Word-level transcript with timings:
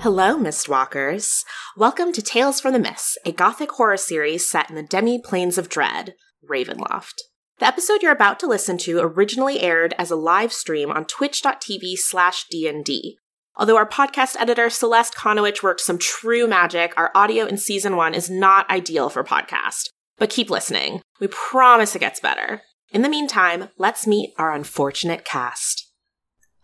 Hello, 0.00 0.34
Mistwalkers. 0.34 1.44
Welcome 1.76 2.10
to 2.14 2.22
Tales 2.22 2.58
from 2.58 2.72
the 2.72 2.78
Mists, 2.78 3.18
a 3.26 3.32
gothic 3.32 3.72
horror 3.72 3.98
series 3.98 4.48
set 4.48 4.70
in 4.70 4.74
the 4.74 4.82
demi 4.82 5.20
planes 5.20 5.58
of 5.58 5.68
dread, 5.68 6.14
Ravenloft. 6.50 7.16
The 7.58 7.66
episode 7.66 8.00
you're 8.00 8.10
about 8.10 8.40
to 8.40 8.46
listen 8.46 8.78
to 8.78 9.00
originally 9.00 9.60
aired 9.60 9.92
as 9.98 10.10
a 10.10 10.16
live 10.16 10.54
stream 10.54 10.90
on 10.90 11.04
twitch.tv 11.04 11.98
slash 11.98 12.46
DND. 12.50 13.16
Although 13.56 13.76
our 13.76 13.86
podcast 13.86 14.36
editor 14.40 14.70
Celeste 14.70 15.16
Konowich 15.16 15.62
worked 15.62 15.82
some 15.82 15.98
true 15.98 16.46
magic, 16.46 16.94
our 16.96 17.10
audio 17.14 17.44
in 17.44 17.58
season 17.58 17.94
one 17.94 18.14
is 18.14 18.30
not 18.30 18.70
ideal 18.70 19.10
for 19.10 19.22
podcast. 19.22 19.90
But 20.16 20.30
keep 20.30 20.48
listening. 20.48 21.02
We 21.20 21.26
promise 21.26 21.94
it 21.94 21.98
gets 21.98 22.20
better. 22.20 22.62
In 22.90 23.02
the 23.02 23.10
meantime, 23.10 23.68
let's 23.76 24.06
meet 24.06 24.32
our 24.38 24.54
unfortunate 24.54 25.26
cast. 25.26 25.89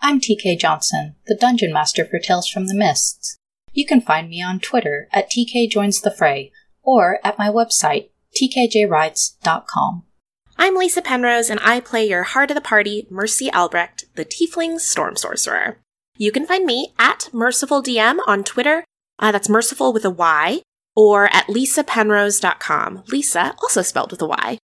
I'm 0.00 0.20
TK 0.20 0.58
Johnson, 0.58 1.16
the 1.26 1.34
Dungeon 1.34 1.72
Master 1.72 2.04
for 2.04 2.18
Tales 2.18 2.48
from 2.48 2.66
the 2.66 2.74
Mists. 2.74 3.36
You 3.72 3.86
can 3.86 4.00
find 4.00 4.28
me 4.28 4.42
on 4.42 4.60
Twitter 4.60 5.08
at 5.12 5.30
TK 5.30 5.70
Joins 5.70 6.00
the 6.00 6.10
Fray 6.10 6.52
or 6.82 7.18
at 7.24 7.38
my 7.38 7.48
website, 7.48 8.10
tkjwrites.com. 8.40 10.04
I'm 10.58 10.74
Lisa 10.74 11.02
Penrose, 11.02 11.50
and 11.50 11.60
I 11.62 11.80
play 11.80 12.08
your 12.08 12.22
heart 12.22 12.50
of 12.50 12.54
the 12.54 12.62
party, 12.62 13.06
Mercy 13.10 13.50
Albrecht, 13.52 14.04
the 14.14 14.24
Tiefling 14.24 14.80
Storm 14.80 15.16
Sorcerer. 15.16 15.78
You 16.16 16.32
can 16.32 16.46
find 16.46 16.64
me 16.64 16.94
at 16.98 17.28
mercifuldm 17.32 18.18
on 18.26 18.44
Twitter. 18.44 18.84
Uh, 19.18 19.32
that's 19.32 19.50
merciful 19.50 19.92
with 19.92 20.04
a 20.04 20.10
Y, 20.10 20.62
or 20.94 21.26
at 21.26 21.46
lisapenrose.com. 21.46 23.02
Lisa, 23.08 23.54
also 23.60 23.82
spelled 23.82 24.12
with 24.12 24.22
a 24.22 24.26
Y. 24.26 24.58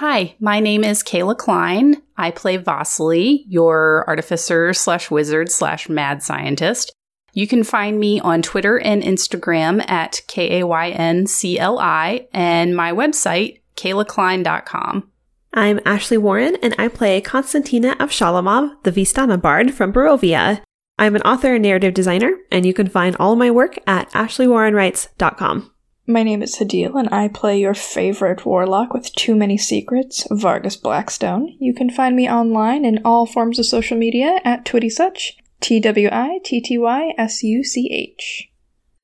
Hi, 0.00 0.34
my 0.40 0.60
name 0.60 0.82
is 0.82 1.02
Kayla 1.02 1.36
Klein. 1.36 2.00
I 2.16 2.30
play 2.30 2.56
Vasily, 2.56 3.44
your 3.46 4.06
artificer 4.08 4.72
slash 4.72 5.10
wizard 5.10 5.52
slash 5.52 5.90
mad 5.90 6.22
scientist. 6.22 6.90
You 7.34 7.46
can 7.46 7.64
find 7.64 8.00
me 8.00 8.18
on 8.18 8.40
Twitter 8.40 8.78
and 8.80 9.02
Instagram 9.02 9.86
at 9.90 10.22
K 10.26 10.60
A 10.60 10.66
Y 10.66 10.88
N 10.88 11.26
C 11.26 11.58
L 11.58 11.78
I 11.78 12.26
and 12.32 12.74
my 12.74 12.92
website, 12.92 13.60
kaylaklein.com. 13.76 15.10
I'm 15.52 15.80
Ashley 15.84 16.16
Warren, 16.16 16.56
and 16.62 16.74
I 16.78 16.88
play 16.88 17.20
Konstantina 17.20 17.94
Avshalomov, 17.98 18.82
the 18.84 18.92
Vistana 18.92 19.38
Bard 19.38 19.74
from 19.74 19.92
Barovia. 19.92 20.62
I'm 20.98 21.14
an 21.14 21.22
author 21.22 21.52
and 21.56 21.62
narrative 21.62 21.92
designer, 21.92 22.32
and 22.50 22.64
you 22.64 22.72
can 22.72 22.88
find 22.88 23.16
all 23.16 23.36
my 23.36 23.50
work 23.50 23.78
at 23.86 24.10
ashleywarrenwrites.com. 24.12 25.70
My 26.10 26.24
name 26.24 26.42
is 26.42 26.56
Hadil, 26.56 26.98
and 26.98 27.08
I 27.14 27.28
play 27.28 27.60
your 27.60 27.72
favorite 27.72 28.44
warlock 28.44 28.92
with 28.92 29.14
too 29.14 29.36
many 29.36 29.56
secrets, 29.56 30.26
Vargas 30.28 30.74
Blackstone. 30.74 31.56
You 31.60 31.72
can 31.72 31.88
find 31.88 32.16
me 32.16 32.28
online 32.28 32.84
in 32.84 33.00
all 33.04 33.26
forms 33.26 33.60
of 33.60 33.66
social 33.66 33.96
media 33.96 34.40
at 34.44 34.64
TwittySuch, 34.64 35.34
T 35.60 35.78
W 35.78 36.08
I 36.10 36.40
T 36.44 36.60
T 36.60 36.76
Y 36.78 37.14
S 37.16 37.44
U 37.44 37.62
C 37.62 37.88
H. 37.92 38.48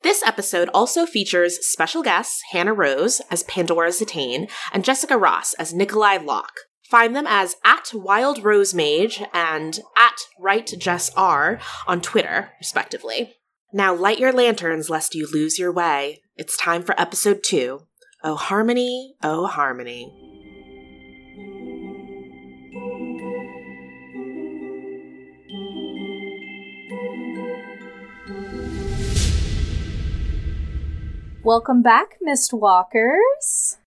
This 0.02 0.20
episode 0.26 0.68
also 0.74 1.06
features 1.06 1.64
special 1.64 2.02
guests 2.02 2.42
Hannah 2.50 2.74
Rose 2.74 3.20
as 3.30 3.44
Pandora 3.44 3.90
Zitane 3.90 4.50
and 4.72 4.84
Jessica 4.84 5.16
Ross 5.16 5.54
as 5.60 5.72
Nikolai 5.72 6.16
Locke. 6.16 6.58
Find 6.90 7.14
them 7.14 7.26
as 7.28 7.54
at 7.64 7.92
Wild 7.94 8.42
Rose 8.42 8.74
Mage 8.74 9.22
and 9.32 9.78
at 9.96 10.22
Right 10.40 10.74
Jess 10.76 11.12
R 11.16 11.60
on 11.86 12.00
Twitter, 12.00 12.50
respectively. 12.58 13.32
Now 13.72 13.94
light 13.94 14.18
your 14.18 14.32
lanterns 14.32 14.90
lest 14.90 15.14
you 15.14 15.28
lose 15.32 15.56
your 15.56 15.72
way. 15.72 16.18
It's 16.38 16.54
time 16.58 16.82
for 16.82 16.94
episode 17.00 17.42
two. 17.42 17.86
Oh 18.22 18.34
Harmony, 18.34 19.14
oh 19.22 19.46
Harmony. 19.46 20.12
Welcome 31.42 31.80
back, 31.80 32.18
Mistwalkers. 32.22 33.78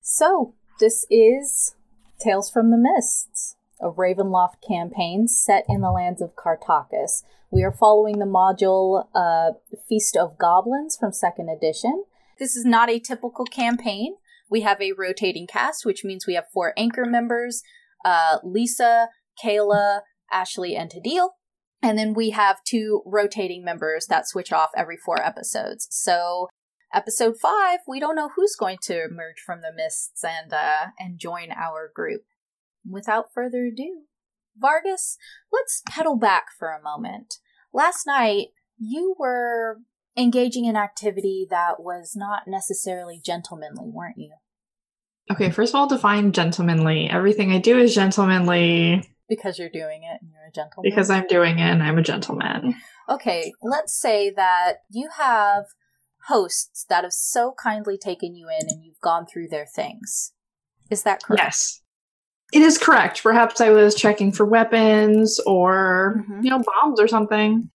So, 0.00 0.54
this 0.80 1.06
is 1.08 1.76
Tales 2.18 2.50
from 2.50 2.72
the 2.72 2.76
Mists, 2.76 3.54
a 3.80 3.88
Ravenloft 3.88 4.56
campaign 4.66 5.28
set 5.28 5.64
in 5.68 5.82
the 5.82 5.92
lands 5.92 6.20
of 6.20 6.34
Kartakass. 6.34 7.22
We 7.50 7.62
are 7.62 7.72
following 7.72 8.18
the 8.18 8.26
module 8.26 9.06
uh, 9.14 9.52
Feast 9.88 10.16
of 10.16 10.36
Goblyns 10.36 10.98
from 10.98 11.12
second 11.12 11.48
edition. 11.48 12.04
This 12.38 12.56
is 12.56 12.64
not 12.64 12.90
a 12.90 12.98
typical 12.98 13.44
campaign. 13.44 14.16
We 14.50 14.62
have 14.62 14.80
a 14.80 14.92
rotating 14.92 15.46
cast, 15.46 15.86
which 15.86 16.04
means 16.04 16.26
we 16.26 16.34
have 16.34 16.50
four 16.52 16.72
anchor 16.76 17.04
members 17.04 17.62
uh, 18.04 18.38
Lisa, 18.44 19.08
Kayla, 19.42 20.00
Ashley, 20.32 20.76
and 20.76 20.90
Hadil. 20.90 21.30
And 21.82 21.98
then 21.98 22.14
we 22.14 22.30
have 22.30 22.64
two 22.64 23.02
rotating 23.04 23.64
members 23.64 24.06
that 24.06 24.28
switch 24.28 24.52
off 24.52 24.70
every 24.76 24.96
four 24.96 25.20
episodes. 25.22 25.88
So, 25.90 26.48
episode 26.92 27.34
five, 27.40 27.80
we 27.86 28.00
don't 28.00 28.16
know 28.16 28.30
who's 28.34 28.56
going 28.58 28.78
to 28.82 29.04
emerge 29.04 29.40
from 29.44 29.60
the 29.60 29.72
mists 29.74 30.24
and 30.24 30.52
uh, 30.52 30.86
and 30.98 31.18
join 31.18 31.50
our 31.52 31.90
group. 31.94 32.22
Without 32.88 33.26
further 33.34 33.66
ado, 33.66 34.02
Vargas, 34.58 35.16
let's 35.52 35.82
pedal 35.88 36.16
back 36.16 36.46
for 36.58 36.68
a 36.70 36.82
moment. 36.82 37.34
Last 37.72 38.06
night, 38.06 38.48
you 38.78 39.14
were 39.18 39.78
engaging 40.16 40.64
in 40.64 40.76
activity 40.76 41.46
that 41.50 41.80
was 41.80 42.12
not 42.16 42.42
necessarily 42.46 43.20
gentlemanly, 43.24 43.90
weren't 43.92 44.18
you? 44.18 44.32
Okay, 45.30 45.50
first 45.50 45.74
of 45.74 45.78
all, 45.78 45.88
define 45.88 46.32
gentlemanly. 46.32 47.10
Everything 47.10 47.52
I 47.52 47.58
do 47.58 47.78
is 47.78 47.94
gentlemanly 47.94 49.02
Because 49.28 49.58
you're 49.58 49.68
doing 49.68 50.04
it 50.04 50.18
and 50.22 50.30
you're 50.32 50.46
a 50.48 50.52
gentleman. 50.52 50.90
because 50.90 51.10
I'm 51.10 51.26
doing 51.26 51.58
it 51.58 51.68
and 51.68 51.82
I'm 51.82 51.98
a 51.98 52.02
gentleman. 52.02 52.74
Okay, 53.08 53.52
let's 53.62 53.98
say 53.98 54.30
that 54.30 54.78
you 54.90 55.08
have 55.16 55.64
hosts 56.28 56.84
that 56.88 57.04
have 57.04 57.12
so 57.12 57.54
kindly 57.60 57.98
taken 57.98 58.34
you 58.34 58.48
in 58.48 58.68
and 58.68 58.84
you've 58.84 59.00
gone 59.00 59.26
through 59.26 59.48
their 59.48 59.66
things. 59.66 60.32
Is 60.90 61.02
that 61.02 61.22
correct? 61.22 61.42
Yes. 61.42 61.80
It 62.56 62.62
is 62.62 62.78
correct. 62.78 63.22
Perhaps 63.22 63.60
I 63.60 63.68
was 63.68 63.94
checking 63.94 64.32
for 64.32 64.46
weapons 64.46 65.38
or, 65.40 66.24
Mhm. 66.26 66.42
you 66.42 66.48
know, 66.48 66.62
bombs 66.64 66.98
or 66.98 67.06
something. 67.06 67.70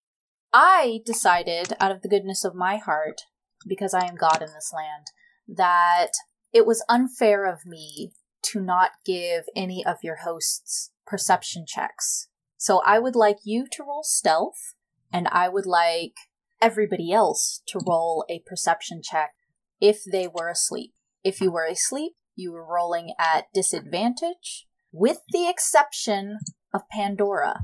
I 0.55 1.03
decided, 1.05 1.77
out 1.79 1.91
of 1.91 2.01
the 2.01 2.09
goodness 2.09 2.47
of 2.47 2.55
my 2.55 2.79
heart, 2.79 3.21
because 3.67 3.93
I 3.93 4.07
am 4.07 4.15
God 4.15 4.41
in 4.41 4.49
this 4.55 4.73
land, 4.75 5.09
that 5.47 6.13
it 6.55 6.65
was 6.65 6.83
unfair 6.89 7.45
of 7.45 7.67
me 7.67 8.15
to 8.45 8.59
not 8.59 8.93
give 9.05 9.45
any 9.55 9.85
of 9.85 9.99
your 10.03 10.21
hosts 10.25 10.93
perception 11.07 11.67
checks. 11.67 12.29
So 12.57 12.81
I 12.87 12.99
would 13.01 13.15
like 13.15 13.41
you 13.45 13.67
to 13.73 13.85
roll 13.85 14.03
stealth, 14.03 14.75
and 15.13 15.29
I 15.29 15.51
would 15.51 15.67
like 15.67 16.15
everybody 16.59 17.13
else 17.13 17.61
to 17.67 17.81
roll 17.87 18.25
a 18.31 18.41
perception 18.47 19.03
check 19.03 19.35
if 19.79 20.05
they 20.11 20.27
were 20.27 20.49
asleep. 20.49 20.95
If 21.23 21.43
you 21.43 21.51
were 21.53 21.67
asleep, 21.67 22.15
you 22.35 22.53
were 22.53 22.65
rolling 22.65 23.13
at 23.19 23.53
disadvantage, 23.53 24.67
with 24.93 25.19
the 25.33 25.49
exception 25.49 26.39
of 26.75 26.83
Pandora, 26.91 27.61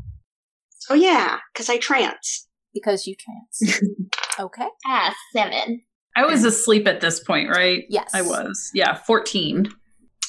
Oh 0.88 0.94
yeah, 0.94 1.38
because 1.52 1.68
I 1.68 1.78
trance. 1.78 2.46
because 2.72 3.06
you 3.06 3.14
trance. 3.16 3.80
okay? 4.40 4.68
Ah, 4.86 5.14
seven. 5.32 5.82
I 6.14 6.24
was 6.24 6.44
asleep 6.44 6.86
at 6.86 7.00
this 7.00 7.20
point, 7.20 7.50
right? 7.50 7.84
Yes. 7.90 8.10
I 8.14 8.22
was. 8.22 8.70
Yeah, 8.72 8.94
14. 8.94 9.68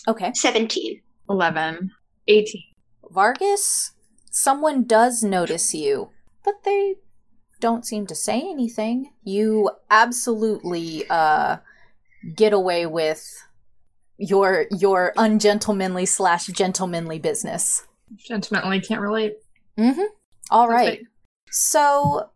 Okay. 0.07 0.31
17. 0.33 1.01
11. 1.29 1.91
18. 2.27 2.61
Vargas, 3.11 3.91
someone 4.31 4.83
does 4.83 5.23
notice 5.23 5.73
you, 5.73 6.09
but 6.43 6.55
they 6.65 6.95
don't 7.59 7.85
seem 7.85 8.05
to 8.07 8.15
say 8.15 8.39
anything. 8.41 9.11
You 9.23 9.69
absolutely 9.89 11.05
uh 11.09 11.57
get 12.35 12.51
away 12.53 12.85
with 12.85 13.23
your 14.17 14.65
your 14.71 15.13
ungentlemanly 15.17 16.05
slash 16.05 16.47
gentlemanly 16.47 17.19
business. 17.19 17.85
Gentlemanly 18.15 18.81
can't 18.81 19.01
relate. 19.01 19.35
Mm-hmm. 19.77 20.01
All 20.49 20.67
That's 20.67 20.73
right. 20.73 20.87
right. 20.87 21.01
So 21.51 22.29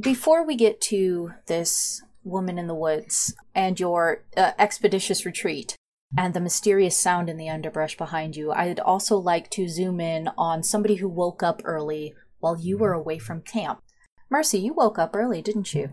before 0.00 0.46
we 0.46 0.56
get 0.56 0.80
to 0.82 1.32
this 1.46 2.02
woman 2.22 2.58
in 2.58 2.66
the 2.66 2.74
woods 2.74 3.34
and 3.54 3.78
your 3.78 4.24
uh, 4.36 4.52
expeditious 4.58 5.24
retreat 5.24 5.76
and 6.18 6.34
the 6.34 6.40
mysterious 6.40 6.98
sound 6.98 7.28
in 7.28 7.36
the 7.36 7.48
underbrush 7.48 7.96
behind 7.96 8.36
you, 8.36 8.52
I'd 8.52 8.80
also 8.80 9.16
like 9.16 9.50
to 9.50 9.68
zoom 9.68 10.00
in 10.00 10.30
on 10.36 10.62
somebody 10.62 10.96
who 10.96 11.08
woke 11.08 11.42
up 11.42 11.62
early 11.64 12.14
while 12.40 12.58
you 12.58 12.78
were 12.78 12.92
away 12.92 13.18
from 13.18 13.40
camp. 13.40 13.80
Mercy, 14.28 14.58
you 14.58 14.74
woke 14.74 14.98
up 14.98 15.14
early, 15.14 15.40
didn't 15.40 15.72
you? 15.72 15.90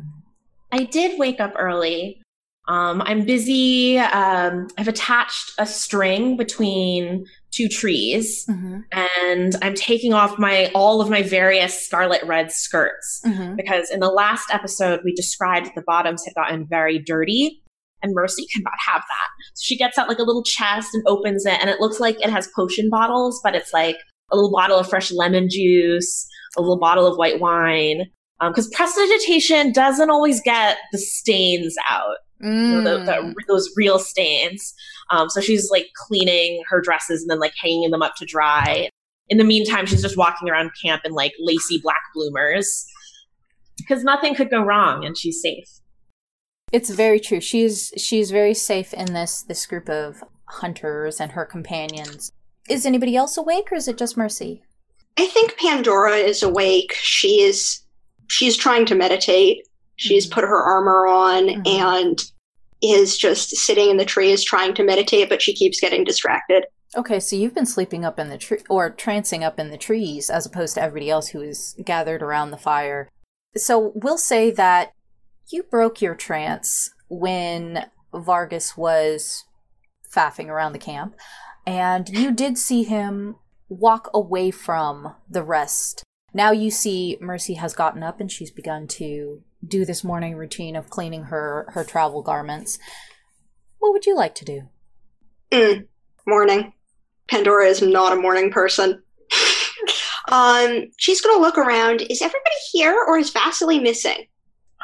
I 0.71 0.83
did 0.85 1.19
wake 1.19 1.39
up 1.39 1.53
early. 1.57 2.22
Um, 2.67 3.01
I'm 3.01 3.25
busy. 3.25 3.97
Um, 3.99 4.67
I've 4.77 4.87
attached 4.87 5.51
a 5.57 5.65
string 5.65 6.37
between 6.37 7.25
two 7.51 7.67
trees, 7.67 8.45
Mm-hmm. 8.49 8.79
and 8.93 9.55
I'm 9.61 9.75
taking 9.75 10.13
off 10.13 10.39
my 10.39 10.71
all 10.73 11.01
of 11.01 11.09
my 11.09 11.21
various 11.21 11.85
scarlet 11.85 12.23
red 12.23 12.51
skirts 12.51 13.21
Mm-hmm. 13.25 13.55
because 13.57 13.91
in 13.91 13.99
the 13.99 14.09
last 14.09 14.45
episode 14.51 15.01
we 15.03 15.13
described 15.13 15.71
the 15.75 15.83
bottoms 15.85 16.23
had 16.25 16.33
gotten 16.35 16.65
very 16.67 16.99
dirty, 16.99 17.61
and 18.01 18.13
Mercy 18.15 18.45
cannot 18.53 18.73
have 18.87 19.01
that. 19.01 19.27
So 19.55 19.61
she 19.63 19.77
gets 19.77 19.97
out 19.97 20.07
like 20.07 20.19
a 20.19 20.23
little 20.23 20.43
chest 20.43 20.89
and 20.93 21.03
opens 21.05 21.45
it, 21.45 21.59
and 21.59 21.69
it 21.69 21.79
looks 21.81 21.99
like 21.99 22.15
it 22.23 22.29
has 22.29 22.47
potion 22.55 22.89
bottles, 22.89 23.39
but 23.43 23.55
it's 23.55 23.73
like 23.73 23.97
a 24.31 24.35
little 24.35 24.51
bottle 24.51 24.79
of 24.79 24.89
fresh 24.89 25.11
lemon 25.11 25.47
juice, 25.49 26.25
a 26.57 26.61
little 26.61 26.79
bottle 26.79 27.05
of 27.05 27.17
white 27.17 27.39
wine, 27.39 28.05
Because 28.41 28.67
prestidigitation 28.69 29.73
doesn't 29.73 30.09
always 30.09 30.41
get 30.41 30.77
the 30.91 30.97
stains 30.97 31.75
out, 31.89 32.15
you 32.39 32.49
know, 32.49 32.81
the, 32.83 33.11
Mm. 33.11 33.33
the, 33.35 33.43
those 33.47 33.69
real 33.75 33.99
stains. 33.99 34.73
Um, 35.11 35.29
so 35.29 35.39
she's 35.41 35.69
like 35.71 35.87
cleaning 36.07 36.61
her 36.69 36.81
dresses 36.81 37.21
and 37.21 37.29
then 37.29 37.39
like 37.39 37.53
hanging 37.61 37.91
them 37.91 38.01
up 38.01 38.15
to 38.17 38.25
dry. 38.25 38.89
In 39.29 39.37
the 39.37 39.43
meantime, 39.43 39.85
she's 39.85 40.01
just 40.01 40.17
walking 40.17 40.49
around 40.49 40.71
camp 40.83 41.03
in 41.05 41.13
like 41.13 41.33
lacy 41.39 41.79
black 41.81 42.01
bloomers 42.13 42.85
because 43.77 44.03
nothing 44.03 44.35
could 44.35 44.49
go 44.49 44.61
wrong 44.61 45.05
and 45.05 45.17
she's 45.17 45.41
safe. 45.41 45.69
It's 46.71 46.89
very 46.89 47.19
true. 47.19 47.39
She's 47.39 47.93
she's 47.97 48.31
very 48.31 48.53
safe 48.53 48.93
in 48.93 49.13
this 49.13 49.43
this 49.43 49.65
group 49.65 49.89
of 49.89 50.23
hunters 50.49 51.19
and 51.21 51.31
her 51.33 51.45
companions. 51.45 52.31
Is 52.69 52.85
anybody 52.85 53.15
else 53.15 53.37
awake, 53.37 53.71
or 53.71 53.75
is 53.75 53.87
it 53.87 53.97
just 53.97 54.17
Mercy? 54.17 54.63
I 55.17 55.27
think 55.27 55.57
Pandora 55.57 56.15
is 56.15 56.41
awake. 56.41 56.93
She 56.95 57.41
is 57.41 57.81
she's 58.27 58.57
trying 58.57 58.85
to 58.87 58.95
meditate. 58.95 59.67
She's 59.95 60.27
Mhm. 60.27 60.31
put 60.31 60.43
her 60.43 60.61
armor 60.63 61.05
on 61.07 61.47
Mhm. 61.47 61.67
and 61.67 62.19
is 62.81 63.17
just 63.17 63.49
sitting 63.55 63.89
in 63.89 63.97
the 63.97 64.05
trees 64.05 64.43
trying 64.43 64.73
to 64.75 64.83
meditate, 64.83 65.29
but 65.29 65.41
she 65.41 65.53
keeps 65.53 65.79
getting 65.79 66.03
distracted. 66.03 66.65
Okay, 66.95 67.19
so 67.19 67.35
you've 67.35 67.55
been 67.55 67.65
sleeping 67.65 68.05
up 68.05 68.19
in 68.19 68.29
the 68.29 68.37
tree 68.37 68.59
or 68.69 68.91
trancing 68.91 69.41
up 69.43 69.59
in 69.59 69.71
the 69.71 69.77
trees 69.77 70.29
as 70.29 70.45
opposed 70.45 70.75
to 70.75 70.81
everybody 70.81 71.09
else 71.09 71.29
who 71.29 71.41
is 71.41 71.75
gathered 71.83 72.21
around 72.21 72.51
the 72.51 72.57
fire. 72.57 73.09
So 73.55 73.93
we'll 73.95 74.17
say 74.17 74.51
that 74.51 74.91
you 75.49 75.63
broke 75.63 76.01
your 76.01 76.13
trance 76.15 76.91
when 77.07 77.89
Vargas 78.13 78.77
was 78.77 79.45
faffing 80.13 80.47
around 80.49 80.73
the 80.73 80.79
camp, 80.79 81.15
and 81.65 82.09
you 82.09 82.31
did 82.31 82.57
see 82.57 82.83
him 82.83 83.37
walk 83.69 84.09
away 84.13 84.51
from 84.51 85.15
the 85.27 85.41
rest. 85.43 86.03
Now 86.33 86.51
you 86.51 86.69
see 86.69 87.17
Mercy 87.21 87.55
has 87.55 87.73
gotten 87.73 88.03
up 88.03 88.19
and 88.19 88.31
she's 88.31 88.51
begun 88.51 88.87
to 88.89 89.41
do 89.65 89.85
this 89.85 90.03
morning 90.03 90.35
routine 90.35 90.75
of 90.75 90.89
cleaning 90.89 91.23
her 91.23 91.67
her 91.69 91.83
travel 91.83 92.21
garments. 92.21 92.79
What 93.79 93.93
would 93.93 94.05
you 94.05 94.15
like 94.15 94.35
to 94.35 94.45
do? 94.45 94.61
Mm, 95.51 95.87
morning. 96.25 96.73
Pandora 97.29 97.67
is 97.67 97.81
not 97.81 98.13
a 98.13 98.21
morning 98.21 98.51
person. 98.51 99.01
um, 100.31 100.85
she's 100.97 101.21
gonna 101.21 101.41
look 101.41 101.57
around. 101.57 102.01
Is 102.09 102.21
everybody 102.21 102.55
here 102.71 102.97
or 103.07 103.17
is 103.17 103.29
Vasily 103.29 103.79
missing? 103.79 104.27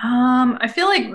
Um, 0.04 0.58
I 0.62 0.68
feel 0.68 0.88
like 0.88 1.08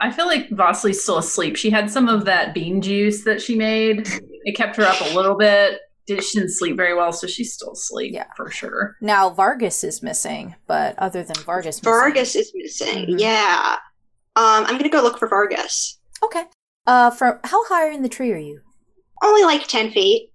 I 0.00 0.10
feel 0.10 0.26
like 0.26 0.50
Vasily's 0.50 1.02
still 1.02 1.18
asleep. 1.18 1.56
She 1.56 1.70
had 1.70 1.90
some 1.90 2.08
of 2.08 2.24
that 2.24 2.54
bean 2.54 2.82
juice 2.82 3.24
that 3.24 3.40
she 3.40 3.56
made. 3.56 4.08
It 4.44 4.56
kept 4.56 4.76
her 4.76 4.82
up 4.82 5.00
a 5.00 5.14
little 5.14 5.36
bit. 5.36 5.78
Did 6.06 6.22
she 6.24 6.38
didn't 6.40 6.52
sleep 6.52 6.76
very 6.76 6.94
well, 6.94 7.12
so 7.12 7.26
she's 7.26 7.52
still 7.52 7.72
asleep 7.72 8.12
Yeah. 8.14 8.26
for 8.36 8.50
sure. 8.50 8.96
Now 9.00 9.30
Vargas 9.30 9.84
is 9.84 10.02
missing, 10.02 10.56
but 10.66 10.98
other 10.98 11.22
than 11.22 11.36
Vargas, 11.44 11.76
missing- 11.76 11.82
Vargas 11.92 12.34
is 12.34 12.52
missing. 12.54 13.06
Mhm. 13.06 13.20
Yeah. 13.20 13.76
Um, 14.34 14.64
I'm 14.66 14.76
gonna 14.78 14.88
go 14.88 15.02
look 15.02 15.18
for 15.18 15.28
Vargas. 15.28 15.98
Okay. 16.24 16.44
Uh, 16.86 17.10
from 17.10 17.38
how 17.44 17.64
high 17.66 17.90
in 17.90 18.02
the 18.02 18.08
tree 18.08 18.32
are 18.32 18.36
you? 18.36 18.60
Only 19.22 19.44
like 19.44 19.66
ten 19.68 19.92
feet. 19.92 20.32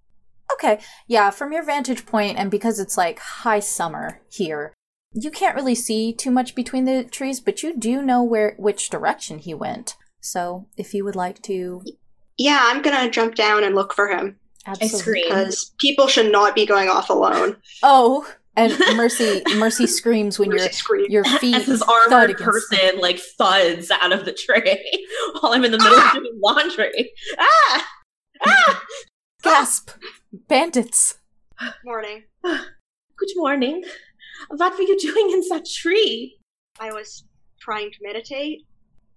Okay. 0.53 0.79
Yeah, 1.07 1.29
from 1.31 1.51
your 1.51 1.63
vantage 1.63 2.05
point, 2.05 2.37
and 2.37 2.49
because 2.49 2.79
it's 2.79 2.97
like 2.97 3.19
high 3.19 3.59
summer 3.59 4.21
here, 4.29 4.73
you 5.11 5.29
can't 5.31 5.55
really 5.55 5.75
see 5.75 6.13
too 6.13 6.31
much 6.31 6.55
between 6.55 6.85
the 6.85 7.03
trees, 7.03 7.41
but 7.41 7.61
you 7.63 7.75
do 7.77 8.01
know 8.01 8.23
where 8.23 8.55
which 8.57 8.89
direction 8.89 9.39
he 9.39 9.53
went. 9.53 9.97
So, 10.21 10.67
if 10.77 10.93
you 10.93 11.03
would 11.03 11.15
like 11.17 11.41
to, 11.43 11.83
Yeah, 12.37 12.59
I'm 12.67 12.81
gonna 12.81 13.09
jump 13.09 13.35
down 13.35 13.63
and 13.63 13.75
look 13.75 13.93
for 13.93 14.07
him 14.09 14.39
absolutely. 14.67 14.99
scream. 14.99 15.23
because 15.27 15.71
people 15.79 16.07
should 16.07 16.31
not 16.31 16.55
be 16.55 16.65
going 16.65 16.89
off 16.89 17.09
alone. 17.09 17.57
Oh, 17.83 18.27
and 18.55 18.73
Mercy, 18.95 19.41
Mercy 19.55 19.85
screams 19.87 20.39
when 20.39 20.49
Mercy 20.49 20.63
your 20.63 20.71
screamed. 20.71 21.11
your 21.11 21.23
feet 21.39 21.55
As 21.55 21.65
this 21.67 21.79
thud 21.83 21.89
armored 22.11 22.31
against- 22.31 22.43
person 22.69 22.99
like 22.99 23.19
thuds 23.19 23.91
out 23.91 24.11
of 24.11 24.25
the 24.25 24.33
tray 24.33 24.83
while 25.39 25.53
I'm 25.53 25.63
in 25.63 25.71
the 25.71 25.77
middle 25.77 25.97
of 25.99 26.11
doing 26.13 26.39
laundry. 26.43 27.11
Ah! 27.37 27.87
Ah! 28.45 28.83
gasp, 29.43 29.91
bandits. 30.47 31.17
Morning. 31.85 32.23
Good 32.43 33.29
morning. 33.35 33.83
What 34.49 34.73
were 34.77 34.83
you 34.83 34.97
doing 34.99 35.31
in 35.31 35.41
that 35.49 35.65
tree? 35.67 36.37
I 36.79 36.91
was 36.91 37.23
trying 37.59 37.89
to 37.91 37.97
meditate. 38.01 38.61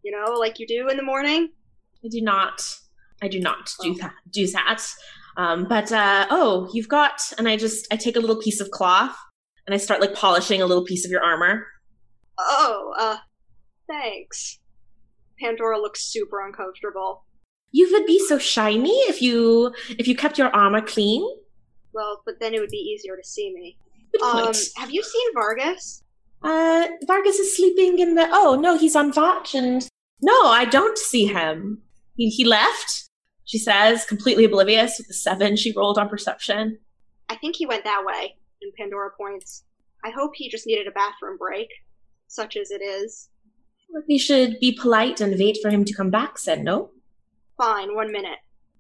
You 0.03 0.13
know, 0.13 0.33
like 0.33 0.59
you 0.59 0.67
do 0.67 0.89
in 0.89 0.97
the 0.97 1.03
morning. 1.03 1.51
I 2.03 2.09
do 2.09 2.23
not. 2.23 2.63
I 3.21 3.29
do 3.29 3.39
not 3.41 3.75
do 3.83 3.91
Oh. 3.91 3.95
that. 4.01 4.15
Do 4.31 4.47
that. 4.49 4.83
Um, 5.41 5.67
but 5.69 5.91
uh, 5.91 6.27
oh, 6.31 6.69
you've 6.75 6.89
got, 6.89 7.21
and 7.39 7.49
I 7.49 7.57
just 7.57 7.87
I 7.91 7.97
take 7.97 8.17
a 8.17 8.21
little 8.21 8.37
piece 8.41 8.61
of 8.61 8.71
cloth 8.71 9.17
and 9.67 9.75
I 9.75 9.79
start 9.79 10.01
like 10.01 10.15
polishing 10.15 10.61
a 10.61 10.67
little 10.67 10.85
piece 10.85 11.05
of 11.07 11.11
your 11.11 11.23
armor. 11.25 11.67
Oh, 12.39 12.93
uh, 12.99 13.17
thanks. 13.89 14.59
Pandora 15.41 15.79
looks 15.81 16.03
super 16.03 16.45
uncomfortable. 16.47 17.25
You 17.73 17.89
would 17.93 18.05
be 18.07 18.19
so 18.19 18.37
shiny 18.39 18.97
if 19.13 19.23
you 19.23 19.73
if 19.99 20.07
you 20.09 20.15
kept 20.15 20.37
your 20.39 20.51
armor 20.55 20.83
clean. 20.83 21.23
Well, 21.95 22.23
but 22.27 22.35
then 22.41 22.53
it 22.55 22.61
would 22.61 22.71
be 22.71 22.77
easier 22.93 23.17
to 23.17 23.25
see 23.27 23.53
me. 23.55 23.79
Good 24.13 24.23
Um, 24.23 24.45
point. 24.45 24.59
have 24.77 24.91
you 24.91 25.03
seen 25.03 25.29
Vargas? 25.35 26.03
Uh, 26.43 26.87
Vargas 27.07 27.39
is 27.39 27.57
sleeping 27.57 27.99
in 27.99 28.15
the. 28.15 28.29
Oh 28.31 28.59
no, 28.61 28.77
he's 28.77 28.97
on 28.97 29.13
watch, 29.17 29.55
and 29.55 29.89
no, 30.21 30.39
I 30.47 30.65
don't 30.67 30.99
see 30.99 31.27
him. 31.27 31.83
He 32.17 32.29
he 32.29 32.45
left. 32.45 33.10
She 33.51 33.59
says, 33.59 34.05
completely 34.05 34.45
oblivious 34.45 34.99
with 34.99 35.09
the 35.09 35.15
seven 35.15 35.57
she 35.57 35.73
rolled 35.73 35.99
on 35.99 36.09
perception. 36.09 36.79
I 37.29 37.35
think 37.35 37.57
he 37.57 37.67
went 37.67 37.83
that 37.83 38.05
way. 38.07 38.37
And 38.63 38.73
Pandora 38.79 39.11
points. 39.19 39.65
I 40.05 40.11
hope 40.11 40.37
he 40.37 40.49
just 40.49 40.69
needed 40.69 40.87
a 40.87 40.93
bathroom 40.93 41.37
break, 41.37 41.69
such 42.29 42.57
as 42.57 42.71
it 42.71 42.81
is. 42.81 43.29
We 44.07 44.19
should 44.19 44.61
be 44.61 44.71
polite 44.71 45.21
and 45.21 45.37
wait 45.37 45.59
for 45.61 45.69
him 45.69 45.85
to 45.85 45.93
come 45.93 46.11
back. 46.11 46.39
Said 46.39 46.63
no. 46.63 46.91
Fine, 47.59 47.97
one 47.97 48.13
minute. 48.13 48.39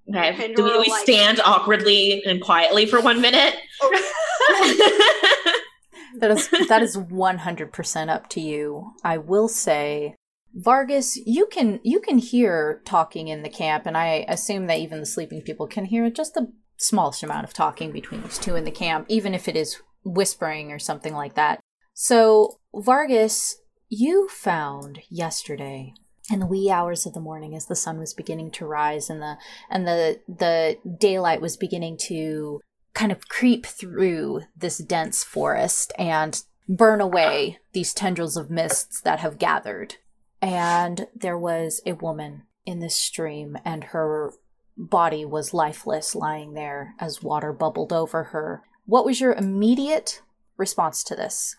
Okay. 0.08 0.30
Do 0.30 0.36
we, 0.36 0.54
Pandora, 0.54 0.78
we 0.78 0.88
like- 0.88 1.02
stand 1.02 1.40
awkwardly 1.40 2.22
and 2.24 2.40
quietly 2.40 2.86
for 2.86 3.00
one 3.00 3.20
minute? 3.20 3.56
Oh. 3.82 5.56
That 6.18 6.32
is 6.32 6.50
that 6.68 6.82
is 6.82 6.98
one 6.98 7.38
hundred 7.38 7.72
percent 7.72 8.10
up 8.10 8.28
to 8.30 8.40
you. 8.40 8.92
I 9.04 9.18
will 9.18 9.48
say, 9.48 10.16
Vargas, 10.54 11.16
you 11.16 11.46
can 11.46 11.80
you 11.82 12.00
can 12.00 12.18
hear 12.18 12.82
talking 12.84 13.28
in 13.28 13.42
the 13.42 13.48
camp, 13.48 13.86
and 13.86 13.96
I 13.96 14.24
assume 14.28 14.66
that 14.66 14.78
even 14.78 15.00
the 15.00 15.06
sleeping 15.06 15.42
people 15.42 15.66
can 15.66 15.84
hear 15.84 16.10
just 16.10 16.34
the 16.34 16.52
smallest 16.76 17.22
amount 17.22 17.44
of 17.44 17.52
talking 17.52 17.92
between 17.92 18.22
these 18.22 18.38
two 18.38 18.56
in 18.56 18.64
the 18.64 18.70
camp, 18.70 19.06
even 19.08 19.34
if 19.34 19.46
it 19.48 19.56
is 19.56 19.80
whispering 20.04 20.72
or 20.72 20.78
something 20.78 21.14
like 21.14 21.34
that. 21.34 21.60
So, 21.94 22.58
Vargas, 22.74 23.60
you 23.88 24.28
found 24.28 25.00
yesterday 25.08 25.92
in 26.30 26.40
the 26.40 26.46
wee 26.46 26.70
hours 26.70 27.06
of 27.06 27.12
the 27.12 27.20
morning 27.20 27.54
as 27.54 27.66
the 27.66 27.76
sun 27.76 27.98
was 27.98 28.14
beginning 28.14 28.50
to 28.52 28.66
rise 28.66 29.10
and 29.10 29.20
the 29.20 29.36
and 29.68 29.86
the 29.86 30.20
the 30.28 30.78
daylight 30.98 31.40
was 31.40 31.56
beginning 31.56 31.96
to 31.98 32.60
kind 32.94 33.12
of 33.12 33.28
creep 33.28 33.66
through 33.66 34.42
this 34.56 34.78
dense 34.78 35.22
forest 35.22 35.92
and 35.98 36.42
burn 36.68 37.00
away 37.00 37.58
these 37.72 37.92
tendrils 37.92 38.36
of 38.36 38.50
mists 38.50 39.00
that 39.00 39.20
have 39.20 39.38
gathered. 39.38 39.96
And 40.42 41.06
there 41.14 41.38
was 41.38 41.80
a 41.86 41.92
woman 41.92 42.42
in 42.64 42.80
this 42.80 42.96
stream, 42.96 43.56
and 43.64 43.84
her 43.84 44.32
body 44.76 45.24
was 45.24 45.52
lifeless, 45.52 46.14
lying 46.14 46.54
there 46.54 46.94
as 46.98 47.22
water 47.22 47.52
bubbled 47.52 47.92
over 47.92 48.24
her. 48.24 48.62
What 48.86 49.04
was 49.04 49.20
your 49.20 49.32
immediate 49.34 50.22
response 50.56 51.04
to 51.04 51.14
this? 51.16 51.56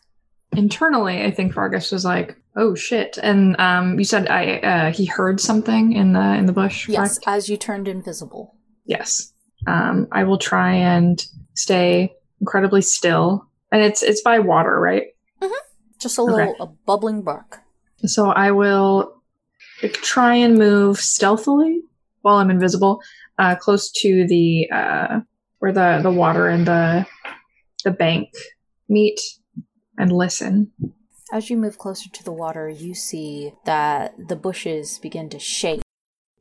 Internally, 0.54 1.24
I 1.24 1.32
think 1.32 1.54
Vargas 1.54 1.92
was 1.92 2.04
like, 2.04 2.36
"Oh 2.58 2.76
shit!" 2.76 3.18
And 3.22 3.58
um, 3.60 3.98
you 3.98 4.04
said 4.04 4.28
I 4.30 4.58
uh, 4.60 4.92
he 4.92 5.06
heard 5.06 5.40
something 5.40 5.94
in 5.94 6.12
the 6.14 6.34
in 6.36 6.46
the 6.46 6.52
bush. 6.54 6.90
Yes, 6.90 7.18
correct? 7.20 7.24
as 7.28 7.50
you 7.50 7.56
turned 7.58 7.88
invisible. 7.88 8.56
Yes. 8.86 9.32
Um, 9.68 10.08
I 10.12 10.24
will 10.24 10.40
try 10.40 10.74
and 10.74 11.24
stay 11.54 12.14
incredibly 12.42 12.82
still, 12.82 13.48
and 13.72 13.82
it's 13.82 14.04
it's 14.04 14.22
by 14.22 14.40
water, 14.40 14.78
right? 14.80 15.04
Mm-hmm. 15.42 15.54
Just 16.00 16.18
a 16.18 16.22
Okay. 16.24 16.32
little 16.34 16.56
a 16.60 16.66
bubbling 16.86 17.22
brook. 17.22 17.60
So 18.06 18.30
I 18.30 18.52
will 18.52 19.22
try 19.90 20.36
and 20.36 20.58
move 20.58 20.98
stealthily 20.98 21.82
while 22.22 22.38
I'm 22.38 22.52
invisible, 22.52 23.02
uh, 23.38 23.56
close 23.56 23.92
to 23.92 24.28
the 24.28 24.70
uh, 24.72 25.20
where 25.60 25.72
the 25.72 26.00
the 26.02 26.12
water 26.12 26.48
and 26.48 26.66
the 26.66 27.06
the 27.84 27.92
bank 27.92 28.30
meet, 28.90 29.20
and 29.98 30.12
listen. 30.12 30.72
As 31.34 31.50
you 31.50 31.58
move 31.58 31.78
closer 31.78 32.10
to 32.10 32.24
the 32.24 32.32
water, 32.32 32.70
you 32.70 32.94
see 32.94 33.54
that 33.66 34.28
the 34.28 34.36
bushes 34.36 35.00
begin 35.00 35.30
to 35.30 35.40
shake, 35.40 35.82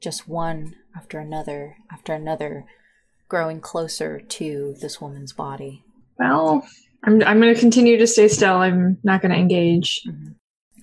just 0.01 0.29
one 0.29 0.75
after 0.97 1.19
another 1.19 1.77
after 1.93 2.13
another, 2.13 2.67
growing 3.29 3.61
closer 3.61 4.21
to 4.21 4.75
this 4.81 5.01
woman's 5.01 5.33
body. 5.33 5.85
Well, 6.19 6.67
I'm 7.05 7.23
I'm 7.23 7.41
going 7.41 7.55
to 7.55 7.61
continue 7.61 7.97
to 7.99 8.07
stay 8.07 8.29
still. 8.29 8.57
I'm 8.57 8.99
not 9.05 9.23
going 9.23 9.33
to 9.33 9.39
engage. 9.39 10.03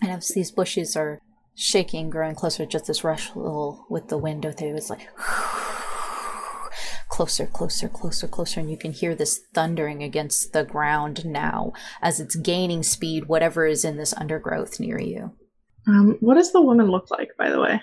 And 0.02 0.12
as 0.12 0.30
these 0.30 0.52
bushes 0.52 0.96
are 0.96 1.20
shaking, 1.56 2.10
growing 2.10 2.36
closer, 2.36 2.66
just 2.66 2.88
this 2.88 3.04
rush 3.04 3.36
little 3.36 3.86
with 3.90 4.10
the 4.10 4.18
wind 4.18 4.46
out 4.46 4.58
there, 4.58 4.76
it's 4.76 4.90
like 4.90 5.08
closer, 7.10 7.48
closer, 7.48 7.90
closer, 7.90 8.28
closer, 8.28 8.60
and 8.60 8.70
you 8.70 8.78
can 8.78 8.92
hear 8.92 9.16
this 9.16 9.40
thundering 9.54 10.04
against 10.04 10.54
the 10.54 10.64
ground 10.64 11.26
now 11.26 11.74
as 12.02 12.20
it's 12.20 12.36
gaining 12.36 12.84
speed, 12.84 13.26
whatever 13.28 13.66
is 13.66 13.84
in 13.84 13.98
this 13.98 14.14
undergrowth 14.14 14.80
near 14.80 15.00
you. 15.00 15.32
Um, 15.88 16.18
what 16.20 16.36
does 16.36 16.52
the 16.52 16.62
woman 16.62 16.92
look 16.92 17.10
like, 17.10 17.30
by 17.38 17.50
the 17.50 17.60
way? 17.60 17.82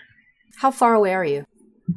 How 0.58 0.70
far 0.70 0.94
away 0.94 1.14
are 1.14 1.24
you? 1.24 1.44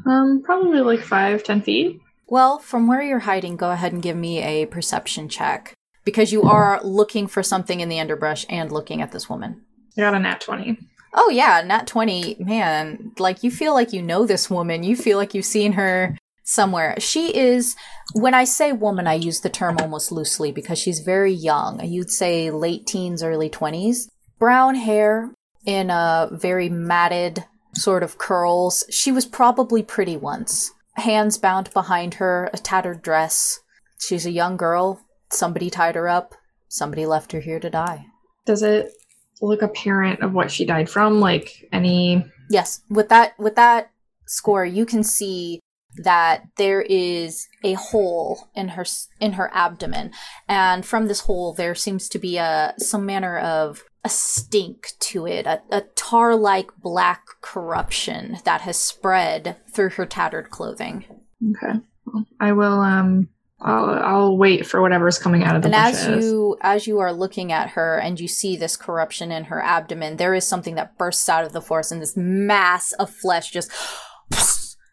Um, 0.06 0.42
probably 0.44 0.80
like 0.80 1.02
five, 1.02 1.44
ten 1.44 1.62
feet. 1.62 2.00
Well, 2.28 2.60
from 2.60 2.88
where 2.88 3.02
you're 3.02 3.20
hiding, 3.20 3.56
go 3.56 3.72
ahead 3.72 3.94
and 3.94 4.02
give 4.02 4.18
me 4.18 4.42
a 4.42 4.66
perception 4.66 5.30
check. 5.30 5.74
Because 6.04 6.32
you 6.32 6.44
are 6.44 6.82
looking 6.84 7.28
for 7.28 7.44
something 7.44 7.82
in 7.82 7.90
the 7.90 8.00
underbrush 8.00 8.46
and 8.50 8.72
looking 8.72 9.02
at 9.02 9.12
this 9.12 9.30
woman. 9.30 9.66
I 9.98 10.02
got 10.02 10.14
a 10.14 10.20
nat 10.20 10.42
20. 10.42 10.78
Oh, 11.14 11.30
yeah, 11.30 11.64
Nat 11.66 11.88
20. 11.88 12.38
Man, 12.40 13.12
like 13.18 13.44
you 13.44 13.50
feel 13.50 13.74
like 13.74 13.92
you 13.92 14.04
know 14.04 14.26
this 14.26 14.50
woman. 14.50 14.84
You 14.84 14.96
feel 14.96 15.18
like 15.18 15.34
you've 15.34 15.46
seen 15.46 15.74
her 15.74 16.16
somewhere. 16.44 16.96
She 17.00 17.36
is, 17.36 17.76
when 18.14 18.36
I 18.36 18.44
say 18.44 18.72
woman, 18.72 19.08
I 19.08 19.16
use 19.16 19.40
the 19.40 19.50
term 19.50 19.78
almost 19.80 20.12
loosely 20.12 20.52
because 20.52 20.78
she's 20.78 21.00
very 21.00 21.34
young. 21.34 21.84
You'd 21.84 22.12
say 22.12 22.52
late 22.52 22.86
teens, 22.86 23.24
early 23.24 23.50
20s. 23.50 24.10
Brown 24.38 24.76
hair 24.76 25.32
in 25.66 25.90
a 25.90 26.30
very 26.32 26.70
matted 26.70 27.46
sort 27.74 28.04
of 28.04 28.20
curls. 28.20 28.84
She 28.92 29.12
was 29.12 29.26
probably 29.26 29.82
pretty 29.82 30.18
once. 30.18 30.72
Hands 30.98 31.36
bound 31.38 31.74
behind 31.74 32.16
her, 32.16 32.50
a 32.54 32.58
tattered 32.58 33.02
dress. 33.02 33.60
She's 34.00 34.26
a 34.26 34.32
young 34.32 34.56
girl. 34.56 35.02
Somebody 35.32 35.70
tied 35.70 35.96
her 35.96 36.08
up. 36.08 36.36
Somebody 36.70 37.06
left 37.06 37.32
her 37.32 37.40
here 37.40 37.60
to 37.60 37.70
die. 37.70 38.06
Does 38.46 38.62
it 38.62 38.92
look 39.42 39.62
apparent 39.62 40.22
of 40.22 40.34
what 40.34 40.52
she 40.52 40.66
died 40.66 40.90
from? 40.90 41.20
Like 41.20 41.68
any. 41.72 42.26
Yes, 42.50 42.82
with 42.90 43.10
that 43.10 43.38
with 43.40 43.56
that 43.56 43.92
score, 44.26 44.66
you 44.66 44.86
can 44.86 45.04
see 45.04 45.60
that 46.04 46.44
there 46.58 46.82
is 46.82 47.48
a 47.64 47.74
hole 47.74 48.50
in 48.54 48.70
her 48.70 48.86
in 49.20 49.34
her 49.34 49.50
abdomen, 49.54 50.12
and 50.48 50.86
from 50.86 51.08
this 51.08 51.22
hole 51.22 51.54
there 51.54 51.76
seems 51.76 52.08
to 52.10 52.20
be 52.20 52.38
a 52.38 52.74
some 52.78 53.06
manner 53.06 53.38
of 53.38 53.84
a 54.04 54.10
stink 54.10 54.92
to 55.00 55.26
it, 55.26 55.46
a, 55.46 55.62
a 55.70 55.82
tar-like 55.96 56.70
black 56.78 57.26
corruption 57.42 58.38
that 58.46 58.62
has 58.62 58.78
spread 58.78 59.58
through 59.74 59.90
her 59.90 60.06
tattered 60.06 60.50
clothing. 60.50 61.04
Okay. 61.52 61.80
Well, 62.06 62.26
I 62.40 62.54
will, 62.54 62.80
um. 62.80 63.30
I'll, 63.60 63.90
I'll 63.90 64.38
wait 64.38 64.68
for 64.68 64.82
whatever's 64.82 65.18
coming 65.18 65.44
out 65.44 65.56
of 65.56 65.64
the 65.64 65.68
and 65.68 65.76
as 65.76 66.08
you 66.08 66.58
as 66.62 66.86
you 66.86 67.00
are 67.00 67.12
looking 67.12 67.52
at 67.52 67.70
her 67.72 67.98
and 67.98 68.20
you 68.20 68.28
see 68.28 68.56
this 68.56 68.78
corruption 68.78 69.32
in 69.32 69.46
her 69.46 69.62
abdomen 69.62 70.18
there 70.18 70.36
is 70.36 70.46
something 70.46 70.76
that 70.76 70.98
bursts 70.98 71.28
out 71.28 71.44
of 71.44 71.54
the 71.54 71.62
forest 71.62 71.92
and 71.92 72.02
this 72.02 72.16
mass 72.16 72.92
of 72.94 73.10
flesh 73.10 73.50
just 73.50 73.72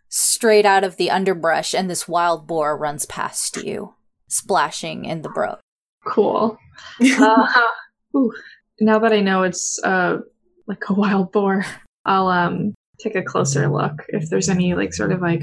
straight 0.08 0.64
out 0.64 0.82
of 0.82 0.96
the 0.96 1.10
underbrush 1.10 1.74
and 1.74 1.90
this 1.90 2.08
wild 2.08 2.46
boar 2.46 2.76
runs 2.76 3.04
past 3.04 3.62
you 3.62 3.94
splashing 4.28 5.04
in 5.04 5.20
the 5.20 5.28
brook 5.28 5.60
Cool. 6.04 6.58
Uh, 7.20 7.46
ooh. 8.16 8.32
Now 8.80 8.98
that 8.98 9.12
I 9.12 9.20
know 9.20 9.44
it's 9.44 9.80
uh 9.84 10.18
like 10.66 10.82
a 10.88 10.92
wild 10.92 11.32
boar, 11.32 11.64
I'll 12.04 12.26
um 12.26 12.74
take 13.00 13.14
a 13.14 13.22
closer 13.22 13.68
look 13.68 13.92
if 14.08 14.28
there's 14.28 14.48
any 14.48 14.74
like 14.74 14.92
sort 14.92 15.12
of 15.12 15.20
like 15.20 15.42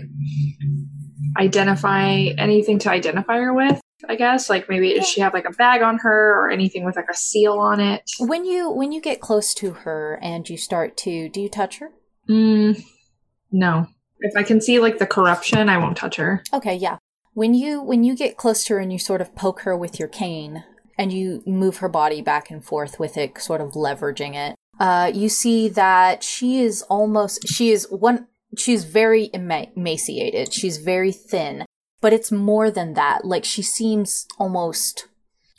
identify 1.38 2.12
anything 2.38 2.80
to 2.80 2.90
identify 2.90 3.38
her 3.38 3.54
with. 3.54 3.80
I 4.10 4.16
guess 4.16 4.50
like 4.50 4.68
maybe 4.68 4.94
does 4.96 5.08
she 5.08 5.22
have 5.22 5.34
like 5.34 5.46
a 5.46 5.52
bag 5.52 5.84
on 5.84 6.00
her 6.00 6.34
or 6.34 6.50
anything 6.50 6.84
with 6.86 6.96
like 6.96 7.10
a 7.10 7.16
seal 7.16 7.60
on 7.60 7.80
it? 7.80 8.02
when 8.20 8.46
you 8.46 8.70
when 8.72 8.92
you 8.92 9.00
get 9.00 9.22
close 9.22 9.54
to 9.56 9.72
her 9.72 10.20
and 10.24 10.50
you 10.50 10.58
start 10.58 10.98
to 10.98 11.30
do 11.30 11.40
you 11.42 11.50
touch 11.50 11.78
her 11.78 11.92
Mm, 12.30 12.82
no. 13.52 13.88
If 14.20 14.36
I 14.36 14.44
can 14.44 14.62
see 14.62 14.80
like 14.80 15.00
the 15.00 15.08
corruption, 15.08 15.70
I 15.70 15.78
won't 15.78 15.98
touch 15.98 16.16
her. 16.18 16.44
Okay, 16.54 16.76
yeah. 16.76 16.98
When 17.34 17.54
you 17.54 17.82
when 17.82 18.04
you 18.04 18.16
get 18.16 18.38
close 18.38 18.64
to 18.66 18.76
her 18.76 18.80
and 18.80 18.92
you 18.92 19.00
sort 19.00 19.22
of 19.22 19.36
poke 19.36 19.62
her 19.62 19.76
with 19.76 20.00
your 20.00 20.08
cane 20.08 20.64
and 20.98 21.12
you 21.12 21.42
move 21.46 21.78
her 21.78 21.90
body 21.90 22.22
back 22.22 22.52
and 22.52 22.64
forth 22.64 23.00
with 23.00 23.18
it, 23.18 23.40
sort 23.40 23.62
of 23.62 23.72
leveraging 23.72 24.36
it, 24.36 24.56
uh, 24.80 25.12
you 25.14 25.30
see 25.30 25.70
that 25.70 26.24
she 26.24 26.60
is 26.60 26.84
almost 26.84 27.48
she 27.48 27.72
is 27.72 27.88
one 27.90 28.28
she's 28.58 28.84
very 28.84 29.30
ema- 29.34 29.68
emaciated. 29.76 30.54
She's 30.54 30.78
very 30.78 31.12
thin, 31.12 31.66
but 32.02 32.14
it's 32.14 32.32
more 32.32 32.72
than 32.72 32.94
that. 32.94 33.26
Like 33.26 33.46
she 33.46 33.62
seems 33.62 34.28
almost 34.38 35.08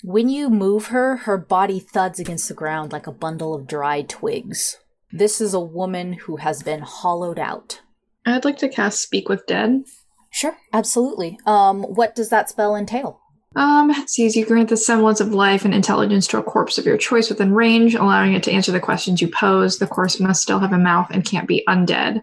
when 0.05 0.29
you 0.29 0.51
move 0.51 0.87
her, 0.87 1.19
her 1.19 1.39
body 1.39 1.79
thuds 1.79 2.19
against 2.19 2.49
the 2.49 2.55
ground 2.55 2.93
like 2.93 3.07
a 3.07 3.13
bundle 3.13 3.55
of 3.55 3.69
dry 3.69 4.03
twigs. 4.03 4.79
This 5.13 5.41
is 5.41 5.55
a 5.55 5.61
woman 5.61 6.15
who 6.15 6.37
has 6.37 6.63
been 6.63 6.81
hollowed 6.81 7.39
out. 7.39 7.81
I'd 8.27 8.45
like 8.45 8.59
to 8.59 8.69
cast 8.69 9.01
Speak 9.01 9.29
with 9.29 9.47
Dead. 9.47 9.85
Sure, 10.31 10.57
absolutely. 10.73 11.39
Um, 11.47 11.83
what 11.83 12.15
does 12.15 12.31
that 12.31 12.49
spell 12.49 12.75
entail? 12.75 13.21
Um, 13.55 13.91
it 13.91 14.09
says 14.09 14.35
you 14.35 14.47
grant 14.47 14.71
the 14.71 14.77
semblance 14.77 15.21
of 15.21 15.35
life 15.35 15.65
and 15.65 15.75
intelligence 15.75 16.27
to 16.29 16.39
a 16.39 16.43
corpse 16.43 16.79
of 16.79 16.87
your 16.87 16.97
choice 16.97 17.29
within 17.29 17.53
range, 17.53 17.95
allowing 17.95 18.33
it 18.33 18.43
to 18.45 18.53
answer 18.53 18.73
the 18.73 18.81
questions 18.81 19.21
you 19.21 19.29
pose. 19.29 19.79
The 19.79 19.87
corpse 19.87 20.19
must 20.19 20.43
still 20.43 20.59
have 20.59 20.73
a 20.73 20.79
mouth 20.79 21.09
and 21.11 21.25
can't 21.25 21.47
be 21.47 21.63
undead. 21.69 22.23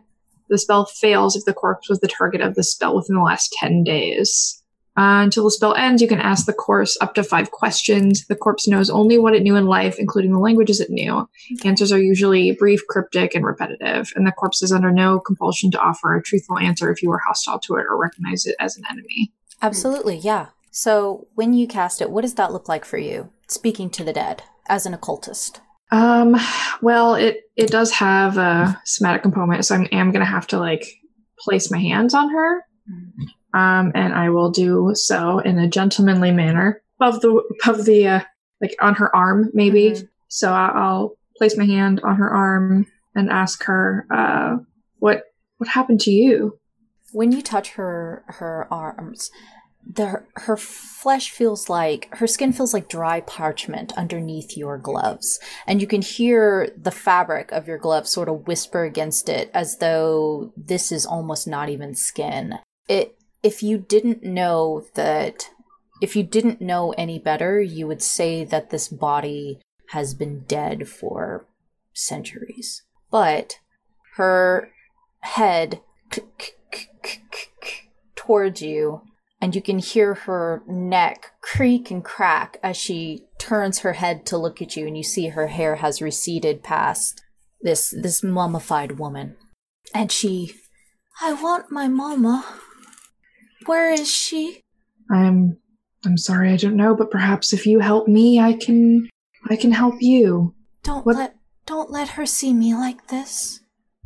The 0.50 0.58
spell 0.58 0.86
fails 0.86 1.36
if 1.36 1.46
the 1.46 1.54
corpse 1.54 1.90
was 1.90 2.00
the 2.00 2.08
target 2.08 2.42
of 2.42 2.56
the 2.56 2.64
spell 2.64 2.96
within 2.96 3.16
the 3.16 3.22
last 3.22 3.56
10 3.60 3.84
days. 3.84 4.60
Uh, 4.98 5.24
until 5.24 5.46
the 5.46 5.52
spell 5.52 5.76
ends, 5.76 6.02
you 6.02 6.10
can 6.10 6.20
ask 6.20 6.46
the 6.46 6.52
corpse 6.52 6.98
up 7.00 7.14
to 7.14 7.24
five 7.24 7.52
questions. 7.52 8.26
The 8.28 8.36
corpse 8.36 8.68
knows 8.68 8.90
only 8.90 9.18
what 9.18 9.34
it 9.34 9.44
knew 9.44 9.56
in 9.56 9.66
life, 9.66 9.98
including 9.98 10.34
the 10.34 10.40
languages 10.40 10.82
it 10.82 10.90
knew. 10.90 11.30
Answers 11.64 11.94
are 11.94 12.02
usually 12.02 12.52
brief, 12.52 12.86
cryptic, 12.90 13.34
and 13.34 13.46
repetitive, 13.46 14.12
and 14.16 14.28
the 14.28 14.34
corpse 14.34 14.62
is 14.62 14.74
under 14.74 14.92
no 14.92 15.22
compulsion 15.22 15.72
to 15.72 15.80
offer 15.80 16.16
a 16.16 16.22
truthful 16.22 16.58
answer 16.58 16.92
if 16.92 17.02
you 17.02 17.12
are 17.12 17.22
hostile 17.26 17.60
to 17.60 17.76
it 17.76 17.86
or 17.90 17.98
recognize 17.98 18.46
it 18.46 18.58
as 18.60 18.76
an 18.76 18.84
enemy. 18.92 19.32
Absolutely, 19.62 20.18
yeah. 20.18 20.48
So 20.72 21.28
when 21.36 21.54
you 21.54 21.66
cast 21.66 22.02
it, 22.02 22.12
what 22.12 22.22
does 22.22 22.36
that 22.36 22.52
look 22.52 22.68
like 22.68 22.84
for 22.84 22.98
you? 22.98 23.30
Speaking 23.48 23.90
to 23.92 24.04
the 24.04 24.14
dead 24.14 24.44
as 24.68 24.86
an 24.86 24.94
occultist. 24.94 25.62
Um, 25.92 26.36
well, 26.82 27.16
it 27.16 27.42
it 27.56 27.70
does 27.72 27.92
have 27.92 28.38
a 28.38 28.80
somatic 28.86 29.24
component, 29.24 29.66
so 29.66 29.76
I 29.76 29.88
am 29.92 30.12
gonna 30.12 30.26
have 30.26 30.48
to 30.48 30.60
like 30.60 30.86
place 31.40 31.72
my 31.72 31.80
hands 31.80 32.14
on 32.14 32.30
her, 32.30 32.64
um, 33.54 33.92
and 33.96 34.14
I 34.14 34.30
will 34.30 34.52
do 34.52 34.92
so 34.94 35.40
in 35.40 35.58
a 35.58 35.68
gentlemanly 35.68 36.32
manner 36.32 36.82
above 37.00 37.22
the 37.22 37.42
above 37.64 37.86
the 37.86 38.08
uh, 38.08 38.20
like 38.62 38.76
on 38.82 38.96
her 38.96 39.16
arm, 39.16 39.50
maybe. 39.54 39.92
Mhm. 39.92 40.08
So 40.28 40.52
I'll 40.54 41.18
place 41.38 41.58
my 41.58 41.66
hand 41.66 42.02
on 42.04 42.18
her 42.18 42.30
arm 42.30 42.86
and 43.16 43.30
ask 43.32 43.64
her, 43.64 44.06
uh, 44.12 44.58
what 45.00 45.24
what 45.58 45.70
happened 45.70 46.02
to 46.02 46.12
you? 46.12 46.60
When 47.14 47.32
you 47.32 47.42
touch 47.42 47.72
her 47.72 48.24
her 48.28 48.68
arms, 48.72 49.32
the 49.92 50.24
her 50.36 50.56
flesh 50.56 51.32
feels 51.32 51.68
like 51.68 52.08
her 52.16 52.28
skin 52.28 52.54
feels 52.54 52.74
like 52.74 52.88
dry 52.88 53.22
parchment 53.22 53.92
underneath 53.98 54.56
your 54.56 54.78
gloves, 54.78 55.40
and 55.66 55.82
you 55.82 55.88
can 55.88 56.04
hear 56.04 56.72
the 56.78 56.92
fabric 56.92 57.52
of 57.52 57.68
your 57.68 57.80
gloves 57.80 58.12
sort 58.12 58.30
of 58.30 58.48
whisper 58.48 58.84
against 58.84 59.28
it 59.30 59.50
as 59.54 59.78
though 59.78 60.54
this 60.56 60.92
is 60.92 61.08
almost 61.08 61.48
not 61.48 61.70
even 61.70 61.96
skin. 61.96 62.60
It 62.88 63.18
if 63.42 63.64
you 63.64 63.80
didn't 63.80 64.24
know 64.24 64.86
that 64.94 65.50
if 66.02 66.16
you 66.16 66.24
didn't 66.24 66.62
know 66.62 66.94
any 66.98 67.18
better, 67.18 67.60
you 67.60 67.88
would 67.88 68.04
say 68.04 68.44
that 68.46 68.70
this 68.70 68.88
body 68.88 69.60
has 69.90 70.14
been 70.14 70.42
dead 70.42 70.88
for 70.88 71.48
centuries. 71.94 72.84
But 73.12 73.60
her 74.16 74.70
head 75.22 75.82
towards 78.16 78.62
you, 78.62 79.02
and 79.42 79.56
you 79.56 79.62
can 79.62 79.80
hear 79.80 80.14
her 80.14 80.64
neck 80.68 81.32
creak 81.42 81.90
and 81.92 82.04
crack 82.04 82.58
as 82.62 82.76
she 82.78 83.26
turns 83.38 83.80
her 83.80 83.94
head 83.94 84.26
to 84.28 84.38
look 84.38 84.62
at 84.62 84.76
you, 84.76 84.86
and 84.88 84.98
you 84.98 85.04
see 85.04 85.28
her 85.30 85.48
hair 85.48 85.76
has 85.78 86.02
receded 86.02 86.64
past 86.64 87.22
this 87.62 87.94
this 88.02 88.24
mummified 88.24 89.00
woman. 89.00 89.36
And 89.94 90.12
she 90.12 90.54
I 91.22 91.34
want 91.34 91.72
my 91.72 91.88
mama. 91.88 92.46
Where 93.66 93.92
is 93.92 94.12
she? 94.12 94.62
I'm 95.12 95.58
I'm 96.06 96.18
sorry, 96.18 96.52
I 96.52 96.58
don't 96.58 96.78
know, 96.78 96.96
but 96.96 97.12
perhaps 97.12 97.52
if 97.54 97.66
you 97.66 97.80
help 97.80 98.08
me, 98.08 98.40
I 98.40 98.54
can 98.54 99.10
I 99.50 99.56
can 99.56 99.72
help 99.72 99.96
you. 100.00 100.56
Don't 100.84 101.06
What- 101.06 101.16
let 101.16 101.36
don't 101.66 101.92
let 101.92 102.10
her 102.10 102.26
see 102.26 102.54
me 102.54 102.74
like 102.74 103.08
this. 103.08 103.60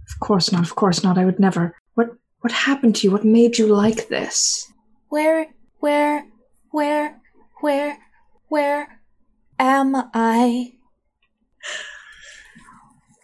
Of 0.10 0.20
course 0.20 0.52
not, 0.52 0.63
of 0.63 0.75
course 0.75 1.04
not. 1.04 1.18
I 1.18 1.25
would 1.25 1.40
never. 1.40 1.75
What 1.94 2.10
what 2.42 2.52
happened 2.52 2.96
to 2.98 3.08
you? 3.08 3.12
What 3.12 3.24
made 3.25 3.58
you 3.58 3.68
like 3.68 4.10
this? 4.10 4.70
Where, 5.13 5.46
where, 5.79 6.25
where, 6.72 7.22
where, 7.62 8.00
where 8.48 9.00
am 9.60 9.93
I? 10.12 10.72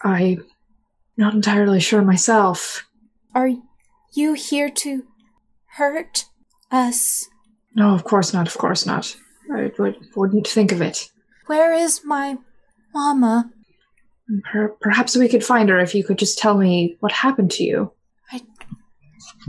I'm 0.00 0.46
not 1.16 1.34
entirely 1.34 1.80
sure 1.80 2.02
myself. 2.02 2.86
Are 3.34 3.50
you 4.14 4.34
here 4.34 4.70
to 4.70 5.02
hurt 5.78 6.26
us? 6.70 7.28
No, 7.74 7.92
of 7.92 8.04
course 8.04 8.32
not, 8.32 8.46
of 8.46 8.56
course 8.56 8.86
not. 8.86 9.16
I 9.52 9.72
would, 9.76 9.96
wouldn't 10.14 10.46
think 10.46 10.70
of 10.70 10.80
it. 10.80 11.10
Where 11.46 11.72
is 11.72 12.02
my 12.04 12.38
mama? 12.94 13.50
Per- 14.44 14.76
perhaps 14.80 15.16
we 15.16 15.28
could 15.28 15.42
find 15.44 15.68
her 15.68 15.80
if 15.80 15.96
you 15.96 16.04
could 16.04 16.18
just 16.18 16.38
tell 16.38 16.56
me 16.56 16.98
what 17.00 17.10
happened 17.10 17.50
to 17.50 17.64
you. 17.64 17.90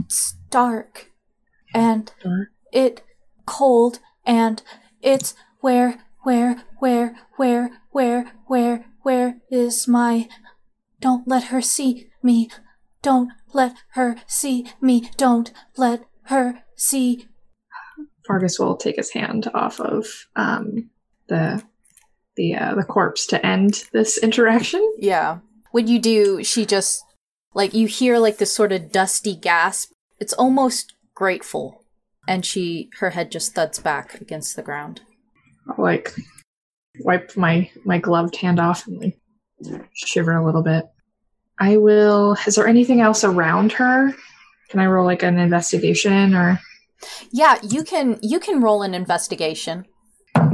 It's 0.00 0.34
dark. 0.50 1.11
And 1.74 2.12
it 2.72 3.02
cold 3.46 3.98
and 4.24 4.62
it's 5.00 5.34
where 5.60 6.04
where 6.22 6.64
where 6.78 7.16
where 7.36 7.80
where 7.90 8.32
where 8.46 8.86
where 9.02 9.36
is 9.50 9.88
my 9.88 10.28
don't 11.00 11.26
let 11.26 11.44
her 11.44 11.60
see 11.60 12.08
me 12.22 12.48
don't 13.02 13.30
let 13.52 13.74
her 13.92 14.16
see 14.26 14.66
me 14.80 15.10
don't 15.16 15.52
let 15.76 16.04
her 16.24 16.62
see 16.76 17.26
Vargas 18.26 18.58
will 18.58 18.76
take 18.76 18.96
his 18.96 19.10
hand 19.10 19.50
off 19.54 19.80
of 19.80 20.06
um, 20.36 20.90
the 21.28 21.62
the 22.36 22.54
uh, 22.54 22.74
the 22.74 22.84
corpse 22.84 23.26
to 23.26 23.44
end 23.44 23.84
this 23.92 24.18
interaction. 24.18 24.94
Yeah. 24.98 25.38
When 25.72 25.88
you 25.88 25.98
do, 25.98 26.44
she 26.44 26.66
just 26.66 27.02
like 27.54 27.74
you 27.74 27.86
hear 27.86 28.18
like 28.18 28.38
this 28.38 28.54
sort 28.54 28.72
of 28.72 28.92
dusty 28.92 29.34
gasp. 29.34 29.92
It's 30.18 30.32
almost 30.32 30.94
grateful, 31.14 31.84
and 32.26 32.44
she 32.44 32.90
her 32.98 33.10
head 33.10 33.30
just 33.30 33.54
thuds 33.54 33.78
back 33.78 34.20
against 34.20 34.56
the 34.56 34.62
ground. 34.62 35.00
I'll, 35.68 35.82
like 35.82 36.14
wipe 37.00 37.36
my 37.36 37.70
my 37.84 37.98
gloved 37.98 38.36
hand 38.36 38.60
off 38.60 38.86
and 38.86 39.00
like 39.00 39.18
shiver 39.94 40.36
a 40.36 40.44
little 40.44 40.62
bit. 40.62 40.84
I 41.58 41.76
will. 41.76 42.36
Is 42.46 42.56
there 42.56 42.66
anything 42.66 43.00
else 43.00 43.24
around 43.24 43.72
her? 43.72 44.12
Can 44.70 44.80
I 44.80 44.86
roll 44.86 45.04
like 45.04 45.22
an 45.22 45.38
investigation 45.38 46.34
or? 46.34 46.58
Yeah, 47.30 47.58
you 47.62 47.84
can 47.84 48.18
you 48.22 48.40
can 48.40 48.60
roll 48.60 48.82
an 48.82 48.94
investigation, 48.94 49.86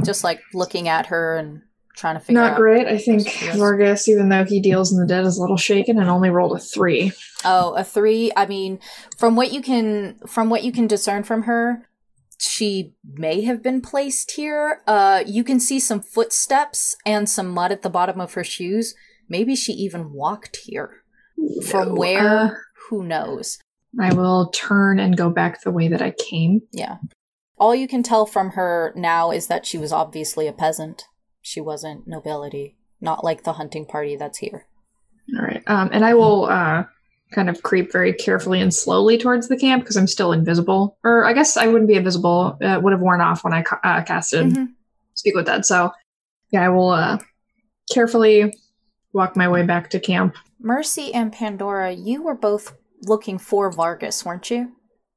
just 0.03 0.23
like 0.23 0.41
looking 0.53 0.87
at 0.87 1.07
her 1.07 1.37
and 1.37 1.61
trying 1.99 2.15
to 2.15 2.19
figure 2.19 2.41
Not 2.41 2.55
great. 2.55 2.87
I 2.87 2.97
think 2.97 3.27
Vargas, 3.55 4.07
even 4.07 4.29
though 4.29 4.45
he 4.45 4.59
deals 4.59 4.91
in 4.91 4.99
the 4.99 5.05
dead, 5.05 5.25
is 5.25 5.37
a 5.37 5.41
little 5.41 5.57
shaken 5.57 5.99
and 5.99 6.09
only 6.09 6.29
rolled 6.29 6.55
a 6.55 6.59
three. 6.59 7.11
Oh, 7.43 7.73
a 7.75 7.83
three. 7.83 8.31
I 8.35 8.45
mean, 8.45 8.79
from 9.17 9.35
what 9.35 9.51
you 9.51 9.61
can 9.61 10.19
from 10.25 10.49
what 10.49 10.63
you 10.63 10.71
can 10.71 10.87
discern 10.87 11.23
from 11.23 11.43
her, 11.43 11.87
she 12.37 12.93
may 13.03 13.41
have 13.41 13.61
been 13.61 13.81
placed 13.81 14.31
here. 14.31 14.81
Uh, 14.87 15.23
you 15.25 15.43
can 15.43 15.59
see 15.59 15.79
some 15.79 16.01
footsteps 16.01 16.95
and 17.05 17.29
some 17.29 17.49
mud 17.49 17.71
at 17.71 17.81
the 17.81 17.89
bottom 17.89 18.19
of 18.21 18.33
her 18.33 18.43
shoes. 18.43 18.95
Maybe 19.27 19.55
she 19.55 19.73
even 19.73 20.13
walked 20.13 20.57
here. 20.65 21.03
From 21.67 21.95
where? 21.95 22.27
uh, 22.27 22.49
Who 22.89 23.03
knows? 23.03 23.59
I 23.99 24.13
will 24.13 24.49
turn 24.51 24.99
and 24.99 25.17
go 25.17 25.29
back 25.29 25.61
the 25.61 25.71
way 25.71 25.87
that 25.87 26.01
I 26.01 26.11
came. 26.11 26.61
Yeah. 26.71 26.97
All 27.57 27.75
you 27.75 27.87
can 27.87 28.03
tell 28.03 28.25
from 28.25 28.51
her 28.51 28.93
now 28.95 29.31
is 29.31 29.47
that 29.47 29.65
she 29.65 29.77
was 29.77 29.91
obviously 29.91 30.47
a 30.47 30.53
peasant. 30.53 31.03
She 31.49 31.61
wasn't 31.61 32.07
nobility, 32.07 32.75
not 33.01 33.23
like 33.23 33.43
the 33.43 33.53
hunting 33.53 33.83
party 33.87 34.15
that's 34.15 34.37
here. 34.37 34.67
All 35.35 35.43
right. 35.43 35.63
Um, 35.65 35.89
and 35.91 36.05
I 36.05 36.13
will 36.13 36.45
uh, 36.45 36.83
kind 37.31 37.49
of 37.49 37.63
creep 37.63 37.91
very 37.91 38.13
carefully 38.13 38.61
and 38.61 38.71
slowly 38.71 39.17
towards 39.17 39.47
the 39.47 39.57
camp 39.57 39.81
because 39.81 39.97
I'm 39.97 40.05
still 40.05 40.31
invisible. 40.31 40.99
Or 41.03 41.25
I 41.25 41.33
guess 41.33 41.57
I 41.57 41.65
wouldn't 41.65 41.87
be 41.87 41.95
invisible. 41.95 42.55
It 42.61 42.83
would 42.83 42.93
have 42.93 43.01
worn 43.01 43.19
off 43.19 43.43
when 43.43 43.53
I 43.53 43.63
ca- 43.63 43.79
uh, 43.83 44.03
casted 44.03 44.45
Mhm. 44.53 44.67
Speak 45.15 45.33
with 45.33 45.47
Dead. 45.47 45.65
So, 45.65 45.89
yeah, 46.51 46.65
I 46.65 46.69
will 46.69 46.89
uh, 46.89 47.17
carefully 47.91 48.53
walk 49.13 49.35
my 49.35 49.49
way 49.49 49.63
back 49.63 49.89
to 49.89 49.99
camp. 49.99 50.35
Mercy 50.59 51.11
and 51.15 51.33
Pandora, 51.33 51.91
you 51.91 52.21
were 52.21 52.35
both 52.35 52.75
looking 53.07 53.39
for 53.39 53.71
Vargas, 53.71 54.23
weren't 54.23 54.51
you? 54.51 54.71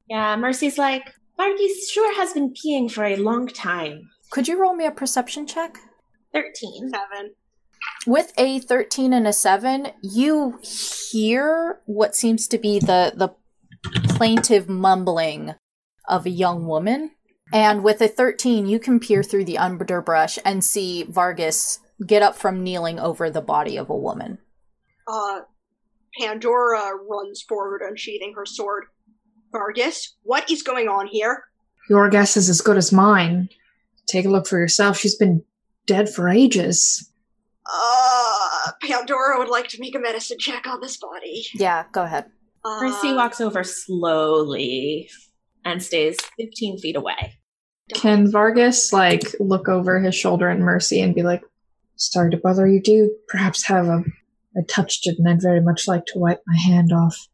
Yeah, 0.09 0.35
Mercy's 0.35 0.79
like, 0.79 1.13
Vargas 1.37 1.91
sure 1.91 2.15
has 2.15 2.33
been 2.33 2.55
peeing 2.55 2.91
for 2.91 3.03
a 3.05 3.17
long 3.17 3.45
time. 3.47 4.09
Could 4.31 4.47
you 4.47 4.59
roll 4.59 4.73
me 4.75 4.87
a 4.87 4.91
perception 4.91 5.45
check? 5.45 5.77
13. 6.33 6.89
Seven. 6.89 7.33
With 8.07 8.33
a 8.37 8.59
13 8.59 9.13
and 9.13 9.27
a 9.27 9.33
7, 9.33 9.89
you 10.01 10.59
hear 10.61 11.81
what 11.85 12.15
seems 12.15 12.47
to 12.47 12.57
be 12.57 12.79
the 12.79 13.13
the 13.15 13.29
plaintive 14.09 14.69
mumbling 14.69 15.55
of 16.07 16.25
a 16.25 16.29
young 16.29 16.65
woman. 16.65 17.11
And 17.51 17.83
with 17.83 18.01
a 18.01 18.07
13, 18.07 18.65
you 18.65 18.79
can 18.79 18.99
peer 18.99 19.21
through 19.21 19.45
the 19.45 19.57
underbrush 19.57 20.39
and 20.43 20.63
see 20.63 21.03
Vargas 21.03 21.79
get 22.05 22.21
up 22.21 22.35
from 22.35 22.63
kneeling 22.63 22.99
over 22.99 23.29
the 23.29 23.41
body 23.41 23.77
of 23.77 23.89
a 23.89 23.95
woman. 23.95 24.39
Uh, 25.07 25.41
Pandora 26.19 26.93
runs 27.07 27.41
forward, 27.41 27.81
unsheathing 27.87 28.33
her 28.35 28.45
sword. 28.45 28.85
Vargas, 29.51 30.15
what 30.23 30.49
is 30.49 30.63
going 30.63 30.87
on 30.87 31.07
here? 31.07 31.43
Your 31.89 32.09
guess 32.09 32.37
is 32.37 32.49
as 32.49 32.61
good 32.61 32.77
as 32.77 32.91
mine. 32.91 33.49
Take 34.07 34.25
a 34.25 34.29
look 34.29 34.47
for 34.47 34.57
yourself. 34.57 34.97
She's 34.97 35.15
been 35.15 35.43
dead 35.85 36.09
for 36.09 36.29
ages. 36.29 37.09
Uh, 37.65 38.71
Pandora 38.81 39.39
would 39.39 39.49
like 39.49 39.67
to 39.69 39.79
make 39.79 39.95
a 39.95 39.99
medicine 39.99 40.37
check 40.39 40.67
on 40.67 40.81
this 40.81 40.97
body. 40.97 41.45
Yeah, 41.55 41.85
go 41.91 42.03
ahead. 42.03 42.25
Uh, 42.65 42.79
Mercy 42.81 43.13
walks 43.13 43.41
over 43.41 43.63
slowly 43.63 45.09
and 45.65 45.81
stays 45.81 46.17
15 46.37 46.79
feet 46.79 46.95
away. 46.95 47.37
Can 47.93 48.31
Vargas 48.31 48.93
like 48.93 49.21
look 49.39 49.67
over 49.67 49.99
his 49.99 50.15
shoulder 50.15 50.49
at 50.49 50.59
Mercy 50.59 51.01
and 51.01 51.13
be 51.13 51.21
like, 51.21 51.41
"Sorry 51.95 52.31
to 52.31 52.37
bother 52.37 52.67
you. 52.67 52.81
Do 52.81 52.91
you 52.91 53.15
perhaps 53.27 53.65
have 53.65 53.87
a? 53.87 54.03
I 54.55 54.61
touched 54.67 55.07
it, 55.07 55.17
and 55.17 55.27
I'd 55.27 55.41
very 55.41 55.61
much 55.61 55.87
like 55.87 56.05
to 56.07 56.19
wipe 56.19 56.41
my 56.47 56.57
hand 56.57 56.91
off." 56.93 57.27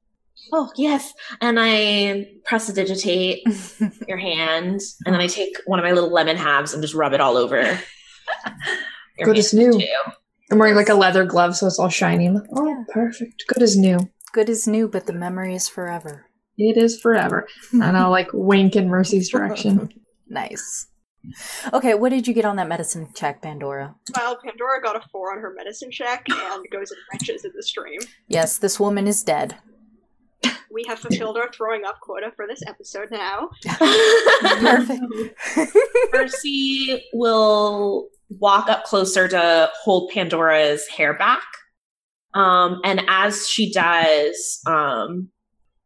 Oh, 0.52 0.72
yes. 0.76 1.14
And 1.42 1.58
I 1.60 2.28
prestidigitate 2.46 3.44
your 4.08 4.18
hand, 4.18 4.82
and 5.06 5.14
then 5.14 5.22
I 5.22 5.28
take 5.28 5.56
one 5.66 5.78
of 5.80 5.86
my 5.86 5.92
little 5.92 6.12
lemon 6.12 6.38
halves 6.38 6.74
and 6.74 6.82
just 6.82 6.96
rub 6.96 7.14
it 7.14 7.22
all 7.22 7.38
over. 7.38 7.80
Your 9.18 9.26
Good 9.28 9.38
as 9.38 9.54
new. 9.54 9.72
too. 9.72 9.86
I'm 10.52 10.58
wearing 10.58 10.76
like 10.76 10.90
a 10.90 10.96
leather 10.96 11.26
glove, 11.26 11.56
so 11.56 11.68
it's 11.68 11.78
all 11.80 11.90
shiny. 11.90 12.30
Like, 12.30 12.44
oh, 12.56 12.68
Yeah. 12.68 12.84
perfect. 12.94 13.44
Good 13.48 13.62
as 13.64 13.78
new. 13.78 14.00
Good 14.32 14.50
as 14.50 14.68
new, 14.68 14.88
but 14.88 15.06
the 15.06 15.14
memory 15.14 15.56
is 15.56 15.68
forever. 15.70 16.26
It 16.58 16.76
is 16.78 17.00
forever. 17.00 17.48
and 17.72 17.98
I'll 17.98 18.10
like 18.12 18.30
wink 18.34 18.76
in 18.76 18.88
Mercy's 18.90 19.30
direction. 19.30 19.90
Nice. 20.28 20.88
Okay, 21.74 21.94
what 21.96 22.10
did 22.10 22.28
you 22.28 22.34
get 22.34 22.46
on 22.46 22.56
that 22.56 22.68
medicine 22.68 23.10
check, 23.14 23.42
Pandora? 23.42 23.94
Well, 24.16 24.38
Pandora 24.44 24.82
got 24.82 24.96
a 24.96 25.02
four 25.12 25.34
on 25.34 25.40
her 25.42 25.54
medicine 25.56 25.92
check 25.92 26.26
and 26.30 26.66
goes 26.72 26.92
and 26.92 27.00
wrenches 27.12 27.44
in 27.44 27.52
the 27.56 27.62
stream. 27.64 28.00
Yes, 28.28 28.58
this 28.58 28.80
woman 28.80 29.06
is 29.08 29.22
dead. 29.24 29.58
We 30.72 30.84
have 30.88 31.00
fulfilled 31.00 31.36
our 31.38 31.52
throwing 31.52 31.84
up 31.84 32.00
quota 32.00 32.32
for 32.36 32.46
this 32.48 32.62
episode 32.68 33.10
now. 33.12 33.50
Perfect. 33.68 35.02
Mercy 36.14 37.04
will 37.14 38.08
walk 38.30 38.70
up 38.70 38.84
closer 38.84 39.28
to 39.28 39.70
hold 39.82 40.12
Pandora's 40.14 40.88
hair 40.88 41.16
back. 41.18 41.42
Um, 42.36 42.82
and 42.84 43.02
as 43.08 43.50
she 43.50 43.72
does, 43.72 44.62
um, 44.68 45.30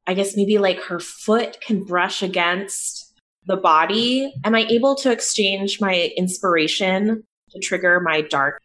I 0.06 0.14
guess 0.14 0.36
maybe 0.36 0.58
like 0.58 0.82
her 0.84 1.00
foot 1.00 1.60
can 1.66 1.86
brush 1.86 2.22
against 2.22 3.14
the 3.46 3.56
body. 3.56 4.34
Am 4.44 4.54
I 4.54 4.66
able 4.70 4.96
to 4.96 5.12
exchange 5.12 5.80
my 5.80 6.12
inspiration 6.18 7.24
to 7.52 7.60
trigger 7.60 8.02
my 8.02 8.22
dark, 8.22 8.62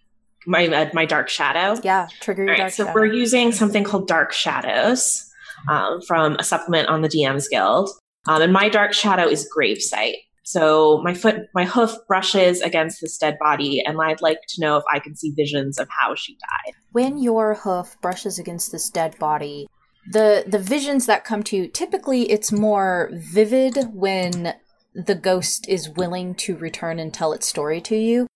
my 0.47 0.67
uh, 0.67 0.91
my 0.93 1.05
dark 1.05 1.29
shadow? 1.29 1.81
yeah, 1.85 2.09
trigger 2.21 2.43
your 2.43 2.53
All 2.55 2.59
right, 2.59 2.63
dark 2.65 2.73
so 2.73 2.85
shadow. 2.87 2.95
we're 3.01 3.07
using 3.13 3.53
something 3.53 3.85
called 3.85 4.09
Dark 4.09 4.33
Shadows 4.33 5.25
um, 5.69 6.01
from 6.07 6.37
a 6.37 6.45
supplement 6.45 6.89
on 6.89 7.03
the 7.03 7.09
DM's 7.09 7.49
Guild, 7.49 7.91
um, 8.27 8.43
and 8.43 8.53
my 8.53 8.69
Dark 8.69 8.93
Shadow 8.93 9.27
is 9.27 9.49
gravesite. 9.57 10.17
So 10.45 11.03
my 11.05 11.13
foot, 11.13 11.43
my 11.55 11.65
hoof 11.65 11.95
brushes 12.07 12.63
against 12.63 13.01
this 13.01 13.19
dead 13.19 13.37
body, 13.39 13.83
and 13.85 14.01
I'd 14.01 14.23
like 14.23 14.39
to 14.49 14.61
know 14.61 14.77
if 14.77 14.85
I 14.91 14.99
can 14.99 15.15
see 15.15 15.33
visions 15.37 15.79
of 15.79 15.89
how 15.91 16.15
she 16.15 16.35
died. 16.35 16.75
when 16.93 17.19
your 17.19 17.55
hoof 17.55 17.97
brushes 18.01 18.39
against 18.39 18.73
this 18.73 18.89
dead 18.89 19.19
body, 19.19 19.69
the 20.11 20.45
the 20.47 20.59
visions 20.59 21.07
that 21.07 21.25
come 21.25 21.43
to 21.43 21.57
you 21.57 21.69
typically 21.69 22.31
it's 22.31 22.51
more 22.51 23.11
vivid 23.13 23.77
when 23.93 24.55
the 24.95 25.15
ghost 25.15 25.69
is 25.69 25.91
willing 25.91 26.35
to 26.35 26.57
return 26.57 26.99
and 26.99 27.13
tell 27.13 27.33
its 27.33 27.47
story 27.47 27.81
to 27.83 27.97
you. 27.97 28.27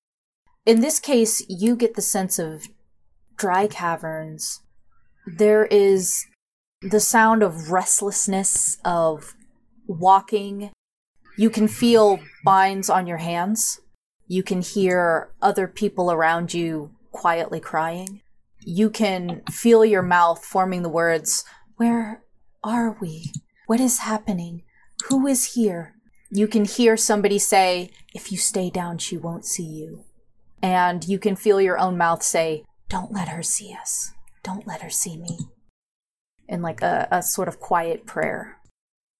In 0.65 0.81
this 0.81 1.01
case, 1.01 1.45
you 1.49 1.75
get 1.75 1.95
the 1.95 2.03
sense 2.03 2.39
of 2.39 2.69
dry 3.37 3.67
caverns. 3.67 4.61
There 5.27 5.65
is 5.67 6.27
the 6.83 7.01
sound 7.01 7.43
of 7.43 7.71
restlessness 7.71 8.79
of 8.85 9.35
walking. 9.87 10.71
You 11.37 11.51
can 11.51 11.69
feel 11.69 12.21
binds 12.45 12.91
on 12.91 13.07
your 13.07 13.19
hands. 13.19 13.81
You 14.27 14.43
can 14.43 14.63
hear 14.63 15.33
other 15.41 15.69
people 15.69 16.11
around 16.11 16.55
you 16.55 16.93
quietly 17.11 17.61
crying. 17.61 18.23
You 18.65 18.91
can 18.91 19.43
feel 19.51 19.85
your 19.85 20.03
mouth 20.03 20.45
forming 20.45 20.83
the 20.83 20.89
words, 20.89 21.45
Where 21.77 22.23
are 22.63 22.97
we? 23.01 23.33
What 23.67 23.81
is 23.81 23.99
happening? 23.99 24.63
Who 25.09 25.27
is 25.27 25.55
here? 25.55 25.95
You 26.31 26.49
can 26.49 26.65
hear 26.65 26.97
somebody 26.97 27.39
say, 27.39 27.91
If 28.15 28.33
you 28.33 28.39
stay 28.39 28.71
down, 28.71 28.99
she 28.99 29.17
won't 29.17 29.45
see 29.45 29.65
you. 29.65 30.05
And 30.63 31.05
you 31.05 31.19
can 31.19 31.37
feel 31.37 31.61
your 31.61 31.79
own 31.79 31.99
mouth 31.99 32.23
say, 32.23 32.65
Don't 32.89 33.13
let 33.13 33.29
her 33.29 33.43
see 33.43 33.75
us. 33.79 34.13
Don't 34.43 34.67
let 34.67 34.83
her 34.83 34.91
see 34.91 35.17
me. 35.17 35.39
In 36.49 36.63
like 36.63 36.83
a, 36.83 37.09
a 37.11 37.23
sort 37.23 37.49
of 37.49 37.61
quiet 37.61 38.07
prayer. 38.07 38.59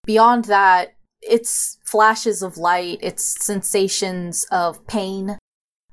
Beyond 0.05 0.47
that, 0.47 0.95
it's 1.23 1.79
flashes 1.85 2.43
of 2.43 2.59
light, 2.59 2.99
it's 3.01 3.45
sensations 3.45 4.45
of 4.51 4.87
pain. 4.87 5.39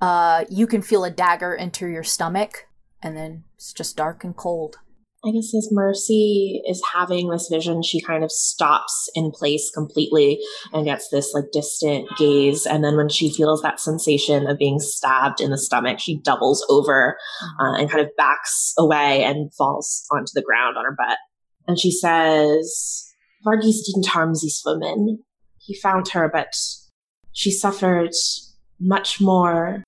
Uh, 0.01 0.45
you 0.49 0.65
can 0.65 0.81
feel 0.81 1.03
a 1.03 1.11
dagger 1.11 1.55
enter 1.55 1.87
your 1.87 2.03
stomach, 2.03 2.67
and 3.01 3.15
then 3.15 3.43
it's 3.55 3.71
just 3.73 3.95
dark 3.95 4.23
and 4.23 4.35
cold. 4.35 4.77
I 5.25 5.31
guess 5.31 5.53
as 5.53 5.67
Mercy 5.69 6.61
is 6.65 6.81
having 6.93 7.27
this 7.27 7.49
vision, 7.51 7.83
she 7.83 7.99
kind 7.99 8.23
of 8.23 8.31
stops 8.31 9.09
in 9.15 9.31
place 9.31 9.69
completely 9.69 10.39
and 10.71 10.85
gets 10.85 11.09
this 11.09 11.33
like 11.33 11.51
distant 11.51 12.07
gaze. 12.17 12.65
And 12.65 12.85
then 12.85 12.95
when 12.95 13.09
she 13.09 13.33
feels 13.33 13.61
that 13.61 13.81
sensation 13.81 14.47
of 14.47 14.57
being 14.57 14.79
stabbed 14.79 15.41
in 15.41 15.51
the 15.51 15.57
stomach, 15.57 15.99
she 15.99 16.21
doubles 16.21 16.65
over 16.69 17.17
uh, 17.59 17.73
and 17.73 17.91
kind 17.91 18.01
of 18.01 18.15
backs 18.15 18.73
away 18.77 19.23
and 19.23 19.53
falls 19.55 20.05
onto 20.09 20.31
the 20.33 20.41
ground 20.41 20.77
on 20.77 20.85
her 20.85 20.95
butt. 20.97 21.17
And 21.67 21.77
she 21.77 21.91
says, 21.91 23.13
Vargas 23.43 23.85
didn't 23.85 24.07
harm 24.07 24.33
these 24.35 24.61
women. 24.65 25.19
He 25.57 25.75
found 25.75 26.07
her, 26.09 26.29
but 26.31 26.53
she 27.33 27.51
suffered 27.51 28.11
much 28.79 29.19
more 29.19 29.83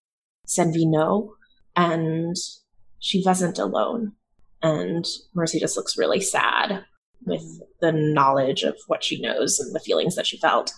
than 0.57 0.73
we 0.73 0.85
know. 0.85 1.35
And 1.77 2.35
she 2.99 3.23
wasn't 3.25 3.57
alone 3.57 4.11
and 4.61 5.05
Mercy 5.33 5.59
just 5.59 5.77
looks 5.77 5.97
really 5.97 6.21
sad 6.21 6.85
with 7.25 7.43
the 7.81 7.91
knowledge 7.91 8.63
of 8.63 8.77
what 8.87 9.03
she 9.03 9.21
knows 9.21 9.59
and 9.59 9.73
the 9.73 9.79
feelings 9.79 10.15
that 10.15 10.27
she 10.27 10.37
felt. 10.37 10.71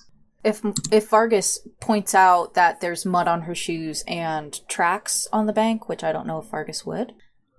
If 0.43 0.62
if 0.91 1.10
Vargas 1.10 1.65
points 1.80 2.13
out 2.13 2.54
that 2.54 2.82
there's 2.82 3.06
mud 3.06 3.28
on 3.28 3.43
her 3.43 3.56
shoes 3.56 4.04
and 4.08 4.60
tracks 4.67 5.28
on 5.32 5.46
the 5.46 5.54
bank, 5.54 5.88
which 5.88 6.04
I 6.04 6.12
don't 6.12 6.28
know 6.28 6.39
if 6.39 6.50
Vargas 6.50 6.86
would, 6.86 7.13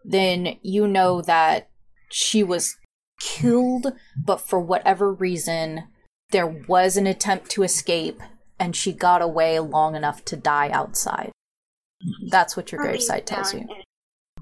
then 0.04 0.58
you 0.62 0.86
know 0.86 1.22
that 1.22 1.70
she 2.10 2.42
was 2.42 2.76
killed, 3.20 3.92
but 4.22 4.40
for 4.40 4.60
whatever 4.60 5.12
reason, 5.12 5.84
there 6.30 6.46
was 6.68 6.96
an 6.98 7.06
attempt 7.06 7.50
to 7.52 7.62
escape 7.62 8.20
and 8.58 8.76
she 8.76 8.92
got 8.92 9.22
away 9.22 9.58
long 9.58 9.96
enough 9.96 10.24
to 10.26 10.36
die 10.36 10.68
outside. 10.68 11.32
That's 12.28 12.54
what 12.54 12.70
your 12.70 12.82
gravesite 12.82 13.24
tells 13.24 13.54
you 13.54 13.66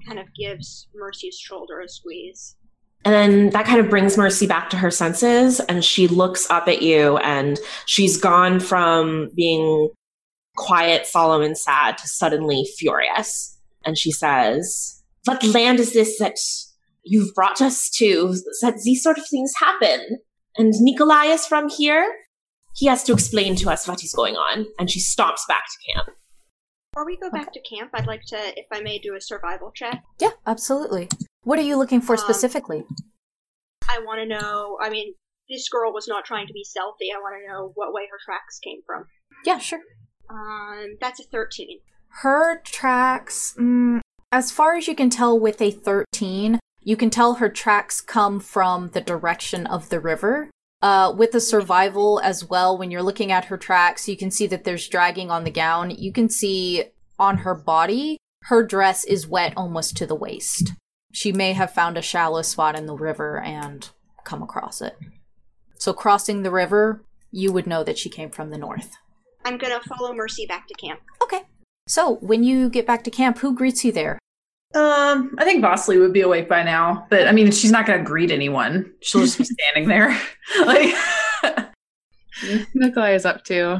kind 0.07 0.19
of 0.19 0.27
gives 0.35 0.89
Mercy's 0.95 1.39
shoulder 1.39 1.81
a 1.81 1.89
squeeze. 1.89 2.57
And 3.05 3.15
then 3.15 3.51
that 3.51 3.67
kind 3.67 3.81
of 3.81 3.91
brings 3.91 4.17
Mercy 4.17 4.47
back 4.47 4.71
to 4.71 4.77
her 4.77 4.91
senses, 4.91 5.59
and 5.61 5.85
she 5.85 6.07
looks 6.07 6.49
up 6.51 6.69
at 6.69 6.83
you, 6.83 7.17
and 7.19 7.59
she's 7.87 8.17
gone 8.17 8.61
from 8.61 9.31
being 9.35 9.91
quiet, 10.57 11.07
solemn, 11.07 11.43
and 11.43 11.59
sad 11.59 11.99
to 11.99 12.07
suddenly 12.07 12.65
furious. 12.79 13.59
And 13.85 13.99
she 13.99 14.13
says, 14.13 15.03
What 15.25 15.43
land 15.45 15.81
is 15.81 15.93
this 15.93 16.19
that 16.19 16.37
you've 17.03 17.35
brought 17.35 17.61
us 17.61 17.91
to 17.97 18.35
that 18.61 18.83
these 18.85 19.03
sort 19.03 19.19
of 19.19 19.27
things 19.27 19.53
happen? 19.59 20.19
And 20.57 20.73
Nikolai 20.79 21.25
is 21.27 21.47
from 21.47 21.69
here? 21.69 22.07
He 22.75 22.87
has 22.87 23.03
to 23.05 23.13
explain 23.13 23.57
to 23.57 23.71
us 23.71 23.89
what 23.89 24.05
is 24.05 24.13
going 24.13 24.37
on. 24.37 24.67
And 24.79 24.91
she 24.91 25.01
stomps 25.01 25.47
back 25.49 25.65
to 25.65 25.93
camp. 25.93 26.17
Before 26.93 27.07
we 27.07 27.17
go 27.17 27.31
back 27.31 27.49
okay. 27.49 27.61
to 27.63 27.77
camp, 27.77 27.91
I'd 27.95 28.07
like 28.07 28.21
to, 28.27 28.37
if 28.37 28.67
I 28.71 28.83
may, 28.83 28.99
do 28.99 29.15
a 29.15 29.21
survival 29.21 29.73
check. 29.75 30.05
Yeah, 30.21 30.33
absolutely. 30.47 31.09
What 31.43 31.59
are 31.59 31.63
you 31.63 31.79
looking 31.79 32.03
for 32.03 32.13
um, 32.13 32.19
specifically? 32.19 32.85
I 33.89 34.01
want 34.01 34.21
to 34.21 34.27
know. 34.27 34.77
I 34.79 34.91
mean, 34.91 35.15
this 35.49 35.71
girl 35.71 35.91
was 35.91 36.07
not 36.07 36.27
trying 36.27 36.47
to 36.49 36.53
be 36.53 36.65
stealthy. 36.65 37.07
I 37.11 37.19
want 37.19 37.37
to 37.41 37.51
know 37.51 37.73
what 37.77 37.95
way 37.95 38.03
her 38.11 38.19
tracks 38.23 38.59
came 38.59 38.81
from. 38.85 39.07
Yeah, 39.47 39.57
sure. 39.57 39.81
Um, 40.29 40.97
that's 41.01 41.19
a 41.19 41.25
thirteen. 41.25 41.81
Her 42.21 42.61
tracks, 42.61 43.55
mm, 43.59 44.01
as 44.31 44.51
far 44.51 44.77
as 44.77 44.87
you 44.87 44.95
can 44.95 45.09
tell, 45.09 45.39
with 45.39 45.63
a 45.63 45.71
thirteen, 45.71 46.61
you 46.83 46.97
can 46.97 47.09
tell 47.09 47.35
her 47.35 47.49
tracks 47.49 48.03
come 48.03 48.39
from 48.39 48.91
the 48.91 49.01
direction 49.01 49.67
of 49.67 49.89
the 49.89 49.99
river. 49.99 50.51
Uh, 50.83 51.15
with 51.17 51.31
the 51.31 51.41
survival 51.41 52.21
as 52.25 52.45
well, 52.45 52.77
when 52.77 52.91
you're 52.91 53.03
looking 53.03 53.31
at 53.31 53.45
her 53.45 53.57
tracks, 53.57 54.09
you 54.09 54.17
can 54.17 54.33
see 54.33 54.49
that 54.49 54.65
there's 54.65 54.89
dragging 54.89 55.31
on 55.31 55.45
the 55.45 55.51
gown. 55.51 55.91
You 55.91 56.13
can 56.13 56.29
see 56.29 56.85
on 57.21 57.39
her 57.39 57.55
body, 57.55 58.19
her 58.45 58.65
dress 58.65 59.05
is 59.05 59.29
wet 59.29 59.53
almost 59.57 59.97
to 59.99 60.07
the 60.07 60.17
waist. 60.17 60.73
She 61.13 61.31
may 61.31 61.53
have 61.53 61.73
found 61.73 61.97
a 61.97 62.03
shallow 62.03 62.43
spot 62.43 62.77
in 62.77 62.87
the 62.87 62.97
river 62.97 63.39
and 63.39 63.89
come 64.25 64.43
across 64.43 64.81
it. 64.83 64.97
So, 65.79 65.93
crossing 65.93 66.43
the 66.43 66.51
river, 66.51 67.05
you 67.31 67.53
would 67.53 67.67
know 67.67 67.85
that 67.85 67.99
she 67.99 68.09
came 68.09 68.31
from 68.31 68.51
the 68.51 68.59
north. 68.59 68.91
I'm 69.45 69.59
gonna 69.59 69.81
follow 69.81 70.13
Mercy 70.13 70.47
back 70.47 70.67
to 70.69 70.75
camp. 70.75 71.01
Okay. 71.23 71.43
So, 71.87 72.17
when 72.17 72.43
you 72.43 72.69
get 72.69 72.87
back 72.87 73.05
to 73.05 73.11
camp, 73.11 73.39
who 73.39 73.55
greets 73.55 73.85
you 73.85 73.93
there? 73.93 74.19
Um, 74.75 75.35
I 75.39 75.45
think 75.45 75.61
Vasily 75.61 75.99
would 75.99 76.13
be 76.13 76.23
awake 76.23 76.49
by 76.49 76.63
now, 76.63 77.07
but 77.11 77.29
I 77.29 77.33
mean, 77.33 77.51
she's 77.51 77.71
not 77.71 77.87
going 77.87 77.99
to 77.99 78.05
greet 78.05 78.31
anyone. 78.31 78.91
She'll 79.01 79.21
just 79.21 79.39
be 79.39 79.45
standing 79.75 79.89
there. 79.89 80.19
like, 80.65 80.95
Nikolai 82.75 83.13
is 83.13 83.27
up 83.27 83.45
too. 83.45 83.79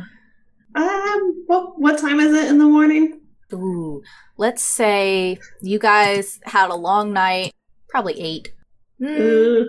Um, 0.75 1.45
what 1.47 1.79
what 1.81 1.99
time 1.99 2.21
is 2.21 2.35
it 2.35 2.49
in 2.51 2.59
the 2.59 2.67
morning? 2.67 3.21
Ooh, 3.53 4.03
let's 4.37 4.63
say 4.63 5.39
you 5.61 5.79
guys 5.79 6.41
had 6.45 6.71
a 6.71 6.75
long 6.75 7.13
night, 7.13 7.53
probably 7.89 8.19
eight. 8.21 8.53
Mm, 9.01 9.67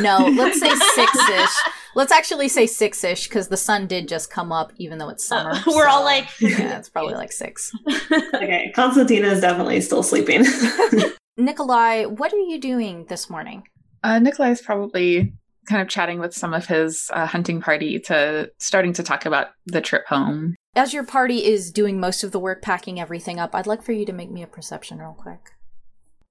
no, 0.00 0.18
let's 0.36 0.60
say 0.60 0.70
six 0.94 1.28
ish. 1.28 1.72
Let's 1.96 2.12
actually 2.12 2.48
say 2.48 2.66
six 2.66 3.02
ish 3.02 3.26
because 3.26 3.48
the 3.48 3.56
sun 3.56 3.86
did 3.86 4.06
just 4.06 4.30
come 4.30 4.52
up, 4.52 4.70
even 4.76 4.98
though 4.98 5.08
it's 5.08 5.26
summer. 5.26 5.52
Uh, 5.52 5.62
we're 5.66 5.88
so, 5.88 5.90
all 5.90 6.04
like, 6.04 6.28
yeah, 6.40 6.78
it's 6.78 6.90
probably 6.90 7.14
like 7.14 7.32
six. 7.32 7.72
okay, 8.34 8.70
Constantina 8.74 9.28
is 9.28 9.40
definitely 9.40 9.80
still 9.80 10.02
sleeping. 10.02 10.44
Nikolai, 11.38 12.04
what 12.04 12.34
are 12.34 12.38
you 12.38 12.60
doing 12.60 13.06
this 13.06 13.30
morning? 13.30 13.62
Uh, 14.04 14.18
Nikolai 14.18 14.50
is 14.50 14.60
probably 14.60 15.32
kind 15.70 15.80
of 15.80 15.88
chatting 15.88 16.18
with 16.20 16.34
some 16.34 16.52
of 16.52 16.66
his 16.66 17.10
uh, 17.14 17.24
hunting 17.24 17.62
party 17.62 17.98
to 18.00 18.52
starting 18.58 18.92
to 18.92 19.02
talk 19.02 19.24
about 19.24 19.48
the 19.64 19.80
trip 19.80 20.06
home. 20.06 20.54
As 20.74 20.92
your 20.92 21.04
party 21.04 21.46
is 21.46 21.72
doing 21.72 21.98
most 21.98 22.22
of 22.22 22.30
the 22.30 22.38
work, 22.38 22.60
packing 22.60 23.00
everything 23.00 23.40
up, 23.40 23.54
I'd 23.54 23.66
like 23.66 23.82
for 23.82 23.92
you 23.92 24.04
to 24.04 24.12
make 24.12 24.30
me 24.30 24.42
a 24.42 24.46
perception 24.46 24.98
real 24.98 25.16
quick. 25.18 25.52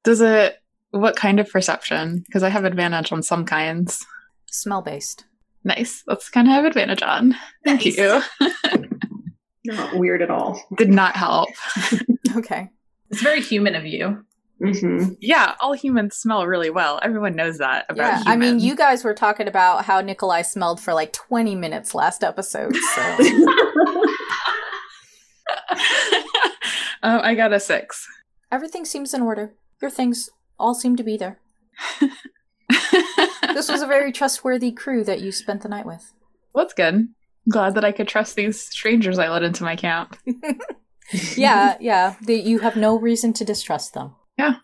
Does 0.04 0.22
it 0.22 0.60
what 0.92 1.16
kind 1.16 1.40
of 1.40 1.50
perception? 1.50 2.22
Because 2.28 2.44
I 2.44 2.50
have 2.50 2.66
advantage 2.66 3.12
on 3.12 3.24
some 3.24 3.46
kinds. 3.46 4.06
Smell 4.46 4.84
based. 4.84 5.26
Nice. 5.66 6.04
That's 6.06 6.30
kind 6.30 6.48
of 6.48 6.54
have 6.54 6.64
advantage 6.64 7.02
on. 7.02 7.36
Thank 7.66 7.86
nice. 7.86 7.98
you. 7.98 8.22
not 9.66 9.98
weird 9.98 10.22
at 10.22 10.30
all. 10.30 10.64
Did 10.78 10.90
not 10.90 11.16
help. 11.16 11.50
okay. 12.36 12.70
It's 13.10 13.22
very 13.22 13.42
human 13.42 13.74
of 13.74 13.86
you. 13.86 14.24
Mm-hmm. 14.62 15.14
Yeah, 15.20 15.56
all 15.60 15.74
humans 15.74 16.16
smell 16.16 16.46
really 16.46 16.70
well. 16.70 17.00
Everyone 17.04 17.36
knows 17.36 17.58
that 17.58 17.86
about 17.90 18.04
yeah, 18.04 18.18
humans. 18.20 18.28
I 18.28 18.36
mean, 18.38 18.60
you 18.60 18.76
guys 18.76 19.04
were 19.04 19.16
talking 19.16 19.48
about 19.48 19.86
how 19.86 20.00
Nikolai 20.02 20.44
smelled 20.44 20.80
for 20.80 20.94
like 20.94 21.12
20 21.12 21.56
minutes 21.56 21.96
last 21.96 22.24
episode. 22.24 22.76
So. 22.76 23.02
um, 27.02 27.22
I 27.24 27.34
got 27.36 27.52
a 27.52 27.60
six. 27.60 28.08
Everything 28.52 28.86
seems 28.86 29.14
in 29.16 29.22
order. 29.24 29.56
Your 29.82 29.92
things 29.92 30.30
all 30.58 30.76
seem 30.76 30.96
to 30.96 31.04
be 31.04 31.18
there. 31.18 31.40
This 33.56 33.70
was 33.70 33.82
a 33.82 33.88
very 33.88 34.12
trustworthy 34.12 34.72
crew 34.72 35.04
that 35.06 35.22
you 35.22 35.32
spent 35.32 35.64
the 35.64 35.70
night 35.70 35.86
with. 35.86 36.14
Well, 36.54 36.66
that's 36.66 36.74
good. 36.74 37.08
Glad 37.50 37.74
that 37.76 37.86
I 37.86 37.92
could 37.92 38.08
trust 38.08 38.36
these 38.36 38.60
strangers 38.60 39.18
I 39.18 39.30
let 39.30 39.44
into 39.44 39.64
my 39.64 39.76
camp. 39.76 40.18
yeah, 41.36 41.78
yeah. 41.80 42.16
The, 42.22 42.36
you 42.36 42.60
have 42.60 42.76
no 42.76 43.00
reason 43.00 43.34
to 43.34 43.46
distrust 43.46 43.94
them. 43.94 44.16
Yeah. 44.38 44.56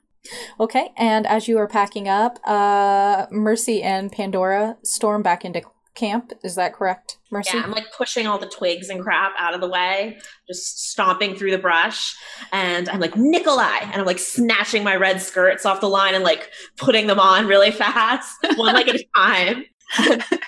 Okay, 0.59 0.91
and 0.97 1.25
as 1.25 1.47
you 1.47 1.57
are 1.57 1.67
packing 1.67 2.07
up, 2.07 2.37
uh, 2.45 3.25
Mercy 3.31 3.81
and 3.81 4.11
Pandora 4.11 4.77
storm 4.83 5.23
back 5.23 5.43
into 5.45 5.61
camp. 5.95 6.33
Is 6.43 6.55
that 6.55 6.73
correct, 6.73 7.17
Mercy? 7.31 7.57
Yeah, 7.57 7.63
I'm 7.63 7.71
like 7.71 7.91
pushing 7.95 8.27
all 8.27 8.37
the 8.37 8.47
twigs 8.47 8.89
and 8.89 9.01
crap 9.01 9.33
out 9.37 9.53
of 9.53 9.61
the 9.61 9.69
way, 9.69 10.17
just 10.47 10.89
stomping 10.89 11.35
through 11.35 11.51
the 11.51 11.57
brush. 11.57 12.15
And 12.51 12.89
I'm 12.89 12.99
like, 12.99 13.15
Nikolai! 13.15 13.79
And 13.81 14.01
I'm 14.01 14.05
like 14.05 14.19
snatching 14.19 14.83
my 14.83 14.95
red 14.95 15.21
skirts 15.21 15.65
off 15.65 15.81
the 15.81 15.89
line 15.89 16.15
and 16.15 16.23
like 16.23 16.51
putting 16.77 17.07
them 17.07 17.19
on 17.19 17.47
really 17.47 17.71
fast, 17.71 18.35
one 18.55 18.75
leg 18.75 18.89
at 18.89 18.95
a 18.95 19.05
time. 19.15 19.65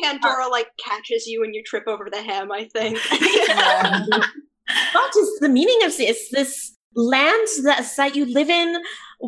Pandora 0.00 0.48
like 0.48 0.68
catches 0.82 1.26
you 1.26 1.44
and 1.44 1.54
you 1.54 1.62
trip 1.64 1.84
over 1.86 2.08
the 2.10 2.22
hem, 2.22 2.50
I 2.50 2.64
think. 2.64 2.98
what 4.92 5.16
is 5.16 5.38
the 5.40 5.48
meaning 5.48 5.84
of 5.84 5.96
this? 5.96 6.28
This 6.30 6.76
land 6.94 7.48
that, 7.64 7.90
that 7.96 8.16
you 8.16 8.24
live 8.32 8.48
in 8.48 8.76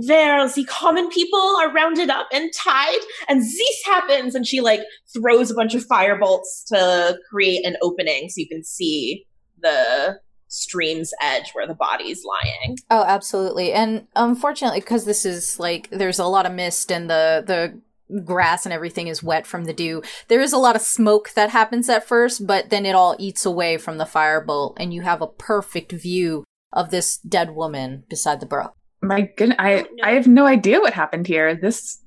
where 0.05 0.49
the 0.49 0.65
common 0.65 1.09
people 1.09 1.57
are 1.59 1.73
rounded 1.73 2.11
up 2.11 2.27
and 2.33 2.53
tied 2.53 2.99
and 3.29 3.41
this 3.41 3.83
happens 3.85 4.35
and 4.35 4.47
she 4.47 4.61
like 4.61 4.81
throws 5.13 5.51
a 5.51 5.55
bunch 5.55 5.75
of 5.75 5.85
fire 5.87 6.19
bolts 6.19 6.65
to 6.65 7.19
create 7.31 7.65
an 7.65 7.77
opening 7.81 8.29
so 8.29 8.41
you 8.41 8.49
can 8.49 8.63
see 8.63 9.25
the 9.63 10.19
stream's 10.49 11.13
edge 11.23 11.51
where 11.55 11.67
the 11.67 11.75
body's 11.75 12.23
lying 12.25 12.77
oh 12.91 13.05
absolutely 13.05 13.73
and 13.73 14.07
unfortunately 14.15 14.81
because 14.81 15.05
this 15.07 15.25
is 15.25 15.59
like 15.59 15.89
there's 15.91 16.19
a 16.19 16.27
lot 16.27 16.47
of 16.47 16.53
mist 16.53 16.93
and 16.93 17.09
the 17.09 17.43
the 17.47 17.81
grass 18.25 18.65
and 18.65 18.73
everything 18.73 19.09
is 19.09 19.21
wet 19.21 19.49
from 19.49 19.65
the 19.65 19.73
dew. 19.73 20.01
There 20.29 20.41
is 20.41 20.53
a 20.53 20.59
lot 20.59 20.77
of 20.77 20.83
smoke 20.83 21.33
that 21.35 21.51
happens 21.51 21.89
at 21.89 22.07
first, 22.07 22.47
but 22.47 22.71
then 22.71 22.87
it 22.87 22.95
all 22.95 23.17
eats 23.19 23.45
away 23.45 23.79
from 23.79 23.99
the 23.99 24.05
firebolt, 24.05 24.75
and 24.77 24.95
you 24.95 25.03
have 25.03 25.21
a 25.21 25.27
perfect 25.27 25.91
view 25.91 26.45
of 26.73 26.91
this 26.91 27.17
dead 27.19 27.57
woman 27.57 28.05
beside 28.09 28.39
the 28.39 28.47
brook. 28.47 28.76
My 29.03 29.31
goodness, 29.37 29.57
I 29.59 29.83
oh, 29.83 29.87
I 30.03 30.11
have 30.13 30.27
no 30.27 30.47
idea 30.47 30.81
what 30.81 30.95
happened 30.95 31.27
here. 31.27 31.55
This 31.55 32.03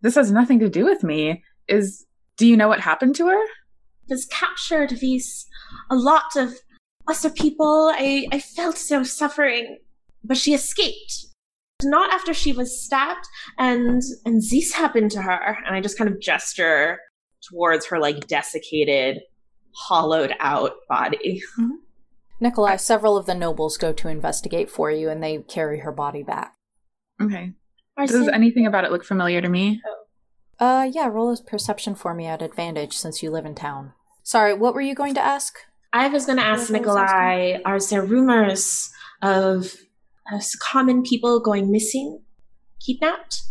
this 0.00 0.14
has 0.14 0.30
nothing 0.30 0.58
to 0.60 0.68
do 0.68 0.84
with 0.84 1.02
me. 1.02 1.42
Is 1.68 2.06
do 2.36 2.46
you 2.46 2.56
know 2.56 2.68
what 2.68 2.80
happened 2.80 3.16
to 3.16 3.26
her? 3.28 3.42
Was 4.08 4.26
captured 4.26 4.90
these 4.90 5.46
a 5.90 5.96
lot 5.96 6.36
of 6.36 6.54
other 7.08 7.30
people. 7.30 7.92
I 7.94 8.26
I 8.32 8.40
felt 8.40 8.78
so 8.78 9.02
suffering, 9.02 9.78
but 10.24 10.36
she 10.36 10.54
escaped. 10.54 11.26
not 11.82 12.12
after 12.12 12.34
she 12.34 12.52
was 12.52 12.82
stabbed 12.82 13.26
and 13.58 14.02
and 14.24 14.42
this 14.50 14.72
happened 14.72 15.10
to 15.10 15.22
her 15.22 15.56
and 15.66 15.74
i 15.74 15.80
just 15.80 15.96
kind 15.96 16.10
of 16.10 16.20
gesture 16.20 16.98
towards 17.48 17.86
her 17.86 17.98
like 17.98 18.26
desiccated 18.26 19.20
hollowed 19.74 20.34
out 20.40 20.72
body 20.88 21.42
mm-hmm. 21.58 21.70
Nikolai 22.40 22.76
several 22.76 23.16
of 23.16 23.26
the 23.26 23.34
nobles 23.34 23.76
go 23.76 23.92
to 23.92 24.08
investigate 24.08 24.70
for 24.70 24.90
you 24.90 25.08
and 25.08 25.22
they 25.22 25.38
carry 25.38 25.80
her 25.80 25.92
body 25.92 26.22
back. 26.22 26.54
Okay. 27.20 27.52
Does 27.98 28.28
anything 28.28 28.66
about 28.66 28.84
it 28.84 28.90
look 28.90 29.04
familiar 29.04 29.40
to 29.40 29.48
me? 29.48 29.82
Uh 30.58 30.88
yeah 30.90 31.06
roll 31.06 31.32
a 31.32 31.36
perception 31.42 31.94
for 31.94 32.14
me 32.14 32.26
at 32.26 32.42
advantage 32.42 32.96
since 32.96 33.22
you 33.22 33.30
live 33.30 33.46
in 33.46 33.54
town. 33.54 33.92
Sorry 34.22 34.54
what 34.54 34.74
were 34.74 34.80
you 34.80 34.94
going 34.94 35.14
to 35.14 35.20
ask? 35.20 35.58
I 35.92 36.08
was 36.08 36.26
going 36.26 36.38
to 36.38 36.44
ask? 36.44 36.70
Nikolai 36.70 37.58
are 37.64 37.80
there 37.80 38.04
rumors 38.04 38.90
of 39.22 39.74
common 40.60 41.02
people 41.02 41.40
going 41.40 41.70
missing, 41.70 42.22
kidnapped? 42.84 43.42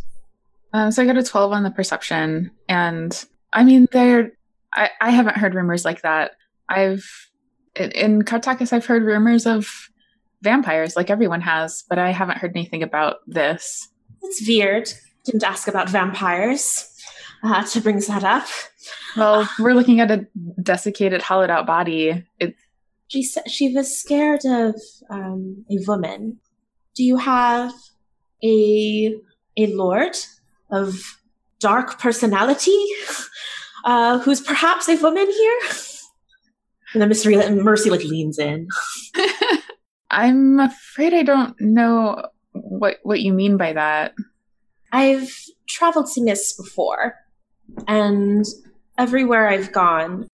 Um, 0.74 0.92
so 0.92 1.04
I 1.04 1.06
got 1.06 1.18
a 1.18 1.24
12 1.24 1.52
on 1.52 1.64
the 1.64 1.72
perception. 1.72 2.52
And 2.68 3.26
I 3.54 3.64
mean, 3.64 3.88
there, 3.92 4.34
I, 4.74 4.90
I 5.02 5.10
haven't 5.10 5.38
heard 5.38 5.56
rumors 5.56 5.86
like 5.86 6.02
that. 6.04 6.32
I've, 6.70 7.29
in 7.80 8.24
Kartakass, 8.24 8.74
I've 8.74 8.86
heard 8.86 9.04
rumors 9.04 9.46
of 9.46 9.90
vampires 10.42 10.96
like 10.96 11.10
everyone 11.10 11.42
has, 11.42 11.84
but 11.90 12.00
I 12.00 12.12
haven't 12.12 12.38
heard 12.38 12.52
anything 12.56 12.84
about 12.84 13.18
this. 13.28 13.90
It's 14.22 14.48
weird. 14.48 14.92
Didn't 15.26 15.44
ask 15.44 15.68
about 15.68 15.90
vampires 15.90 16.94
uh, 17.44 17.64
to 17.66 17.82
bring 17.82 18.00
that 18.00 18.24
up. 18.24 18.48
Well, 19.16 19.50
we're 19.60 19.74
looking 19.74 20.00
at 20.00 20.12
a 20.12 20.28
desiccated, 20.62 21.22
hollowed 21.22 21.50
out 21.50 21.66
body. 21.66 22.26
It, 22.40 22.56
she 23.08 23.24
she 23.24 23.74
was 23.74 23.98
scared 23.98 24.46
of 24.46 24.76
um, 25.10 25.66
a 25.70 25.78
woman 25.88 26.40
do 27.00 27.06
you 27.06 27.16
have 27.16 27.72
a 28.44 29.16
a 29.56 29.68
lord 29.68 30.18
of 30.70 31.18
dark 31.60 31.98
personality 31.98 32.78
uh, 33.86 34.20
who's 34.20 34.42
perhaps 34.42 34.90
a 34.90 34.98
woman 34.98 35.26
here? 35.26 35.60
And 36.94 37.02
then 37.02 37.10
Mystery 37.10 37.38
Mercy 37.50 37.90
like 37.90 38.04
leans 38.04 38.40
in. 38.40 38.68
I'm 40.12 40.60
afraid 40.60 41.14
I 41.14 41.24
don't 41.24 41.56
know 41.60 42.24
what 42.52 42.98
what 43.04 43.22
you 43.22 43.34
mean 43.34 43.58
by 43.58 43.74
that. 43.74 44.14
I've 44.92 45.32
traveled 45.68 46.08
to 46.14 46.24
Miss 46.24 46.54
before, 46.54 47.14
and 47.88 48.44
everywhere 48.98 49.48
I've 49.48 49.72
gone, 49.72 50.28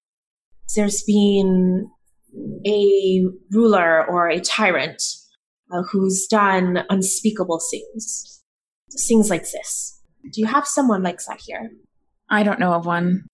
there's 0.75 1.03
been 1.03 1.89
a 2.65 3.25
ruler 3.51 4.05
or 4.05 4.29
a 4.29 4.39
tyrant 4.39 5.01
uh, 5.71 5.83
who's 5.91 6.27
done 6.27 6.83
unspeakable 6.89 7.61
things. 7.69 8.43
Things 9.07 9.29
like 9.29 9.43
this. 9.43 10.01
Do 10.31 10.41
you 10.41 10.47
have 10.47 10.65
someone 10.65 11.03
like 11.03 11.19
that 11.27 11.41
here? 11.45 11.69
I 12.29 12.43
don't 12.43 12.59
know 12.59 12.73
of 12.73 12.85
one. 12.85 13.25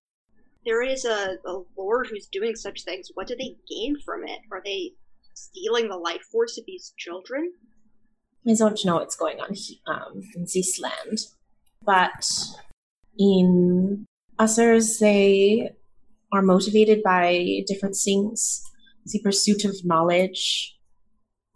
There 0.65 0.84
is 0.84 1.06
a, 1.06 1.38
a 1.45 1.62
lord 1.78 2.08
who's 2.08 2.28
doing 2.28 2.56
such 2.56 2.84
things. 2.84 3.10
What 3.13 3.28
do 3.28 3.36
they 3.36 3.56
gain 3.69 3.97
from 4.06 4.24
it? 4.28 4.39
Are 4.52 4.62
they 4.63 4.93
stealing 5.34 5.89
the 5.89 5.97
life 5.97 6.21
force 6.32 6.58
of 6.58 6.65
these 6.65 6.93
children? 6.97 7.54
I 8.47 8.54
don't 8.54 8.80
know 8.86 8.95
what's 8.95 9.15
going 9.15 9.39
on 9.39 9.56
um, 9.88 10.21
in 10.36 10.45
this 10.54 10.80
land, 10.80 11.19
but 11.84 12.28
in 13.17 14.06
others, 14.39 14.97
they 15.00 15.71
are 16.34 16.41
motivated 16.41 17.04
by 17.04 17.63
different 17.67 17.95
things 17.95 18.63
the 19.06 19.19
pursuit 19.19 19.65
of 19.65 19.84
knowledge, 19.84 20.78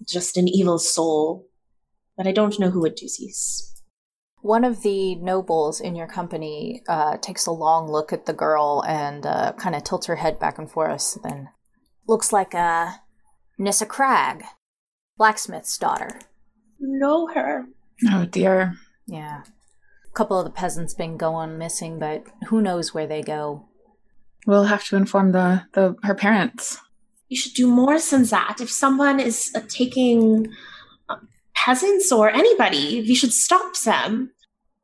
just 0.07 0.37
an 0.37 0.47
evil 0.47 0.79
soul. 0.79 1.47
But 2.17 2.27
I 2.27 2.31
don't 2.31 2.59
know 2.59 2.69
who 2.69 2.81
would 2.81 2.95
do 2.95 3.05
this. 3.05 3.74
One 4.45 4.63
of 4.63 4.83
the 4.83 5.15
nobles 5.15 5.81
in 5.81 5.95
your 5.95 6.05
company 6.05 6.83
uh, 6.87 7.17
takes 7.17 7.47
a 7.47 7.51
long 7.51 7.91
look 7.91 8.13
at 8.13 8.27
the 8.27 8.33
girl 8.33 8.83
and 8.87 9.25
uh, 9.25 9.53
kind 9.53 9.75
of 9.75 9.83
tilts 9.83 10.05
her 10.05 10.17
head 10.17 10.37
back 10.37 10.59
and 10.59 10.69
forth. 10.69 11.17
Then 11.23 11.49
looks 12.07 12.31
like 12.31 12.53
uh, 12.53 12.91
Nissa 13.57 13.87
Crag, 13.87 14.43
blacksmith's 15.17 15.77
daughter. 15.79 16.21
Know 16.79 17.27
her. 17.33 17.65
Oh 18.11 18.25
dear. 18.25 18.75
Yeah. 19.07 19.41
A 20.05 20.13
couple 20.13 20.37
of 20.37 20.45
the 20.45 20.51
peasants 20.51 20.93
been 20.93 21.17
going 21.17 21.57
missing, 21.57 21.97
but 21.97 22.25
who 22.49 22.61
knows 22.61 22.93
where 22.93 23.07
they 23.07 23.23
go. 23.23 23.65
We'll 24.45 24.65
have 24.65 24.85
to 24.85 24.95
inform 24.95 25.31
the, 25.31 25.63
the 25.73 25.95
her 26.03 26.13
parents 26.13 26.79
you 27.27 27.37
should 27.37 27.53
do 27.53 27.67
more 27.67 27.99
than 27.99 28.23
that. 28.25 28.57
If 28.61 28.69
someone 28.69 29.19
is 29.19 29.51
uh, 29.55 29.61
taking 29.67 30.47
uh, 31.09 31.17
peasants 31.55 32.11
or 32.11 32.29
anybody, 32.29 33.03
you 33.05 33.15
should 33.15 33.33
stop 33.33 33.77
them. 33.83 34.31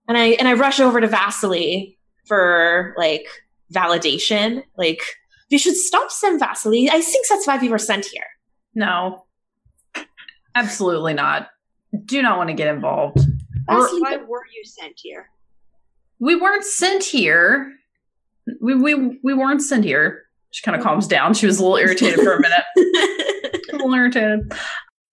And 0.07 0.17
I 0.17 0.27
and 0.31 0.47
I 0.47 0.53
rush 0.53 0.79
over 0.79 0.99
to 0.99 1.07
Vasily 1.07 1.97
for 2.25 2.93
like 2.97 3.25
validation. 3.73 4.63
Like 4.77 5.01
you 5.49 5.57
should 5.57 5.75
stop 5.75 6.09
them, 6.21 6.39
Vasily. 6.39 6.89
I 6.89 7.01
think 7.01 7.27
that's 7.27 7.47
why 7.47 7.57
we 7.57 7.69
were 7.69 7.77
sent 7.77 8.05
here. 8.05 8.25
No, 8.73 9.25
absolutely 10.55 11.13
not. 11.13 11.49
Do 12.05 12.21
not 12.21 12.37
want 12.37 12.49
to 12.49 12.53
get 12.53 12.67
involved. 12.67 13.19
Vasily, 13.69 14.01
why 14.01 14.17
were 14.17 14.45
you 14.53 14.63
sent 14.63 14.93
here? 14.97 15.29
We 16.19 16.35
weren't 16.35 16.63
sent 16.63 17.03
here. 17.03 17.73
We 18.59 18.75
we 18.75 19.19
we 19.23 19.33
weren't 19.33 19.61
sent 19.61 19.85
here. 19.85 20.23
She 20.51 20.63
kind 20.63 20.75
of 20.75 20.83
calms 20.83 21.07
down. 21.07 21.33
She 21.33 21.45
was 21.45 21.59
a 21.59 21.63
little 21.63 21.77
irritated 21.77 22.19
for 22.19 22.33
a 22.33 22.41
minute. 22.41 22.63
a 22.75 23.77
little 23.77 23.93
irritated. 23.93 24.51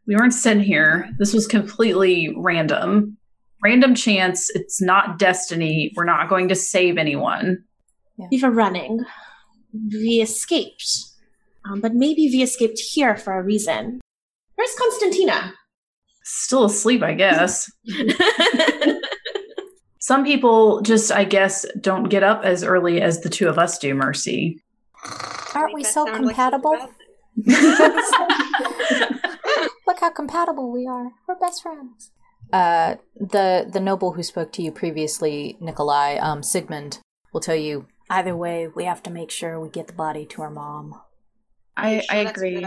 We 0.07 0.17
weren't 0.17 0.35
sent 0.35 0.63
here. 0.63 1.09
This 1.19 1.33
was 1.35 1.47
completely 1.47 2.35
random. 2.37 3.18
Random 3.63 3.95
chance. 3.95 4.51
It's 4.51 4.81
not 4.81 5.19
destiny. 5.19 5.93
We're 5.97 6.05
not 6.05 6.29
going 6.29 6.49
to 6.49 6.55
save 6.55 6.97
anyone. 6.97 7.65
Yeah. 8.17 8.27
We 8.31 8.43
were 8.43 8.51
running. 8.51 9.05
We 9.73 10.21
escaped. 10.21 10.85
Um, 11.65 11.81
but 11.81 11.95
maybe 11.95 12.29
we 12.33 12.43
escaped 12.43 12.79
here 12.79 13.17
for 13.17 13.39
a 13.39 13.43
reason. 13.43 14.01
Where's 14.55 14.75
Constantina? 14.79 15.55
Still 16.25 16.65
asleep, 16.65 17.03
I 17.03 17.15
guess. 17.15 17.71
Some 20.01 20.25
people 20.25 20.81
just, 20.83 21.11
I 21.13 21.25
guess, 21.25 21.67
don't 21.81 22.05
get 22.05 22.23
up 22.23 22.43
as 22.45 22.63
early 22.65 23.01
as 23.01 23.21
the 23.21 23.29
two 23.29 23.49
of 23.49 23.59
us 23.59 23.79
do, 23.79 23.95
Mercy. 23.95 24.63
Aren't 25.55 25.75
we 25.75 25.85
so 25.85 26.07
compatible? 26.07 26.77
Look 29.87 30.01
how 30.01 30.11
compatible 30.11 30.73
we 30.73 30.87
are. 30.87 31.13
We're 31.27 31.39
best 31.39 31.63
friends. 31.63 32.11
Uh, 32.53 32.97
the 33.15 33.69
the 33.71 33.81
noble 33.81 34.13
who 34.13 34.23
spoke 34.23 34.53
to 34.53 34.63
you 34.63 34.73
previously, 34.73 35.57
Nikolai, 35.61 36.17
um, 36.17 36.43
Sigmund, 36.43 37.01
will 37.33 37.41
tell 37.41 37.57
you. 37.57 37.87
Either 38.11 38.35
way, 38.35 38.67
we 38.67 38.85
have 38.85 39.03
to 39.03 39.11
make 39.11 39.31
sure 39.31 39.61
we 39.61 39.69
get 39.69 39.87
the 39.87 39.93
body 39.93 40.25
to 40.25 40.41
her 40.43 40.51
mom. 40.51 40.99
I 41.77 42.01
sure 42.01 42.17
I 42.17 42.21
agree. 42.21 42.67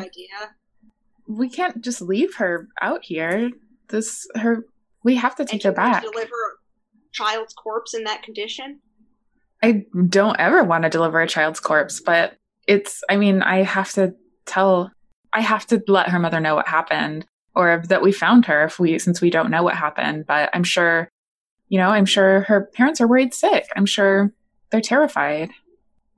We 1.28 1.50
can't 1.50 1.82
just 1.82 2.02
leave 2.02 2.36
her 2.36 2.68
out 2.82 3.06
here. 3.06 3.50
This 3.90 4.28
her. 4.36 4.66
We 5.04 5.16
have 5.16 5.36
to 5.38 5.46
take 5.46 5.64
her 5.64 5.72
back. 5.72 6.04
Deliver 6.04 6.28
a 6.28 7.12
child's 7.12 7.54
corpse 7.54 7.96
in 7.96 8.04
that 8.04 8.22
condition. 8.22 8.82
I 9.64 9.86
don't 10.08 10.40
ever 10.40 10.64
want 10.64 10.84
to 10.84 10.90
deliver 10.90 11.22
a 11.22 11.28
child's 11.28 11.60
corpse, 11.60 12.00
but 12.00 12.38
it's, 12.68 13.04
I 13.10 13.18
mean, 13.18 13.42
I 13.42 13.64
have 13.64 13.92
to 13.94 14.16
tell, 14.46 14.92
I 15.34 15.42
have 15.42 15.68
to 15.68 15.84
let 15.88 16.10
her 16.10 16.20
mother 16.20 16.40
know 16.40 16.56
what 16.56 16.68
happened 16.68 17.26
or 17.56 17.84
that 17.88 18.02
we 18.02 18.12
found 18.12 18.46
her 18.46 18.66
if 18.66 18.80
we, 18.80 18.98
since 19.00 19.22
we 19.22 19.30
don't 19.30 19.52
know 19.52 19.64
what 19.64 19.76
happened. 19.76 20.26
But 20.28 20.50
I'm 20.54 20.64
sure, 20.64 21.10
you 21.68 21.78
know, 21.78 21.90
I'm 21.90 22.06
sure 22.06 22.42
her 22.42 22.70
parents 22.74 23.02
are 23.02 23.08
worried 23.08 23.34
sick. 23.34 23.66
I'm 23.76 23.86
sure 23.86 24.34
they're 24.72 24.82
terrified. 24.82 25.52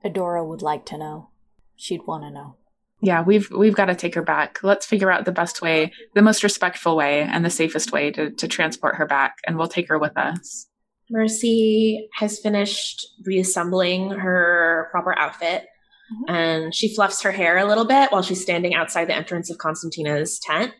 Adora 0.04 0.46
would 0.46 0.62
like 0.62 0.86
to 0.86 0.98
know. 0.98 1.30
She'd 1.76 2.06
want 2.06 2.24
to 2.24 2.30
know. 2.30 2.56
Yeah, 3.00 3.22
we've 3.22 3.50
we've 3.50 3.74
got 3.74 3.86
to 3.86 3.94
take 3.94 4.14
her 4.14 4.22
back. 4.22 4.62
Let's 4.62 4.86
figure 4.86 5.10
out 5.10 5.24
the 5.24 5.32
best 5.32 5.60
way, 5.60 5.92
the 6.14 6.22
most 6.22 6.42
respectful 6.42 6.96
way, 6.96 7.20
and 7.20 7.44
the 7.44 7.50
safest 7.50 7.92
way 7.92 8.10
to, 8.12 8.30
to 8.30 8.48
transport 8.48 8.96
her 8.96 9.06
back, 9.06 9.36
and 9.46 9.58
we'll 9.58 9.68
take 9.68 9.88
her 9.88 9.98
with 9.98 10.16
us. 10.16 10.68
Mercy 11.10 12.08
has 12.14 12.38
finished 12.38 13.06
reassembling 13.26 14.10
her 14.10 14.88
proper 14.90 15.18
outfit 15.18 15.66
mm-hmm. 16.12 16.34
and 16.34 16.74
she 16.74 16.94
fluffs 16.94 17.22
her 17.22 17.32
hair 17.32 17.58
a 17.58 17.66
little 17.66 17.84
bit 17.84 18.10
while 18.10 18.22
she's 18.22 18.42
standing 18.42 18.74
outside 18.74 19.08
the 19.08 19.14
entrance 19.14 19.50
of 19.50 19.58
Constantina's 19.58 20.38
tent. 20.38 20.72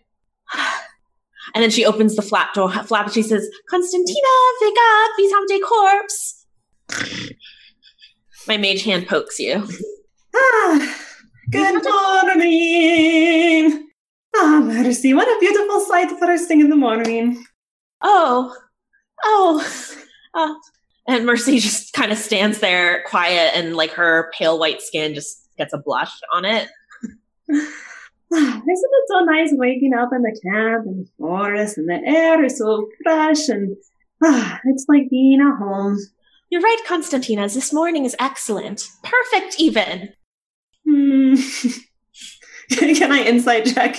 and 1.55 1.63
then 1.63 1.71
she 1.71 1.85
opens 1.85 2.17
the 2.17 2.23
flap 2.23 2.55
door 2.55 2.71
flap 2.71 3.07
and 3.07 3.15
she 3.15 3.23
says, 3.23 3.49
Constantina, 3.69 4.29
wake 4.61 4.75
up, 4.79 5.11
we 5.19 5.33
found 5.33 5.51
a 5.51 5.61
corpse. 5.61 6.47
My 8.49 8.57
mage 8.57 8.85
hand 8.85 9.07
pokes 9.07 9.39
you. 9.39 9.67
Ah, 10.37 10.97
good 11.53 11.85
morning. 11.85 13.89
Ah, 14.35 14.37
oh, 14.37 14.63
Mercy, 14.63 15.15
what 15.15 15.29
a 15.29 15.39
beautiful 15.39 15.81
sight 15.81 16.11
first 16.19 16.49
thing 16.49 16.61
in 16.61 16.71
the 16.71 16.77
morning. 16.77 17.45
Oh, 18.03 18.53
oh, 19.25 19.91
oh. 20.35 20.61
And 21.07 21.27
Mercy 21.27 21.59
just 21.59 21.93
kind 21.93 22.13
of 22.13 22.19
stands 22.19 22.61
there 22.61 23.05
quiet 23.07 23.53
and 23.55 23.77
like 23.77 23.91
her 23.91 24.33
pale 24.37 24.59
white 24.59 24.81
skin 24.81 25.15
just 25.15 25.47
gets 25.59 25.75
a 25.75 25.79
blush 25.79 26.13
on 26.33 26.47
it. 26.47 26.69
Isn't 28.33 28.67
it 28.67 29.05
so 29.09 29.21
nice 29.25 29.51
waking 29.53 29.95
up 29.95 30.11
in 30.13 30.23
the 30.23 30.41
camp 30.43 30.87
in 30.87 30.99
the 31.05 31.09
forest 31.19 31.79
and 31.79 31.89
the 31.89 32.01
air 32.07 32.43
is 32.45 32.59
so 32.59 32.89
fresh 33.03 33.49
and 33.49 33.77
ah, 34.23 34.61
it's 34.65 34.87
like 34.89 35.09
being 35.11 35.41
at 35.41 35.59
home. 35.59 35.99
You're 36.51 36.61
right, 36.63 36.79
Constantina. 36.87 37.49
This 37.49 37.73
morning 37.73 38.05
is 38.05 38.15
excellent. 38.21 38.89
Perfect, 39.03 39.57
even. 39.59 40.13
Hmm. 40.89 41.35
Can 42.71 43.13
I 43.13 43.23
insight 43.25 43.67
check? 43.67 43.97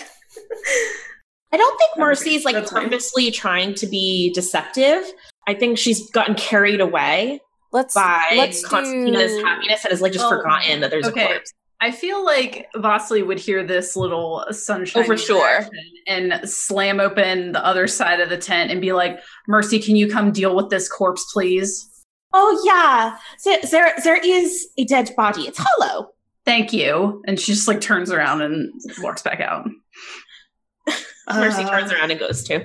I 1.52 1.58
don't 1.58 1.78
think 1.78 1.92
Okay, 1.94 2.02
Mercy's 2.02 2.46
like 2.46 2.56
that's 2.56 2.72
fine. 2.72 2.84
purposely 2.86 3.32
trying 3.32 3.74
to 3.76 3.88
be 3.88 4.32
deceptive. 4.34 5.04
I 5.48 5.54
think 5.54 5.78
she's 5.78 6.10
gotten 6.12 6.36
carried 6.36 6.82
away 6.82 7.40
Let's 7.72 7.94
by 7.94 8.24
let's 8.36 8.66
Constantina's 8.66 9.32
do- 9.34 9.44
happiness 9.44 9.84
and 9.86 9.92
has 9.92 10.02
like 10.02 10.14
just 10.14 10.26
Oh, 10.26 10.30
forgotten 10.30 10.82
that 10.82 10.90
there's 10.92 11.08
okay. 11.08 11.24
a 11.26 11.28
corpse. 11.28 11.54
I 11.82 11.92
feel 11.92 12.24
like 12.26 12.68
Vasily 12.78 13.22
would 13.22 13.40
hear 13.40 13.64
this 13.64 13.96
little 13.96 14.46
sunshine 14.52 15.04
Oh, 15.04 15.06
for 15.06 15.18
sure. 15.18 15.68
and 16.08 16.40
slam 16.50 17.00
open 17.00 17.52
the 17.52 17.64
other 17.66 17.86
side 17.88 18.20
of 18.22 18.30
the 18.30 18.38
tent 18.38 18.72
and 18.72 18.80
be 18.82 18.94
like, 18.94 19.20
"Mercy, 19.48 19.80
can 19.80 19.96
you 19.96 20.10
come 20.10 20.32
deal 20.32 20.56
with 20.56 20.70
this 20.70 20.88
corpse, 20.90 21.26
please?" 21.34 21.90
Oh 22.34 22.62
yeah, 22.66 23.18
there, 23.44 23.60
there, 23.72 23.94
there 24.04 24.18
is 24.26 24.68
a 24.78 24.86
dead 24.86 25.12
body. 25.16 25.44
It's 25.44 25.60
hollow. 25.62 26.10
Thank 26.46 26.74
you. 26.74 27.22
And 27.28 27.40
she 27.40 27.54
just 27.54 27.68
like 27.68 27.82
turns 27.82 28.12
around 28.12 28.42
and 28.42 28.72
walks 29.00 29.22
back 29.22 29.40
out. 29.40 29.68
Mercy 31.34 31.64
Uh, 31.64 31.70
turns 31.70 31.92
around 31.92 32.12
and 32.12 32.20
goes 32.20 32.44
too. 32.44 32.62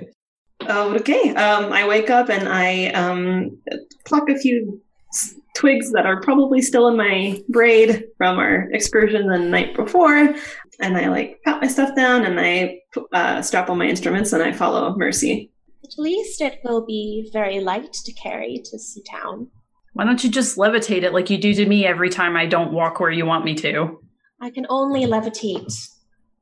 Oh, 0.68 0.94
okay. 0.96 1.30
Um, 1.34 1.72
I 1.72 1.86
wake 1.88 2.10
up 2.10 2.28
and 2.28 2.46
I 2.48 2.88
um, 2.88 3.58
pluck 4.06 4.28
a 4.28 4.36
few 4.38 4.80
s- 5.14 5.34
twigs 5.54 5.92
that 5.92 6.06
are 6.06 6.20
probably 6.20 6.62
still 6.62 6.88
in 6.88 6.96
my 6.96 7.40
braid 7.48 8.04
from 8.16 8.38
our 8.38 8.70
excursion 8.72 9.26
the 9.26 9.38
night 9.38 9.74
before, 9.74 10.34
and 10.80 10.96
I 10.96 11.08
like 11.08 11.40
pat 11.44 11.60
my 11.60 11.68
stuff 11.68 11.94
down 11.94 12.24
and 12.24 12.40
I 12.40 12.80
uh, 13.12 13.42
strap 13.42 13.70
on 13.70 13.78
my 13.78 13.86
instruments 13.86 14.32
and 14.32 14.42
I 14.42 14.52
follow 14.52 14.94
Mercy. 14.96 15.50
At 15.84 15.98
least 15.98 16.40
it 16.40 16.60
will 16.64 16.84
be 16.84 17.30
very 17.32 17.60
light 17.60 17.92
to 17.92 18.12
carry 18.12 18.62
to 18.64 18.78
Sea 18.78 19.02
Town. 19.10 19.48
Why 19.92 20.04
don't 20.04 20.22
you 20.22 20.30
just 20.30 20.56
levitate 20.56 21.02
it 21.02 21.12
like 21.12 21.30
you 21.30 21.38
do 21.38 21.52
to 21.54 21.66
me 21.66 21.84
every 21.84 22.10
time 22.10 22.36
I 22.36 22.46
don't 22.46 22.72
walk 22.72 23.00
where 23.00 23.10
you 23.10 23.26
want 23.26 23.44
me 23.44 23.54
to? 23.56 24.00
I 24.40 24.50
can 24.50 24.66
only 24.68 25.04
levitate 25.04 25.74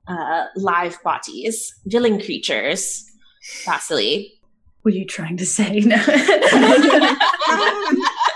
uh, 0.06 0.46
live 0.56 1.02
bodies, 1.02 1.74
villain 1.86 2.20
creatures. 2.20 3.04
Vasily. 3.64 4.34
What 4.82 4.94
are 4.94 4.96
you 4.96 5.06
trying 5.06 5.38
to 5.38 5.46
say? 5.46 5.80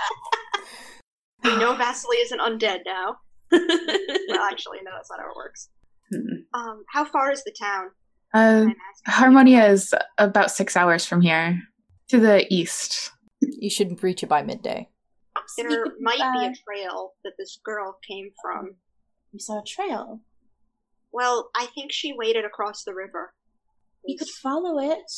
No. 1.44 1.50
We 1.50 1.56
know 1.56 1.74
Vasily 1.74 2.16
isn't 2.18 2.40
undead 2.40 2.80
now. 2.86 3.16
well, 3.50 4.48
actually, 4.50 4.78
no, 4.84 4.90
that's 4.94 5.10
not 5.10 5.20
how 5.20 5.30
it 5.30 5.36
works. 5.36 5.68
Hmm. 6.10 6.58
Um, 6.58 6.84
how 6.88 7.04
far 7.04 7.30
is 7.30 7.44
the 7.44 7.54
town? 7.58 7.90
Uh, 8.34 8.66
Harmonia 9.06 9.64
is 9.64 9.94
about 10.18 10.50
six 10.50 10.76
hours 10.76 11.04
from 11.04 11.20
here 11.20 11.60
to 12.08 12.18
the 12.18 12.46
east. 12.52 13.10
You 13.40 13.68
should 13.68 14.02
reach 14.02 14.22
it 14.22 14.28
by 14.28 14.42
midday. 14.42 14.88
There 15.56 15.86
might 16.00 16.18
be 16.18 16.46
a 16.46 16.54
trail 16.64 17.12
that 17.24 17.32
this 17.38 17.58
girl 17.64 17.98
came 18.06 18.30
from. 18.40 18.76
We 19.32 19.38
saw 19.38 19.60
a 19.60 19.64
trail. 19.64 20.20
Well, 21.12 21.50
I 21.56 21.66
think 21.74 21.92
she 21.92 22.14
waded 22.16 22.44
across 22.44 22.84
the 22.84 22.94
river. 22.94 23.34
We 24.06 24.16
could 24.16 24.28
follow 24.28 24.78
it. 24.78 25.10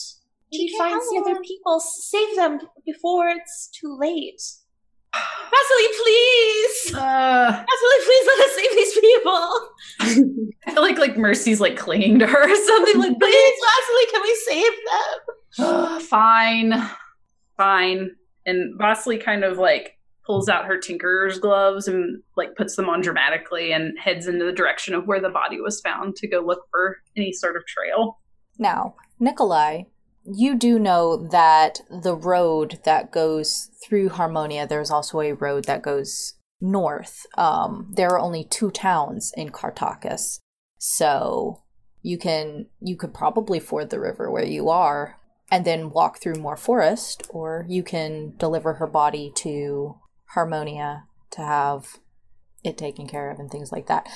We 0.53 0.59
Maybe 0.59 0.71
can 0.71 0.79
find 0.79 1.01
the 1.01 1.23
other 1.25 1.41
people. 1.41 1.81
Save 1.81 2.37
them 2.37 2.61
before 2.85 3.29
it's 3.29 3.69
too 3.69 3.97
late. 3.99 4.43
Vasily, 5.51 5.89
please! 6.03 6.95
uh, 6.95 7.51
Vasily, 7.51 7.99
please 8.05 8.27
let 8.27 8.47
us 8.47 8.55
save 8.55 8.71
these 8.77 8.99
people! 9.01 10.51
I 10.67 10.73
feel 10.73 10.83
like 10.83 10.99
like 10.99 11.17
Mercy's 11.17 11.61
like 11.61 11.77
clinging 11.77 12.19
to 12.19 12.27
her 12.27 12.51
or 12.51 12.57
something 12.67 13.01
like 13.01 13.19
Please, 13.21 13.55
Vasily, 13.65 14.07
can 14.13 14.23
we 14.23 14.35
save 14.47 14.73
them? 15.59 16.01
fine, 16.01 16.91
fine. 17.57 18.11
And 18.47 18.79
Vasily 18.79 19.19
kind 19.19 19.45
of 19.45 19.59
like 19.59 19.99
pulls 20.27 20.49
out 20.49 20.65
her 20.65 20.79
tinker's 20.79 21.39
gloves 21.39 21.87
and 21.87 22.23
like 22.37 22.55
puts 22.57 22.77
them 22.77 22.89
on 22.89 23.03
dramatically 23.03 23.73
and 23.73 23.99
heads 23.99 24.27
into 24.27 24.45
the 24.45 24.53
direction 24.53 24.95
of 24.95 25.07
where 25.07 25.21
the 25.21 25.29
body 25.29 25.61
was 25.61 25.81
found 25.81 26.17
to 26.17 26.29
go 26.29 26.41
look 26.41 26.63
for 26.71 26.97
any 27.17 27.33
sort 27.33 27.57
of 27.57 27.63
trail. 27.67 28.19
Now, 28.59 28.95
Nikolai, 29.21 29.83
you 30.25 30.57
do 30.57 30.79
know 30.79 31.29
that 31.29 31.81
the 31.91 32.17
road 32.17 32.81
that 32.85 33.11
goes 33.11 33.71
through 33.85 34.11
Harmonia, 34.11 34.67
there's 34.67 34.91
also 34.91 35.21
a 35.21 35.33
road 35.33 35.65
that 35.65 35.83
goes 35.83 36.35
north. 36.61 37.27
Um, 37.37 37.93
there 37.95 38.11
are 38.11 38.19
only 38.19 38.45
two 38.45 38.71
towns 38.71 39.33
in 39.37 39.51
Kartakass, 39.51 40.41
so 40.79 41.63
you 42.03 42.19
can 42.19 42.67
you 42.81 42.97
could 42.97 43.15
probably 43.15 43.61
ford 43.61 43.91
the 43.91 44.01
river 44.01 44.31
where 44.31 44.45
you 44.45 44.69
are 44.69 45.19
and 45.51 45.65
then 45.65 45.91
walk 45.91 46.21
through 46.21 46.37
more 46.37 46.57
forest, 46.57 47.23
or 47.29 47.67
you 47.69 47.83
can 47.83 48.35
deliver 48.39 48.75
her 48.75 48.87
body 48.87 49.31
to 49.37 49.99
Harmonia 50.35 51.05
to 51.31 51.43
have 51.43 51.99
it 52.63 52.79
taken 52.79 53.07
care 53.07 53.31
of 53.31 53.39
and 53.39 53.51
things 53.51 53.71
like 53.71 53.87
that. 53.87 54.09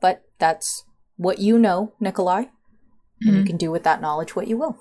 But 0.00 0.24
that's 0.38 0.84
what 1.16 1.38
you 1.38 1.58
know, 1.58 1.92
Nikolai. 2.00 2.46
And 3.20 3.36
you 3.36 3.42
Mhm. 3.42 3.46
can 3.46 3.56
do 3.56 3.70
with 3.70 3.84
that 3.84 4.00
knowledge 4.00 4.34
what 4.34 4.48
you 4.48 4.58
will. 4.58 4.76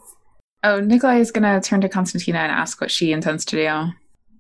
Oh, 0.64 0.80
Nikolai 0.80 1.18
is 1.18 1.32
going 1.32 1.44
to 1.44 1.68
turn 1.68 1.82
to 1.82 1.90
Constantina 1.90 2.40
and 2.40 2.52
ask 2.52 2.80
what 2.80 2.92
she 2.92 3.12
intends 3.12 3.46
to 3.46 3.56
do. 3.56 3.92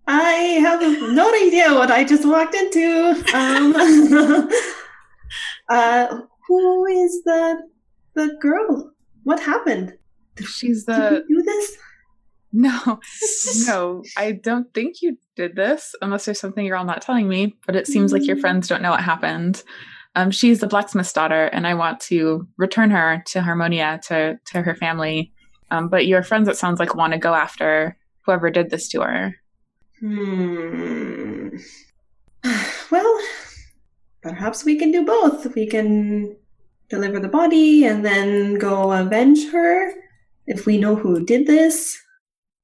I 0.07 0.31
have 0.61 0.81
no 1.13 1.33
idea 1.33 1.73
what 1.73 1.89
I 1.91 2.03
just 2.03 2.25
walked 2.27 2.53
into. 2.55 3.11
Um, 3.33 3.73
uh, 5.69 6.17
who 6.47 6.85
is 6.85 7.23
the 7.23 7.61
the 8.15 8.37
girl? 8.41 8.91
What 9.23 9.39
happened? 9.39 9.93
She's 10.45 10.85
Did 10.85 10.95
the. 10.95 11.23
do 11.27 11.41
this? 11.43 11.77
No, 12.53 12.99
no, 13.65 14.03
I 14.17 14.33
don't 14.33 14.73
think 14.73 15.01
you 15.01 15.17
did 15.37 15.55
this 15.55 15.95
unless 16.01 16.25
there's 16.25 16.37
something 16.41 16.65
you're 16.65 16.75
all 16.75 16.83
not 16.83 17.01
telling 17.01 17.29
me, 17.29 17.55
but 17.65 17.77
it 17.77 17.87
seems 17.87 18.11
like 18.11 18.27
your 18.27 18.35
Mm. 18.35 18.41
friends 18.41 18.67
don't 18.67 18.81
know 18.81 18.91
what 18.91 18.99
happened. 18.99 19.63
Um, 20.17 20.31
she's 20.31 20.59
the 20.59 20.67
blacksmith's 20.67 21.13
daughter, 21.13 21.45
and 21.45 21.65
I 21.65 21.75
want 21.75 22.01
to 22.01 22.45
return 22.57 22.91
her 22.91 23.23
to 23.27 23.41
Harmonia 23.41 24.01
to, 24.07 24.37
to 24.47 24.61
her 24.63 24.75
family. 24.75 25.31
Um, 25.71 25.87
but 25.87 26.05
your 26.05 26.21
friends, 26.21 26.47
it 26.47 26.57
sounds 26.57 26.79
like, 26.79 26.93
want 26.95 27.13
to 27.13 27.19
go 27.19 27.33
after 27.33 27.97
whoever 28.25 28.51
did 28.51 28.69
this 28.69 28.87
to 28.89 29.01
her. 29.01 29.35
Hmm. 29.99 31.57
Well, 32.91 33.19
perhaps 34.21 34.65
we 34.65 34.77
can 34.77 34.91
do 34.91 35.05
both. 35.05 35.55
We 35.55 35.65
can 35.65 36.35
deliver 36.89 37.19
the 37.21 37.29
body 37.29 37.85
and 37.85 38.03
then 38.03 38.55
go 38.55 38.91
avenge 38.91 39.49
her 39.51 39.93
if 40.45 40.65
we 40.65 40.77
know 40.77 40.95
who 40.97 41.23
did 41.23 41.47
this. 41.47 41.97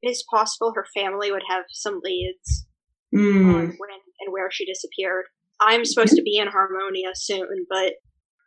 It 0.01 0.09
is 0.09 0.25
possible 0.29 0.73
her 0.75 0.85
family 0.93 1.31
would 1.31 1.43
have 1.49 1.63
some 1.71 2.01
leads 2.03 2.65
Hmm. 3.13 3.55
on 3.55 3.61
when 3.77 3.89
and 4.19 4.33
where 4.33 4.51
she 4.51 4.65
disappeared. 4.65 5.25
I'm 5.61 5.85
supposed 5.85 6.15
to 6.17 6.21
be 6.21 6.37
in 6.37 6.49
Harmonia 6.49 7.11
soon, 7.15 7.65
but 7.69 7.93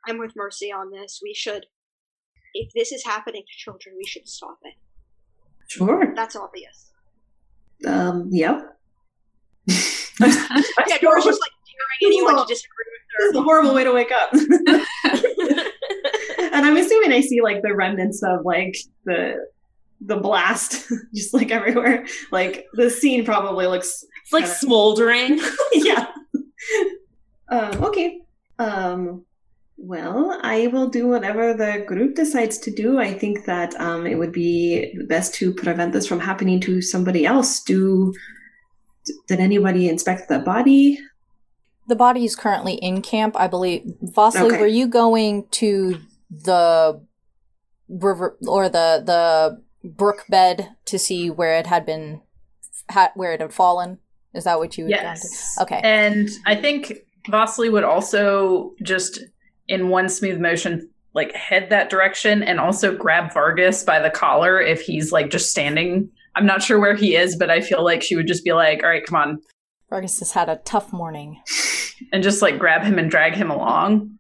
I'm 0.06 0.18
with 0.18 0.32
Mercy 0.36 0.70
on 0.70 0.90
this. 0.90 1.18
We 1.22 1.32
should, 1.34 1.64
if 2.54 2.72
this 2.74 2.92
is 2.92 3.04
happening 3.04 3.42
to 3.42 3.56
children, 3.56 3.94
we 3.96 4.04
should 4.06 4.28
stop 4.28 4.58
it. 4.64 4.74
Sure. 5.68 6.12
That's 6.16 6.34
obvious. 6.36 6.90
Um. 7.86 8.28
Yep. 8.30 8.76
Yeah, 9.66 9.76
Dora's 11.00 11.24
just 11.24 11.40
like 11.40 11.52
daring 11.64 12.02
anyone 12.02 12.36
to 12.36 12.44
disagree 12.46 12.84
with 12.92 13.02
This 13.18 13.30
is 13.30 13.36
a 13.36 13.42
horrible 13.42 13.74
way 13.74 13.84
to 13.84 13.92
wake 13.92 14.12
up. 14.12 14.30
and 16.52 16.66
I'm 16.66 16.76
assuming 16.76 17.12
I 17.12 17.20
see 17.20 17.40
like 17.40 17.62
the 17.62 17.74
remnants 17.74 18.22
of 18.22 18.44
like 18.44 18.76
the 19.04 19.36
the 20.02 20.16
blast 20.16 20.90
just 21.14 21.34
like 21.34 21.50
everywhere. 21.50 22.06
Like 22.32 22.66
the 22.74 22.90
scene 22.90 23.24
probably 23.24 23.66
looks 23.66 24.04
It's 24.22 24.32
like 24.32 24.46
smoldering. 24.46 25.40
yeah. 25.72 26.06
Um, 27.48 27.84
okay. 27.84 28.20
Um, 28.58 29.24
well, 29.82 30.38
I 30.42 30.66
will 30.66 30.88
do 30.88 31.08
whatever 31.08 31.54
the 31.54 31.82
group 31.86 32.14
decides 32.14 32.58
to 32.58 32.70
do. 32.70 32.98
I 32.98 33.14
think 33.14 33.46
that 33.46 33.78
um, 33.80 34.06
it 34.06 34.16
would 34.18 34.32
be 34.32 34.94
best 35.08 35.34
to 35.36 35.54
prevent 35.54 35.92
this 35.92 36.06
from 36.06 36.20
happening 36.20 36.60
to 36.60 36.82
somebody 36.82 37.24
else. 37.24 37.62
Do 37.62 38.14
did 39.26 39.40
anybody 39.40 39.88
inspect 39.88 40.28
the 40.28 40.38
body? 40.38 40.98
The 41.88 41.96
body 41.96 42.24
is 42.24 42.36
currently 42.36 42.74
in 42.74 43.00
camp, 43.00 43.34
I 43.38 43.48
believe. 43.48 43.82
Vasily, 44.02 44.50
Okay. 44.50 44.60
were 44.60 44.66
you 44.66 44.86
going 44.86 45.48
to 45.52 45.98
the 46.30 47.00
river 47.88 48.36
or 48.46 48.68
the 48.68 49.02
the 49.04 49.62
brook 49.82 50.26
bed 50.28 50.76
to 50.84 50.98
see 50.98 51.30
where 51.30 51.56
it 51.58 51.66
had 51.66 51.86
been, 51.86 52.20
where 53.14 53.32
it 53.32 53.40
had 53.40 53.54
fallen? 53.54 53.98
Is 54.34 54.44
that 54.44 54.58
what 54.58 54.76
you 54.76 54.84
had 54.84 54.94
gone? 54.94 55.04
Yes. 55.04 55.56
Okay. 55.60 55.80
And 55.82 56.28
I 56.46 56.54
think 56.54 56.92
Vasily 57.28 57.70
would 57.70 57.82
also 57.84 58.74
just 58.82 59.20
in 59.70 59.88
one 59.88 60.08
smooth 60.08 60.38
motion 60.38 60.90
like 61.14 61.34
head 61.34 61.70
that 61.70 61.90
direction 61.90 62.42
and 62.42 62.60
also 62.60 62.94
grab 62.94 63.32
Vargas 63.32 63.82
by 63.82 63.98
the 63.98 64.10
collar 64.10 64.60
if 64.60 64.82
he's 64.82 65.12
like 65.12 65.30
just 65.30 65.50
standing. 65.50 66.10
I'm 66.36 66.46
not 66.46 66.62
sure 66.62 66.78
where 66.78 66.94
he 66.94 67.16
is, 67.16 67.36
but 67.36 67.50
I 67.50 67.60
feel 67.60 67.84
like 67.84 68.02
she 68.02 68.16
would 68.16 68.28
just 68.28 68.44
be 68.44 68.52
like, 68.52 68.82
"All 68.82 68.90
right, 68.90 69.04
come 69.04 69.16
on." 69.16 69.40
Vargas 69.88 70.20
has 70.20 70.32
had 70.32 70.48
a 70.48 70.60
tough 70.64 70.92
morning. 70.92 71.40
And 72.12 72.22
just 72.22 72.40
like 72.40 72.58
grab 72.58 72.82
him 72.82 72.98
and 72.98 73.10
drag 73.10 73.34
him 73.34 73.50
along. 73.50 74.18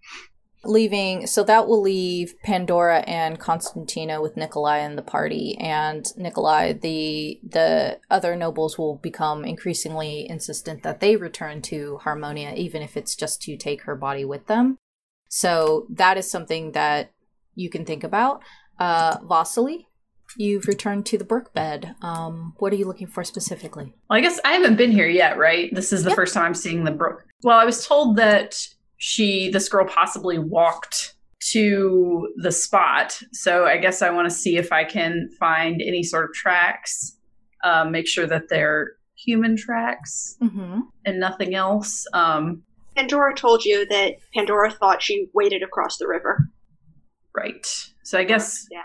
leaving 0.64 1.26
so 1.26 1.42
that 1.42 1.66
will 1.66 1.80
leave 1.80 2.34
pandora 2.44 2.98
and 3.06 3.40
constantina 3.40 4.20
with 4.20 4.36
nikolai 4.36 4.80
in 4.80 4.96
the 4.96 5.02
party 5.02 5.56
and 5.58 6.14
nikolai 6.18 6.74
the 6.74 7.40
the 7.42 7.98
other 8.10 8.36
nobles 8.36 8.76
will 8.76 8.96
become 8.96 9.46
increasingly 9.46 10.28
insistent 10.28 10.82
that 10.82 11.00
they 11.00 11.16
return 11.16 11.62
to 11.62 11.96
harmonia 12.02 12.52
even 12.54 12.82
if 12.82 12.98
it's 12.98 13.16
just 13.16 13.40
to 13.40 13.56
take 13.56 13.84
her 13.84 13.96
body 13.96 14.26
with 14.26 14.46
them 14.46 14.76
so 15.30 15.86
that 15.88 16.18
is 16.18 16.30
something 16.30 16.72
that 16.72 17.12
you 17.54 17.70
can 17.70 17.84
think 17.86 18.04
about 18.04 18.42
uh 18.78 19.16
vasily 19.26 19.86
you've 20.36 20.66
returned 20.66 21.04
to 21.06 21.16
the 21.18 21.24
brook 21.24 21.52
bed 21.54 21.94
um 22.02 22.52
what 22.58 22.72
are 22.72 22.76
you 22.76 22.86
looking 22.86 23.06
for 23.06 23.24
specifically 23.24 23.94
Well, 24.08 24.18
I 24.18 24.20
guess 24.20 24.38
I 24.44 24.52
haven't 24.52 24.76
been 24.76 24.92
here 24.92 25.08
yet, 25.08 25.38
right? 25.38 25.74
This 25.74 25.92
is 25.92 26.04
the 26.04 26.10
Yep. 26.10 26.16
first 26.16 26.34
time 26.34 26.44
I'm 26.44 26.54
seeing 26.54 26.84
the 26.84 26.92
brook. 26.92 27.24
Well, 27.42 27.58
I 27.58 27.64
was 27.64 27.86
told 27.86 28.16
that 28.16 28.56
she, 28.98 29.50
this 29.50 29.68
girl, 29.68 29.86
possibly 29.86 30.38
walked 30.38 31.14
to 31.52 32.28
the 32.36 32.52
spot. 32.52 33.18
So 33.32 33.64
I 33.64 33.78
guess 33.78 34.02
I 34.02 34.10
want 34.10 34.28
to 34.28 34.34
see 34.34 34.56
if 34.58 34.72
I 34.72 34.84
can 34.84 35.30
find 35.38 35.80
any 35.80 36.02
sort 36.02 36.24
of 36.26 36.32
tracks, 36.34 37.16
um, 37.64 37.90
make 37.90 38.06
sure 38.06 38.26
that 38.26 38.48
they're 38.50 38.92
human 39.16 39.56
tracks 39.56 40.36
mm-hmm. 40.42 40.80
and 41.06 41.18
nothing 41.18 41.54
else. 41.54 42.06
Um, 42.12 42.62
Pandora 43.00 43.34
told 43.34 43.64
you 43.64 43.86
that 43.86 44.16
Pandora 44.34 44.70
thought 44.70 45.02
she 45.02 45.28
waded 45.34 45.62
across 45.62 45.96
the 45.98 46.06
river. 46.06 46.48
right. 47.34 47.66
So 48.02 48.18
I 48.18 48.24
guess 48.24 48.66
Yeah. 48.70 48.82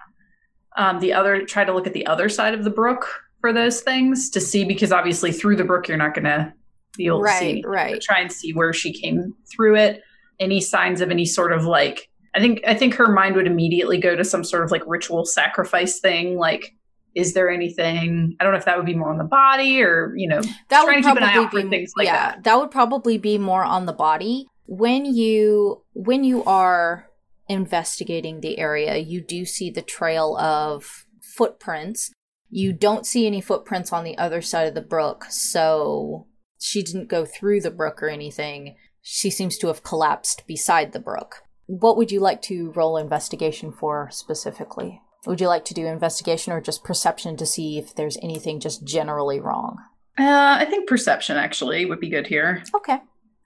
um, 0.77 0.99
the 0.99 1.13
other, 1.13 1.45
try 1.45 1.65
to 1.65 1.73
look 1.73 1.87
at 1.87 1.93
the 1.93 2.05
other 2.05 2.29
side 2.29 2.53
of 2.53 2.63
the 2.63 2.69
brook 2.69 3.07
for 3.41 3.51
those 3.51 3.81
things 3.81 4.29
to 4.31 4.39
see, 4.39 4.63
because 4.65 4.91
obviously 4.91 5.31
through 5.31 5.55
the 5.55 5.63
brook, 5.63 5.87
you're 5.87 5.97
not 5.97 6.13
going 6.13 6.25
to 6.25 6.53
be 6.97 7.07
able 7.07 7.23
to 7.23 7.27
see 7.27 7.33
right 7.33 7.41
anything. 7.43 7.69
right 7.69 8.01
try 8.01 8.19
and 8.19 8.31
see 8.31 8.53
where 8.53 8.71
she 8.71 8.93
came 8.93 9.33
through 9.53 9.75
it 9.75 10.01
any 10.39 10.61
signs 10.61 11.01
of 11.01 11.11
any 11.11 11.25
sort 11.25 11.51
of 11.51 11.65
like 11.65 12.07
i 12.35 12.39
think 12.39 12.61
i 12.65 12.73
think 12.73 12.93
her 12.93 13.09
mind 13.11 13.35
would 13.35 13.47
immediately 13.47 13.97
go 13.97 14.15
to 14.15 14.23
some 14.23 14.45
sort 14.45 14.63
of 14.63 14.71
like 14.71 14.81
ritual 14.87 15.25
sacrifice 15.25 15.99
thing 15.99 16.37
like 16.37 16.73
is 17.15 17.33
there 17.33 17.49
anything 17.49 18.35
i 18.39 18.43
don't 18.43 18.53
know 18.53 18.59
if 18.59 18.65
that 18.65 18.77
would 18.77 18.85
be 18.85 18.95
more 18.95 19.09
on 19.09 19.17
the 19.17 19.23
body 19.23 19.81
or 19.81 20.13
you 20.15 20.27
know 20.27 20.41
that 20.69 20.83
trying 20.83 20.97
would 20.97 21.03
to 21.03 21.09
keep 21.09 21.17
an 21.17 21.23
eye 21.23 21.33
probably 21.33 21.63
be 21.63 21.69
things 21.69 21.93
like 21.97 22.05
yeah 22.05 22.35
that 22.43 22.59
would 22.59 22.71
probably 22.71 23.17
be 23.17 23.37
more 23.37 23.63
on 23.63 23.85
the 23.85 23.93
body. 23.93 24.47
When 24.67 25.05
you 25.05 25.83
when 25.93 26.23
you 26.23 26.43
are 26.45 27.09
investigating 27.47 28.41
the 28.41 28.57
area 28.57 28.97
you 28.97 29.21
do 29.21 29.45
see 29.45 29.69
the 29.69 29.81
trail 29.81 30.37
of 30.37 31.05
footprints. 31.21 32.11
You 32.49 32.73
don't 32.73 33.05
see 33.05 33.27
any 33.27 33.41
footprints 33.41 33.91
on 33.91 34.03
the 34.03 34.17
other 34.17 34.41
side 34.41 34.67
of 34.67 34.75
the 34.75 34.81
brook 34.81 35.25
so 35.29 36.27
she 36.59 36.81
didn't 36.81 37.09
go 37.09 37.25
through 37.25 37.61
the 37.61 37.71
brook 37.71 38.01
or 38.01 38.09
anything. 38.09 38.75
She 39.01 39.29
seems 39.29 39.57
to 39.57 39.67
have 39.67 39.83
collapsed 39.83 40.47
beside 40.47 40.93
the 40.93 40.99
brook. 40.99 41.43
What 41.67 41.97
would 41.97 42.11
you 42.11 42.19
like 42.19 42.41
to 42.43 42.71
roll 42.71 42.97
investigation 42.97 43.71
for 43.71 44.09
specifically 44.11 45.01
would 45.25 45.41
you 45.41 45.47
like 45.47 45.65
to 45.65 45.73
do 45.73 45.85
investigation 45.85 46.53
or 46.53 46.61
just 46.61 46.83
perception 46.83 47.35
to 47.37 47.45
see 47.45 47.77
if 47.77 47.95
there's 47.95 48.17
anything 48.21 48.59
just 48.59 48.83
generally 48.83 49.39
wrong 49.39 49.77
uh, 50.17 50.57
i 50.59 50.65
think 50.65 50.87
perception 50.87 51.37
actually 51.37 51.85
would 51.85 51.99
be 51.99 52.09
good 52.09 52.27
here 52.27 52.63
okay 52.75 52.99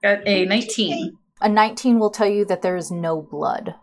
got 0.04 0.20
a 0.28 0.46
19 0.46 1.18
A 1.42 1.50
19 1.50 2.00
will 2.00 2.10
tell 2.10 2.28
you 2.28 2.44
that 2.46 2.62
there 2.62 2.76
is 2.76 2.92
no 2.92 3.22
blood. 3.22 3.76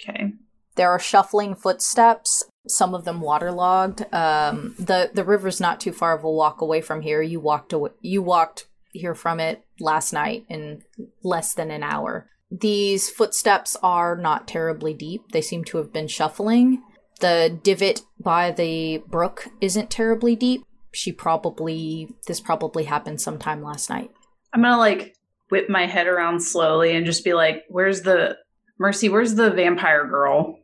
okay 0.00 0.32
There 0.74 0.90
are 0.90 0.98
shuffling 0.98 1.54
footsteps, 1.54 2.44
some 2.66 2.94
of 2.94 3.04
them 3.04 3.20
waterlogged. 3.20 4.12
Um, 4.12 4.74
the 4.78 5.10
the 5.14 5.24
river's 5.24 5.60
not 5.60 5.80
too 5.80 5.92
far 5.92 6.16
of 6.16 6.24
a 6.24 6.30
walk 6.30 6.60
away 6.60 6.80
from 6.80 7.02
here. 7.02 7.22
You 7.22 7.38
walked 7.40 7.72
away, 7.72 7.90
you 8.00 8.22
walked 8.22 8.66
here 8.92 9.14
from 9.14 9.38
it 9.40 9.64
last 9.78 10.12
night 10.12 10.44
in 10.48 10.82
less 11.22 11.54
than 11.54 11.70
an 11.70 11.82
hour. 11.82 12.28
These 12.50 13.08
footsteps 13.10 13.76
are 13.82 14.16
not 14.16 14.48
terribly 14.48 14.94
deep. 14.94 15.32
They 15.32 15.42
seem 15.42 15.64
to 15.64 15.78
have 15.78 15.92
been 15.92 16.08
shuffling. 16.08 16.82
The 17.20 17.58
divot 17.62 18.02
by 18.20 18.50
the 18.50 18.98
brook 19.06 19.48
isn't 19.60 19.90
terribly 19.90 20.36
deep. 20.36 20.62
She 20.92 21.12
probably 21.12 22.14
this 22.26 22.40
probably 22.40 22.84
happened 22.84 23.20
sometime 23.20 23.62
last 23.62 23.90
night. 23.90 24.10
i'm 24.54 24.62
gonna 24.62 24.78
like 24.78 25.14
whip 25.50 25.68
my 25.68 25.86
head 25.86 26.06
around 26.06 26.40
slowly 26.40 26.96
and 26.96 27.04
just 27.06 27.22
be 27.24 27.34
like 27.34 27.64
where's 27.68 28.00
the 28.02 28.36
mercy 28.78 29.08
where's 29.08 29.34
the 29.34 29.50
vampire 29.50 30.06
girl 30.06 30.58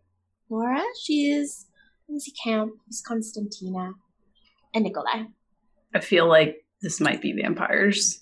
Laura, 0.49 0.83
she 1.03 1.31
is 1.31 1.67
Lindsay 2.09 2.33
Camp, 2.45 2.73
Miss 2.87 3.01
Constantina, 3.01 3.93
and 4.75 4.85
Nikolai. 4.85 5.25
I 5.95 6.01
feel 6.01 6.27
like 6.27 6.65
this 6.83 7.01
might 7.01 7.23
be 7.23 7.33
vampires. 7.33 8.21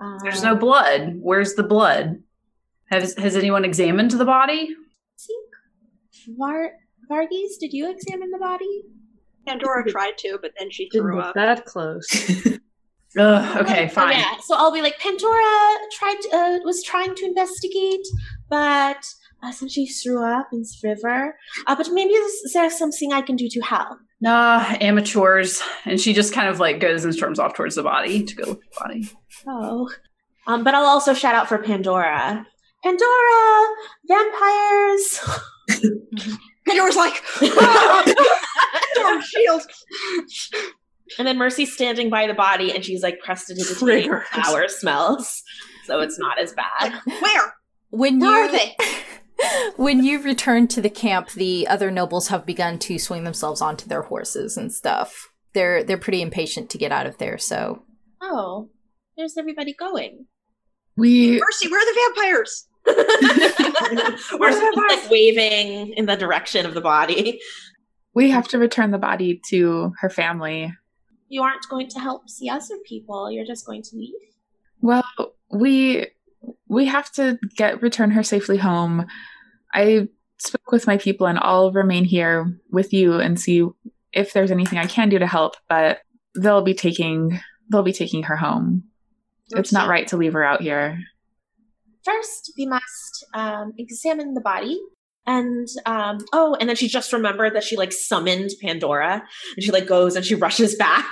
Uh, 0.00 0.18
There's 0.22 0.42
no 0.44 0.54
blood. 0.54 1.14
Where's 1.20 1.54
the 1.54 1.64
blood? 1.64 2.22
Has 2.90 3.14
has 3.16 3.36
anyone 3.36 3.64
examined 3.64 4.12
the 4.12 4.24
body? 4.24 4.68
Think, 5.18 5.50
Var- 6.38 6.72
Vargas, 7.08 7.56
did 7.58 7.72
you 7.72 7.90
examine 7.90 8.30
the 8.30 8.38
body? 8.38 8.82
Pandora 9.46 9.84
tried 9.90 10.16
to, 10.18 10.38
but 10.40 10.52
then 10.58 10.70
she 10.70 10.88
threw 10.90 11.20
up. 11.20 11.34
that 11.34 11.64
close. 11.66 12.06
Ugh, 13.18 13.56
okay, 13.62 13.84
Oh, 13.84 13.88
fine. 13.88 14.16
yeah. 14.18 14.34
So 14.42 14.56
I'll 14.56 14.72
be 14.72 14.82
like, 14.82 14.98
Pandora 14.98 15.76
tried 15.92 16.16
to, 16.22 16.36
uh, 16.36 16.58
was 16.64 16.82
trying 16.82 17.14
to 17.14 17.24
investigate, 17.24 18.04
but 18.48 19.04
uh, 19.42 19.52
since 19.52 19.72
she 19.72 19.86
threw 19.86 20.24
up 20.24 20.48
in 20.52 20.60
this 20.60 20.80
river, 20.82 21.36
uh, 21.66 21.76
but 21.76 21.88
maybe 21.92 22.12
there's, 22.12 22.52
there's 22.54 22.76
something 22.78 23.12
I 23.12 23.20
can 23.20 23.36
do 23.36 23.48
to 23.50 23.60
help. 23.60 23.98
Nah, 24.20 24.64
amateurs. 24.80 25.62
And 25.84 26.00
she 26.00 26.12
just 26.14 26.32
kind 26.32 26.48
of 26.48 26.58
like 26.58 26.80
goes 26.80 27.04
and 27.04 27.14
storms 27.14 27.38
off 27.38 27.54
towards 27.54 27.74
the 27.76 27.82
body 27.82 28.24
to 28.24 28.34
go 28.34 28.44
look 28.46 28.60
at 28.64 28.70
the 28.72 28.80
body. 28.80 29.10
Oh. 29.46 29.90
Um, 30.46 30.64
but 30.64 30.74
I'll 30.74 30.86
also 30.86 31.14
shout 31.14 31.34
out 31.34 31.48
for 31.48 31.58
Pandora. 31.58 32.46
Pandora, 32.82 33.66
vampires. 34.08 35.20
Pandora's 36.66 36.96
like, 36.96 37.22
"Ah!" 37.42 39.20
shield. 39.22 39.62
And 41.18 41.26
then 41.28 41.36
Mercy's 41.38 41.72
standing 41.74 42.08
by 42.10 42.26
the 42.26 42.34
body, 42.34 42.74
and 42.74 42.84
she's 42.84 43.02
like 43.02 43.18
prestidigitating 43.20 44.08
Triggers. 44.08 44.26
flower 44.28 44.68
smells, 44.68 45.42
so 45.84 46.00
it's 46.00 46.18
not 46.18 46.38
as 46.38 46.54
bad. 46.54 46.94
Where? 47.20 47.54
When 47.90 48.18
Where 48.18 48.44
you 48.44 48.48
are 48.48 48.52
they? 48.52 48.76
when 49.76 50.02
you 50.02 50.20
return 50.22 50.66
to 50.68 50.80
the 50.80 50.90
camp, 50.90 51.30
the 51.32 51.68
other 51.68 51.90
nobles 51.90 52.28
have 52.28 52.46
begun 52.46 52.78
to 52.80 52.98
swing 52.98 53.24
themselves 53.24 53.60
onto 53.60 53.86
their 53.86 54.02
horses 54.02 54.56
and 54.56 54.72
stuff. 54.72 55.30
They're 55.52 55.84
they're 55.84 55.98
pretty 55.98 56.22
impatient 56.22 56.70
to 56.70 56.78
get 56.78 56.90
out 56.92 57.06
of 57.06 57.18
there. 57.18 57.38
So 57.38 57.82
Oh, 58.22 58.70
there's 59.16 59.36
everybody 59.36 59.74
going. 59.74 60.26
We 60.96 61.38
Mercy, 61.38 61.68
where 61.70 61.80
are 61.80 61.84
the 61.94 62.00
vampires? 62.14 62.66
Mercy's 64.38 64.76
like 64.76 65.10
waving 65.10 65.94
in 65.94 66.06
the 66.06 66.16
direction 66.16 66.66
of 66.66 66.74
the 66.74 66.80
body. 66.80 67.40
we 68.14 68.30
have 68.30 68.48
to 68.48 68.58
return 68.58 68.90
the 68.90 68.98
body 68.98 69.40
to 69.48 69.92
her 70.00 70.10
family. 70.10 70.72
You 71.28 71.42
aren't 71.42 71.68
going 71.68 71.88
to 71.88 71.98
help 71.98 72.28
see 72.28 72.48
other 72.48 72.76
people. 72.86 73.30
You're 73.30 73.46
just 73.46 73.66
going 73.66 73.82
to 73.82 73.96
leave. 73.96 74.14
Well, 74.80 75.04
we 75.50 76.08
we 76.68 76.86
have 76.86 77.10
to 77.12 77.38
get 77.56 77.82
return 77.82 78.10
her 78.10 78.22
safely 78.22 78.58
home. 78.58 79.06
I 79.72 80.08
spoke 80.38 80.72
with 80.72 80.86
my 80.86 80.98
people 80.98 81.26
and 81.26 81.38
I'll 81.40 81.72
remain 81.72 82.04
here 82.04 82.58
with 82.70 82.92
you 82.92 83.14
and 83.14 83.40
see 83.40 83.66
if 84.12 84.32
there's 84.32 84.50
anything 84.50 84.78
I 84.78 84.86
can 84.86 85.08
do 85.08 85.18
to 85.18 85.26
help, 85.26 85.56
but 85.68 86.00
they'll 86.38 86.62
be 86.62 86.74
taking 86.74 87.40
they'll 87.70 87.82
be 87.82 87.92
taking 87.92 88.24
her 88.24 88.36
home. 88.36 88.84
It's 89.50 89.72
not 89.72 89.88
right 89.88 90.06
to 90.08 90.16
leave 90.16 90.32
her 90.32 90.44
out 90.44 90.62
here. 90.62 90.98
First, 92.04 92.52
we 92.58 92.66
must 92.66 93.26
um, 93.34 93.72
examine 93.78 94.34
the 94.34 94.40
body. 94.40 94.78
And 95.26 95.66
um, 95.86 96.18
oh, 96.34 96.54
and 96.60 96.68
then 96.68 96.76
she 96.76 96.86
just 96.86 97.12
remembered 97.12 97.54
that 97.54 97.64
she 97.64 97.78
like 97.78 97.92
summoned 97.92 98.50
Pandora, 98.60 99.22
and 99.56 99.64
she 99.64 99.70
like 99.70 99.86
goes 99.86 100.16
and 100.16 100.24
she 100.24 100.34
rushes 100.34 100.74
back 100.74 101.06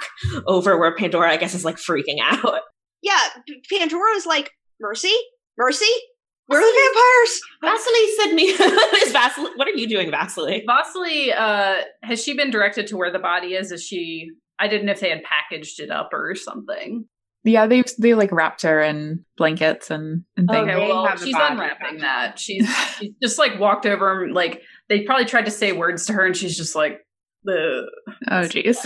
over 0.46 0.78
where 0.78 0.94
Pandora, 0.94 1.30
I 1.30 1.38
guess, 1.38 1.54
is 1.54 1.64
like 1.64 1.76
freaking 1.76 2.18
out. 2.20 2.60
Yeah, 3.00 3.18
P- 3.48 3.62
Pandora's 3.70 4.26
like, 4.26 4.50
Mercy? 4.80 5.14
Mercy? 5.56 5.86
Where 6.46 6.60
are 6.60 6.62
the 6.62 6.90
vampires? 6.90 7.40
Vasily 7.62 8.16
said 8.18 8.34
me. 8.34 8.42
is 9.06 9.12
Vasily? 9.12 9.50
What 9.56 9.68
are 9.68 9.72
you 9.72 9.88
doing, 9.88 10.10
Vasily? 10.10 10.64
Vasily, 10.66 11.32
uh, 11.32 11.76
has 12.02 12.22
she 12.22 12.36
been 12.36 12.50
directed 12.50 12.88
to 12.88 12.96
where 12.96 13.10
the 13.10 13.18
body 13.18 13.54
is? 13.54 13.72
Is 13.72 13.82
she? 13.82 14.30
I 14.58 14.68
didn't 14.68 14.86
know 14.86 14.92
if 14.92 15.00
they 15.00 15.10
had 15.10 15.22
packaged 15.24 15.80
it 15.80 15.90
up 15.90 16.10
or 16.12 16.34
something. 16.34 17.06
Yeah, 17.44 17.66
they 17.66 17.82
they 17.98 18.14
like 18.14 18.30
wrapped 18.30 18.62
her 18.62 18.80
in 18.80 19.24
blankets 19.36 19.90
and, 19.90 20.24
and 20.36 20.48
things. 20.48 20.68
Okay, 20.68 20.88
well, 20.88 21.16
she's 21.16 21.34
unwrapping 21.36 21.98
that. 21.98 22.38
She's, 22.38 22.68
she's 22.98 23.12
just 23.20 23.38
like 23.38 23.58
walked 23.58 23.84
over 23.84 24.22
and 24.22 24.32
like 24.32 24.62
they 24.88 25.02
probably 25.02 25.24
tried 25.24 25.46
to 25.46 25.50
say 25.50 25.72
words 25.72 26.06
to 26.06 26.12
her, 26.12 26.24
and 26.24 26.36
she's 26.36 26.56
just 26.56 26.76
like, 26.76 27.00
the 27.44 27.90
Oh 28.28 28.42
jeez. 28.42 28.76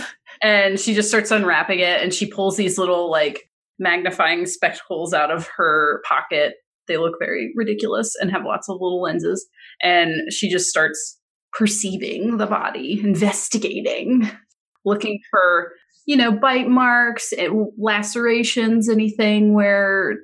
and 0.41 0.79
she 0.79 0.93
just 0.95 1.09
starts 1.09 1.31
unwrapping 1.31 1.79
it, 1.79 2.01
and 2.01 2.13
she 2.13 2.25
pulls 2.25 2.57
these 2.57 2.77
little 2.77 3.11
like 3.11 3.49
magnifying 3.79 4.45
spectacles 4.45 5.13
out 5.13 5.31
of 5.31 5.47
her 5.55 6.01
pocket. 6.07 6.55
They 6.87 6.97
look 6.97 7.15
very 7.19 7.51
ridiculous 7.55 8.15
and 8.19 8.31
have 8.31 8.43
lots 8.45 8.69
of 8.69 8.77
little 8.81 9.01
lenses, 9.01 9.45
and 9.81 10.31
she 10.31 10.49
just 10.49 10.67
starts 10.67 11.19
perceiving 11.53 12.37
the 12.37 12.47
body, 12.47 12.99
investigating, 13.03 14.29
looking 14.85 15.19
for 15.29 15.73
you 16.07 16.17
know 16.17 16.31
bite 16.31 16.67
marks, 16.67 17.31
eh, 17.37 17.49
lacerations, 17.77 18.89
anything 18.89 19.53
where 19.53 20.17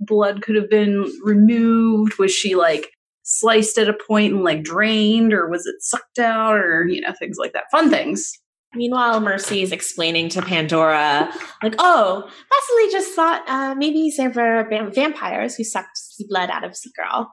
blood 0.00 0.42
could 0.42 0.56
have 0.56 0.68
been 0.68 1.06
removed? 1.22 2.18
Was 2.18 2.32
she 2.32 2.56
like 2.56 2.90
sliced 3.22 3.76
at 3.76 3.88
a 3.88 3.98
point 4.06 4.32
and 4.32 4.44
like 4.44 4.62
drained, 4.62 5.32
or 5.32 5.48
was 5.48 5.66
it 5.66 5.76
sucked 5.80 6.18
out, 6.18 6.56
or 6.56 6.86
you 6.88 7.00
know 7.00 7.12
things 7.18 7.36
like 7.38 7.52
that. 7.52 7.64
Fun 7.70 7.90
things. 7.90 8.32
Meanwhile, 8.74 9.20
Mercy 9.20 9.62
is 9.62 9.72
explaining 9.72 10.28
to 10.30 10.42
Pandora, 10.42 11.32
like, 11.62 11.74
oh, 11.78 12.28
Vasily 12.28 12.92
just 12.92 13.14
thought 13.14 13.42
uh, 13.48 13.74
maybe 13.74 14.12
there 14.16 14.28
were 14.28 14.68
vam- 14.70 14.94
vampires 14.94 15.54
who 15.54 15.64
sucked 15.64 15.98
the 16.18 16.26
blood 16.28 16.50
out 16.50 16.62
of 16.62 16.72
Seagirl. 16.72 17.26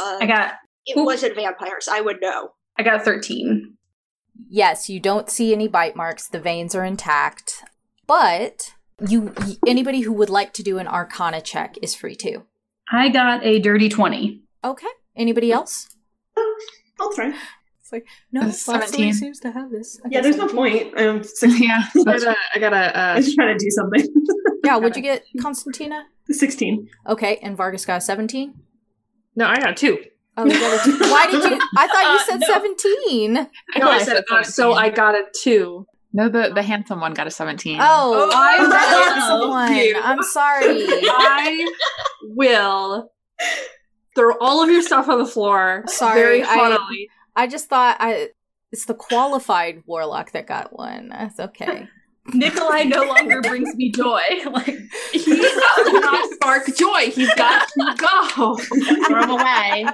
Uh, 0.00 0.18
I 0.20 0.26
got 0.26 0.54
it 0.86 0.96
wasn't 0.96 1.34
vampires. 1.34 1.88
I 1.90 2.00
would 2.00 2.20
know. 2.20 2.50
I 2.78 2.82
got 2.82 3.04
thirteen. 3.04 3.76
Yes, 4.48 4.88
you 4.88 5.00
don't 5.00 5.30
see 5.30 5.52
any 5.52 5.68
bite 5.68 5.96
marks. 5.96 6.28
The 6.28 6.40
veins 6.40 6.74
are 6.74 6.84
intact. 6.84 7.64
But 8.06 8.74
you 9.08 9.34
anybody 9.66 10.00
who 10.00 10.12
would 10.12 10.30
like 10.30 10.52
to 10.54 10.62
do 10.62 10.78
an 10.78 10.86
arcana 10.86 11.40
check 11.40 11.76
is 11.82 11.94
free 11.94 12.14
too. 12.14 12.44
I 12.92 13.08
got 13.08 13.44
a 13.44 13.58
dirty 13.58 13.88
twenty. 13.88 14.42
Okay. 14.62 14.86
Anybody 15.16 15.52
else? 15.52 15.88
I'll 17.00 17.12
try. 17.12 17.34
It's 17.80 17.92
like, 17.92 18.06
no, 18.32 18.40
That's 18.40 18.64
Vasily 18.64 19.10
17. 19.10 19.12
seems 19.14 19.40
to 19.40 19.50
have 19.52 19.70
this. 19.70 20.00
Yeah, 20.08 20.22
there's 20.22 20.38
no 20.38 20.48
point. 20.48 20.98
Um, 20.98 21.22
six, 21.22 21.60
yeah. 21.60 21.84
I 21.96 22.02
gotta, 22.04 22.36
I 22.54 22.58
gotta 22.58 22.98
uh, 22.98 23.22
try 23.34 23.52
to 23.52 23.58
do 23.58 23.70
something. 23.70 24.06
Yeah, 24.64 24.76
what'd 24.78 24.96
you 24.96 25.02
get, 25.02 25.26
Constantina? 25.42 26.06
16. 26.30 26.88
Okay, 27.06 27.36
and 27.42 27.54
Vargas 27.54 27.84
got 27.84 27.98
a 27.98 28.00
17? 28.00 28.54
No, 29.36 29.46
I 29.46 29.60
got 29.60 29.76
two. 29.76 29.98
Oh, 30.36 30.44
you 30.44 30.52
got 30.52 30.80
a 30.80 30.84
two. 30.84 30.98
Why 31.10 31.26
did 31.30 31.44
you? 31.44 31.60
I 31.76 31.86
thought 31.86 32.02
you 32.12 32.18
Uh, 32.18 32.24
said 32.24 32.40
no. 32.40 32.46
17. 32.46 33.32
No, 33.78 33.88
I 33.90 34.02
said, 34.02 34.24
uh, 34.30 34.42
so 34.42 34.72
I 34.72 34.88
got 34.90 35.14
a 35.14 35.24
two. 35.42 35.86
No, 36.12 36.28
the 36.28 36.52
the 36.54 36.62
handsome 36.62 37.00
one 37.00 37.12
got 37.14 37.26
a 37.26 37.30
seventeen. 37.30 37.78
Oh, 37.80 38.30
I 38.32 38.56
I'm 38.60 38.70
the 38.70 38.78
handsome 38.78 39.48
one. 39.50 39.74
You. 39.76 40.00
I'm 40.00 40.22
sorry. 40.22 40.86
I 40.88 41.72
will 42.22 43.10
throw 44.14 44.36
all 44.40 44.62
of 44.62 44.70
your 44.70 44.82
stuff 44.82 45.08
on 45.08 45.18
the 45.18 45.26
floor. 45.26 45.82
Sorry, 45.88 46.20
Very 46.20 46.42
I- 46.44 46.78
I 47.36 47.46
just 47.48 47.68
thought 47.68 47.96
I 47.98 48.28
it's 48.70 48.84
the 48.86 48.94
qualified 48.94 49.82
warlock 49.86 50.30
that 50.32 50.46
got 50.46 50.76
one. 50.76 51.08
That's 51.08 51.40
okay. 51.40 51.88
Nikolai 52.32 52.84
no 52.84 53.04
longer 53.04 53.40
brings 53.42 53.74
me 53.76 53.90
joy. 53.90 54.22
Like 54.50 54.66
He 55.12 55.36
does 55.36 55.92
not 55.92 56.32
spark 56.32 56.66
joy. 56.76 57.10
He's 57.10 57.34
got 57.34 57.68
to 57.68 57.94
go. 57.96 58.56
Throw 58.56 59.22
him 59.22 59.30
away. 59.30 59.86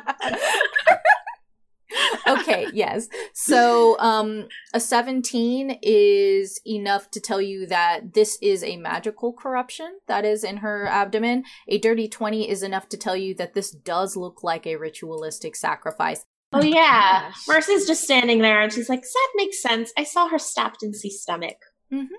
okay, 2.29 2.67
yes. 2.73 3.09
So, 3.35 3.99
um 3.99 4.49
a 4.73 4.81
17 4.81 5.79
is 5.83 6.61
enough 6.67 7.11
to 7.11 7.21
tell 7.21 7.41
you 7.41 7.67
that 7.67 8.15
this 8.15 8.39
is 8.41 8.63
a 8.63 8.77
magical 8.77 9.33
corruption 9.33 9.99
that 10.07 10.25
is 10.25 10.45
in 10.45 10.59
her 10.59 10.87
abdomen. 10.87 11.45
A 11.69 11.79
dirty 11.79 12.09
20 12.09 12.49
is 12.49 12.63
enough 12.63 12.89
to 12.91 12.97
tell 12.97 13.17
you 13.17 13.35
that 13.35 13.55
this 13.55 13.71
does 13.71 14.17
look 14.17 14.45
like 14.45 14.67
a 14.67 14.77
ritualistic 14.77 15.57
sacrifice. 15.57 16.25
Oh, 16.53 16.63
yeah. 16.63 17.29
Gosh. 17.29 17.49
Mercy's 17.49 17.87
just 17.87 18.03
standing 18.03 18.41
there 18.41 18.61
and 18.61 18.73
she's 18.73 18.89
like, 18.89 19.03
that 19.03 19.29
makes 19.37 19.63
sense. 19.63 19.93
I 19.97 20.05
saw 20.05 20.29
her 20.29 20.39
stabbed 20.39 20.83
in 20.83 20.91
the 20.91 21.11
stomach. 21.11 21.57
Mm-hmm. 21.93 22.15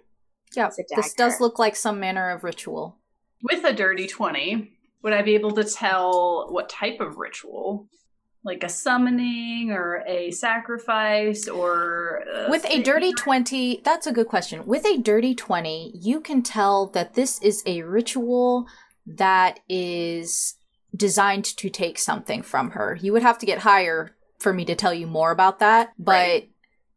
Yeah, 0.56 0.68
It's 0.68 0.80
a 0.80 0.96
this 0.96 1.14
does 1.14 1.40
look 1.40 1.58
like 1.60 1.76
some 1.76 2.00
manner 2.00 2.30
of 2.30 2.44
ritual. 2.44 2.98
with 3.42 3.64
a 3.64 3.74
dirty 3.74 4.08
twenty, 4.08 4.72
would 5.02 5.14
I 5.14 5.22
be 5.22 5.34
able 5.36 5.52
to 5.52 5.64
tell 5.64 6.48
what 6.52 6.70
type 6.70 7.00
of 7.00 7.18
ritual? 7.18 7.88
Like 8.44 8.64
a 8.64 8.70
summoning 8.70 9.72
or 9.72 10.04
a 10.08 10.32
sacrifice 10.32 11.48
or 11.48 12.24
With 12.50 12.66
a 12.66 12.82
dirty 12.82 13.14
20, 13.14 13.82
that's 13.84 14.08
a 14.08 14.12
good 14.12 14.28
question. 14.28 14.66
With 14.66 14.84
a 14.86 14.98
dirty 14.98 15.36
20, 15.36 15.92
you 15.96 16.20
can 16.20 16.42
tell 16.42 16.88
that 16.88 17.14
this 17.14 17.40
is 17.44 17.62
a 17.68 17.84
ritual 17.84 18.66
that 19.06 19.60
is 19.70 20.56
designed 20.96 21.46
to 21.46 21.70
take 21.70 22.00
something 22.00 22.42
from 22.42 22.72
her. 22.72 22.98
You 23.00 23.14
would 23.14 23.22
have 23.22 23.38
to 23.40 23.46
get 23.46 23.60
higher 23.60 24.16
for 24.40 24.54
me 24.54 24.66
to 24.66 24.76
tell 24.76 24.94
you 24.94 25.06
more 25.06 25.30
about 25.30 25.60
that, 25.60 25.94
but 26.00 26.12
Right. 26.12 26.50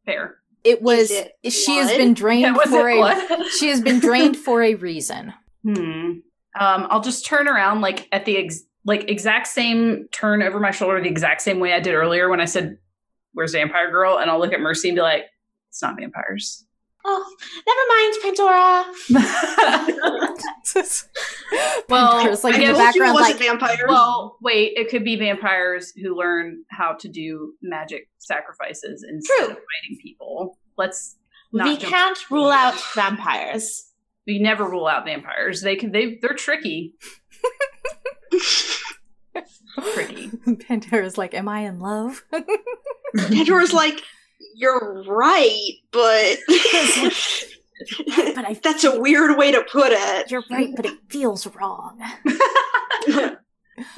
fair. 0.07 0.39
It 0.65 0.83
was 0.83 1.11
it 1.11 1.51
she 1.51 1.77
has 1.77 1.91
been 1.91 2.15
drained 2.23 2.57
for 2.57 2.89
a 2.89 3.51
she 3.51 3.69
has 3.69 3.81
been 3.81 4.01
drained 4.01 4.37
for 4.37 4.63
a 4.63 4.75
reason. 4.75 5.33
Hmm. 5.65 6.19
Um, 6.61 6.87
I'll 6.91 7.01
just 7.01 7.25
turn 7.25 7.49
around 7.49 7.81
like 7.81 8.07
at 8.13 8.27
the 8.27 8.37
ex- 8.37 8.65
like 8.85 9.09
exact 9.09 9.47
same 9.47 10.09
turn 10.13 10.43
over 10.43 10.61
my 10.61 10.73
shoulder, 10.73 11.01
the 11.01 11.09
exact 11.09 11.41
same 11.41 11.59
way 11.59 11.73
I 11.73 11.81
did 11.81 11.95
earlier 11.95 12.29
when 12.29 12.39
I 12.39 12.45
said, 12.45 12.77
"Where's 13.33 13.53
Vampire 13.53 13.91
Girl?" 13.91 14.19
And 14.19 14.31
I'll 14.31 14.39
look 14.39 14.53
at 14.53 14.61
Mercy 14.61 14.91
and 14.91 14.97
be 14.97 15.01
like, 15.01 15.25
"It's 15.71 15.81
not 15.81 15.97
vampires." 15.99 16.67
Oh, 17.07 17.25
never 17.67 17.85
mind, 17.89 18.15
Pandora. 18.23 18.85
Well, 21.89 22.25
There's 22.25 22.43
like 22.43 22.55
I 22.55 22.63
in 22.63 22.73
the 22.73 22.79
guess 22.79 22.95
you 22.95 23.03
it 23.03 23.07
background 23.07 23.15
like 23.15 23.37
vampires. 23.37 23.85
Well, 23.87 24.39
wait, 24.41 24.73
it 24.77 24.89
could 24.89 25.05
be 25.05 25.17
vampires 25.17 25.93
who 25.93 26.17
learn 26.17 26.65
how 26.69 26.95
to 26.95 27.09
do 27.09 27.53
magic 27.63 28.09
sacrifices 28.19 29.05
instead 29.09 29.37
True. 29.37 29.47
of 29.47 29.53
fighting 29.53 29.99
people. 30.03 30.59
Let's 30.77 31.17
not 31.53 31.69
we 31.69 31.77
can't 31.77 32.19
rule 32.31 32.51
out 32.51 32.75
vampires. 32.95 33.91
We 34.27 34.39
never 34.39 34.69
rule 34.69 34.87
out 34.87 35.05
vampires. 35.05 35.61
They 35.61 35.77
can. 35.77 35.93
They 35.93 36.19
they're 36.21 36.35
tricky. 36.35 36.95
tricky. 39.93 40.31
Pandora's 40.67 41.19
like, 41.19 41.35
"Am 41.35 41.49
I 41.49 41.61
in 41.61 41.79
love?" 41.79 42.25
Pandora's 43.17 43.73
like, 43.75 44.03
you're 44.55 45.05
right, 45.07 45.73
but 45.91 46.39
But 48.35 48.45
I 48.47 48.61
that's 48.63 48.85
a 48.85 49.01
weird 49.01 49.37
way 49.37 49.53
to 49.53 49.63
put 49.71 49.93
it. 49.93 50.31
You're 50.31 50.45
right, 50.51 50.71
but 50.77 50.87
it 50.87 50.99
feels 51.09 51.47
wrong. 51.49 51.99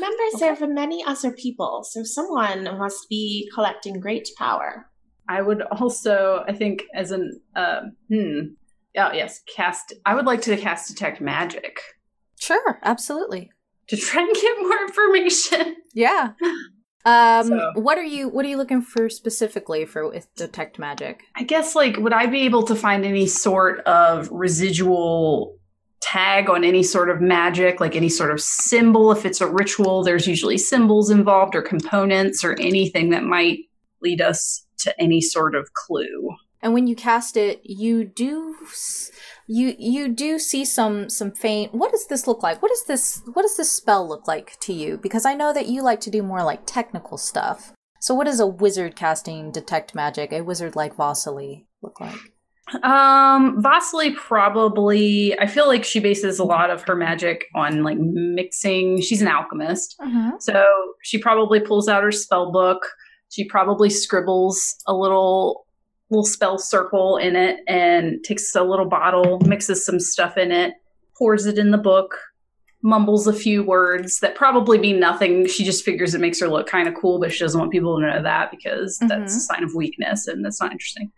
Members 0.00 0.38
serve 0.38 0.62
many 0.70 1.04
other 1.04 1.32
people, 1.32 1.84
so 1.84 2.02
someone 2.02 2.64
must 2.78 3.08
be 3.10 3.50
collecting 3.54 4.00
great 4.00 4.28
power. 4.38 4.86
I 5.28 5.42
would 5.42 5.60
also, 5.62 6.44
I 6.48 6.52
think, 6.54 6.84
as 6.94 7.10
an 7.10 7.40
uh, 7.54 7.82
hmm, 8.08 8.38
oh 8.96 9.12
yes, 9.12 9.42
cast. 9.54 9.92
I 10.06 10.14
would 10.14 10.24
like 10.24 10.40
to 10.42 10.56
cast 10.56 10.88
detect 10.88 11.20
magic 11.20 11.78
Sure, 12.40 12.78
absolutely. 12.82 13.50
to 13.88 13.96
try 13.96 14.22
and 14.22 14.34
get 14.34 14.58
more 14.60 14.82
information. 14.82 15.76
Yeah. 15.94 16.32
Um, 17.06 17.46
So- 17.48 17.70
what 17.76 17.96
are 17.98 18.04
you 18.04 18.28
what 18.28 18.44
are 18.44 18.48
you 18.48 18.56
looking 18.56 18.82
for 18.82 19.08
specifically 19.08 19.84
for 19.86 20.08
with 20.10 20.26
detect 20.34 20.78
magic? 20.78 21.22
I 21.36 21.44
guess, 21.44 21.74
like, 21.76 21.96
would 21.98 22.12
I 22.12 22.26
be 22.26 22.42
able 22.42 22.64
to 22.64 22.74
find 22.74 23.04
any 23.06 23.26
sort 23.26 23.80
of 23.86 24.28
residual 24.30 25.56
tag 26.00 26.50
on 26.50 26.64
any 26.64 26.82
sort 26.82 27.08
of 27.08 27.20
magic, 27.20 27.80
like 27.80 27.94
any 27.96 28.08
sort 28.08 28.32
of 28.32 28.40
symbol? 28.40 29.12
If 29.12 29.24
it's 29.24 29.40
a 29.40 29.46
ritual, 29.46 30.02
there's 30.02 30.26
usually 30.26 30.58
symbols 30.58 31.08
involved 31.08 31.54
or 31.54 31.62
components 31.62 32.44
or 32.44 32.54
anything 32.60 33.10
that 33.10 33.22
might 33.22 33.60
lead 34.02 34.20
us 34.20 34.66
to 34.78 35.00
any 35.00 35.20
sort 35.20 35.54
of 35.54 35.72
clue. 35.74 36.30
And 36.60 36.74
when 36.74 36.86
you 36.88 36.96
cast 36.96 37.36
it, 37.36 37.60
you 37.62 38.04
do 38.04 38.56
you 39.48 39.74
you 39.78 40.08
do 40.08 40.38
see 40.38 40.64
some 40.64 41.08
some 41.08 41.32
faint. 41.32 41.74
What 41.74 41.92
does 41.92 42.06
this 42.06 42.26
look 42.26 42.42
like? 42.42 42.62
What 42.62 42.70
does 42.70 42.84
this 42.84 43.22
what 43.32 43.42
does 43.42 43.56
this 43.56 43.70
spell 43.70 44.06
look 44.06 44.26
like 44.26 44.58
to 44.60 44.72
you? 44.72 44.98
Because 44.98 45.24
I 45.24 45.34
know 45.34 45.52
that 45.52 45.68
you 45.68 45.82
like 45.82 46.00
to 46.00 46.10
do 46.10 46.22
more 46.22 46.42
like 46.42 46.62
technical 46.66 47.16
stuff. 47.16 47.72
So 48.00 48.14
what 48.14 48.24
does 48.24 48.40
a 48.40 48.46
wizard 48.46 48.96
casting 48.96 49.50
detect 49.50 49.94
magic, 49.94 50.32
a 50.32 50.42
wizard 50.42 50.76
like 50.76 50.96
Vasily, 50.96 51.66
look 51.82 52.00
like? 52.00 52.18
Um, 52.82 53.62
Vasily 53.62 54.12
probably. 54.14 55.38
I 55.38 55.46
feel 55.46 55.68
like 55.68 55.84
she 55.84 56.00
bases 56.00 56.38
a 56.38 56.44
lot 56.44 56.70
of 56.70 56.82
her 56.82 56.96
magic 56.96 57.44
on 57.54 57.84
like 57.84 57.98
mixing. 57.98 59.00
She's 59.00 59.22
an 59.22 59.28
alchemist, 59.28 59.96
so 60.40 60.64
she 61.02 61.18
probably 61.18 61.60
pulls 61.60 61.88
out 61.88 62.02
her 62.02 62.12
spell 62.12 62.50
book. 62.50 62.84
She 63.28 63.44
probably 63.44 63.90
scribbles 63.90 64.76
a 64.86 64.94
little 64.94 65.65
little 66.10 66.24
spell 66.24 66.58
circle 66.58 67.16
in 67.16 67.36
it 67.36 67.60
and 67.66 68.22
takes 68.24 68.54
a 68.54 68.62
little 68.62 68.88
bottle, 68.88 69.40
mixes 69.40 69.84
some 69.84 69.98
stuff 69.98 70.36
in 70.36 70.52
it, 70.52 70.74
pours 71.18 71.46
it 71.46 71.58
in 71.58 71.70
the 71.70 71.78
book, 71.78 72.16
mumbles 72.82 73.26
a 73.26 73.32
few 73.32 73.64
words 73.64 74.20
that 74.20 74.36
probably 74.36 74.78
mean 74.78 75.00
nothing. 75.00 75.46
She 75.46 75.64
just 75.64 75.84
figures 75.84 76.14
it 76.14 76.20
makes 76.20 76.40
her 76.40 76.48
look 76.48 76.68
kind 76.68 76.88
of 76.88 76.94
cool, 76.94 77.18
but 77.18 77.32
she 77.32 77.40
doesn't 77.40 77.58
want 77.58 77.72
people 77.72 77.98
to 77.98 78.06
know 78.06 78.22
that 78.22 78.50
because 78.50 78.98
mm-hmm. 78.98 79.08
that's 79.08 79.36
a 79.36 79.40
sign 79.40 79.64
of 79.64 79.74
weakness 79.74 80.28
and 80.28 80.44
that's 80.44 80.60
not 80.60 80.72
interesting. 80.72 81.10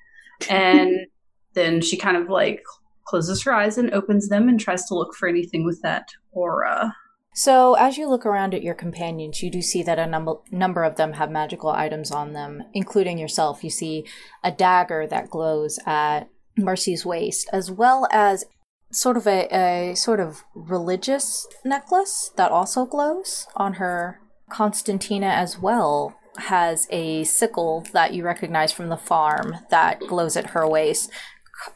And 0.49 1.07
then 1.55 1.81
she 1.81 1.97
kind 1.97 2.17
of 2.17 2.29
like 2.29 2.63
closes 3.07 3.43
her 3.43 3.53
eyes 3.53 3.79
and 3.79 3.93
opens 3.93 4.29
them 4.29 4.49
and 4.49 4.59
tries 4.59 4.85
to 4.87 4.95
look 4.95 5.15
for 5.15 5.29
anything 5.29 5.65
with 5.65 5.81
that 5.83 6.09
aura. 6.33 6.95
So, 7.35 7.75
as 7.75 7.97
you 7.97 8.09
look 8.09 8.27
around 8.27 8.55
at 8.55 8.63
your 8.63 8.75
companions, 8.75 9.43
you 9.43 9.51
do 9.51 9.63
see 9.63 9.83
that 9.85 9.99
a 9.99 10.07
number 10.07 10.35
number 10.51 10.83
of 10.83 10.97
them 10.97 11.15
have 11.15 11.31
magical 11.31 11.71
items 11.71 12.11
on 12.11 12.33
them, 12.33 12.65
including 12.75 13.19
yourself. 13.19 13.63
You 13.63 13.71
see 13.71 14.05
a 14.43 14.51
dagger 14.51 15.07
that 15.07 15.31
glows 15.31 15.79
at 15.87 16.29
Mercy's 16.57 17.07
waist, 17.07 17.49
as 17.53 17.71
well 17.71 18.09
as 18.11 18.45
sort 18.91 19.17
of 19.17 19.27
a, 19.27 19.47
a 19.55 19.95
sort 19.95 20.21
of 20.21 20.43
religious 20.55 21.47
necklace 21.65 22.33
that 22.37 22.51
also 22.51 22.85
glows 22.85 23.47
on 23.57 23.75
her. 23.75 24.21
Constantina 24.51 25.27
as 25.27 25.59
well 25.59 26.19
has 26.39 26.87
a 26.91 27.25
sickle 27.25 27.87
that 27.93 28.15
you 28.15 28.25
recognize 28.25 28.73
from 28.73 28.89
the 28.89 28.97
farm 28.97 29.57
that 29.71 30.01
glows 30.01 30.37
at 30.37 30.51
her 30.51 30.67
waist. 30.67 31.11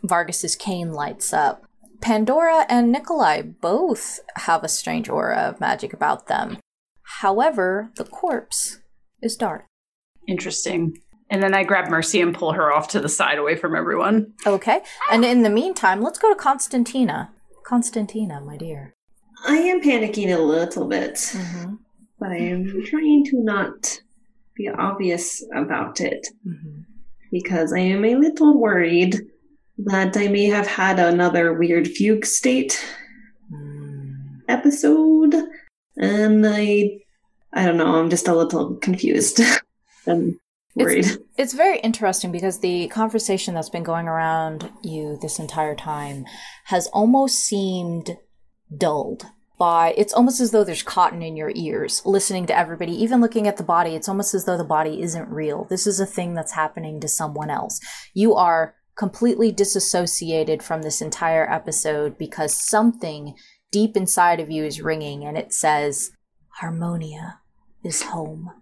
Vargas's 0.02 0.56
cane 0.56 0.92
lights 0.92 1.32
up. 1.32 1.64
Pandora 2.02 2.66
and 2.68 2.90
Nikolai 2.92 3.42
both 3.42 4.20
have 4.36 4.62
a 4.64 4.68
strange 4.68 5.08
aura 5.08 5.38
of 5.48 5.60
magic 5.60 5.92
about 5.92 6.26
them. 6.26 6.58
However, 7.20 7.90
the 7.96 8.04
corpse 8.04 8.80
is 9.22 9.36
dark. 9.36 9.66
Interesting. 10.28 10.98
And 11.30 11.42
then 11.42 11.54
I 11.54 11.64
grab 11.64 11.88
Mercy 11.88 12.20
and 12.20 12.34
pull 12.34 12.52
her 12.52 12.72
off 12.72 12.88
to 12.88 13.00
the 13.00 13.08
side 13.08 13.38
away 13.38 13.56
from 13.56 13.74
everyone. 13.74 14.32
Okay. 14.46 14.80
And 15.10 15.24
in 15.24 15.42
the 15.42 15.50
meantime, 15.50 16.02
let's 16.02 16.18
go 16.18 16.28
to 16.28 16.38
Constantina. 16.38 17.30
Constantina, 17.64 18.40
my 18.40 18.56
dear. 18.56 18.92
I 19.46 19.56
am 19.56 19.80
panicking 19.80 20.34
a 20.36 20.40
little 20.40 20.86
bit, 20.86 21.14
Mm-hmm. 21.14 21.74
but 22.18 22.30
I 22.30 22.36
am 22.36 22.84
trying 22.84 23.24
to 23.26 23.42
not 23.42 24.00
be 24.54 24.68
obvious 24.68 25.42
about 25.54 26.00
it 26.00 26.26
Mm-hmm. 26.46 26.80
because 27.30 27.72
I 27.72 27.78
am 27.78 28.04
a 28.04 28.16
little 28.16 28.58
worried 28.60 29.18
that 29.86 30.16
I 30.16 30.28
may 30.28 30.46
have 30.46 30.66
had 30.66 30.98
another 30.98 31.52
weird 31.52 31.88
fugue 31.88 32.26
state 32.26 32.84
episode, 34.48 35.34
and 35.96 36.46
I, 36.46 37.00
I 37.52 37.64
don't 37.64 37.76
know. 37.76 37.96
I'm 37.96 38.10
just 38.10 38.28
a 38.28 38.34
little 38.34 38.76
confused 38.76 39.40
and 40.06 40.36
worried. 40.74 41.06
It's, 41.06 41.18
it's 41.36 41.52
very 41.54 41.78
interesting 41.80 42.32
because 42.32 42.60
the 42.60 42.88
conversation 42.88 43.54
that's 43.54 43.70
been 43.70 43.82
going 43.82 44.08
around 44.08 44.70
you 44.82 45.18
this 45.20 45.38
entire 45.38 45.74
time 45.74 46.24
has 46.66 46.86
almost 46.88 47.40
seemed 47.40 48.16
dulled 48.74 49.26
by 49.58 49.94
it's 49.98 50.14
almost 50.14 50.40
as 50.40 50.50
though 50.50 50.64
there's 50.64 50.82
cotton 50.82 51.22
in 51.22 51.36
your 51.36 51.52
ears 51.54 52.00
listening 52.06 52.46
to 52.46 52.58
everybody 52.58 52.92
even 52.92 53.20
looking 53.20 53.46
at 53.46 53.58
the 53.58 53.62
body 53.62 53.94
it's 53.94 54.08
almost 54.08 54.34
as 54.34 54.46
though 54.46 54.56
the 54.56 54.64
body 54.64 55.02
isn't 55.02 55.28
real 55.28 55.64
this 55.64 55.86
is 55.86 56.00
a 56.00 56.06
thing 56.06 56.34
that's 56.34 56.52
happening 56.52 56.98
to 56.98 57.06
someone 57.06 57.50
else 57.50 57.78
you 58.14 58.34
are 58.34 58.74
completely 58.96 59.50
disassociated 59.50 60.62
from 60.62 60.82
this 60.82 61.00
entire 61.00 61.50
episode 61.50 62.18
because 62.18 62.54
something 62.54 63.34
deep 63.70 63.96
inside 63.96 64.38
of 64.38 64.50
you 64.50 64.64
is 64.64 64.82
ringing 64.82 65.24
and 65.24 65.36
it 65.38 65.52
says 65.52 66.10
harmonia 66.60 67.40
is 67.82 68.02
home 68.02 68.52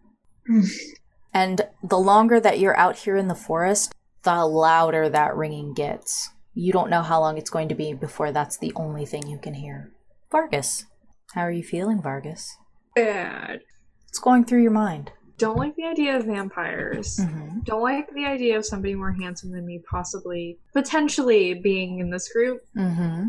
and 1.34 1.62
the 1.82 1.98
longer 1.98 2.40
that 2.40 2.58
you're 2.58 2.76
out 2.76 2.96
here 2.98 3.16
in 3.16 3.28
the 3.28 3.34
forest, 3.34 3.94
the 4.22 4.44
louder 4.44 5.08
that 5.08 5.36
ringing 5.36 5.72
gets. 5.74 6.30
You 6.54 6.72
don't 6.72 6.90
know 6.90 7.02
how 7.02 7.20
long 7.20 7.38
it's 7.38 7.50
going 7.50 7.68
to 7.68 7.74
be 7.74 7.92
before 7.92 8.32
that's 8.32 8.58
the 8.58 8.72
only 8.76 9.06
thing 9.06 9.26
you 9.26 9.38
can 9.38 9.54
hear. 9.54 9.92
Vargas, 10.30 10.86
how 11.34 11.42
are 11.42 11.52
you 11.52 11.62
feeling, 11.62 12.02
Vargas? 12.02 12.56
Bad. 12.94 13.60
What's 14.04 14.18
going 14.18 14.44
through 14.44 14.62
your 14.62 14.72
mind? 14.72 15.12
Don't 15.40 15.56
like 15.56 15.74
the 15.76 15.84
idea 15.86 16.16
of 16.16 16.26
vampires. 16.26 17.16
Mm-hmm. 17.20 17.60
Don't 17.64 17.82
like 17.82 18.08
the 18.14 18.26
idea 18.26 18.56
of 18.56 18.64
somebody 18.64 18.94
more 18.94 19.12
handsome 19.12 19.50
than 19.50 19.66
me 19.66 19.82
possibly, 19.90 20.58
potentially 20.72 21.54
being 21.54 21.98
in 21.98 22.10
this 22.10 22.32
group. 22.32 22.60
Mm-hmm. 22.76 23.28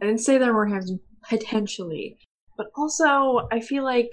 I 0.00 0.04
didn't 0.04 0.20
say 0.20 0.36
they're 0.38 0.52
more 0.52 0.66
handsome, 0.66 1.00
potentially. 1.28 2.18
But 2.56 2.66
also, 2.76 3.48
I 3.50 3.60
feel 3.60 3.84
like 3.84 4.12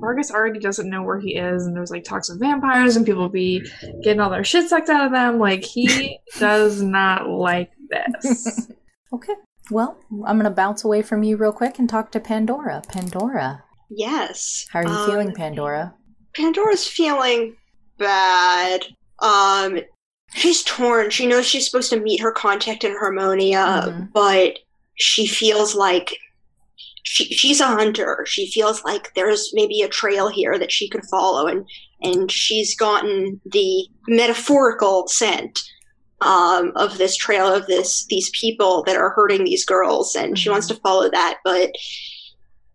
Vargas 0.00 0.30
already 0.30 0.58
doesn't 0.60 0.88
know 0.88 1.02
where 1.02 1.20
he 1.20 1.36
is, 1.36 1.66
and 1.66 1.76
there's 1.76 1.90
like 1.90 2.04
talks 2.04 2.28
of 2.28 2.38
vampires, 2.40 2.96
and 2.96 3.04
people 3.04 3.28
be 3.28 3.62
getting 4.02 4.20
all 4.20 4.30
their 4.30 4.44
shit 4.44 4.68
sucked 4.68 4.88
out 4.88 5.06
of 5.06 5.12
them. 5.12 5.38
Like, 5.38 5.64
he 5.64 6.18
does 6.38 6.80
not 6.82 7.28
like 7.28 7.70
this. 7.90 8.70
Okay. 9.12 9.34
Well, 9.70 9.96
I'm 10.26 10.36
going 10.38 10.42
to 10.42 10.50
bounce 10.50 10.82
away 10.84 11.00
from 11.02 11.22
you 11.22 11.36
real 11.36 11.52
quick 11.52 11.78
and 11.78 11.88
talk 11.88 12.10
to 12.12 12.20
Pandora. 12.20 12.82
Pandora, 12.88 13.62
Yes. 13.88 14.66
how 14.72 14.80
are 14.80 14.82
you 14.82 14.88
Um, 14.90 15.08
feeling, 15.08 15.32
Pandora? 15.34 15.94
Pandora's 16.34 16.86
feeling 16.86 17.56
bad. 17.98 18.84
Um, 19.20 19.80
she's 20.34 20.62
torn. 20.62 21.10
She 21.10 21.26
knows 21.26 21.46
she's 21.46 21.66
supposed 21.68 21.90
to 21.90 22.00
meet 22.00 22.20
her 22.20 22.32
contact 22.32 22.84
in 22.84 22.92
Harmonia, 22.92 23.84
Mhm. 23.88 24.12
but 24.12 24.58
she 24.96 25.26
feels 25.26 25.74
like 25.74 26.16
she, 27.06 27.24
she's 27.26 27.60
a 27.60 27.66
hunter. 27.66 28.24
She 28.26 28.50
feels 28.50 28.82
like 28.84 29.12
there's 29.14 29.50
maybe 29.52 29.82
a 29.82 29.88
trail 29.88 30.28
here 30.28 30.58
that 30.58 30.72
she 30.72 30.88
could 30.88 31.04
follow, 31.10 31.46
and 31.46 31.66
and 32.02 32.30
she's 32.30 32.74
gotten 32.76 33.40
the 33.44 33.86
metaphorical 34.08 35.06
scent 35.08 35.60
um, 36.20 36.72
of 36.76 36.96
this 36.98 37.16
trail 37.16 37.46
of 37.46 37.66
this 37.66 38.06
these 38.06 38.30
people 38.38 38.82
that 38.84 38.96
are 38.96 39.10
hurting 39.10 39.44
these 39.44 39.64
girls, 39.64 40.14
and 40.16 40.38
she 40.38 40.48
wants 40.48 40.66
to 40.68 40.74
follow 40.76 41.10
that, 41.10 41.38
but 41.44 41.70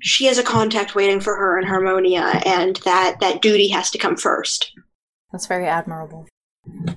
she 0.02 0.26
has 0.26 0.38
a 0.38 0.44
contact 0.44 0.96
waiting 0.96 1.20
for 1.20 1.36
her 1.36 1.60
in 1.60 1.68
Harmonia, 1.68 2.42
and 2.46 2.78
that 2.78 3.18
that 3.20 3.42
duty 3.42 3.68
has 3.70 3.92
to 3.92 3.98
come 3.98 4.16
first. 4.18 4.72
That's 5.32 5.48
very 5.48 5.68
admirable. 5.68 6.28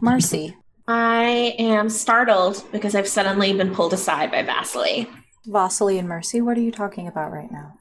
Marcy, 0.00 0.57
I 0.88 1.55
am 1.59 1.88
startled 1.88 2.64
because 2.72 2.94
I've 2.94 3.09
suddenly 3.09 3.53
been 3.53 3.74
pulled 3.74 3.92
aside 3.92 4.30
by 4.30 4.42
Vasily. 4.42 5.09
Vasily, 5.46 5.98
and 5.98 6.09
Mercy, 6.09 6.40
what 6.40 6.57
are 6.57 6.62
you 6.62 6.72
talking 6.72 7.09
about 7.09 7.32
right 7.32 7.50
now? 7.50 7.72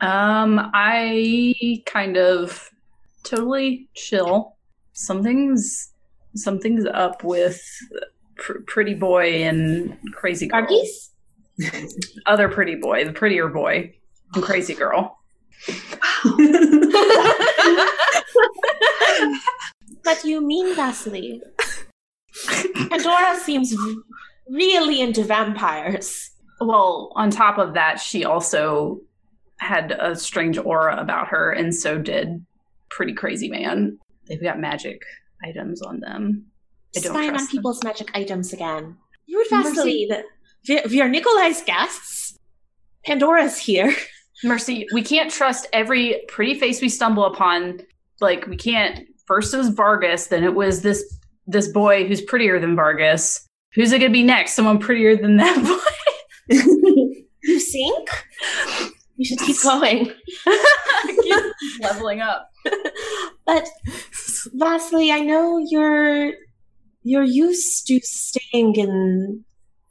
Um, 0.00 0.70
I 0.74 1.82
kind 1.86 2.16
of 2.16 2.68
totally 3.24 3.88
chill. 3.94 4.56
Something's 4.92 5.92
something's 6.34 6.86
up 6.86 7.22
with 7.22 7.62
pr- 8.36 8.60
pretty 8.66 8.94
boy 8.94 9.44
and 9.44 9.96
crazy 10.14 10.48
girl. 10.48 10.66
Other 12.26 12.48
pretty 12.48 12.74
boy, 12.74 13.04
the 13.04 13.12
prettier 13.12 13.48
boy, 13.48 13.94
and 14.34 14.42
crazy 14.42 14.74
girl. 14.74 15.18
What 20.04 20.20
do 20.22 20.30
you 20.30 20.40
mean, 20.40 20.74
Vasily? 20.74 21.40
Pandora 22.90 23.36
seems 23.38 23.74
really 24.48 25.00
into 25.00 25.22
vampires. 25.24 26.30
Well, 26.60 27.12
on 27.14 27.30
top 27.30 27.58
of 27.58 27.74
that, 27.74 28.00
she 28.00 28.24
also 28.24 29.00
had 29.58 29.92
a 29.92 30.16
strange 30.16 30.58
aura 30.58 30.96
about 31.00 31.28
her, 31.28 31.52
and 31.52 31.74
so 31.74 31.98
did 31.98 32.44
Pretty 32.90 33.12
Crazy 33.12 33.48
Man. 33.48 33.98
They've 34.26 34.42
got 34.42 34.58
magic 34.58 35.02
items 35.44 35.82
on 35.82 36.00
them. 36.00 36.46
I 36.96 37.00
don't 37.00 37.12
Spying 37.12 37.28
on 37.28 37.34
trust 37.34 37.50
them. 37.50 37.58
people's 37.58 37.84
magic 37.84 38.10
items 38.14 38.52
again. 38.52 38.96
Rude 39.32 39.46
Vasily, 39.50 40.08
the, 40.08 40.24
we, 40.68 40.80
we 40.90 41.00
are 41.00 41.08
Nikolai's 41.08 41.62
guests. 41.62 42.38
Pandora's 43.06 43.58
here. 43.58 43.94
Mercy, 44.44 44.86
we 44.92 45.02
can't 45.02 45.30
trust 45.30 45.66
every 45.72 46.22
pretty 46.28 46.58
face 46.58 46.80
we 46.80 46.88
stumble 46.88 47.24
upon. 47.24 47.80
Like 48.20 48.46
we 48.46 48.56
can't. 48.56 49.00
First 49.26 49.54
it 49.54 49.58
was 49.58 49.68
Vargas, 49.68 50.26
then 50.26 50.44
it 50.44 50.54
was 50.54 50.82
this 50.82 51.02
this 51.46 51.68
boy 51.68 52.06
who's 52.06 52.20
prettier 52.20 52.58
than 52.60 52.76
Vargas. 52.76 53.46
Who's 53.74 53.92
it 53.92 54.00
gonna 54.00 54.10
be 54.12 54.22
next? 54.22 54.54
Someone 54.54 54.78
prettier 54.78 55.16
than 55.16 55.36
that 55.38 55.56
boy? 56.48 56.56
You 57.44 57.58
think? 57.58 58.08
We 59.18 59.24
should 59.24 59.38
keep 59.40 59.60
going. 59.62 60.12
Keep 61.22 61.44
leveling 61.80 62.20
up. 62.20 62.48
But 63.44 63.68
Vasily, 64.54 65.10
I 65.10 65.20
know 65.20 65.58
you're 65.58 66.32
you're 67.02 67.22
used 67.24 67.86
to 67.88 68.00
staying 68.02 68.76
in 68.76 69.44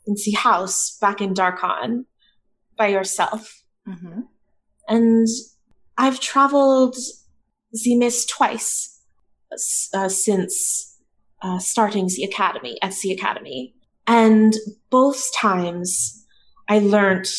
in 0.08 0.16
the 0.26 0.32
house 0.32 0.98
back 1.00 1.22
in 1.22 1.34
Darkon 1.34 2.06
by 2.78 2.88
yourself. 2.88 3.64
Mm-hmm. 3.88 4.22
And 4.92 5.26
I've 5.98 6.20
traveled 6.20 6.98
the 7.72 7.96
mist 7.96 8.30
twice 8.30 9.00
uh, 9.94 10.10
since 10.10 11.00
uh, 11.42 11.60
starting 11.60 12.08
the 12.08 12.26
academy 12.26 12.78
at 12.82 12.94
the 12.98 13.14
academy, 13.14 13.74
and 14.06 14.54
both 14.90 15.34
times 15.34 16.26
I 16.68 16.80
learnt 16.80 17.30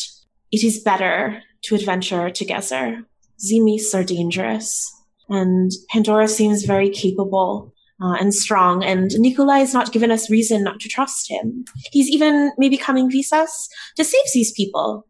it 0.51 0.63
is 0.63 0.81
better 0.81 1.43
to 1.65 1.75
adventure 1.75 2.31
together. 2.31 3.05
The 3.37 3.59
mists 3.59 3.93
are 3.93 4.03
dangerous, 4.03 4.91
and 5.29 5.71
Pandora 5.91 6.27
seems 6.27 6.65
very 6.65 6.89
capable 6.89 7.71
uh, 8.01 8.15
and 8.19 8.33
strong, 8.33 8.83
and 8.83 9.11
Nikolai 9.19 9.59
has 9.59 9.75
not 9.75 9.91
given 9.91 10.09
us 10.09 10.27
reason 10.27 10.63
not 10.63 10.79
to 10.79 10.89
trust 10.89 11.29
him. 11.29 11.65
He's 11.91 12.09
even 12.09 12.51
maybe 12.57 12.77
coming 12.77 13.11
us 13.31 13.69
to 13.97 14.03
save 14.03 14.25
these 14.33 14.51
people. 14.53 15.05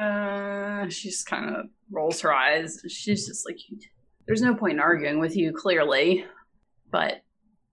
Uh, 0.00 0.88
she 0.88 1.10
just 1.10 1.26
kind 1.26 1.54
of 1.54 1.66
rolls 1.90 2.20
her 2.22 2.32
eyes. 2.32 2.80
She's 2.88 3.26
just 3.26 3.46
like, 3.46 3.58
"There's 4.26 4.42
no 4.42 4.54
point 4.54 4.74
in 4.74 4.80
arguing 4.80 5.18
with 5.18 5.36
you, 5.36 5.52
clearly, 5.52 6.24
but 6.90 7.22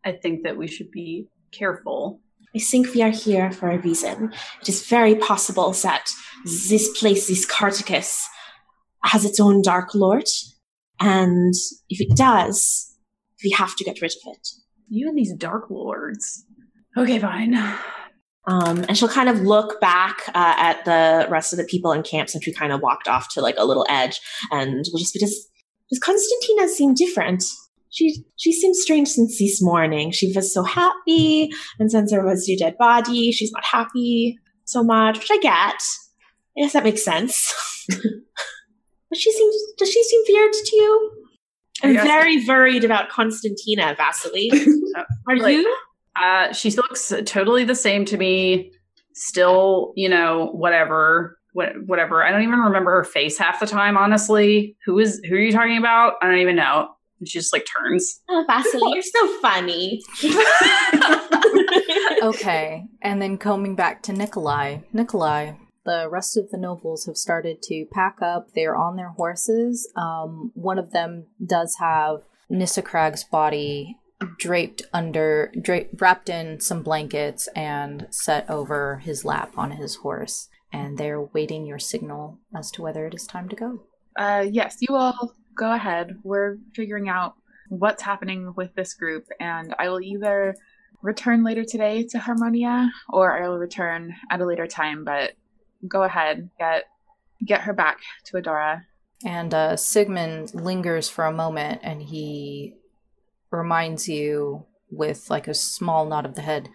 I 0.03 0.11
think 0.11 0.43
that 0.43 0.57
we 0.57 0.67
should 0.67 0.91
be 0.91 1.27
careful." 1.51 2.19
I 2.55 2.59
think 2.59 2.93
we 2.93 3.01
are 3.01 3.11
here 3.11 3.51
for 3.51 3.69
a 3.69 3.77
reason. 3.77 4.33
It 4.61 4.69
is 4.69 4.87
very 4.87 5.15
possible 5.15 5.71
that 5.83 6.09
this 6.43 6.97
place, 6.99 7.27
this 7.27 7.45
Kartakass, 7.45 8.23
has 9.03 9.25
its 9.25 9.39
own 9.39 9.61
Dark 9.61 9.93
Lord, 9.93 10.27
and 10.99 11.53
if 11.89 12.01
it 12.01 12.17
does, 12.17 12.97
we 13.43 13.51
have 13.51 13.75
to 13.75 13.83
get 13.83 14.01
rid 14.01 14.11
of 14.11 14.33
it. 14.33 14.47
You 14.89 15.07
and 15.07 15.17
these 15.17 15.33
dark 15.33 15.69
lords. 15.69 16.45
Okay, 16.97 17.19
fine. 17.19 17.53
Um, 18.47 18.85
and 18.87 18.97
she'll 18.97 19.09
kind 19.09 19.27
of 19.27 19.41
look 19.41 19.79
back 19.81 20.21
uh, 20.29 20.55
at 20.57 20.85
the 20.85 21.27
rest 21.29 21.51
of 21.51 21.57
the 21.57 21.65
people 21.65 21.91
in 21.91 22.01
camp 22.01 22.29
since 22.29 22.45
we 22.47 22.53
kind 22.53 22.71
of 22.71 22.81
walked 22.81 23.07
off 23.09 23.27
to 23.33 23.41
like 23.41 23.55
a 23.57 23.65
little 23.65 23.85
edge, 23.89 24.21
and 24.51 24.85
we'll 24.91 24.99
just 24.99 25.13
be 25.13 25.19
just. 25.19 25.49
Does 25.89 25.99
Constantina 25.99 26.67
seem 26.69 26.93
different? 26.93 27.43
She 27.89 28.23
she 28.37 28.51
seems 28.53 28.81
strange 28.81 29.09
since 29.09 29.37
this 29.39 29.61
morning. 29.61 30.11
She 30.11 30.31
was 30.33 30.53
so 30.53 30.63
happy, 30.63 31.49
and 31.79 31.91
since 31.91 32.11
there 32.11 32.23
was 32.25 32.47
your 32.47 32.57
dead 32.57 32.77
body, 32.77 33.31
she's 33.31 33.51
not 33.51 33.65
happy 33.65 34.37
so 34.65 34.83
much, 34.83 35.19
which 35.19 35.29
I 35.31 35.37
get. 35.39 35.81
I 36.57 36.61
guess 36.61 36.73
that 36.73 36.83
makes 36.83 37.03
sense. 37.03 37.53
but 37.89 39.17
she 39.17 39.31
seems. 39.31 39.55
Does 39.77 39.91
she 39.91 40.03
seem 40.03 40.21
weird 40.29 40.53
to 40.53 40.75
you? 40.75 41.11
I'm 41.83 41.93
Yes. 41.93 42.05
very 42.07 42.45
worried 42.45 42.83
about 42.83 43.09
Constantina, 43.09 43.93
Vasily. 43.97 44.51
Are 45.27 45.37
Like- 45.37 45.53
you? 45.53 45.77
Uh, 46.21 46.53
she 46.53 46.71
looks 46.71 47.13
totally 47.25 47.63
the 47.63 47.75
same 47.75 48.05
to 48.05 48.17
me. 48.17 48.71
Still, 49.13 49.93
you 49.95 50.09
know, 50.09 50.49
whatever, 50.53 51.37
what, 51.53 51.69
whatever. 51.85 52.23
I 52.23 52.31
don't 52.31 52.43
even 52.43 52.59
remember 52.59 52.91
her 52.91 53.03
face 53.03 53.37
half 53.37 53.59
the 53.59 53.65
time. 53.65 53.97
Honestly, 53.97 54.75
who 54.85 54.99
is 54.99 55.21
who 55.27 55.35
are 55.35 55.39
you 55.39 55.51
talking 55.51 55.77
about? 55.77 56.13
I 56.21 56.27
don't 56.27 56.39
even 56.39 56.55
know. 56.55 56.89
And 57.19 57.27
she 57.27 57.39
just 57.39 57.51
like 57.51 57.65
turns. 57.65 58.21
Oh, 58.29 58.45
Vasily, 58.47 58.93
you're 58.93 59.01
so 59.01 59.41
funny. 59.41 60.03
Okay, 62.21 62.85
and 63.01 63.21
then 63.21 63.37
coming 63.37 63.75
back 63.75 64.01
to 64.03 64.13
Nikolai. 64.13 64.79
Nikolai, 64.91 65.53
the 65.85 66.07
rest 66.09 66.35
of 66.35 66.49
the 66.49 66.57
nobles 66.57 67.05
have 67.05 67.15
started 67.15 67.61
to 67.63 67.85
pack 67.91 68.17
up. 68.21 68.47
They're 68.55 68.75
on 68.75 68.95
their 68.95 69.09
horses. 69.09 69.91
Um, 69.95 70.51
one 70.55 70.79
of 70.79 70.91
them 70.91 71.27
does 71.45 71.75
have 71.79 72.21
Nissakrag's 72.51 73.23
body 73.23 73.97
draped 74.37 74.81
under, 74.93 75.51
dra- 75.61 75.85
wrapped 75.97 76.29
in 76.29 76.59
some 76.59 76.83
blankets 76.83 77.47
and 77.55 78.07
set 78.09 78.49
over 78.49 78.97
his 78.97 79.23
lap 79.25 79.53
on 79.57 79.71
his 79.71 79.97
horse. 79.97 80.49
And 80.73 80.97
they're 80.97 81.21
waiting 81.21 81.65
your 81.65 81.79
signal 81.79 82.39
as 82.55 82.71
to 82.71 82.81
whether 82.81 83.05
it 83.05 83.13
is 83.13 83.25
time 83.25 83.47
to 83.49 83.55
go. 83.55 83.83
Uh, 84.17 84.45
yes, 84.49 84.77
you 84.81 84.95
all 84.95 85.33
go 85.55 85.71
ahead. 85.71 86.17
We're 86.23 86.57
figuring 86.73 87.07
out 87.09 87.35
what's 87.69 88.03
happening 88.03 88.53
with 88.55 88.73
this 88.75 88.93
group, 88.93 89.27
and 89.39 89.73
I 89.77 89.89
will 89.89 90.01
either 90.01 90.55
return 91.01 91.43
later 91.43 91.63
today 91.63 92.03
to 92.03 92.19
Harmonia, 92.19 92.91
or 93.09 93.41
I 93.41 93.47
will 93.47 93.59
return 93.59 94.15
at 94.29 94.41
a 94.41 94.45
later 94.45 94.67
time. 94.67 95.03
But 95.03 95.33
go 95.87 96.03
ahead, 96.03 96.49
get 96.57 96.85
get 97.45 97.61
her 97.61 97.73
back 97.73 97.99
to 98.25 98.37
Adora. 98.37 98.83
And 99.25 99.53
uh, 99.53 99.77
Sigmund 99.77 100.53
lingers 100.53 101.09
for 101.09 101.25
a 101.25 101.31
moment 101.31 101.81
and 101.83 102.01
he 102.01 102.75
reminds 103.51 104.07
you 104.07 104.65
with 104.89 105.29
like 105.29 105.47
a 105.47 105.53
small 105.53 106.05
nod 106.05 106.25
of 106.25 106.35
the 106.35 106.41
head 106.41 106.69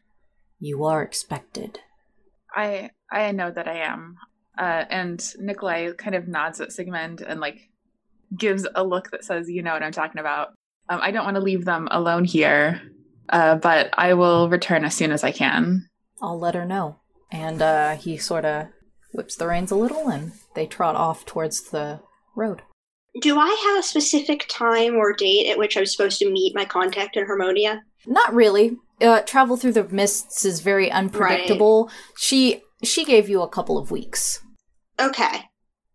you 0.63 0.85
are 0.85 1.03
expected. 1.03 1.81
I 2.55 2.91
I 3.11 3.33
know 3.33 3.51
that 3.51 3.67
I 3.67 3.79
am. 3.79 4.17
Uh, 4.57 4.85
and 4.91 5.35
Nikolai 5.41 5.93
kind 5.93 6.15
of 6.15 6.29
nods 6.29 6.61
at 6.61 6.73
Sigmund 6.73 7.21
and 7.21 7.41
like 7.41 7.69
gives 8.39 8.67
a 8.75 8.85
look 8.85 9.11
that 9.11 9.25
says, 9.25 9.51
"You 9.51 9.63
know 9.63 9.73
what 9.73 9.83
I'm 9.83 9.93
talking 9.93 10.21
about." 10.21 10.55
Um, 10.89 11.01
I 11.03 11.11
don't 11.11 11.25
want 11.25 11.35
to 11.35 11.43
leave 11.43 11.65
them 11.65 11.89
alone 11.91 12.25
here, 12.25 12.81
uh, 13.29 13.57
but 13.57 13.91
I 13.95 14.15
will 14.15 14.49
return 14.49 14.85
as 14.85 14.95
soon 14.95 15.11
as 15.11 15.25
I 15.25 15.33
can. 15.33 15.89
I'll 16.21 16.39
let 16.39 16.55
her 16.55 16.65
know. 16.65 17.01
And 17.33 17.61
uh, 17.61 17.97
he 17.97 18.17
sort 18.17 18.45
of 18.45 18.69
whips 19.13 19.37
the 19.37 19.49
reins 19.49 19.71
a 19.71 19.77
little 19.77 20.09
and 20.09 20.33
they 20.55 20.67
trot 20.67 20.95
off 20.95 21.25
towards 21.25 21.71
the 21.71 22.01
road. 22.37 22.63
Do 23.21 23.39
I 23.39 23.49
have 23.69 23.79
a 23.81 23.87
specific 23.87 24.47
time 24.49 24.95
or 24.97 25.13
date 25.13 25.51
at 25.51 25.59
which 25.59 25.77
I'm 25.77 25.87
supposed 25.87 26.19
to 26.21 26.31
meet 26.31 26.55
my 26.55 26.65
contact 26.65 27.17
in 27.17 27.27
Harmonia? 27.27 27.83
Not 28.07 28.33
really. 28.35 28.77
Uh, 29.01 29.21
travel 29.23 29.57
through 29.57 29.73
the 29.73 29.85
mists 29.89 30.45
is 30.45 30.61
very 30.61 30.91
unpredictable. 30.91 31.91
She 32.17 32.63
she 32.83 33.05
gave 33.05 33.29
you 33.29 33.43
a 33.43 33.49
couple 33.49 33.79
of 33.79 33.91
weeks. 33.91 34.41
Okay. 34.99 35.43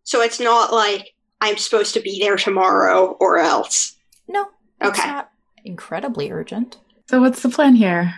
So 0.03 0.21
it's 0.21 0.39
not 0.39 0.71
like 0.73 1.09
I'm 1.41 1.57
supposed 1.57 1.93
to 1.95 1.99
be 2.01 2.19
there 2.19 2.37
tomorrow 2.37 3.17
or 3.19 3.37
else. 3.39 3.95
No, 4.27 4.45
it's 4.81 4.99
Okay. 4.99 5.07
not 5.07 5.29
incredibly 5.65 6.31
urgent. 6.31 6.77
So 7.09 7.19
what's 7.21 7.41
the 7.41 7.49
plan 7.49 7.75
here, 7.75 8.13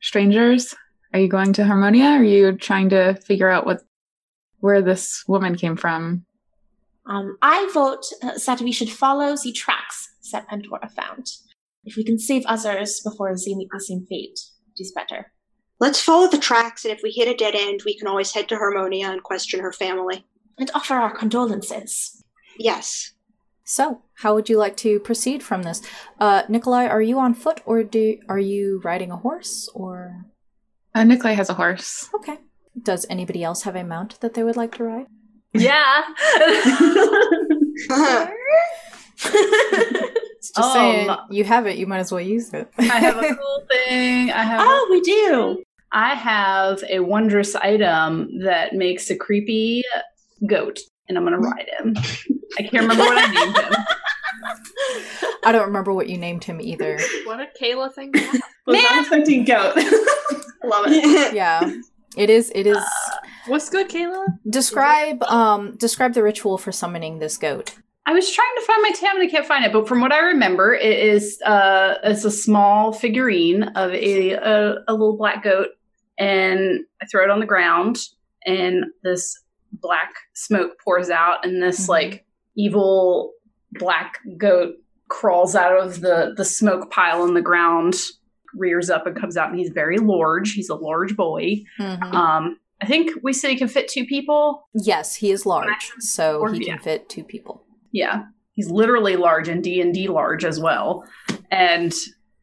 strangers? 0.00 0.74
Are 1.12 1.20
you 1.20 1.28
going 1.28 1.52
to 1.54 1.64
Harmonia? 1.64 2.04
Or 2.06 2.16
are 2.18 2.24
you 2.24 2.52
trying 2.56 2.88
to 2.90 3.14
figure 3.14 3.48
out 3.48 3.64
what 3.66 3.80
where 4.58 4.82
this 4.82 5.24
woman 5.28 5.56
came 5.56 5.76
from? 5.76 6.24
Um, 7.10 7.36
I 7.42 7.68
vote 7.74 8.06
uh, 8.22 8.38
that 8.46 8.60
we 8.60 8.70
should 8.70 8.88
follow 8.88 9.36
the 9.36 9.52
tracks 9.52 10.08
that 10.30 10.46
Pandora 10.46 10.88
found. 10.88 11.26
If 11.84 11.96
we 11.96 12.04
can 12.04 12.20
save 12.20 12.44
others 12.46 13.00
before 13.00 13.34
they 13.34 13.54
meet 13.54 13.68
the 13.72 13.80
same 13.80 14.06
fate, 14.06 14.38
it 14.76 14.80
is 14.80 14.92
better. 14.92 15.32
Let's 15.80 16.00
follow 16.00 16.28
the 16.28 16.38
tracks, 16.38 16.84
and 16.84 16.92
if 16.92 17.00
we 17.02 17.10
hit 17.10 17.26
a 17.26 17.34
dead 17.34 17.56
end, 17.56 17.80
we 17.84 17.98
can 17.98 18.06
always 18.06 18.32
head 18.32 18.48
to 18.50 18.56
Harmonia 18.56 19.08
and 19.08 19.24
question 19.24 19.58
her 19.60 19.72
family. 19.72 20.24
And 20.56 20.70
offer 20.72 20.94
our 20.94 21.10
condolences. 21.16 22.22
Yes. 22.58 23.12
So, 23.64 24.02
how 24.14 24.34
would 24.34 24.48
you 24.48 24.58
like 24.58 24.76
to 24.78 25.00
proceed 25.00 25.42
from 25.42 25.62
this? 25.62 25.82
Uh, 26.20 26.42
Nikolai, 26.48 26.86
are 26.86 27.02
you 27.02 27.18
on 27.18 27.34
foot 27.34 27.60
or 27.64 27.82
do 27.82 28.18
are 28.28 28.38
you 28.38 28.80
riding 28.84 29.10
a 29.10 29.16
horse 29.16 29.68
or 29.74 30.26
Uh, 30.94 31.04
Nikolai 31.04 31.32
has 31.32 31.48
a 31.48 31.54
horse. 31.54 32.08
Okay. 32.14 32.38
Does 32.80 33.06
anybody 33.08 33.42
else 33.42 33.62
have 33.62 33.76
a 33.76 33.82
mount 33.82 34.20
that 34.20 34.34
they 34.34 34.44
would 34.44 34.56
like 34.56 34.74
to 34.76 34.84
ride? 34.84 35.06
Yeah. 35.52 36.02
Just 40.40 40.52
Oh, 40.56 40.72
saying, 40.72 41.06
my- 41.06 41.26
you 41.30 41.44
have 41.44 41.66
it, 41.66 41.76
you 41.76 41.86
might 41.86 41.98
as 41.98 42.10
well 42.12 42.20
use 42.20 42.52
it. 42.54 42.70
I 42.78 42.82
have 42.82 43.16
a 43.18 43.20
cool 43.34 43.62
thing. 43.70 44.30
I 44.30 44.42
have. 44.42 44.60
oh, 44.64 44.88
we 44.90 45.00
do. 45.00 45.62
I 45.92 46.14
have 46.14 46.82
a 46.88 47.00
wondrous 47.00 47.54
item 47.56 48.30
that 48.44 48.74
makes 48.74 49.10
a 49.10 49.16
creepy 49.16 49.82
goat, 50.46 50.78
and 51.08 51.18
I'm 51.18 51.24
gonna 51.24 51.36
hmm. 51.36 51.44
ride 51.44 51.68
him. 51.78 51.94
I 52.58 52.62
can't 52.62 52.82
remember 52.82 53.02
what 53.02 53.18
I 53.18 53.26
named 53.32 53.56
him. 53.56 53.74
I 55.44 55.52
don't 55.52 55.66
remember 55.66 55.92
what 55.92 56.08
you 56.08 56.16
named 56.16 56.44
him 56.44 56.60
either. 56.60 56.98
What 57.24 57.40
a 57.40 57.48
Kayla 57.60 57.92
thing. 57.92 58.12
Was 58.66 58.82
not 58.82 59.00
expecting 59.00 59.44
goat. 59.44 59.76
Love 60.64 60.86
it. 60.88 61.34
Yeah. 61.34 61.72
It 62.16 62.30
is 62.30 62.50
it 62.54 62.66
is 62.66 62.76
uh, 62.76 62.84
What's 63.46 63.68
good, 63.70 63.88
Kayla? 63.88 64.38
describe 64.48 65.22
um 65.24 65.76
describe 65.76 66.14
the 66.14 66.22
ritual 66.22 66.58
for 66.58 66.72
summoning 66.72 67.18
this 67.18 67.36
goat. 67.36 67.74
I 68.06 68.12
was 68.12 68.30
trying 68.30 68.54
to 68.56 68.62
find 68.66 68.82
my 68.82 68.90
tab 68.90 69.14
and 69.16 69.22
I 69.22 69.30
can't 69.30 69.46
find 69.46 69.64
it, 69.64 69.72
but 69.72 69.86
from 69.86 70.00
what 70.00 70.12
I 70.12 70.18
remember, 70.20 70.74
it 70.74 70.98
is 70.98 71.40
uh, 71.42 71.94
it's 72.02 72.24
a 72.24 72.30
small 72.30 72.92
figurine 72.92 73.64
of 73.76 73.92
a, 73.92 74.32
a 74.32 74.74
a 74.88 74.92
little 74.92 75.16
black 75.16 75.44
goat, 75.44 75.68
and 76.18 76.80
I 77.00 77.06
throw 77.06 77.22
it 77.24 77.30
on 77.30 77.40
the 77.40 77.46
ground, 77.46 77.98
and 78.44 78.86
this 79.04 79.38
black 79.72 80.12
smoke 80.34 80.72
pours 80.82 81.10
out, 81.10 81.44
and 81.44 81.62
this 81.62 81.86
Mhm. 81.86 81.88
like 81.88 82.24
evil 82.56 83.32
black 83.74 84.18
goat 84.36 84.74
crawls 85.08 85.54
out 85.54 85.78
of 85.78 86.00
the 86.00 86.34
the 86.36 86.44
smoke 86.44 86.90
pile 86.90 87.24
in 87.24 87.34
the 87.34 87.42
ground, 87.42 87.94
rears 88.54 88.90
up 88.90 89.06
and 89.06 89.14
comes 89.14 89.36
out, 89.36 89.50
and 89.50 89.58
he's 89.58 89.70
very 89.70 89.98
large. 89.98 90.52
He's 90.54 90.70
a 90.70 90.74
large 90.74 91.14
boy. 91.16 91.62
Mhm. 91.78 92.02
Um, 92.14 92.58
I 92.82 92.86
think 92.86 93.10
we 93.22 93.32
said 93.32 93.50
he 93.50 93.56
can 93.56 93.68
fit 93.68 93.88
two 93.88 94.04
people. 94.06 94.68
Yes, 94.74 95.14
he 95.14 95.30
is 95.30 95.44
large, 95.44 95.90
so 95.98 96.38
Or- 96.40 96.52
he 96.52 96.66
yeah. 96.66 96.74
can 96.76 96.82
fit 96.82 97.08
two 97.08 97.24
people. 97.24 97.64
yeah 97.92 98.24
he's 98.54 98.70
literally 98.70 99.16
large 99.16 99.48
and 99.48 99.62
d&d 99.64 100.08
large 100.08 100.44
as 100.44 100.60
well 100.60 101.02
and 101.50 101.92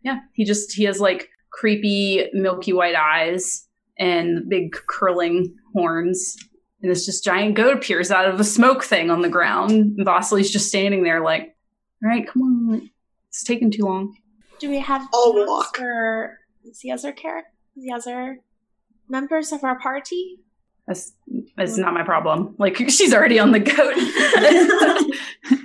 yeah 0.03 0.19
he 0.33 0.43
just 0.45 0.73
he 0.73 0.83
has 0.85 0.99
like 0.99 1.29
creepy 1.51 2.27
milky 2.33 2.73
white 2.73 2.95
eyes 2.95 3.67
and 3.99 4.49
big 4.49 4.75
curling 4.87 5.53
horns 5.73 6.35
and 6.81 6.89
this 6.91 7.05
just 7.05 7.23
giant 7.23 7.55
goat 7.55 7.73
appears 7.75 8.09
out 8.09 8.27
of 8.27 8.39
a 8.39 8.43
smoke 8.43 8.83
thing 8.83 9.11
on 9.11 9.21
the 9.21 9.29
ground 9.29 9.71
and 9.71 10.05
Vasily's 10.05 10.49
just 10.51 10.67
standing 10.69 11.03
there 11.03 11.21
like 11.21 11.55
all 12.03 12.09
right 12.09 12.27
come 12.27 12.41
on 12.41 12.89
it's 13.29 13.43
taking 13.43 13.69
too 13.71 13.83
long 13.83 14.15
Do 14.59 14.69
we 14.69 14.79
have 14.79 15.07
I'll 15.13 15.33
notes 15.35 15.49
walk. 15.49 15.77
for 15.77 16.39
the 16.83 16.91
other 16.91 17.11
character, 17.11 17.51
the 17.75 17.91
other 17.91 18.39
members 19.09 19.51
of 19.51 19.63
our 19.63 19.79
party? 19.79 20.39
that's 20.87 21.11
that's 21.57 21.77
not 21.77 21.93
my 21.93 22.01
problem 22.03 22.55
like 22.57 22.77
she's 22.89 23.13
already 23.13 23.39
on 23.39 23.51
the 23.51 23.59
goat 23.59 23.95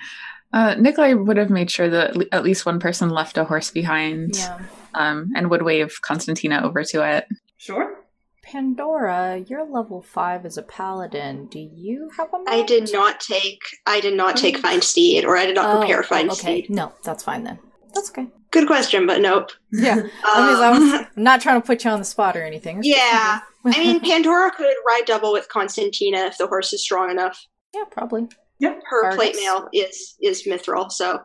Uh, 0.54 0.74
Nikolai 0.78 1.14
would 1.14 1.38
have 1.38 1.48
made 1.48 1.70
sure 1.70 1.88
that 1.88 2.14
at 2.30 2.44
least 2.44 2.66
one 2.66 2.78
person 2.78 3.08
left 3.08 3.38
a 3.38 3.44
horse 3.44 3.70
behind, 3.70 4.36
Yeah. 4.36 4.58
um, 4.92 5.32
and 5.34 5.48
would 5.48 5.62
wave 5.62 5.98
Constantina 6.02 6.60
over 6.62 6.84
to 6.84 7.02
it. 7.16 7.26
Sure. 7.56 7.96
Pandora, 8.42 9.38
you're 9.48 9.64
level 9.64 10.02
five 10.02 10.44
as 10.44 10.58
a 10.58 10.62
paladin. 10.62 11.46
Do 11.46 11.58
you 11.58 12.10
have 12.18 12.28
a 12.34 12.36
mount? 12.36 12.50
I 12.50 12.64
did 12.64 12.92
not 12.92 13.18
take. 13.18 13.62
I 13.86 14.00
did 14.00 14.14
not 14.14 14.36
take 14.36 14.58
Find 14.58 14.84
Steed, 14.84 15.24
or 15.24 15.38
I 15.38 15.46
did 15.46 15.54
not 15.54 15.74
Oh, 15.76 15.78
prepare 15.78 16.02
Find 16.02 16.28
okay. 16.30 16.64
Steed. 16.64 16.70
No, 16.70 16.92
that's 17.02 17.24
fine 17.24 17.44
then. 17.44 17.58
That's 17.94 18.10
okay. 18.10 18.26
Good 18.52 18.66
question, 18.66 19.06
but 19.06 19.20
nope. 19.20 19.50
Yeah. 19.72 19.94
Um, 19.94 20.10
I 20.24 20.52
mean, 20.52 20.62
I 20.62 20.78
was 20.78 21.06
not 21.16 21.40
trying 21.40 21.60
to 21.60 21.66
put 21.66 21.84
you 21.84 21.90
on 21.90 21.98
the 21.98 22.04
spot 22.04 22.36
or 22.36 22.42
anything. 22.44 22.78
It's 22.78 22.86
yeah. 22.88 23.40
I 23.64 23.78
mean, 23.78 23.98
Pandora 24.00 24.50
could 24.50 24.74
ride 24.86 25.02
double 25.06 25.32
with 25.32 25.48
Constantina 25.48 26.18
if 26.26 26.36
the 26.38 26.46
horse 26.46 26.72
is 26.72 26.82
strong 26.82 27.10
enough. 27.10 27.44
yeah, 27.74 27.84
probably. 27.90 28.28
Yep. 28.58 28.80
Her 28.88 29.02
Vargas? 29.02 29.16
plate 29.16 29.36
mail 29.36 29.68
is 29.72 30.14
is 30.20 30.42
mithril, 30.44 30.90
so 30.92 31.20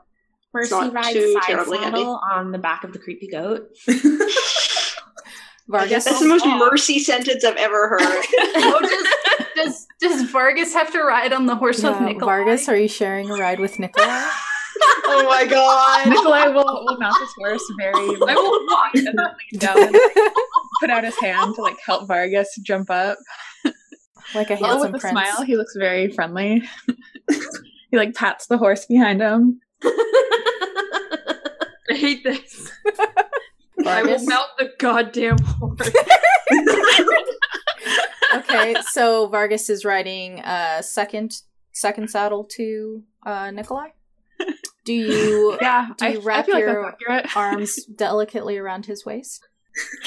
First, 0.54 0.72
not 0.72 0.86
he 0.86 0.90
rides 0.92 1.14
too 1.14 1.34
side 1.34 1.42
terribly 1.46 1.78
heavy. 1.80 2.00
on 2.02 2.52
the 2.52 2.58
back 2.58 2.84
of 2.84 2.94
the 2.94 3.00
creepy 3.00 3.28
goat. 3.28 3.68
Vargas. 5.70 6.06
that's 6.06 6.20
the 6.22 6.28
most 6.28 6.46
mercy 6.46 6.98
sentence 7.00 7.44
I've 7.44 7.58
ever 7.58 7.90
heard. 7.90 8.00
oh, 8.56 8.80
does, 9.56 9.66
does 9.66 9.88
does 10.00 10.32
Vargas 10.32 10.74
have 10.74 10.92
to 10.94 11.02
ride 11.04 11.34
on 11.34 11.46
the 11.46 11.56
horse 11.56 11.84
with 11.84 11.94
Yeah, 11.94 12.06
Nikolai? 12.06 12.26
Vargas, 12.38 12.70
are 12.70 12.78
you 12.78 12.88
sharing 12.88 13.30
a 13.30 13.34
ride 13.36 13.60
with 13.60 13.78
Nikolai? 13.78 14.30
oh 15.06 15.26
my 15.28 15.46
god! 15.46 16.08
Nikolai 16.10 16.48
will, 16.48 16.86
will 16.86 16.98
mount 17.00 17.16
his 17.20 17.30
horse 17.38 17.64
very. 17.80 17.94
I 17.96 18.36
will 18.36 18.66
walk 18.68 18.96
and 18.96 19.08
then 19.08 19.16
lean 19.18 19.60
down 19.60 19.84
and 19.84 19.96
put 20.82 20.90
out 20.90 21.04
his 21.04 21.18
hand 21.20 21.56
to 21.56 21.62
like 21.62 21.78
help 21.86 22.08
Vargas 22.08 22.50
jump 22.64 22.90
up. 22.90 23.18
like 24.36 24.50
a 24.50 24.54
Although 24.56 24.66
handsome 24.68 24.92
with 24.92 24.96
a 24.96 25.00
prince. 25.02 25.12
smile, 25.12 25.44
he 25.44 25.56
looks 25.58 25.76
very 25.78 26.12
friendly. 26.12 26.64
he 27.92 27.98
like 27.98 28.14
pats 28.16 28.48
the 28.48 28.58
horse 28.58 28.86
behind 28.86 29.22
him. 29.22 29.60
I 29.84 31.94
hate 31.94 32.24
this. 32.24 32.72
I 33.86 34.02
will 34.04 34.18
Vargas? 34.18 34.28
mount 34.28 34.48
the 34.58 34.72
goddamn 34.78 35.38
horse. 35.40 35.90
okay, 38.36 38.76
so 38.92 39.28
Vargas 39.28 39.70
is 39.70 39.86
riding 39.86 40.42
uh 40.42 40.82
second 40.82 41.42
second 41.72 42.10
saddle 42.10 42.44
to 42.44 43.04
uh 43.26 43.52
Nikolai. 43.52 43.90
Do 44.86 44.94
you 44.94 45.58
Yeah, 45.62 45.90
do 45.98 46.06
you 46.08 46.20
I, 46.22 46.24
wrap 46.24 46.40
I 46.40 46.44
feel 46.44 46.56
like 46.56 46.96
your 47.00 47.22
arms 47.36 47.84
delicately 47.86 48.58
around 48.58 48.86
his 48.86 49.06
waist? 49.06 49.46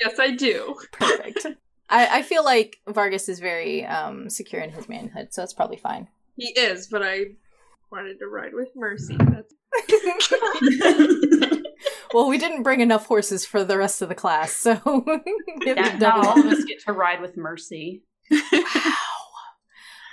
yes, 0.00 0.18
I 0.18 0.30
do. 0.36 0.76
Perfect. 0.92 1.46
I, 1.88 2.18
I 2.18 2.22
feel 2.22 2.44
like 2.44 2.78
Vargas 2.88 3.28
is 3.28 3.40
very 3.40 3.84
um 3.84 4.30
secure 4.30 4.62
in 4.62 4.70
his 4.70 4.88
manhood, 4.88 5.28
so 5.32 5.42
it's 5.42 5.52
probably 5.54 5.76
fine. 5.78 6.08
He 6.36 6.48
is, 6.50 6.86
but 6.88 7.02
I 7.02 7.24
wanted 7.90 8.18
to 8.20 8.26
ride 8.28 8.54
with 8.54 8.68
Mercy. 8.76 9.16
That's 9.18 9.52
Well, 12.12 12.28
we 12.28 12.38
didn't 12.38 12.64
bring 12.64 12.80
enough 12.80 13.06
horses 13.06 13.46
for 13.46 13.62
the 13.62 13.78
rest 13.78 14.02
of 14.02 14.08
the 14.08 14.14
class, 14.16 14.52
so 14.52 14.72
we 14.84 15.12
have 15.68 15.76
to 15.76 15.82
That, 15.82 15.98
double- 16.00 16.22
not 16.22 16.36
all 16.38 16.40
of 16.40 16.46
us 16.52 16.64
get 16.64 16.80
to 16.86 16.92
ride 16.92 17.20
with 17.20 17.36
Mercy. 17.36 18.02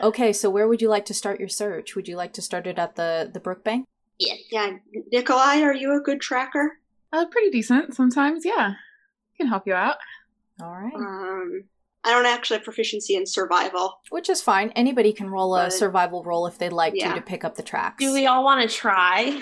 Okay, 0.01 0.31
so 0.33 0.49
where 0.49 0.67
would 0.67 0.81
you 0.81 0.89
like 0.89 1.05
to 1.05 1.13
start 1.13 1.39
your 1.39 1.49
search? 1.49 1.95
Would 1.95 2.07
you 2.07 2.15
like 2.15 2.33
to 2.33 2.41
start 2.41 2.67
it 2.67 2.77
at 2.77 2.95
the 2.95 3.29
the 3.33 3.39
brook 3.39 3.63
bank? 3.63 3.85
Yeah, 4.19 4.35
yeah. 4.51 4.71
Nikolai, 5.11 5.61
are 5.61 5.73
you 5.75 5.95
a 5.97 6.01
good 6.01 6.21
tracker? 6.21 6.79
Uh, 7.13 7.25
pretty 7.27 7.49
decent 7.49 7.95
sometimes. 7.95 8.45
Yeah, 8.45 8.73
can 9.37 9.47
help 9.47 9.65
you 9.67 9.73
out. 9.73 9.97
All 10.61 10.71
right. 10.71 10.93
Um, 10.93 11.63
I 12.03 12.11
don't 12.11 12.25
actually 12.25 12.57
have 12.57 12.63
proficiency 12.63 13.15
in 13.15 13.25
survival. 13.25 13.99
Which 14.09 14.29
is 14.29 14.41
fine. 14.41 14.69
Anybody 14.71 15.13
can 15.13 15.29
roll 15.29 15.55
a 15.55 15.69
survival 15.71 16.23
roll 16.23 16.47
if 16.47 16.57
they'd 16.57 16.69
like 16.73 16.93
Yeah. 16.95 17.09
to 17.09 17.15
to 17.15 17.21
pick 17.21 17.43
up 17.43 17.55
the 17.55 17.63
tracks. 17.63 17.97
Do 18.03 18.13
we 18.13 18.25
all 18.27 18.43
want 18.43 18.67
to 18.67 18.75
try? 18.75 19.41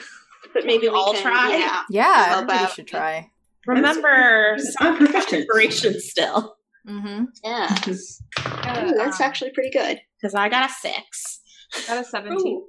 But 0.54 0.66
maybe 0.66 0.88
we 0.88 0.96
all 0.96 1.14
can, 1.14 1.22
try? 1.22 1.58
Yeah. 1.58 1.82
yeah, 1.90 2.26
How 2.26 2.34
everybody 2.36 2.60
about- 2.60 2.74
should 2.74 2.88
try. 2.88 3.30
Remember, 3.68 4.58
I'm 4.80 4.96
proficient. 4.98 5.34
inspiration 5.42 6.00
still. 6.00 6.56
Mm-hmm. 6.88 7.26
Yeah. 7.44 8.86
Ooh, 8.86 8.94
that's 8.96 9.20
actually 9.20 9.52
pretty 9.52 9.72
good. 9.72 10.00
Because 10.22 10.34
I 10.36 10.50
got 10.50 10.70
a 10.70 10.74
six. 10.74 11.42
I 11.76 11.96
got 11.96 12.06
a 12.06 12.08
17. 12.08 12.64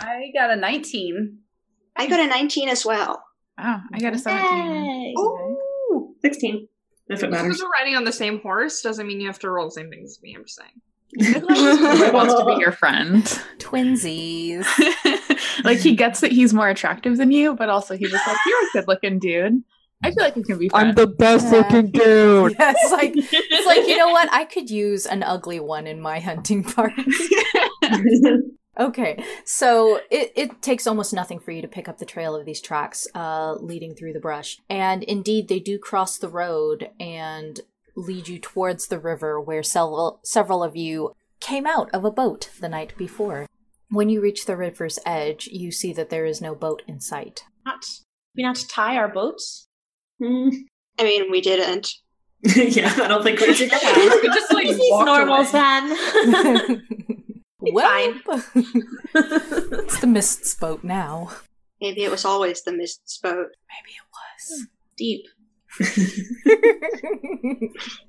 I 0.00 0.30
got 0.34 0.50
a 0.50 0.56
19. 0.56 1.38
I 1.96 2.06
got 2.08 2.20
a 2.20 2.26
19 2.26 2.68
as 2.68 2.84
well. 2.84 3.22
Oh, 3.60 3.80
I 3.92 3.98
got 3.98 4.14
a 4.14 4.18
seventeen. 4.18 4.84
Yay. 4.84 5.14
Ooh, 5.18 6.14
16. 6.22 6.68
If 7.08 7.18
it 7.18 7.20
Just 7.20 7.30
matters. 7.30 7.42
because 7.48 7.62
we're 7.62 7.68
riding 7.70 7.96
on 7.96 8.04
the 8.04 8.12
same 8.12 8.40
horse 8.40 8.80
doesn't 8.80 9.06
mean 9.06 9.20
you 9.20 9.26
have 9.26 9.38
to 9.40 9.50
roll 9.50 9.66
the 9.66 9.72
same 9.72 9.90
things 9.90 10.12
as 10.12 10.22
me. 10.22 10.34
I'm 10.36 10.44
just 10.44 10.56
saying. 10.58 10.80
He 11.18 12.10
wants 12.10 12.34
to 12.34 12.44
be 12.46 12.54
your 12.60 12.72
friend. 12.72 13.22
Twinsies. 13.58 14.64
like 15.64 15.78
he 15.78 15.94
gets 15.94 16.20
that 16.20 16.32
he's 16.32 16.54
more 16.54 16.68
attractive 16.70 17.18
than 17.18 17.30
you, 17.30 17.54
but 17.54 17.68
also 17.68 17.96
he's 17.96 18.10
just 18.10 18.26
like 18.26 18.36
you're 18.46 18.58
a 18.58 18.68
good-looking 18.72 19.18
dude. 19.18 19.62
I 20.02 20.10
feel 20.10 20.24
like 20.24 20.36
we 20.36 20.42
can 20.42 20.58
be 20.58 20.68
friends. 20.68 20.88
I'm 20.88 20.94
the 20.94 21.06
best 21.06 21.46
Yeah. 21.52 21.58
looking 21.58 21.90
dude. 21.92 22.56
yeah, 22.58 22.72
it's 22.76 22.92
like 22.92 23.12
it's 23.16 23.66
like 23.66 23.86
you 23.86 23.96
know 23.96 24.08
what? 24.08 24.28
I 24.32 24.44
could 24.44 24.70
use 24.70 25.06
an 25.06 25.22
ugly 25.22 25.60
one 25.60 25.86
in 25.86 26.00
my 26.00 26.18
hunting 26.20 26.64
party. 26.74 27.04
Okay, 28.80 29.22
so 29.44 30.00
it, 30.10 30.32
it 30.34 30.62
takes 30.62 30.86
almost 30.86 31.12
nothing 31.12 31.38
for 31.38 31.50
you 31.50 31.60
to 31.60 31.68
pick 31.68 31.88
up 31.90 31.98
the 31.98 32.06
trail 32.06 32.34
of 32.34 32.46
these 32.46 32.60
tracks 32.60 33.06
uh, 33.14 33.52
leading 33.60 33.94
through 33.94 34.14
the 34.14 34.20
brush. 34.20 34.58
And 34.70 35.02
indeed, 35.02 35.48
they 35.48 35.60
do 35.60 35.78
cross 35.78 36.16
the 36.16 36.30
road 36.30 36.88
and 36.98 37.60
lead 37.96 38.28
you 38.28 38.38
towards 38.38 38.86
the 38.86 38.98
river 38.98 39.38
where 39.38 39.62
several, 39.62 40.20
several 40.24 40.62
of 40.64 40.74
you 40.74 41.12
came 41.38 41.66
out 41.66 41.90
of 41.92 42.06
a 42.06 42.10
boat 42.10 42.48
the 42.60 42.68
night 42.68 42.96
before. 42.96 43.46
When 43.90 44.08
you 44.08 44.22
reach 44.22 44.46
the 44.46 44.56
river's 44.56 44.98
edge, 45.04 45.48
you 45.48 45.70
see 45.70 45.92
that 45.92 46.08
there 46.08 46.24
is 46.24 46.40
no 46.40 46.54
boat 46.54 46.80
in 46.88 46.98
sight. 46.98 47.44
Not, 47.66 47.84
we 48.34 48.42
not 48.42 48.64
tie 48.70 48.96
our 48.96 49.08
boats? 49.08 49.68
Hmm. 50.22 50.48
I 50.98 51.04
mean, 51.04 51.30
we 51.30 51.40
didn't. 51.40 51.90
yeah, 52.56 52.92
I 52.96 53.08
don't 53.08 53.22
think 53.22 53.40
we 53.40 53.54
did. 53.54 53.72
We 54.22 54.28
just 54.28 54.52
like 54.52 54.66
These 54.76 54.78
walked 54.90 55.06
normals 55.06 55.52
away. 55.52 55.60
then. 55.62 56.82
well, 57.60 58.14
it's 59.14 60.00
the 60.00 60.06
Mist's 60.06 60.54
boat 60.54 60.84
now. 60.84 61.30
Maybe 61.80 62.04
it 62.04 62.10
was 62.12 62.24
always 62.24 62.62
the 62.62 62.72
mist's 62.72 63.18
boat. 63.18 63.48
Maybe 63.68 63.96
it 63.96 64.06
was. 64.14 64.66
Deep. 64.96 65.24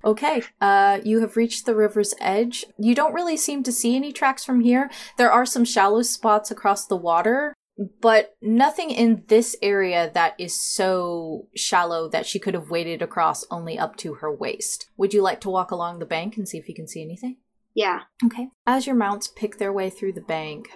okay, 0.05 0.43
uh, 0.61 0.99
you 1.03 1.21
have 1.21 1.35
reached 1.35 1.65
the 1.65 1.73
river's 1.73 2.13
edge. 2.19 2.65
You 2.77 2.93
don't 2.93 3.13
really 3.13 3.37
seem 3.37 3.63
to 3.63 3.71
see 3.71 3.95
any 3.95 4.11
tracks 4.11 4.45
from 4.45 4.59
here. 4.59 4.91
There 5.17 5.31
are 5.31 5.45
some 5.45 5.65
shallow 5.65 6.03
spots 6.03 6.51
across 6.51 6.85
the 6.85 6.97
water, 6.97 7.55
but 8.01 8.35
nothing 8.41 8.91
in 8.91 9.23
this 9.27 9.55
area 9.61 10.11
that 10.13 10.35
is 10.39 10.59
so 10.59 11.47
shallow 11.55 12.07
that 12.09 12.25
she 12.25 12.39
could 12.39 12.53
have 12.53 12.69
waded 12.69 13.01
across 13.01 13.45
only 13.49 13.77
up 13.79 13.95
to 13.97 14.15
her 14.15 14.33
waist. 14.33 14.89
Would 14.97 15.13
you 15.13 15.21
like 15.21 15.41
to 15.41 15.49
walk 15.49 15.71
along 15.71 15.99
the 15.99 16.05
bank 16.05 16.37
and 16.37 16.47
see 16.47 16.57
if 16.57 16.69
you 16.69 16.75
can 16.75 16.87
see 16.87 17.03
anything? 17.03 17.37
Yeah. 17.75 18.01
Okay. 18.23 18.49
As 18.67 18.85
your 18.85 18.95
mounts 18.95 19.27
pick 19.27 19.57
their 19.57 19.73
way 19.73 19.89
through 19.89 20.13
the 20.13 20.21
bank, 20.21 20.69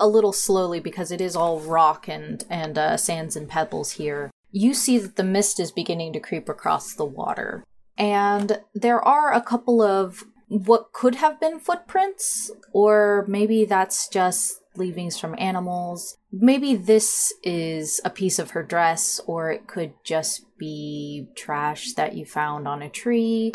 a 0.00 0.08
little 0.08 0.32
slowly 0.32 0.80
because 0.80 1.10
it 1.10 1.20
is 1.20 1.36
all 1.36 1.60
rock 1.60 2.08
and 2.08 2.44
and 2.48 2.78
uh, 2.78 2.96
sands 2.96 3.36
and 3.36 3.48
pebbles 3.48 3.92
here, 3.92 4.30
you 4.50 4.72
see 4.74 4.98
that 4.98 5.16
the 5.16 5.24
mist 5.24 5.60
is 5.60 5.70
beginning 5.72 6.12
to 6.12 6.20
creep 6.20 6.48
across 6.48 6.94
the 6.94 7.04
water, 7.04 7.64
and 7.98 8.60
there 8.74 9.02
are 9.02 9.32
a 9.32 9.42
couple 9.42 9.82
of 9.82 10.24
what 10.48 10.92
could 10.92 11.16
have 11.16 11.40
been 11.40 11.58
footprints, 11.58 12.50
or 12.72 13.24
maybe 13.28 13.64
that's 13.64 14.08
just 14.08 14.60
leavings 14.78 15.18
from 15.18 15.34
animals. 15.38 16.16
Maybe 16.32 16.74
this 16.76 17.32
is 17.42 18.00
a 18.04 18.10
piece 18.10 18.38
of 18.38 18.50
her 18.50 18.62
dress, 18.62 19.20
or 19.26 19.50
it 19.50 19.66
could 19.66 19.94
just 20.04 20.42
be 20.58 21.26
trash 21.36 21.92
that 21.94 22.14
you 22.14 22.24
found 22.24 22.66
on 22.68 22.82
a 22.82 22.88
tree. 22.88 23.52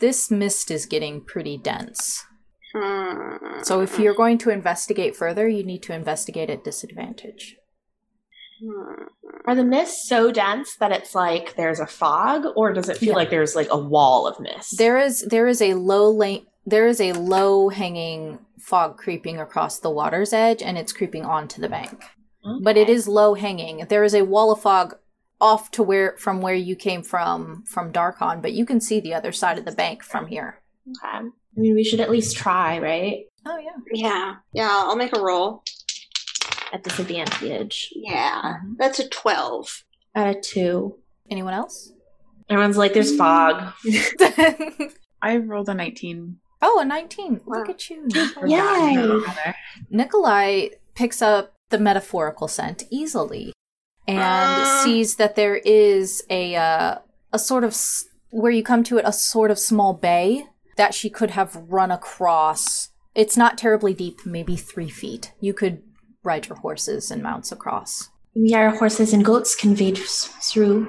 This 0.00 0.30
mist 0.30 0.70
is 0.70 0.86
getting 0.86 1.22
pretty 1.24 1.56
dense. 1.58 2.24
Hmm. 2.74 3.62
So 3.62 3.80
if 3.80 3.98
you're 3.98 4.14
going 4.14 4.38
to 4.38 4.50
investigate 4.50 5.16
further, 5.16 5.48
you 5.48 5.64
need 5.64 5.82
to 5.84 5.94
investigate 5.94 6.50
at 6.50 6.64
disadvantage. 6.64 7.56
Hmm. 8.62 9.04
Are 9.46 9.54
the 9.54 9.64
mists 9.64 10.08
so 10.08 10.32
dense 10.32 10.76
that 10.76 10.92
it's 10.92 11.14
like 11.14 11.56
there's 11.56 11.78
a 11.80 11.86
fog, 11.86 12.44
or 12.56 12.72
does 12.72 12.88
it 12.88 12.96
feel 12.98 13.10
Yeah. 13.10 13.14
like 13.14 13.30
there's 13.30 13.54
like 13.54 13.68
a 13.70 13.78
wall 13.78 14.26
of 14.26 14.40
mist? 14.40 14.76
There 14.78 14.98
is 14.98 15.22
there 15.22 15.46
is 15.46 15.62
a 15.62 15.74
low 15.74 16.10
lane 16.10 16.46
there 16.66 16.86
is 16.86 17.00
a 17.00 17.12
low 17.12 17.68
hanging 17.68 18.40
fog 18.58 18.98
creeping 18.98 19.38
across 19.38 19.78
the 19.78 19.90
water's 19.90 20.32
edge 20.32 20.62
and 20.62 20.76
it's 20.76 20.92
creeping 20.92 21.24
onto 21.24 21.60
the 21.60 21.68
bank. 21.68 22.04
But 22.62 22.76
it 22.76 22.88
is 22.88 23.08
low 23.08 23.34
hanging. 23.34 23.86
There 23.88 24.04
is 24.04 24.14
a 24.14 24.24
wall 24.24 24.52
of 24.52 24.60
fog 24.60 24.96
off 25.40 25.70
to 25.72 25.82
where 25.82 26.16
from 26.16 26.40
where 26.40 26.54
you 26.54 26.76
came 26.76 27.02
from 27.02 27.64
from 27.66 27.92
Darkon, 27.92 28.40
but 28.40 28.52
you 28.52 28.64
can 28.64 28.80
see 28.80 29.00
the 29.00 29.14
other 29.14 29.32
side 29.32 29.58
of 29.58 29.64
the 29.64 29.72
bank 29.72 30.04
from 30.04 30.26
here. 30.28 30.60
Okay. 30.88 31.26
I 31.26 31.60
mean, 31.60 31.74
we 31.74 31.82
should 31.82 31.98
at 31.98 32.10
least 32.10 32.36
try, 32.36 32.78
right? 32.78 33.24
Oh 33.44 33.58
yeah. 33.58 33.76
Yeah. 33.92 34.34
Yeah, 34.52 34.68
I'll 34.70 34.94
make 34.96 35.16
a 35.16 35.20
roll. 35.20 35.64
At 36.72 36.84
disadvantage. 36.84 37.92
Yeah. 37.94 38.40
Uh-huh. 38.44 38.74
That's 38.78 39.00
a 39.00 39.08
12. 39.08 39.84
At 40.14 40.36
a 40.36 40.40
two. 40.40 40.98
Anyone 41.28 41.54
else? 41.54 41.92
Everyone's 42.48 42.76
like, 42.76 42.94
there's 42.94 43.16
fog. 43.16 43.72
I 45.22 45.38
rolled 45.38 45.68
a 45.68 45.74
nineteen. 45.74 46.38
Oh, 46.62 46.78
a 46.80 46.84
19. 46.84 47.40
Wow. 47.44 47.58
Look 47.58 47.68
at 47.68 47.90
you. 47.90 48.08
Yay! 48.46 49.22
Nikolai 49.90 50.68
picks 50.94 51.20
up 51.22 51.54
the 51.70 51.78
metaphorical 51.78 52.48
scent 52.48 52.84
easily 52.90 53.52
and 54.06 54.18
Ah. 54.20 54.82
sees 54.84 55.16
that 55.16 55.34
there 55.36 55.56
is 55.56 56.22
a 56.30 56.54
uh, 56.56 56.98
a 57.32 57.38
sort 57.38 57.64
of 57.64 57.70
s- 57.70 58.04
where 58.30 58.52
you 58.52 58.62
come 58.62 58.84
to 58.84 58.98
it 58.98 59.04
a 59.06 59.12
sort 59.12 59.50
of 59.50 59.58
small 59.58 59.92
bay 59.94 60.46
that 60.76 60.94
she 60.94 61.10
could 61.10 61.30
have 61.32 61.56
run 61.68 61.90
across. 61.90 62.90
It's 63.14 63.36
not 63.36 63.58
terribly 63.58 63.94
deep, 63.94 64.24
maybe 64.26 64.56
three 64.56 64.90
feet. 64.90 65.32
You 65.40 65.54
could 65.54 65.82
ride 66.22 66.46
your 66.48 66.58
horses 66.58 67.10
and 67.10 67.22
mounts 67.22 67.50
across. 67.50 68.10
We 68.34 68.52
our 68.54 68.76
horses 68.76 69.12
and 69.12 69.24
goats 69.24 69.54
can 69.54 69.74
wade 69.74 69.98
s- 69.98 70.26
through. 70.42 70.88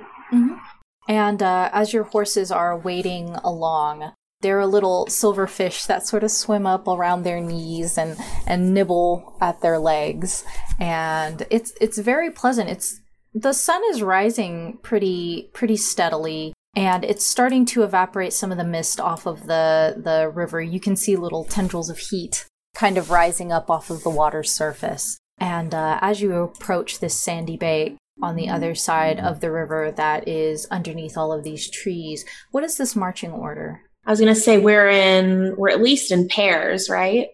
And 1.09 1.41
uh, 1.41 1.70
as 1.72 1.93
your 1.93 2.03
horses 2.03 2.51
are 2.51 2.78
wading 2.78 3.36
along, 3.36 4.11
there 4.42 4.58
are 4.58 4.62
a 4.62 4.68
little 4.68 5.08
silverfish 5.08 5.88
that 5.88 6.06
sort 6.06 6.24
of 6.24 6.32
swim 6.32 6.68
up 6.68 6.88
around 6.88 7.24
their 7.24 7.40
knees 7.40 7.98
and, 7.98 8.18
and 8.46 8.74
nibble 8.74 9.36
at 9.42 9.62
their 9.62 9.80
legs. 9.80 10.46
And 10.80 11.46
it's 11.50 11.74
it's 11.82 11.98
very 11.98 12.30
pleasant. 12.32 12.70
It's 12.70 13.00
the 13.34 13.54
sun 13.54 13.82
is 13.90 14.02
rising 14.02 14.78
pretty 14.84 15.50
pretty 15.54 15.78
steadily 15.78 16.54
and 16.76 17.04
it's 17.04 17.26
starting 17.26 17.66
to 17.66 17.84
evaporate 17.84 18.34
some 18.34 18.52
of 18.52 18.58
the 18.58 18.64
mist 18.64 19.00
off 19.00 19.26
of 19.26 19.48
the 19.48 19.96
the 19.98 20.30
river. 20.30 20.62
You 20.62 20.80
can 20.80 20.96
see 20.96 21.16
little 21.16 21.44
tendrils 21.44 21.90
of 21.90 21.98
heat 21.98 22.46
kind 22.76 22.98
of 22.98 23.10
rising 23.10 23.52
up 23.52 23.72
off 23.72 23.90
of 23.90 24.04
the 24.04 24.10
water's 24.10 24.52
surface. 24.52 25.18
And 25.40 25.74
uh, 25.74 25.98
as 26.02 26.22
you 26.22 26.36
approach 26.36 27.00
this 27.00 27.20
sandy 27.20 27.58
bay, 27.58 27.98
on 28.22 28.36
the 28.36 28.50
other 28.50 28.74
side 28.74 29.20
of 29.20 29.42
the 29.42 29.52
river 29.52 29.92
that 29.92 30.28
is 30.28 30.66
underneath 30.72 31.16
all 31.18 31.32
of 31.32 31.44
these 31.44 31.70
trees. 31.70 32.26
What 32.52 32.64
is 32.64 32.78
this 32.78 32.96
marching 32.96 33.32
order? 33.32 33.82
I 34.08 34.10
was 34.10 34.20
gonna 34.22 34.36
say 34.36 34.58
we're 34.58 34.88
in 34.88 35.53
we're 35.58 35.70
at 35.70 35.82
least 35.82 36.12
in 36.14 36.30
pairs, 36.30 36.89
right? 36.89 37.28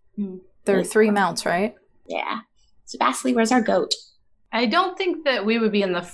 There 0.65 0.80
are 0.80 0.84
three 0.84 1.11
mounts, 1.11 1.45
right? 1.45 1.76
Yeah. 2.07 2.39
So 2.86 2.97
Vasily, 2.97 3.34
where's 3.36 3.51
our 3.51 3.61
goat? 3.61 3.93
I 4.51 4.65
don't 4.65 4.97
think 4.97 5.24
that 5.26 5.45
we 5.45 5.59
would 5.59 5.71
be 5.71 5.84
in 5.84 5.93
the 5.93 6.07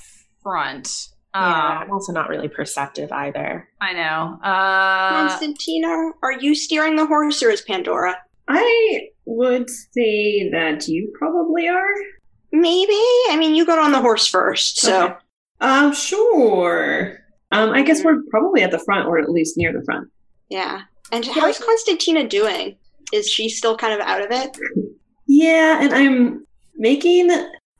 front. 0.43 1.07
yeah, 1.33 1.41
Um, 1.41 1.77
I'm 1.83 1.91
also 1.91 2.11
not 2.11 2.29
really 2.29 2.47
perceptive 2.49 3.11
either. 3.11 3.69
I 3.81 3.93
know. 3.93 4.37
Uh, 4.43 5.09
Constantina, 5.29 6.11
are 6.23 6.33
you 6.39 6.53
steering 6.55 6.95
the 6.97 7.05
horse 7.05 7.41
or 7.41 7.49
is 7.49 7.61
Pandora? 7.61 8.17
I 8.47 9.07
would 9.25 9.69
say 9.69 10.49
that 10.51 10.87
you 10.87 11.13
probably 11.17 11.67
are. 11.69 11.93
Maybe. 12.51 12.91
I 13.29 13.35
mean, 13.37 13.55
you 13.55 13.65
got 13.65 13.79
on 13.79 13.91
the 13.91 14.01
horse 14.01 14.27
first, 14.27 14.79
so 14.79 15.05
Okay. 15.05 15.15
Um, 15.61 15.93
sure. 15.93 17.17
Um, 17.51 17.71
I 17.71 17.81
guess 17.83 18.03
we're 18.03 18.21
probably 18.29 18.61
at 18.63 18.71
the 18.71 18.79
front, 18.79 19.07
or 19.07 19.19
at 19.19 19.29
least 19.29 19.57
near 19.57 19.71
the 19.73 19.83
front. 19.83 20.07
Yeah. 20.49 20.81
And 21.11 21.25
how's 21.25 21.59
Constantina 21.59 22.27
doing? 22.27 22.75
Is 23.11 23.29
she 23.29 23.49
still 23.49 23.75
kind 23.75 23.93
of 23.93 23.99
out 23.99 24.21
of 24.21 24.31
it? 24.31 24.57
Yeah, 25.27 25.81
and 25.81 25.93
I'm 25.93 26.45
making 26.75 27.29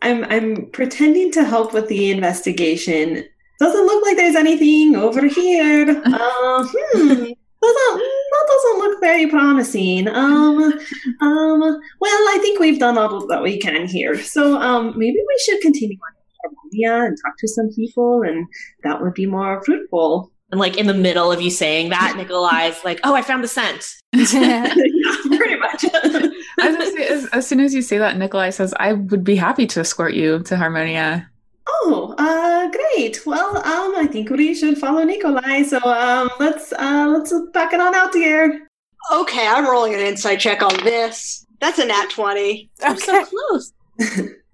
I'm 0.02 0.24
I'm 0.26 0.70
pretending 0.72 1.32
to 1.34 1.44
help 1.44 1.74
with 1.74 1.88
the 1.88 2.12
investigation. 2.12 3.24
Doesn't 3.60 3.86
look 3.86 4.06
like 4.06 4.18
there's 4.18 4.36
anything 4.36 4.96
over 4.96 5.28
here. 5.28 6.02
Uh, 6.06 6.68
hmm. 6.94 7.26
Doesn't 7.62 8.02
that 8.32 8.48
doesn't 8.48 8.80
look 8.80 9.02
very 9.02 9.28
promising. 9.28 10.08
Um 10.08 10.74
um 11.22 11.60
well 12.00 12.22
I 12.30 12.40
think 12.42 12.60
we've 12.60 12.80
done 12.80 12.98
all 12.98 13.28
that 13.28 13.44
we 13.44 13.60
can 13.60 13.88
here. 13.88 14.18
So 14.22 14.56
um 14.62 14.94
maybe 14.98 15.18
we 15.18 15.40
should 15.46 15.62
continue 15.62 15.98
on 15.98 16.14
to 16.14 16.56
Harmonia 16.82 17.08
and 17.08 17.18
talk 17.26 17.34
to 17.40 17.48
some 17.48 17.70
people 17.76 18.22
and 18.22 18.48
that 18.84 19.02
would 19.02 19.14
be 19.14 19.26
more 19.26 19.62
fruitful. 19.66 20.32
And 20.52 20.60
like 20.60 20.78
in 20.78 20.88
the 20.88 20.94
middle 20.94 21.32
of 21.32 21.42
you 21.42 21.52
saying 21.52 21.90
that, 21.90 22.16
Nikolai's 22.18 22.78
like, 22.84 23.00
"Oh, 23.04 23.14
I 23.14 23.22
found 23.22 23.44
the 23.44 23.48
scent." 23.48 23.96
Pretty 24.12 25.56
much. 25.56 25.86
I 26.60 26.72
was 26.72 26.96
as, 27.10 27.26
as 27.28 27.48
soon 27.48 27.60
as 27.60 27.74
you 27.74 27.82
say 27.82 27.98
that, 27.98 28.18
Nikolai 28.18 28.50
says, 28.50 28.74
"I 28.80 28.94
would 28.94 29.24
be 29.24 29.36
happy 29.36 29.68
to 29.68 29.82
escort 29.82 30.14
you 30.14 30.40
to 30.44 30.58
Harmonia." 30.58 31.30
Oh, 31.68 32.16
uh, 32.18 32.72
great. 32.72 33.26
Well, 33.28 33.58
um, 33.58 33.94
I 33.96 34.08
think 34.12 34.32
we 34.32 34.56
should 34.56 34.80
follow 34.80 35.04
Nikolai. 35.04 35.62
So, 35.64 35.78
um, 35.84 36.30
let's 36.40 36.74
uh, 36.74 37.08
let's 37.16 37.32
pack 37.54 37.74
it 37.74 37.80
on 37.80 37.94
out 37.94 38.14
here. 38.14 38.68
Okay, 39.12 39.48
I'm 39.48 39.70
rolling 39.70 39.94
an 39.94 40.00
insight 40.02 40.40
check 40.40 40.64
on 40.64 40.76
this. 40.84 41.46
That's 41.62 41.78
a 41.78 41.86
nat 41.86 42.10
20. 42.10 42.70
I'm 42.84 42.98
so 42.98 43.26
close. 43.26 43.74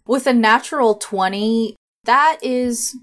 With 0.07 0.27
a 0.27 0.33
natural 0.33 0.95
20, 0.95 1.75
that 2.03 2.37
is 2.41 2.95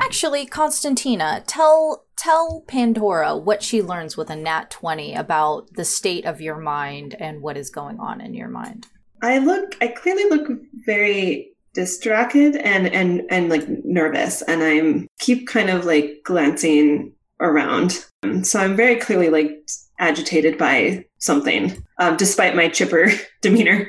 Actually, 0.00 0.46
Constantina, 0.46 1.42
tell 1.46 2.04
tell 2.16 2.64
Pandora 2.66 3.36
what 3.36 3.62
she 3.62 3.82
learns 3.82 4.16
with 4.16 4.30
a 4.30 4.36
nat 4.36 4.70
20 4.70 5.14
about 5.14 5.72
the 5.74 5.84
state 5.84 6.24
of 6.24 6.40
your 6.40 6.58
mind 6.58 7.14
and 7.18 7.40
what 7.40 7.56
is 7.56 7.70
going 7.70 8.00
on 8.00 8.20
in 8.20 8.34
your 8.34 8.48
mind. 8.48 8.86
I 9.22 9.38
look. 9.38 9.76
I 9.80 9.88
clearly 9.88 10.28
look 10.28 10.48
very 10.86 11.52
distracted 11.74 12.56
and 12.56 12.88
and 12.88 13.22
and 13.30 13.48
like 13.48 13.68
nervous, 13.84 14.42
and 14.42 14.62
I'm 14.62 15.08
keep 15.18 15.46
kind 15.46 15.70
of 15.70 15.84
like 15.84 16.20
glancing 16.24 17.12
around. 17.40 18.04
So 18.42 18.60
I'm 18.60 18.76
very 18.76 18.96
clearly 18.96 19.30
like 19.30 19.68
agitated 19.98 20.58
by 20.58 21.04
something, 21.18 21.84
um, 21.98 22.16
despite 22.16 22.56
my 22.56 22.68
chipper 22.68 23.10
demeanor. 23.42 23.88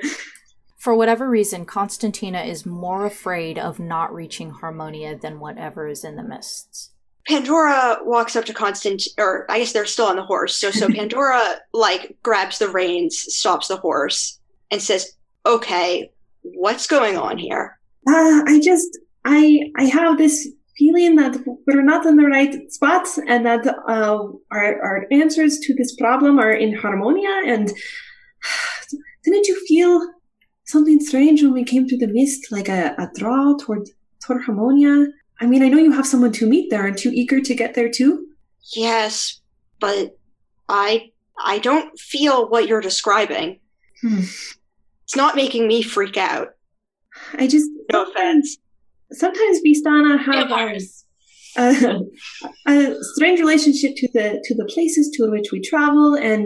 For 0.80 0.96
whatever 0.96 1.30
reason, 1.30 1.66
Constantina 1.66 2.42
is 2.44 2.66
more 2.66 3.06
afraid 3.06 3.60
of 3.60 3.80
not 3.80 4.14
reaching 4.14 4.50
Harmonia 4.50 5.18
than 5.18 5.42
whatever 5.42 5.90
is 5.90 6.06
in 6.06 6.16
the 6.16 6.24
mists. 6.24 6.92
Pandora 7.28 7.98
walks 8.04 8.38
up 8.38 8.46
to 8.46 8.54
Constant, 8.54 9.04
or 9.18 9.46
I 9.52 9.60
guess 9.60 9.74
they're 9.74 9.86
still 9.86 10.06
on 10.06 10.16
the 10.16 10.24
horse. 10.24 10.56
So, 10.56 10.72
so 10.72 10.88
Pandora 10.94 11.58
like 11.74 12.16
grabs 12.24 12.60
the 12.60 12.70
reins, 12.70 13.18
stops 13.18 13.68
the 13.68 13.76
horse, 13.76 14.40
and 14.72 14.82
says, 14.82 15.18
"Okay, 15.46 16.12
what's 16.44 16.88
going 16.88 17.18
on 17.18 17.38
here?" 17.38 17.78
Uh, 18.08 18.44
I 18.48 18.62
just 18.64 18.98
I 19.26 19.70
I 19.78 19.84
have 19.84 20.18
this 20.18 20.48
feeling 20.78 21.18
that 21.18 21.36
we're 21.68 21.82
not 21.82 22.06
in 22.06 22.16
the 22.16 22.26
right 22.26 22.72
spots, 22.72 23.20
and 23.28 23.46
that 23.46 23.68
uh, 23.68 24.28
our 24.50 24.82
our 24.82 25.08
answers 25.12 25.60
to 25.60 25.76
this 25.76 25.94
problem 25.98 26.40
are 26.40 26.54
in 26.54 26.74
Harmonia. 26.74 27.42
And 27.46 27.68
didn't 29.26 29.48
you 29.48 29.60
feel 29.68 30.08
something 30.70 30.99
strange 30.99 31.41
when 31.43 31.53
we 31.53 31.63
came 31.63 31.88
through 31.88 31.97
the 31.99 32.07
mist, 32.07 32.51
like 32.51 32.70
a, 32.70 32.95
a 32.97 33.09
draw 33.15 33.55
toward 33.57 33.89
Harmonia? 34.28 35.07
I 35.41 35.45
mean, 35.47 35.63
I 35.63 35.70
know 35.70 35.78
you 35.78 35.91
have 35.93 36.05
someone 36.07 36.32
to 36.34 36.45
meet 36.47 36.70
there. 36.70 36.82
Aren't 36.82 37.05
you 37.05 37.11
eager 37.13 37.39
to 37.41 37.55
get 37.55 37.74
there 37.74 37.89
too? 37.89 38.28
Yes, 38.76 39.39
but 39.80 40.17
I 40.67 41.11
I 41.43 41.59
don't 41.59 41.97
feel 41.99 42.49
what 42.49 42.67
you're 42.67 42.82
describing. 42.82 43.59
Hmm. 44.01 44.20
It's 45.05 45.15
not 45.15 45.36
making 45.36 45.67
me 45.67 45.82
freak 45.82 46.17
out. 46.17 46.49
I 47.34 47.47
just 47.47 47.70
No 47.91 48.03
offense. 48.09 48.57
sometimes 49.13 49.59
Vistana 49.65 50.20
have 50.20 50.47
Vampires. 50.49 51.05
a, 51.57 51.99
a 52.67 52.95
strange 53.15 53.39
relationship 53.39 53.93
to 53.97 54.07
the 54.13 54.39
to 54.43 54.55
the 54.55 54.65
places 54.65 55.09
to 55.15 55.30
which 55.32 55.51
we 55.51 55.59
travel, 55.61 56.15
and 56.15 56.45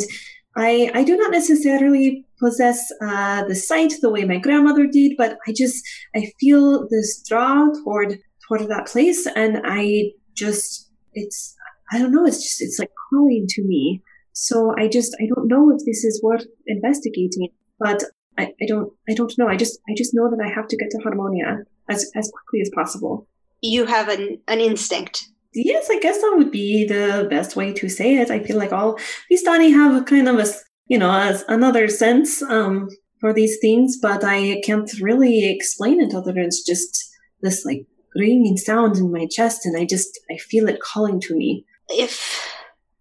I 0.56 0.91
I 0.93 1.04
do 1.04 1.18
not 1.18 1.32
necessarily 1.32 2.26
possess 2.39 2.91
uh, 3.01 3.43
the 3.45 3.56
sight 3.56 3.93
the 4.01 4.10
way 4.10 4.24
my 4.26 4.38
grandmother 4.38 4.86
did, 4.88 5.14
but 5.18 5.38
I 5.47 5.54
just 5.56 5.84
I 6.16 6.32
feel 6.39 6.88
this 6.89 7.24
draw 7.28 7.70
toward 7.84 8.20
toward 8.47 8.68
that 8.70 8.88
place, 8.88 9.26
and 9.36 9.62
I 9.64 10.12
just 10.36 10.89
it's 11.14 11.56
I 11.91 11.99
don't 11.99 12.12
know 12.12 12.26
it's 12.26 12.43
just 12.43 12.62
it's 12.62 12.80
like 12.80 12.91
calling 13.10 13.45
to 13.49 13.64
me. 13.64 14.01
So 14.34 14.74
I 14.78 14.88
just 14.88 15.16
I 15.22 15.28
don't 15.34 15.47
know 15.47 15.72
if 15.72 15.80
this 15.86 16.04
is 16.04 16.22
worth 16.24 16.45
investigating, 16.68 17.49
but 17.80 18.04
I, 18.38 18.54
I 18.62 18.66
don't 18.68 18.91
I 19.10 19.14
don't 19.14 19.36
know. 19.38 19.47
I 19.47 19.58
just 19.58 19.80
I 19.89 19.93
just 19.95 20.14
know 20.14 20.30
that 20.30 20.43
I 20.43 20.49
have 20.49 20.68
to 20.68 20.78
get 20.78 20.89
to 20.91 20.99
Harmonia 20.99 21.64
as 21.89 22.12
as 22.16 22.32
quickly 22.32 22.62
as 22.62 22.72
possible. 22.74 23.28
You 23.62 23.86
have 23.86 24.10
an 24.10 24.39
an 24.47 24.60
instinct. 24.60 25.30
Yes, 25.54 25.89
I 25.89 25.99
guess 25.99 26.20
that 26.20 26.34
would 26.36 26.51
be 26.51 26.86
the 26.86 27.28
best 27.30 27.56
way 27.56 27.74
to 27.74 27.89
say 27.89 28.16
it. 28.16 28.32
I 28.32 28.39
feel 28.39 28.58
like 28.58 28.72
all 28.72 28.97
Vistani 29.32 29.72
have 29.72 29.95
a 29.95 30.04
kind 30.04 30.28
of 30.28 30.39
a, 30.39 30.45
you 30.88 30.97
know, 30.97 31.12
as 31.12 31.43
another 31.47 31.88
sense 31.88 32.41
um, 32.41 32.89
for 33.20 33.34
these 33.34 33.58
things, 33.62 33.97
but 34.01 34.24
I 34.24 34.62
can't 34.66 34.91
really 34.99 35.49
explain 35.49 36.01
it 36.01 36.14
other 36.16 36.34
than 36.34 36.43
it's 36.45 36.64
just 36.64 37.12
this 37.41 37.66
like 37.66 37.86
ringing 38.16 38.58
sound 38.58 38.97
in 38.97 39.12
my 39.12 39.28
chest, 39.30 39.66
and 39.66 39.78
I 39.78 39.86
just 39.86 40.20
I 40.32 40.38
feel 40.38 40.68
it 40.68 40.82
calling 40.82 41.20
to 41.22 41.36
me. 41.36 41.66
If 41.89 42.49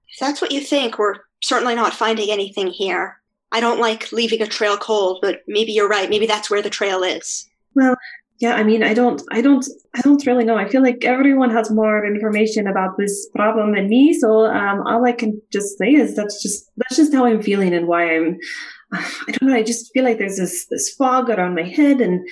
if 0.09 0.19
that's 0.21 0.43
what 0.43 0.53
you 0.53 0.61
think, 0.61 0.99
we're 0.99 1.17
certainly 1.43 1.75
not 1.75 1.95
finding 1.95 2.31
anything 2.31 2.69
here. 2.69 3.19
I 3.51 3.61
don't 3.61 3.81
like 3.81 4.13
leaving 4.13 4.43
a 4.43 4.47
trail 4.47 4.77
cold, 4.77 5.19
but 5.21 5.41
maybe 5.47 5.73
you're 5.73 5.89
right. 5.89 6.09
Maybe 6.09 6.27
that's 6.27 6.51
where 6.51 6.63
the 6.63 6.71
trail 6.71 7.03
is. 7.03 7.49
Well, 7.75 7.97
yeah, 8.43 8.55
I 8.57 8.65
mean, 8.65 8.83
I 8.83 8.93
don't, 8.93 9.23
I 9.31 9.41
don't, 9.41 9.65
I 9.95 10.01
don't 10.01 10.27
really 10.27 10.45
know. 10.45 10.57
I 10.57 10.69
feel 10.69 10.83
like 10.83 11.05
everyone 11.05 11.51
has 11.51 11.71
more 11.71 12.05
information 12.05 12.67
about 12.67 12.99
this 12.99 13.29
problem 13.37 13.73
than 13.73 13.89
me. 13.89 14.13
So, 14.13 14.47
um, 14.47 14.83
all 14.85 15.07
I 15.07 15.13
can 15.13 15.41
just 15.53 15.79
say 15.79 15.93
is 15.93 16.17
that's 16.17 16.43
just, 16.43 16.69
that's 16.77 16.97
just 16.97 17.15
how 17.15 17.25
I'm 17.25 17.41
feeling 17.41 17.73
and 17.73 17.87
why 17.87 18.17
I'm, 18.17 18.37
I 18.93 19.31
don't 19.31 19.49
know. 19.49 19.55
I 19.55 19.63
just 19.63 19.93
feel 19.95 20.03
like 20.03 20.19
there's 20.19 20.39
this, 20.39 20.67
this 20.71 20.93
fog 20.93 21.31
around 21.31 21.55
my 21.55 21.63
head 21.63 22.01
and 22.01 22.27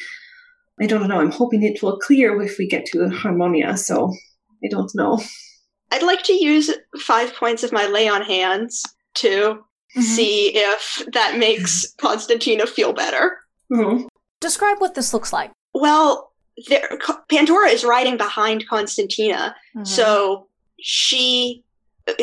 I 0.80 0.86
don't 0.86 1.06
know. 1.06 1.20
I'm 1.20 1.30
hoping 1.30 1.62
it 1.62 1.80
will 1.80 2.00
clear 2.00 2.42
if 2.42 2.58
we 2.58 2.66
get 2.66 2.86
to 2.86 3.08
Harmonia. 3.10 3.76
So 3.76 4.12
I 4.64 4.68
don't 4.68 4.90
know. 4.96 5.20
I'd 5.92 6.02
like 6.02 6.24
to 6.24 6.32
use 6.32 6.72
five 6.98 7.32
points 7.34 7.62
of 7.62 7.70
my 7.70 7.86
lay 7.86 8.08
on 8.08 8.22
hands 8.22 8.82
to 9.18 9.60
see 10.00 10.50
if 10.56 11.06
that 11.12 11.38
makes 11.38 11.94
Constantina 11.98 12.66
feel 12.66 12.92
better. 12.92 13.38
Mhm. 13.72 14.08
Describe 14.40 14.80
what 14.80 14.96
this 14.96 15.14
looks 15.14 15.32
like. 15.32 15.52
Well, 15.72 16.32
there, 16.68 16.98
Pandora 17.28 17.68
is 17.68 17.84
riding 17.84 18.16
behind 18.16 18.68
Constantina, 18.68 19.54
mm-hmm. 19.74 19.84
so 19.84 20.46
she 20.80 21.62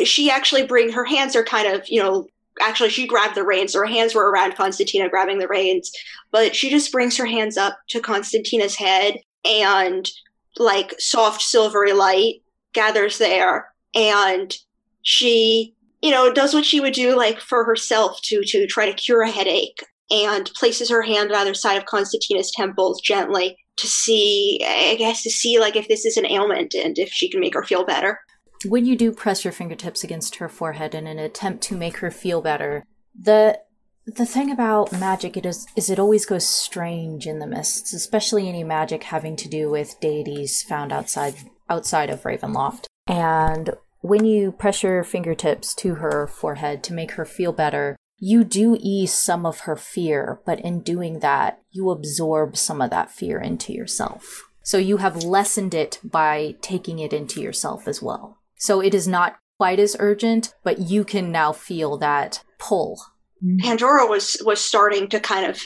she 0.04 0.30
actually 0.30 0.66
bring 0.66 0.92
her 0.92 1.04
hands 1.04 1.36
are 1.36 1.44
kind 1.44 1.72
of 1.72 1.88
you 1.88 2.02
know 2.02 2.26
actually 2.60 2.90
she 2.90 3.06
grabbed 3.06 3.34
the 3.34 3.44
reins 3.44 3.74
her 3.74 3.86
hands 3.86 4.14
were 4.14 4.30
around 4.30 4.54
constantina 4.56 5.08
grabbing 5.08 5.38
the 5.38 5.48
reins 5.48 5.92
but 6.30 6.54
she 6.54 6.68
just 6.68 6.92
brings 6.92 7.16
her 7.16 7.26
hands 7.26 7.56
up 7.56 7.78
to 7.88 8.00
constantina's 8.00 8.74
head 8.74 9.18
and 9.44 10.10
like 10.58 10.94
soft 10.98 11.40
silvery 11.40 11.92
light 11.92 12.42
gathers 12.72 13.18
there 13.18 13.72
and 13.94 14.56
she 15.02 15.74
you 16.02 16.10
know 16.10 16.32
does 16.32 16.52
what 16.52 16.64
she 16.64 16.80
would 16.80 16.94
do 16.94 17.16
like 17.16 17.40
for 17.40 17.64
herself 17.64 18.20
to 18.22 18.42
to 18.42 18.66
try 18.66 18.86
to 18.86 18.92
cure 18.92 19.22
a 19.22 19.30
headache 19.30 19.84
and 20.10 20.50
places 20.54 20.90
her 20.90 21.02
hand 21.02 21.30
on 21.30 21.38
either 21.38 21.54
side 21.54 21.76
of 21.76 21.86
constantina's 21.86 22.50
temples 22.50 23.00
gently 23.00 23.56
to 23.76 23.86
see 23.86 24.60
i 24.66 24.94
guess 24.96 25.22
to 25.22 25.30
see 25.30 25.58
like 25.58 25.76
if 25.76 25.88
this 25.88 26.04
is 26.04 26.16
an 26.16 26.26
ailment 26.26 26.74
and 26.74 26.98
if 26.98 27.10
she 27.10 27.30
can 27.30 27.40
make 27.40 27.54
her 27.54 27.64
feel 27.64 27.84
better 27.84 28.18
When 28.66 28.84
you 28.84 28.96
do 28.96 29.12
press 29.12 29.44
your 29.44 29.52
fingertips 29.52 30.02
against 30.02 30.36
her 30.36 30.48
forehead 30.48 30.94
in 30.94 31.06
an 31.06 31.18
attempt 31.18 31.62
to 31.64 31.76
make 31.76 31.98
her 31.98 32.10
feel 32.10 32.42
better, 32.42 32.84
the 33.14 33.60
the 34.04 34.26
thing 34.26 34.50
about 34.50 34.90
magic 34.92 35.36
it 35.36 35.44
is 35.46 35.66
is 35.76 35.90
it 35.90 35.98
always 35.98 36.26
goes 36.26 36.46
strange 36.46 37.26
in 37.26 37.38
the 37.38 37.46
mists, 37.46 37.92
especially 37.92 38.48
any 38.48 38.64
magic 38.64 39.04
having 39.04 39.36
to 39.36 39.48
do 39.48 39.70
with 39.70 40.00
deities 40.00 40.62
found 40.62 40.92
outside 40.92 41.34
outside 41.68 42.10
of 42.10 42.22
Ravenloft. 42.22 42.86
And 43.06 43.70
when 44.00 44.24
you 44.24 44.52
press 44.52 44.82
your 44.82 45.04
fingertips 45.04 45.74
to 45.76 45.96
her 45.96 46.26
forehead 46.26 46.82
to 46.84 46.94
make 46.94 47.12
her 47.12 47.24
feel 47.24 47.52
better, 47.52 47.96
you 48.18 48.44
do 48.44 48.76
ease 48.80 49.12
some 49.12 49.46
of 49.46 49.60
her 49.60 49.76
fear, 49.76 50.40
but 50.44 50.60
in 50.60 50.80
doing 50.80 51.20
that, 51.20 51.62
you 51.70 51.90
absorb 51.90 52.56
some 52.56 52.80
of 52.80 52.90
that 52.90 53.10
fear 53.10 53.40
into 53.40 53.72
yourself. 53.72 54.48
So 54.62 54.76
you 54.76 54.98
have 54.98 55.24
lessened 55.24 55.72
it 55.72 56.00
by 56.02 56.56
taking 56.60 56.98
it 56.98 57.12
into 57.12 57.40
yourself 57.40 57.88
as 57.88 58.02
well. 58.02 58.38
So 58.56 58.80
it 58.80 58.92
is 58.92 59.06
not 59.06 59.38
quite 59.56 59.78
as 59.78 59.96
urgent, 59.98 60.54
but 60.62 60.78
you 60.78 61.04
can 61.04 61.32
now 61.32 61.52
feel 61.52 61.96
that 61.98 62.42
pull. 62.58 63.00
Mm-hmm. 63.42 63.58
Pandora 63.60 64.06
was 64.06 64.36
was 64.44 64.60
starting 64.60 65.08
to 65.08 65.20
kind 65.20 65.46
of 65.46 65.60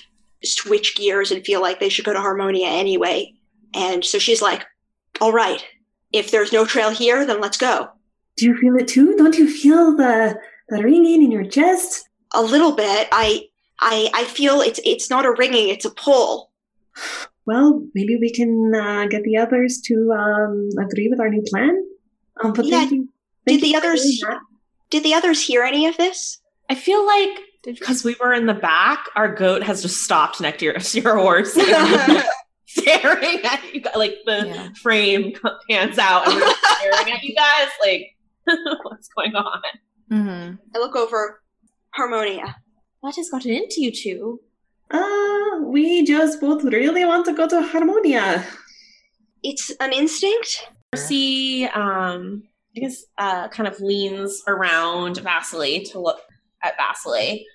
switch 0.44 0.94
gears 0.94 1.30
and 1.30 1.44
feel 1.44 1.62
like 1.62 1.80
they 1.80 1.88
should 1.88 2.04
go 2.04 2.12
to 2.12 2.20
Harmonia 2.20 2.66
anyway. 2.66 3.32
And 3.74 4.04
so 4.04 4.18
she's 4.18 4.42
like, 4.42 4.66
"All 5.20 5.32
right, 5.32 5.64
if 6.12 6.30
there's 6.30 6.52
no 6.52 6.66
trail 6.66 6.90
here, 6.90 7.24
then 7.24 7.40
let's 7.40 7.56
go." 7.56 7.88
Do 8.36 8.46
you 8.46 8.56
feel 8.56 8.76
it 8.76 8.88
too? 8.88 9.16
Don't 9.16 9.38
you 9.38 9.50
feel 9.50 9.96
the 9.96 10.38
the 10.68 10.82
ringing 10.82 11.22
in 11.22 11.30
your 11.30 11.44
chest? 11.44 12.08
A 12.34 12.42
little 12.42 12.72
bit. 12.72 13.08
I 13.12 13.46
I 13.80 14.10
I 14.14 14.24
feel 14.24 14.60
it's 14.60 14.80
it's 14.84 15.10
not 15.10 15.24
a 15.24 15.32
ringing, 15.32 15.68
it's 15.68 15.84
a 15.84 15.90
pull. 15.90 16.50
Well, 17.46 17.84
maybe 17.94 18.16
we 18.16 18.30
can 18.32 18.72
uh, 18.74 19.06
get 19.06 19.24
the 19.24 19.36
others 19.36 19.80
to 19.86 20.12
um, 20.16 20.68
agree 20.78 21.08
with 21.08 21.18
our 21.20 21.28
new 21.28 21.42
plan. 21.50 21.76
Um, 22.42 22.52
but 22.52 22.64
Yeah, 22.66 22.78
thank 22.80 22.92
you. 22.92 23.08
Did 23.46 23.60
thank 23.60 23.62
the 23.62 23.68
you 23.68 23.80
for 23.80 23.86
others 23.86 24.24
did 24.90 25.02
the 25.04 25.14
others 25.14 25.44
hear 25.44 25.62
any 25.62 25.86
of 25.86 25.96
this? 25.96 26.38
I 26.68 26.74
feel 26.74 27.04
like 27.06 27.38
because 27.64 28.04
we 28.04 28.14
were 28.20 28.32
in 28.32 28.46
the 28.46 28.54
back, 28.54 29.06
our 29.16 29.34
goat 29.34 29.62
has 29.62 29.82
just 29.82 30.02
stopped 30.02 30.40
next 30.40 30.58
to 30.58 30.64
your, 30.66 30.74
your 30.92 31.16
horse, 31.16 31.52
staring 32.66 33.40
at 33.44 33.74
you. 33.74 33.80
guys, 33.80 33.96
Like 33.96 34.16
the 34.26 34.46
Yeah. 34.46 34.68
frame 34.82 35.32
pans 35.68 35.98
out, 35.98 36.26
and 36.28 36.36
we're 36.36 36.54
staring 36.78 37.12
at 37.12 37.22
you 37.22 37.34
guys. 37.34 37.68
Like, 37.84 38.16
what's 38.82 39.08
going 39.16 39.34
on? 39.34 39.62
Mm-hmm. 40.10 40.54
I 40.74 40.78
look 40.78 40.94
over 40.96 41.41
Harmonia. 41.92 42.56
What 43.00 43.16
has 43.16 43.30
gotten 43.30 43.52
into 43.52 43.80
you 43.82 43.92
two? 43.92 44.40
Uh, 44.90 45.60
we 45.64 46.04
just 46.04 46.40
both 46.40 46.64
really 46.64 47.04
want 47.04 47.26
to 47.26 47.32
go 47.32 47.48
to 47.48 47.62
Harmonia. 47.62 48.46
It's 49.42 49.70
an 49.80 49.92
instinct. 49.92 50.68
Mercy, 50.94 51.64
um, 51.66 52.44
I 52.76 52.80
guess, 52.80 53.04
uh, 53.18 53.48
kind 53.48 53.66
of 53.66 53.80
leans 53.80 54.42
around 54.46 55.18
Vasily 55.18 55.82
to 55.86 55.98
look 55.98 56.20
at 56.62 56.76
Vasily 56.76 57.46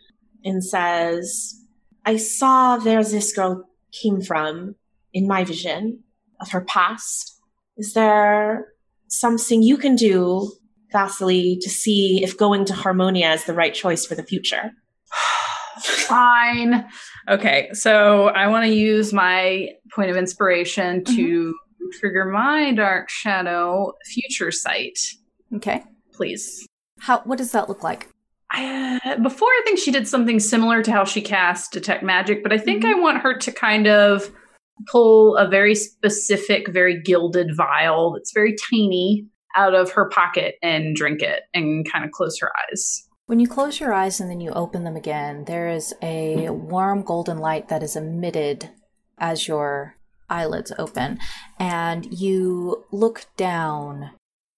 and 0.44 0.64
says, 0.64 1.62
I 2.06 2.18
saw 2.18 2.80
where 2.80 3.04
this 3.04 3.34
girl 3.34 3.70
came 3.92 4.22
from 4.22 4.76
in 5.14 5.28
my 5.28 5.44
vision 5.44 6.04
of 6.40 6.52
her 6.52 6.62
past. 6.62 7.40
Is 7.78 7.94
there 7.94 8.74
something 9.08 9.62
you 9.62 9.78
can 9.78 9.96
do, 9.96 10.52
Vasily, 10.92 11.58
to 11.62 11.70
see 11.70 12.24
if 12.24 12.38
going 12.38 12.66
to 12.66 12.74
Harmonia 12.74 13.32
is 13.32 13.44
the 13.46 13.54
right 13.54 13.74
choice 13.74 14.06
for 14.06 14.16
the 14.16 14.24
future? 14.24 14.72
Fine. 15.80 16.86
Okay, 17.30 17.70
so 17.74 18.28
I 18.30 18.48
want 18.48 18.66
to 18.66 18.72
use 18.74 19.14
my 19.14 19.70
point 19.94 20.10
of 20.10 20.16
inspiration 20.18 21.04
to 21.06 21.54
trigger 22.00 22.26
my 22.26 22.74
dark 22.74 23.10
shadow 23.10 23.94
future 24.06 24.52
sight, 24.52 24.98
Okay. 25.56 25.84
please. 26.14 26.66
How? 27.00 27.22
What 27.22 27.38
does 27.38 27.52
that 27.52 27.70
look 27.70 27.84
like? 27.84 28.10
Uh, 28.54 29.18
before, 29.22 29.48
I 29.50 29.62
think 29.66 29.78
she 29.78 29.92
did 29.92 30.08
something 30.08 30.40
similar 30.40 30.82
to 30.84 30.92
how 30.92 31.04
she 31.04 31.22
cast 31.22 31.72
detect 31.74 32.02
magic, 32.04 32.44
but 32.44 32.54
I 32.54 32.58
think 32.58 32.86
I 32.86 32.94
want 32.94 33.20
her 33.22 33.38
to 33.38 33.52
kind 33.52 33.88
of 33.88 34.32
pull 34.90 35.36
a 35.38 35.48
very 35.48 35.76
specific, 35.76 36.70
very 36.70 37.02
gilded 37.02 37.56
vial 37.56 38.14
that's 38.14 38.32
very 38.34 38.56
tiny 38.72 39.26
out 39.56 39.74
of 39.74 39.92
her 39.92 40.10
pocket 40.10 40.56
and 40.62 40.96
drink 40.96 41.22
it 41.22 41.44
and 41.54 41.90
kind 41.92 42.06
of 42.06 42.12
close 42.12 42.40
her 42.40 42.52
eyes. 42.70 43.08
When 43.26 43.40
you 43.40 43.48
close 43.48 43.80
your 43.80 43.94
eyes 43.94 44.20
and 44.20 44.30
then 44.30 44.40
you 44.40 44.52
open 44.52 44.84
them 44.84 44.96
again, 44.96 45.46
there 45.46 45.68
is 45.68 45.94
a 46.02 46.50
warm 46.50 47.02
golden 47.02 47.40
light 47.40 47.68
that 47.68 47.84
is 47.84 47.96
emitted 47.96 48.70
as 49.18 49.48
your 49.48 49.96
eyelids 50.30 50.72
open, 50.78 51.20
and 51.60 52.06
you 52.14 52.86
look 52.92 53.26
down 53.36 54.12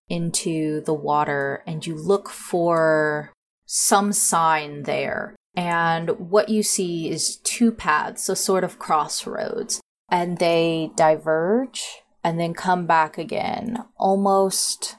into 0.07 0.81
the 0.81 0.93
water 0.93 1.63
and 1.65 1.85
you 1.85 1.95
look 1.95 2.29
for 2.29 3.31
some 3.65 4.11
sign 4.11 4.83
there. 4.83 5.35
And 5.55 6.11
what 6.31 6.49
you 6.49 6.63
see 6.63 7.09
is 7.09 7.37
two 7.37 7.71
paths, 7.71 8.23
so 8.23 8.33
sort 8.33 8.63
of 8.63 8.79
crossroads, 8.79 9.81
and 10.09 10.37
they 10.37 10.91
diverge 10.95 12.01
and 12.23 12.39
then 12.39 12.53
come 12.53 12.85
back 12.85 13.17
again, 13.17 13.83
almost 13.97 14.95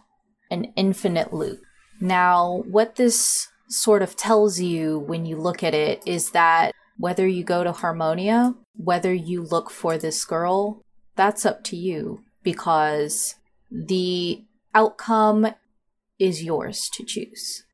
an 0.51 0.73
infinite 0.77 1.33
loop. 1.33 1.61
Now, 2.01 2.63
what 2.67 2.97
this 2.97 3.49
sort 3.69 4.03
of 4.03 4.17
tells 4.17 4.61
you 4.61 4.99
when 4.99 5.27
you 5.27 5.37
look 5.37 5.63
at 5.63 5.75
it 5.75 6.03
is 6.07 6.31
that 6.31 6.73
whether 6.97 7.27
you 7.27 7.45
go 7.45 7.63
to 7.63 7.73
Harmonia, 7.73 8.55
whether 8.75 9.13
you 9.13 9.43
look 9.43 9.71
for 9.71 9.97
this 9.97 10.25
girl, 10.25 10.83
that's 11.17 11.47
up 11.47 11.63
to 11.65 11.77
you 11.77 12.21
because 12.43 13.37
the 13.71 14.45
outcome 14.75 15.55
is 16.19 16.43
yours 16.43 16.91
to 16.95 17.05
choose. 17.05 17.65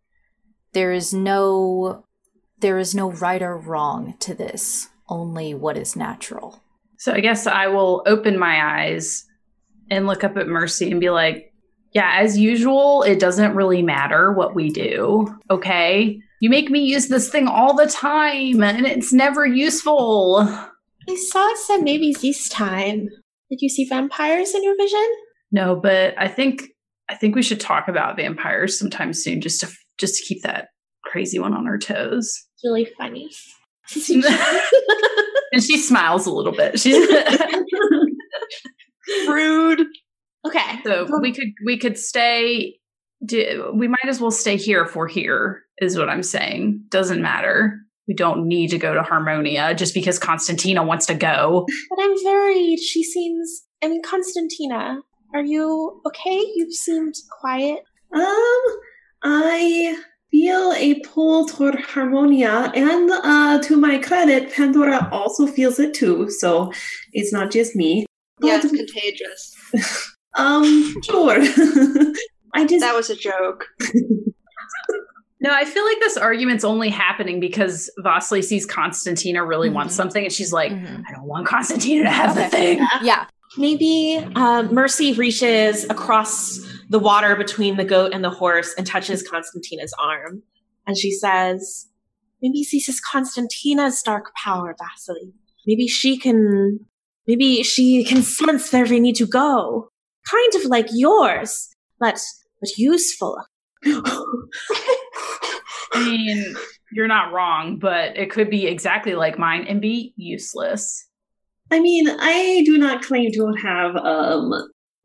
There 0.72 0.92
is 0.92 1.12
no 1.12 2.04
there 2.58 2.78
is 2.78 2.94
no 2.94 3.10
right 3.10 3.42
or 3.42 3.56
wrong 3.56 4.14
to 4.20 4.34
this, 4.34 4.88
only 5.10 5.52
what 5.52 5.76
is 5.76 5.94
natural. 5.94 6.62
So 6.98 7.12
I 7.12 7.20
guess 7.20 7.46
I 7.46 7.66
will 7.66 8.02
open 8.06 8.38
my 8.38 8.84
eyes 8.84 9.25
and 9.90 10.06
look 10.06 10.24
up 10.24 10.36
at 10.36 10.48
Mercy 10.48 10.90
and 10.90 11.00
be 11.00 11.10
like, 11.10 11.52
yeah, 11.92 12.16
as 12.16 12.38
usual, 12.38 13.02
it 13.02 13.18
doesn't 13.18 13.54
really 13.54 13.82
matter 13.82 14.32
what 14.32 14.54
we 14.54 14.70
do. 14.70 15.34
Okay. 15.50 16.18
You 16.40 16.50
make 16.50 16.70
me 16.70 16.80
use 16.80 17.08
this 17.08 17.30
thing 17.30 17.48
all 17.48 17.74
the 17.74 17.86
time 17.86 18.62
and 18.62 18.86
it's 18.86 19.12
never 19.12 19.46
useful. 19.46 20.40
I 21.08 21.14
saw 21.14 21.54
said 21.54 21.82
maybe 21.82 22.14
this 22.20 22.48
time. 22.48 23.08
Did 23.48 23.60
you 23.62 23.68
see 23.68 23.84
vampires 23.84 24.54
in 24.54 24.62
your 24.62 24.76
vision? 24.76 25.06
No, 25.52 25.76
but 25.76 26.14
I 26.18 26.28
think 26.28 26.64
I 27.08 27.14
think 27.14 27.36
we 27.36 27.42
should 27.42 27.60
talk 27.60 27.88
about 27.88 28.16
vampires 28.16 28.78
sometime 28.78 29.12
soon 29.12 29.40
just 29.40 29.60
to 29.60 29.68
just 29.96 30.16
to 30.16 30.24
keep 30.24 30.42
that 30.42 30.68
crazy 31.04 31.38
one 31.38 31.54
on 31.54 31.66
our 31.66 31.78
toes. 31.78 32.26
It's 32.54 32.64
really 32.64 32.88
funny. 32.98 33.30
and 35.52 35.62
she 35.62 35.78
smiles 35.78 36.26
a 36.26 36.32
little 36.32 36.52
bit. 36.52 36.78
She's 36.80 36.96
Rude. 39.28 39.86
Okay. 40.46 40.80
So 40.84 41.08
we 41.20 41.32
could 41.32 41.48
we 41.64 41.78
could 41.78 41.98
stay. 41.98 42.78
Do, 43.24 43.72
we 43.74 43.88
might 43.88 44.06
as 44.06 44.20
well 44.20 44.30
stay 44.30 44.56
here 44.56 44.82
if 44.82 44.94
we're 44.94 45.08
here. 45.08 45.62
Is 45.80 45.98
what 45.98 46.08
I'm 46.08 46.22
saying. 46.22 46.84
Doesn't 46.88 47.20
matter. 47.20 47.78
We 48.08 48.14
don't 48.14 48.46
need 48.46 48.70
to 48.70 48.78
go 48.78 48.94
to 48.94 49.02
Harmonia 49.02 49.74
just 49.74 49.92
because 49.92 50.18
Constantina 50.18 50.84
wants 50.84 51.06
to 51.06 51.14
go. 51.14 51.66
But 51.90 52.02
I'm 52.02 52.14
worried. 52.24 52.78
She 52.78 53.02
seems. 53.02 53.62
I 53.82 53.88
mean, 53.88 54.02
Constantina, 54.02 55.00
are 55.34 55.44
you 55.44 56.00
okay? 56.06 56.40
You've 56.54 56.72
seemed 56.72 57.14
quiet. 57.40 57.80
Um, 58.14 58.62
I 59.22 60.00
feel 60.30 60.72
a 60.72 61.00
pull 61.00 61.46
toward 61.46 61.74
Harmonia, 61.80 62.70
and 62.74 63.10
uh, 63.10 63.60
to 63.62 63.76
my 63.76 63.98
credit, 63.98 64.52
Pandora 64.52 65.08
also 65.10 65.46
feels 65.46 65.78
it 65.78 65.94
too. 65.94 66.30
So 66.30 66.72
it's 67.12 67.32
not 67.32 67.50
just 67.50 67.74
me. 67.74 68.05
Yeah, 68.42 68.60
it's 68.62 68.70
contagious. 68.70 69.56
um, 70.34 70.94
sure. 71.04 71.38
I 72.54 72.64
just 72.66 72.80
That 72.80 72.94
was 72.94 73.10
a 73.10 73.16
joke. 73.16 73.66
No, 75.38 75.50
I 75.52 75.66
feel 75.66 75.84
like 75.84 75.98
this 76.00 76.16
argument's 76.16 76.64
only 76.64 76.88
happening 76.88 77.40
because 77.40 77.90
Vasily 77.98 78.40
sees 78.40 78.64
Constantina 78.64 79.44
really 79.44 79.68
wants 79.68 79.92
Mhm. 79.92 79.96
something, 79.98 80.24
and 80.24 80.32
she's 80.32 80.50
like, 80.50 80.72
Mhm. 80.72 81.02
"I 81.06 81.12
don't 81.12 81.26
want 81.26 81.46
Constantina 81.46 82.04
to 82.04 82.10
have 82.10 82.34
the 82.34 82.48
thing." 82.48 82.78
Yeah. 83.02 83.26
Maybe 83.58 84.16
um, 84.34 84.72
Mercy 84.72 85.12
reaches 85.12 85.84
across 85.90 86.58
the 86.88 86.98
water 86.98 87.36
between 87.36 87.76
the 87.76 87.84
goat 87.84 88.12
and 88.14 88.24
the 88.24 88.30
horse 88.30 88.72
and 88.78 88.86
touches 88.86 89.22
Constantina's 89.22 89.92
arm. 90.02 90.42
And 90.86 90.96
she 90.96 91.12
says, 91.12 91.86
Maybe 92.40 92.66
this 92.72 92.88
is 92.88 92.98
Constantina's 93.00 94.02
dark 94.02 94.32
power, 94.42 94.74
Vasily. 94.78 95.32
Maybe 95.66 95.86
she 95.86 96.16
can, 96.16 96.80
maybe 97.26 97.62
she 97.62 98.04
can 98.04 98.22
sense 98.22 98.72
where 98.72 98.84
we 98.84 99.00
need 99.00 99.16
to 99.16 99.26
go. 99.26 99.88
Kind 100.30 100.54
of 100.56 100.64
like 100.64 100.88
yours, 100.92 101.68
but, 101.98 102.20
but 102.60 102.70
useful. 102.76 103.38
I 105.92 106.04
mean, 106.04 106.56
you're 106.92 107.06
not 107.06 107.32
wrong, 107.32 107.78
but 107.78 108.16
it 108.16 108.30
could 108.30 108.50
be 108.50 108.66
exactly 108.66 109.14
like 109.14 109.38
mine 109.38 109.66
and 109.68 109.80
be 109.80 110.12
useless. 110.16 111.06
I 111.70 111.80
mean, 111.80 112.08
I 112.08 112.62
do 112.64 112.78
not 112.78 113.02
claim 113.02 113.32
to 113.32 113.52
have, 113.62 113.96
um, 113.96 114.52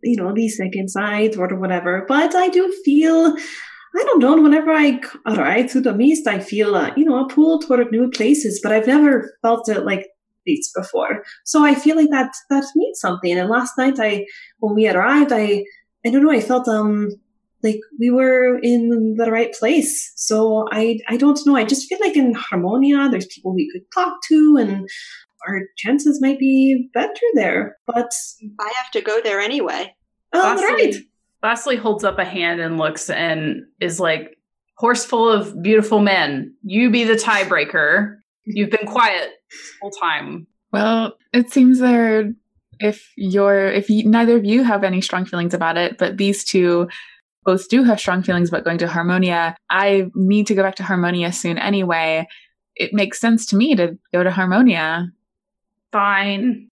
you 0.03 0.15
know, 0.17 0.33
the 0.33 0.47
second 0.49 0.89
sight 0.89 1.37
or 1.37 1.47
whatever, 1.55 2.05
but 2.07 2.35
I 2.35 2.49
do 2.49 2.71
feel, 2.85 3.35
I 3.35 4.03
don't 4.03 4.19
know, 4.19 4.41
whenever 4.41 4.71
I 4.71 4.99
arrive 5.25 5.71
to 5.71 5.81
the 5.81 5.93
mist, 5.93 6.27
I 6.27 6.39
feel, 6.39 6.75
uh, 6.75 6.91
you 6.95 7.05
know, 7.05 7.23
a 7.23 7.27
pull 7.27 7.59
toward 7.59 7.91
new 7.91 8.09
places, 8.09 8.59
but 8.61 8.71
I've 8.71 8.87
never 8.87 9.33
felt 9.41 9.69
it 9.69 9.85
like 9.85 10.07
this 10.45 10.71
before. 10.75 11.23
So 11.45 11.63
I 11.63 11.75
feel 11.75 11.95
like 11.95 12.09
that, 12.11 12.31
that 12.49 12.65
means 12.75 12.99
something. 12.99 13.37
And 13.37 13.49
last 13.49 13.77
night 13.77 13.95
I, 13.99 14.25
when 14.59 14.75
we 14.75 14.87
arrived, 14.87 15.31
I, 15.31 15.63
I 16.05 16.09
don't 16.09 16.23
know, 16.23 16.31
I 16.31 16.41
felt, 16.41 16.67
um, 16.67 17.09
like 17.63 17.79
we 17.99 18.09
were 18.09 18.57
in 18.61 19.15
the 19.17 19.31
right 19.31 19.53
place. 19.53 20.11
So 20.15 20.67
I 20.71 20.99
I 21.07 21.17
don't 21.17 21.39
know. 21.45 21.55
I 21.55 21.63
just 21.63 21.87
feel 21.87 21.99
like 22.01 22.15
in 22.15 22.33
Harmonia, 22.33 23.09
there's 23.09 23.27
people 23.27 23.53
we 23.53 23.69
could 23.71 23.83
talk 23.93 24.17
to, 24.29 24.57
and 24.59 24.89
our 25.47 25.61
chances 25.77 26.19
might 26.21 26.39
be 26.39 26.89
better 26.93 27.11
there. 27.35 27.77
But 27.85 28.11
I 28.59 28.73
have 28.77 28.91
to 28.93 29.01
go 29.01 29.21
there 29.21 29.39
anyway. 29.39 29.93
oh, 30.33 30.55
right. 30.55 30.95
Vasily 31.41 31.75
holds 31.75 32.03
up 32.03 32.19
a 32.19 32.25
hand 32.25 32.61
and 32.61 32.77
looks 32.77 33.09
and 33.09 33.63
is 33.79 33.99
like, 33.99 34.37
horse 34.77 35.03
full 35.03 35.29
of 35.29 35.61
beautiful 35.61 35.99
men. 35.99 36.55
You 36.63 36.91
be 36.91 37.03
the 37.03 37.13
tiebreaker. 37.13 38.17
You've 38.45 38.71
been 38.71 38.87
quiet 38.87 39.29
this 39.49 39.71
whole 39.81 39.91
time. 39.91 40.47
Well, 40.71 41.17
it 41.33 41.51
seems 41.51 41.79
there 41.79 42.33
if 42.79 43.11
you're 43.15 43.67
if 43.67 43.89
you, 43.89 44.09
neither 44.09 44.37
of 44.37 44.45
you 44.45 44.63
have 44.63 44.83
any 44.83 45.01
strong 45.01 45.25
feelings 45.25 45.53
about 45.53 45.77
it, 45.77 45.97
but 45.97 46.17
these 46.17 46.43
two 46.43 46.87
both 47.43 47.69
do 47.69 47.83
have 47.83 47.99
strong 47.99 48.23
feelings 48.23 48.49
about 48.49 48.63
going 48.63 48.77
to 48.79 48.87
Harmonia. 48.87 49.55
I 49.69 50.09
need 50.15 50.47
to 50.47 50.55
go 50.55 50.63
back 50.63 50.75
to 50.75 50.83
Harmonia 50.83 51.31
soon 51.31 51.57
anyway. 51.57 52.27
It 52.75 52.93
makes 52.93 53.19
sense 53.19 53.45
to 53.47 53.55
me 53.55 53.75
to 53.75 53.97
go 54.13 54.23
to 54.23 54.31
Harmonia. 54.31 55.11
Fine. 55.91 56.69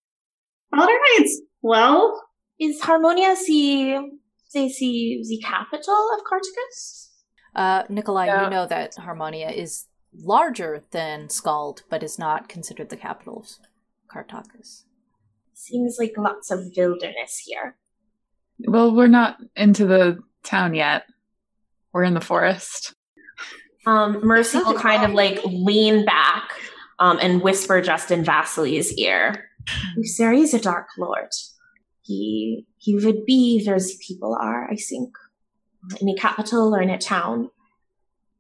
All 0.73 0.87
right. 0.87 1.27
Well, 1.63 2.23
Is 2.61 2.81
Harmonia 2.83 3.35
the, 3.47 4.11
the, 4.55 4.69
the, 4.79 5.25
the 5.29 5.43
capital 5.45 6.11
of 6.15 6.21
Kartakass? 6.25 7.09
Uh, 7.55 7.83
Nikolai, 7.89 8.27
Yeah. 8.27 8.45
you 8.45 8.51
know 8.51 8.67
that 8.67 8.95
Harmonia 8.97 9.49
is 9.49 9.87
larger 10.15 10.85
than 10.91 11.29
Skald, 11.29 11.83
but 11.89 12.03
is 12.03 12.19
not 12.19 12.49
considered 12.49 12.89
the 12.89 12.97
capital 12.97 13.41
of 13.41 13.49
Kartakass. 14.09 14.85
Seems 15.55 15.97
like 15.99 16.15
lots 16.17 16.51
of 16.51 16.73
wilderness 16.77 17.43
here. 17.45 17.77
Well, 18.67 18.95
we're 18.95 19.07
not 19.07 19.39
into 19.57 19.87
the 19.87 20.19
town 20.43 20.75
yet. 20.75 21.05
We're 21.93 22.05
in 22.05 22.15
the 22.15 22.21
forest. 22.21 22.95
Um, 23.87 24.21
Mercy 24.25 24.59
will 24.59 24.75
kind 24.75 25.05
of 25.05 25.13
like 25.13 25.41
lean 25.45 26.05
back 26.05 26.51
um, 26.99 27.19
and 27.21 27.43
whisper 27.43 27.81
just 27.81 28.11
in 28.11 28.25
Vasily's 28.25 28.93
ear. 28.95 29.51
If 29.97 30.17
there 30.17 30.33
is 30.33 30.55
a 30.55 30.61
Dark 30.61 30.89
Lord, 30.99 31.31
he 32.03 32.67
he 32.77 32.97
would 32.97 33.25
be 33.25 33.65
where 33.65 33.79
the 33.79 33.99
people 34.07 34.37
are, 34.41 34.71
I 34.71 34.77
think. 34.77 35.15
In 36.01 36.09
a 36.09 36.15
capital 36.15 36.75
or 36.75 36.83
in 36.83 36.91
a 36.91 36.99
town. 36.99 37.51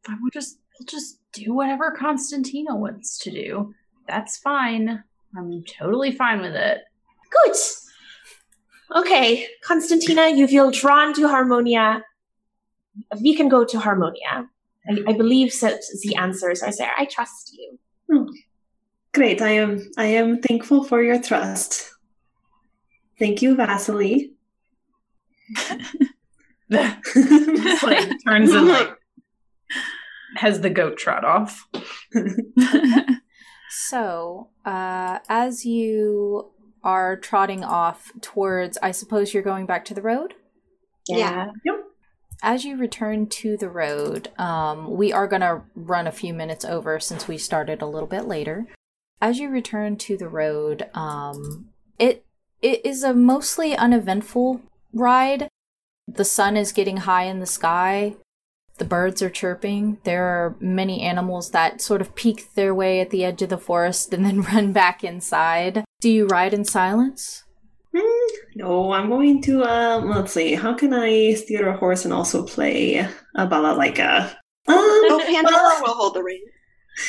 Fine, 0.05 0.19
we'll 0.21 0.31
just 0.31 0.59
we'll 0.79 0.87
just 0.87 1.18
do 1.33 1.55
whatever 1.55 1.91
Constantina 1.91 2.77
wants 2.77 3.19
to 3.21 3.31
do. 3.31 3.75
That's 4.07 4.39
fine. 4.39 5.03
I'm 5.37 5.63
totally 5.65 6.13
fine 6.13 6.41
with 6.41 6.55
it. 6.55 6.83
Good. 7.31 7.57
Okay, 8.97 9.47
Constantina, 9.63 10.29
you 10.29 10.49
feel 10.49 10.71
drawn 10.71 11.13
to 11.15 11.29
Harmonia. 11.29 12.03
We 13.21 13.37
can 13.37 13.49
go 13.49 13.65
to 13.65 13.79
Harmonia. 13.79 14.49
I, 14.89 15.03
I 15.09 15.13
believe 15.13 15.59
that 15.61 15.81
the 16.03 16.17
answers 16.17 16.63
are 16.63 16.73
there. 16.73 16.93
I 16.97 17.05
trust 17.05 17.53
you. 17.53 17.79
Hmm. 18.11 18.25
great. 19.13 19.43
I 19.43 19.51
am 19.51 19.91
I 19.99 20.07
am 20.07 20.41
thankful 20.41 20.85
for 20.85 21.03
your 21.03 21.21
trust. 21.21 21.91
Thank 23.19 23.43
you, 23.43 23.55
Vasily. 23.55 24.33
Like 26.71 28.11
turns 28.27 28.51
and 28.53 28.69
like 28.69 28.91
has 30.39 30.61
the 30.61 30.71
goat 30.71 30.97
trot 30.97 31.25
off. 31.25 31.69
So, 33.71 34.49
uh, 34.65 35.19
as 35.29 35.65
you 35.65 36.51
are 36.83 37.17
trotting 37.17 37.65
off 37.65 38.13
towards, 38.21 38.79
I 38.79 38.93
suppose 38.93 39.35
you're 39.35 39.43
going 39.43 39.67
back 39.67 39.85
to 39.87 39.95
the 39.95 40.03
road? 40.03 40.35
Yeah. 41.07 41.49
As 42.43 42.65
you 42.65 42.77
return 42.77 43.27
to 43.29 43.57
the 43.57 43.69
road, 43.69 44.29
um, 44.39 44.91
we 44.97 45.13
are 45.13 45.27
going 45.27 45.43
to 45.43 45.63
run 45.75 46.07
a 46.07 46.13
few 46.13 46.33
minutes 46.33 46.65
over 46.65 47.01
since 47.01 47.27
we 47.27 47.37
started 47.37 47.83
a 47.83 47.87
little 47.87 48.09
bit 48.09 48.27
later. 48.27 48.67
As 49.21 49.39
you 49.39 49.51
return 49.51 49.97
to 49.99 50.17
the 50.17 50.29
road, 50.29 50.89
um, 50.95 51.71
it 51.99 52.25
it 52.63 52.85
is 52.87 53.03
a 53.03 53.15
mostly 53.15 53.77
uneventful 53.77 54.61
ride. 54.93 55.49
The 56.07 56.25
sun 56.25 56.57
is 56.57 56.73
getting 56.73 56.99
high 56.99 57.25
in 57.25 57.41
the 57.41 57.47
sky. 57.47 58.15
The 58.79 58.85
birds 58.85 59.21
are 59.23 59.31
chirping. 59.31 59.99
There 60.05 60.25
are 60.25 60.57
many 60.61 61.03
animals 61.03 61.51
that 61.51 61.81
sort 61.81 62.01
of 62.01 62.15
peek 62.15 62.55
their 62.55 62.75
way 62.75 63.01
at 63.01 63.11
the 63.11 63.25
edge 63.25 63.43
of 63.43 63.49
the 63.49 63.59
forest 63.59 64.13
and 64.15 64.25
then 64.25 64.43
run 64.53 64.73
back 64.73 65.03
inside. 65.05 65.85
Do 66.01 66.09
you 66.11 66.27
ride 66.27 66.55
in 66.55 66.65
silence? 66.65 67.45
Hmm, 67.97 68.35
no, 68.55 68.93
I'm 68.93 69.09
going 69.09 69.43
to 69.43 69.65
um 69.65 70.11
let's 70.11 70.33
see, 70.33 70.55
how 70.55 70.75
can 70.75 70.93
I 70.93 71.35
steer 71.35 71.69
a 71.69 71.77
horse 71.77 72.05
and 72.05 72.15
also 72.15 72.45
play 72.45 72.97
a 73.35 73.47
balalaika? 73.47 74.31
Um, 74.69 74.77
Oh, 75.11 75.23
Pandora 75.25 75.81
will 75.83 75.95
hold 75.95 76.15
the 76.15 76.23
reins. 76.23 76.51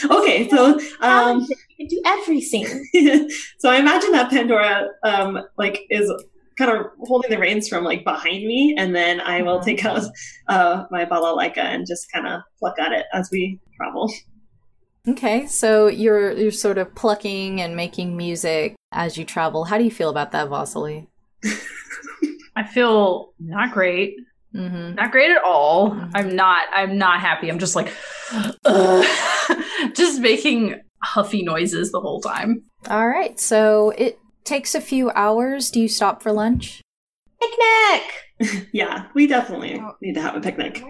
okay, 0.09 0.47
so 0.49 0.79
um 1.01 1.45
You 1.77 1.87
can 1.87 1.87
do 1.87 2.01
everything. 2.05 2.65
so 3.59 3.69
I 3.69 3.77
imagine 3.77 4.11
that 4.13 4.29
Pandora 4.31 4.87
um 5.03 5.39
like 5.57 5.81
is 5.89 6.11
kind 6.59 6.69
of 6.71 6.85
holding 6.99 7.31
the 7.31 7.39
reins 7.39 7.67
from 7.67 7.83
like 7.83 8.03
behind 8.03 8.45
me, 8.45 8.75
and 8.77 8.93
then 8.95 9.19
I 9.21 9.41
will 9.41 9.61
take 9.61 9.83
out 9.85 10.03
uh 10.47 10.83
my 10.91 11.05
balalaika 11.05 11.57
and 11.59 11.87
just 11.87 12.11
kind 12.13 12.27
of 12.27 12.41
pluck 12.59 12.77
at 12.79 12.91
it 12.91 13.05
as 13.13 13.29
we 13.31 13.59
travel. 13.77 14.11
Okay, 15.07 15.47
so 15.47 15.87
you're 15.87 16.33
you're 16.33 16.51
sort 16.51 16.77
of 16.77 16.93
plucking 16.93 17.61
and 17.61 17.75
making 17.75 18.15
music 18.15 18.75
as 18.91 19.17
you 19.17 19.25
travel. 19.25 19.63
How 19.63 19.77
do 19.79 19.83
you 19.83 19.91
feel 19.91 20.09
about 20.09 20.31
that, 20.33 20.49
Vasily? 20.49 21.07
I 22.55 22.63
feel 22.63 23.33
not 23.39 23.71
great. 23.71 24.15
Mm-hmm. 24.53 24.95
Not 24.95 25.11
great 25.11 25.31
at 25.31 25.43
all. 25.43 25.91
Mhm. 25.91 26.11
I'm 26.13 26.35
not. 26.35 26.67
I'm 26.73 26.97
not 26.97 27.21
happy. 27.21 27.49
I'm 27.49 27.59
just 27.59 27.75
like, 27.75 27.93
just 29.95 30.19
making 30.19 30.75
huffy 31.03 31.43
noises 31.43 31.91
the 31.91 32.01
whole 32.01 32.19
time. 32.19 32.63
All 32.89 33.07
right, 33.07 33.39
so 33.39 33.91
it 33.97 34.19
takes 34.49 34.73
a 34.73 34.81
few 34.81 35.11
hours. 35.11 35.69
Do 35.69 35.79
you 35.79 35.87
stop 35.87 36.23
for 36.23 36.31
lunch? 36.33 36.81
Picnic! 37.39 38.67
yeah, 38.73 39.05
we 39.13 39.27
definitely 39.27 39.79
need 40.01 40.15
to 40.15 40.21
have 40.21 40.35
a 40.35 40.41
picnic. 40.41 40.83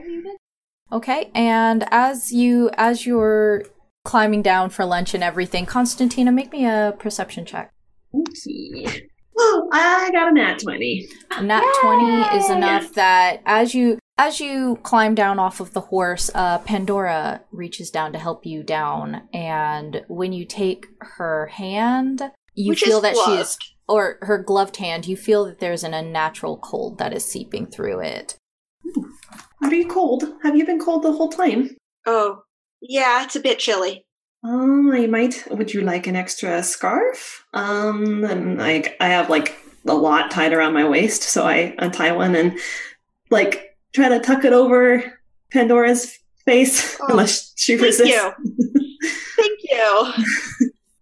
Okay, 0.91 1.30
and 1.36 1.86
as 1.91 2.31
you 2.31 2.72
as 2.73 3.06
you're 3.06 3.65
climbing 4.06 4.41
down 4.41 4.69
for 4.69 4.86
lunch 4.86 5.14
and 5.14 5.23
everything, 5.23 5.65
Constantina, 5.65 6.31
make 6.31 6.52
me 6.52 6.65
a 6.65 6.95
perception 6.98 7.45
check. 7.45 7.72
Okay. 8.15 9.10
Oh, 9.38 9.69
I 9.72 10.10
got 10.11 10.31
a 10.31 10.34
nat 10.34 10.60
20. 10.60 11.07
A 11.31 11.44
nat 11.44 11.64
20 11.81 12.38
is 12.38 12.49
Yay! 12.49 12.56
enough 12.56 12.94
that 12.94 13.41
as 13.45 13.76
you 13.76 13.99
as 14.18 14.40
you 14.40 14.77
climb 14.84 15.15
down 15.15 15.38
off 15.38 15.60
of 15.60 15.73
the 15.73 15.81
horse, 15.81 16.30
uh, 16.34 16.60
Pandora 16.60 17.41
reaches 17.52 17.90
down 17.90 18.14
to 18.14 18.19
help 18.19 18.45
you 18.45 18.64
down, 18.64 19.27
and 19.34 20.03
when 20.07 20.34
you 20.34 20.45
take 20.45 20.88
her 20.99 21.48
hand, 21.48 22.31
you 22.55 22.69
Which 22.69 22.81
feel 22.81 22.97
is 22.97 23.03
that 23.03 23.15
she 23.26 23.31
is 23.34 23.57
or 23.88 24.17
her 24.21 24.38
gloved 24.38 24.77
hand, 24.77 25.07
you 25.07 25.17
feel 25.17 25.45
that 25.45 25.59
there's 25.59 25.84
an 25.84 25.93
unnatural 25.93 26.57
cold 26.57 26.97
that 26.99 27.13
is 27.13 27.26
seeping 27.26 27.65
through 27.65 27.99
it. 28.01 28.35
Are 29.63 29.73
you 29.73 29.88
cold? 29.88 30.23
Have 30.43 30.55
you 30.55 30.65
been 30.65 30.80
cold 30.80 31.03
the 31.03 31.11
whole 31.11 31.30
time? 31.30 31.76
Oh, 32.05 32.43
yeah, 32.81 33.23
it's 33.23 33.35
a 33.35 33.39
bit 33.39 33.59
chilly. 33.59 34.05
Um, 34.43 34.89
I 34.91 35.05
might. 35.07 35.43
Would 35.51 35.73
you 35.73 35.81
like 35.81 36.07
an 36.07 36.15
extra 36.15 36.63
scarf? 36.63 37.45
Um, 37.53 38.23
and 38.23 38.57
like 38.57 38.95
I 39.01 39.09
have 39.09 39.30
like 39.30 39.57
a 39.88 39.93
lot 39.93 40.31
tied 40.31 40.53
around 40.53 40.73
my 40.73 40.88
waist, 40.88 41.23
so 41.23 41.45
I 41.45 41.76
untie 41.80 42.11
one 42.13 42.35
and 42.35 42.57
like 43.31 43.76
try 43.93 44.07
to 44.07 44.19
tuck 44.19 44.45
it 44.45 44.53
over 44.53 45.19
Pandora's 45.51 46.17
face 46.45 46.97
Oh, 47.01 47.07
unless 47.09 47.53
she 47.57 47.73
Thank 47.76 47.88
resists. 47.88 48.09
you. 48.09 48.31
Thank 49.35 49.59
you. 49.63 50.13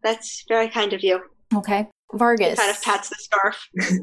That's 0.04 0.44
very 0.48 0.70
kind 0.70 0.94
of 0.94 1.04
you. 1.04 1.22
Okay. 1.54 1.88
Vargas. 2.14 2.60
Kind 2.60 2.72
of 2.72 2.82
pats 2.82 3.10
the 3.10 3.16
scarf. 3.20 3.70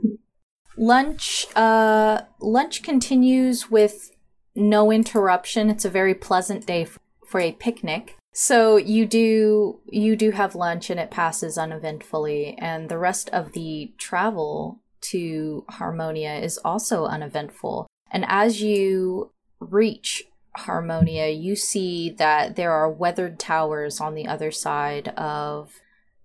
Lunch 0.76 1.46
uh 1.54 2.22
lunch 2.40 2.82
continues 2.82 3.70
with 3.70 4.10
no 4.56 4.90
interruption. 4.90 5.70
It's 5.70 5.84
a 5.84 5.90
very 5.90 6.14
pleasant 6.14 6.66
day 6.66 6.82
f- 6.82 6.98
for 7.24 7.40
a 7.40 7.52
picnic. 7.52 8.16
So 8.32 8.76
you 8.76 9.06
do 9.06 9.80
you 9.86 10.16
do 10.16 10.32
have 10.32 10.56
lunch 10.56 10.90
and 10.90 10.98
it 10.98 11.12
passes 11.12 11.56
uneventfully 11.56 12.56
and 12.58 12.88
the 12.88 12.98
rest 12.98 13.30
of 13.30 13.52
the 13.52 13.94
travel 13.98 14.80
to 15.02 15.64
Harmonia 15.68 16.32
is 16.42 16.58
also 16.58 17.04
uneventful. 17.04 17.86
And 18.10 18.24
as 18.26 18.60
you 18.60 19.30
reach 19.60 20.24
Harmonia, 20.56 21.28
you 21.28 21.54
see 21.54 22.10
that 22.10 22.56
there 22.56 22.72
are 22.72 22.90
weathered 22.90 23.38
towers 23.38 24.00
on 24.00 24.14
the 24.14 24.26
other 24.26 24.50
side 24.50 25.08
of 25.16 25.80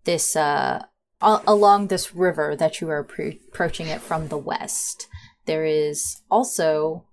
this 0.05 0.35
uh 0.35 0.85
along 1.21 1.87
this 1.87 2.15
river 2.15 2.55
that 2.55 2.79
you 2.79 2.89
are 2.89 3.03
appro- 3.03 3.39
approaching 3.47 3.87
it 3.87 4.01
from 4.01 4.27
the 4.27 4.37
west. 4.37 5.07
There 5.45 5.65
is 5.65 6.21
also 6.29 7.05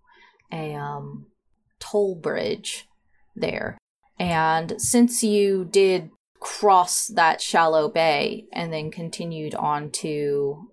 a 0.53 0.75
um, 0.75 1.27
toll 1.81 2.15
bridge 2.15 2.87
there. 3.35 3.79
And 4.19 4.81
since 4.81 5.23
you 5.23 5.65
did 5.65 6.11
cross 6.41 7.07
that 7.09 7.41
shallow 7.41 7.89
bay 7.89 8.45
and 8.53 8.73
then 8.73 8.91
continued 8.91 9.55
on 9.55 9.91
to 9.91 10.69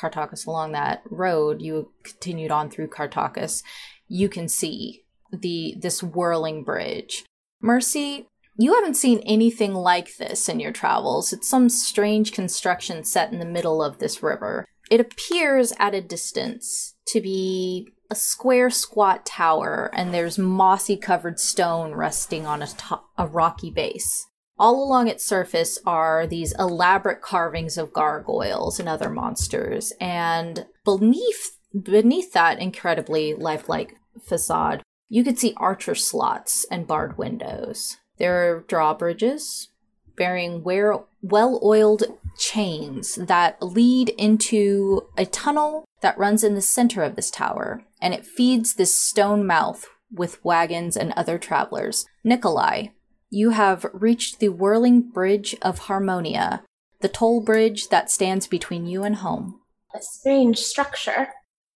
Kartakass 0.00 0.46
along 0.46 0.72
that 0.72 1.02
road, 1.08 1.62
you 1.62 1.92
continued 2.02 2.50
on 2.50 2.70
through 2.70 2.88
Kartakass, 2.88 3.62
you 4.08 4.28
can 4.28 4.48
see 4.48 5.04
the 5.32 5.76
this 5.78 6.02
whirling 6.02 6.64
bridge. 6.64 7.24
Mercy, 7.60 8.28
you 8.56 8.74
haven't 8.74 8.94
seen 8.94 9.20
anything 9.26 9.74
like 9.74 10.16
this 10.16 10.48
in 10.48 10.60
your 10.60 10.72
travels. 10.72 11.32
It's 11.32 11.48
some 11.48 11.68
strange 11.68 12.32
construction 12.32 13.04
set 13.04 13.32
in 13.32 13.38
the 13.38 13.44
middle 13.44 13.82
of 13.82 13.98
this 13.98 14.22
river. 14.22 14.64
It 14.90 15.00
appears 15.00 15.72
at 15.78 15.94
a 15.94 16.00
distance 16.00 16.94
to 17.08 17.20
be 17.20 17.88
a 18.10 18.14
square 18.14 18.70
squat 18.70 19.26
tower, 19.26 19.90
and 19.94 20.12
there's 20.12 20.38
mossy 20.38 20.96
covered 20.96 21.40
stone 21.40 21.94
resting 21.94 22.46
on 22.46 22.62
a, 22.62 22.66
to- 22.66 23.00
a 23.18 23.26
rocky 23.26 23.70
base. 23.70 24.26
All 24.56 24.84
along 24.84 25.08
its 25.08 25.26
surface 25.26 25.78
are 25.84 26.26
these 26.26 26.54
elaborate 26.58 27.22
carvings 27.22 27.76
of 27.76 27.92
gargoyles 27.92 28.78
and 28.78 28.88
other 28.88 29.10
monsters, 29.10 29.92
and 30.00 30.66
beneath 30.84 31.58
beneath 31.82 32.32
that 32.32 32.60
incredibly 32.60 33.34
lifelike 33.34 33.96
facade, 34.22 34.80
you 35.08 35.24
could 35.24 35.38
see 35.38 35.54
archer 35.56 35.96
slots 35.96 36.64
and 36.70 36.86
barred 36.86 37.18
windows. 37.18 37.96
There 38.18 38.56
are 38.56 38.60
drawbridges 38.60 39.68
bearing 40.16 40.62
well 40.62 41.60
oiled 41.62 42.04
chains 42.38 43.16
that 43.16 43.62
lead 43.62 44.10
into 44.10 45.06
a 45.16 45.26
tunnel 45.26 45.84
that 46.00 46.18
runs 46.18 46.44
in 46.44 46.54
the 46.54 46.60
center 46.60 47.02
of 47.02 47.16
this 47.16 47.30
tower, 47.30 47.84
and 48.00 48.14
it 48.14 48.26
feeds 48.26 48.74
this 48.74 48.96
stone 48.96 49.46
mouth 49.46 49.86
with 50.12 50.44
wagons 50.44 50.96
and 50.96 51.12
other 51.12 51.38
travelers. 51.38 52.06
Nikolai, 52.22 52.88
you 53.30 53.50
have 53.50 53.86
reached 53.92 54.38
the 54.38 54.50
whirling 54.50 55.00
bridge 55.00 55.56
of 55.62 55.80
Harmonia, 55.80 56.62
the 57.00 57.08
toll 57.08 57.42
bridge 57.42 57.88
that 57.88 58.10
stands 58.10 58.46
between 58.46 58.86
you 58.86 59.02
and 59.02 59.16
home. 59.16 59.60
A 59.94 60.00
strange 60.00 60.58
structure. 60.58 61.28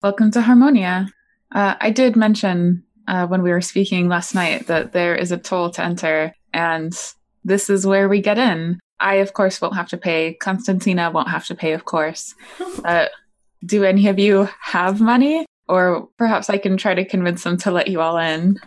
Welcome 0.04 0.32
to 0.32 0.42
Harmonia. 0.42 1.08
Uh, 1.52 1.76
I 1.80 1.90
did 1.90 2.16
mention 2.16 2.84
uh, 3.08 3.26
when 3.28 3.42
we 3.44 3.52
were 3.52 3.62
speaking 3.62 4.08
last 4.10 4.36
night 4.36 4.68
that 4.68 4.92
there 4.94 5.16
is 5.16 5.32
a 5.32 5.38
toll 5.38 5.70
to 5.72 5.84
enter, 5.84 6.34
and 6.54 6.94
this 7.44 7.70
is 7.70 7.86
where 7.86 8.08
we 8.10 8.22
get 8.22 8.38
in. 8.38 8.80
I, 9.00 9.16
of 9.16 9.34
course, 9.34 9.62
won't 9.62 9.76
have 9.76 9.90
to 9.90 9.98
pay. 9.98 10.34
Constantina 10.34 11.12
won't 11.12 11.30
have 11.30 11.46
to 11.48 11.56
pay, 11.56 11.74
of 11.74 11.86
course. 11.86 12.34
Uh, 12.86 13.08
do 13.66 13.84
any 13.84 14.08
of 14.08 14.20
you 14.20 14.48
have 14.62 15.02
money? 15.02 15.46
Or 15.68 16.08
perhaps 16.18 16.50
I 16.50 16.58
can 16.58 16.78
try 16.78 16.94
to 16.94 17.04
convince 17.04 17.44
them 17.44 17.58
to 17.58 17.72
let 17.72 17.88
you 17.88 18.00
all 18.02 18.18
in. 18.18 18.60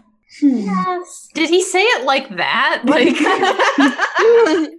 Yes. 0.43 1.29
Did 1.35 1.49
he 1.49 1.63
say 1.63 1.81
it 1.83 2.05
like 2.05 2.29
that? 2.37 2.83
Like, 2.85 3.17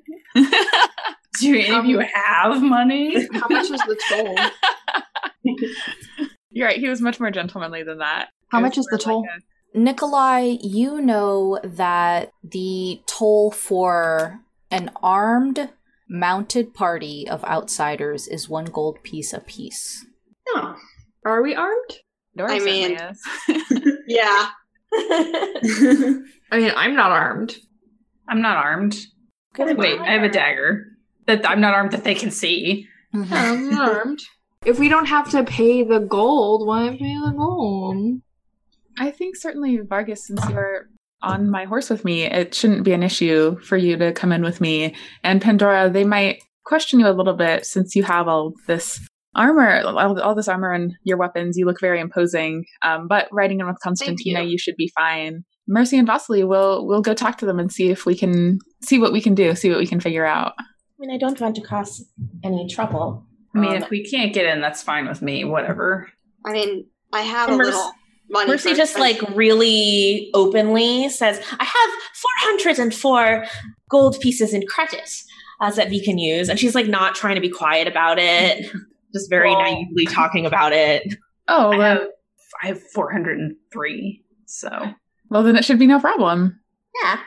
do 1.39 1.55
any 1.55 1.71
of 1.71 1.85
you 1.85 1.99
have 2.13 2.61
money? 2.61 3.27
How 3.33 3.47
much 3.49 3.71
is 3.71 3.81
the 3.81 3.99
toll? 4.09 4.37
You're 6.51 6.67
right. 6.67 6.77
He 6.77 6.87
was 6.89 7.01
much 7.01 7.19
more 7.19 7.31
gentlemanly 7.31 7.83
than 7.83 7.99
that. 7.99 8.29
How 8.49 8.59
It 8.59 8.61
much 8.61 8.77
is 8.77 8.85
the 8.91 8.97
toll? 8.97 9.21
like 9.21 9.29
Nikolai, 9.73 10.57
you 10.61 11.01
know 11.01 11.59
that 11.63 12.31
the 12.43 13.01
toll 13.05 13.51
for 13.51 14.41
an 14.69 14.91
armed, 15.01 15.69
mounted 16.09 16.73
party 16.73 17.27
of 17.29 17.43
outsiders 17.45 18.27
is 18.27 18.49
one 18.49 18.65
gold 18.65 19.01
piece 19.03 19.31
apiece. 19.33 20.05
Oh. 20.49 20.75
Are 21.25 21.41
we 21.41 21.55
armed? 21.55 21.99
Dora 22.35 22.55
I 22.55 22.59
mean- 22.59 22.97
is. 22.97 23.21
Yeah. 24.07 24.47
I 24.93 26.23
mean, 26.51 26.71
I'm 26.75 26.95
not 26.95 27.11
armed. 27.11 27.55
I'm 28.27 28.41
not 28.41 28.57
armed. 28.57 28.97
Wait, 29.57 29.99
I 29.99 30.11
have 30.11 30.23
a 30.23 30.29
dagger. 30.29 30.85
That 31.27 31.49
I'm 31.49 31.61
not 31.61 31.73
armed 31.73 31.91
that 31.91 32.03
they 32.03 32.15
can 32.15 32.29
see. 32.29 32.87
Mm-hmm. 33.15 33.33
I'm 33.33 33.69
not 33.69 33.95
armed. 33.95 34.19
If 34.63 34.77
we 34.77 34.89
don't 34.89 35.07
have 35.07 35.31
to 35.31 35.43
pay 35.43 35.81
the 35.83 35.99
gold, 35.99 36.67
why 36.67 36.89
pay 36.89 37.17
the 37.17 37.33
gold? 37.35 38.21
I 38.99 39.11
think 39.11 39.35
certainly, 39.35 39.77
Vargas, 39.77 40.27
since 40.27 40.47
you're 40.49 40.87
on 41.21 41.49
my 41.49 41.65
horse 41.65 41.89
with 41.89 42.03
me, 42.03 42.23
it 42.23 42.53
shouldn't 42.53 42.83
be 42.83 42.93
an 42.93 43.03
issue 43.03 43.59
for 43.59 43.77
you 43.77 43.97
to 43.97 44.11
come 44.11 44.31
in 44.31 44.41
with 44.43 44.59
me. 44.61 44.95
And 45.23 45.41
Pandora, 45.41 45.89
they 45.89 46.03
might 46.03 46.41
question 46.65 46.99
you 46.99 47.07
a 47.07 47.13
little 47.13 47.35
bit 47.35 47.65
since 47.65 47.95
you 47.95 48.03
have 48.03 48.27
all 48.27 48.53
this 48.67 48.99
armor, 49.35 49.81
all, 49.85 50.19
all 50.19 50.35
this 50.35 50.47
armor 50.47 50.71
and 50.71 50.93
your 51.03 51.17
weapons. 51.17 51.57
You 51.57 51.65
look 51.65 51.79
very 51.79 51.99
imposing. 51.99 52.65
Um, 52.81 53.07
but 53.07 53.27
riding 53.31 53.59
in 53.59 53.67
with 53.67 53.79
Constantina, 53.81 54.41
you. 54.41 54.51
you. 54.51 54.57
should 54.57 54.75
be 54.75 54.91
fine. 54.95 55.43
Mercy 55.67 55.97
and 55.97 56.07
Vasily, 56.07 56.43
we'll 56.43 56.85
we'll 56.87 57.01
go 57.01 57.13
talk 57.13 57.37
to 57.37 57.45
them 57.45 57.59
and 57.59 57.71
see 57.71 57.89
if 57.89 58.05
we 58.05 58.15
can 58.15 58.59
see 58.81 58.99
what 58.99 59.13
we 59.13 59.21
can 59.21 59.35
do, 59.35 59.55
see 59.55 59.69
what 59.69 59.77
we 59.77 59.87
can 59.87 59.99
figure 59.99 60.25
out. 60.25 60.53
I 60.59 60.63
mean, 60.99 61.11
I 61.11 61.17
don't 61.17 61.39
want 61.39 61.55
to 61.55 61.61
cause 61.61 62.03
any 62.43 62.67
trouble. 62.67 63.25
I 63.55 63.59
mean, 63.59 63.71
Um, 63.71 63.83
if 63.83 63.89
we 63.89 64.03
can't 64.03 64.33
get 64.33 64.45
in, 64.45 64.59
that's 64.61 64.81
fine 64.81 65.07
with 65.07 65.21
me. 65.21 65.45
Whatever. 65.45 66.09
I 66.45 66.51
mean, 66.51 66.87
I 67.13 67.21
have 67.21 67.49
a 67.49 67.55
Merc- 67.55 67.67
little 67.67 67.91
money. 68.31 68.49
Mercy 68.49 68.73
just 68.73 68.97
like 68.97 69.19
really 69.35 70.29
openly 70.33 71.09
says, 71.09 71.39
I 71.59 71.63
have 71.63 71.89
404 72.55 73.45
gold 73.89 74.19
pieces 74.19 74.53
in 74.53 74.65
credit 74.67 75.09
uh, 75.59 75.71
that 75.71 75.89
we 75.89 76.03
can 76.03 76.17
use. 76.17 76.49
And 76.49 76.59
she's 76.59 76.75
like 76.75 76.87
not 76.87 77.15
trying 77.15 77.35
to 77.35 77.41
be 77.41 77.49
quiet 77.49 77.87
about 77.87 78.17
it, 78.19 78.65
just 79.13 79.29
very 79.29 79.49
Well- 79.51 79.61
naively 79.61 80.05
talking 80.05 80.45
about 80.45 80.73
it. 80.73 81.15
Oh, 81.47 81.71
I 81.71 81.87
have, 81.87 82.07
I 82.63 82.67
have 82.67 82.81
403. 82.81 84.23
So 84.45 84.69
well 85.29 85.43
then 85.43 85.55
it 85.55 85.65
should 85.65 85.79
be 85.79 85.87
no 85.87 85.99
problem. 85.99 86.59
Yeah. 87.03 87.19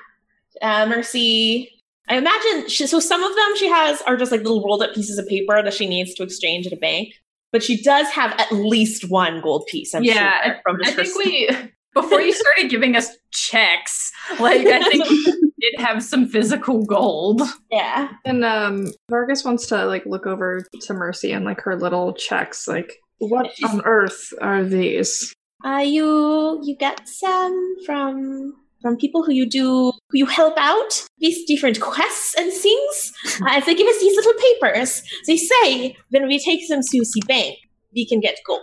Uh, 0.62 0.86
Mercy, 0.86 1.70
I 2.08 2.16
imagine, 2.16 2.68
she, 2.68 2.86
so 2.86 3.00
some 3.00 3.22
of 3.22 3.34
them 3.34 3.56
she 3.56 3.68
has 3.68 4.02
are 4.02 4.16
just 4.16 4.30
like 4.30 4.42
little 4.42 4.62
rolled 4.62 4.82
up 4.82 4.94
pieces 4.94 5.18
of 5.18 5.26
paper 5.26 5.62
that 5.62 5.74
she 5.74 5.86
needs 5.88 6.14
to 6.14 6.22
exchange 6.22 6.66
at 6.66 6.72
a 6.72 6.76
bank. 6.76 7.14
But 7.54 7.62
she 7.62 7.80
does 7.80 8.08
have 8.08 8.32
at 8.32 8.50
least 8.50 9.08
one 9.08 9.40
gold 9.40 9.68
piece, 9.70 9.94
I'm 9.94 10.02
Yeah, 10.02 10.42
sure. 10.42 10.60
From 10.64 10.80
I 10.84 10.90
think 10.90 11.16
we 11.16 11.48
before 11.94 12.20
you 12.20 12.32
started 12.32 12.68
giving 12.68 12.96
us 12.96 13.16
checks, 13.30 14.10
like 14.40 14.66
I 14.66 14.82
think 14.82 15.08
we 15.08 15.24
did 15.60 15.78
have 15.78 16.02
some 16.02 16.26
physical 16.26 16.84
gold. 16.84 17.42
Yeah. 17.70 18.08
And 18.24 18.44
um, 18.44 18.88
Vargas 19.08 19.44
wants 19.44 19.68
to 19.68 19.86
like 19.86 20.04
look 20.04 20.26
over 20.26 20.66
to 20.80 20.94
Mercy 20.94 21.30
and 21.30 21.44
like 21.44 21.60
her 21.60 21.76
little 21.76 22.12
checks. 22.14 22.66
Like, 22.66 22.92
what 23.18 23.52
on 23.62 23.82
earth 23.84 24.34
are 24.40 24.64
these? 24.64 25.32
Uh, 25.64 25.78
you 25.78 26.60
you 26.64 26.76
get 26.76 27.08
some 27.08 27.76
from 27.86 28.52
from 28.84 28.98
people 28.98 29.24
who 29.24 29.32
you 29.32 29.48
do 29.48 29.92
who 30.10 30.18
you 30.18 30.26
help 30.26 30.58
out 30.58 31.06
these 31.16 31.42
different 31.46 31.80
quests 31.80 32.34
and 32.38 32.52
things. 32.52 33.12
Uh, 33.46 33.60
they 33.60 33.74
give 33.74 33.88
us 33.88 33.98
these 34.00 34.14
little 34.16 34.32
papers. 34.34 35.02
They 35.26 35.36
say 35.36 35.96
when 36.10 36.28
we 36.28 36.38
take 36.38 36.68
them 36.68 36.80
to 36.80 37.00
the 37.00 37.22
bank, 37.26 37.56
we 37.94 38.06
can 38.06 38.20
get 38.20 38.38
gold, 38.46 38.62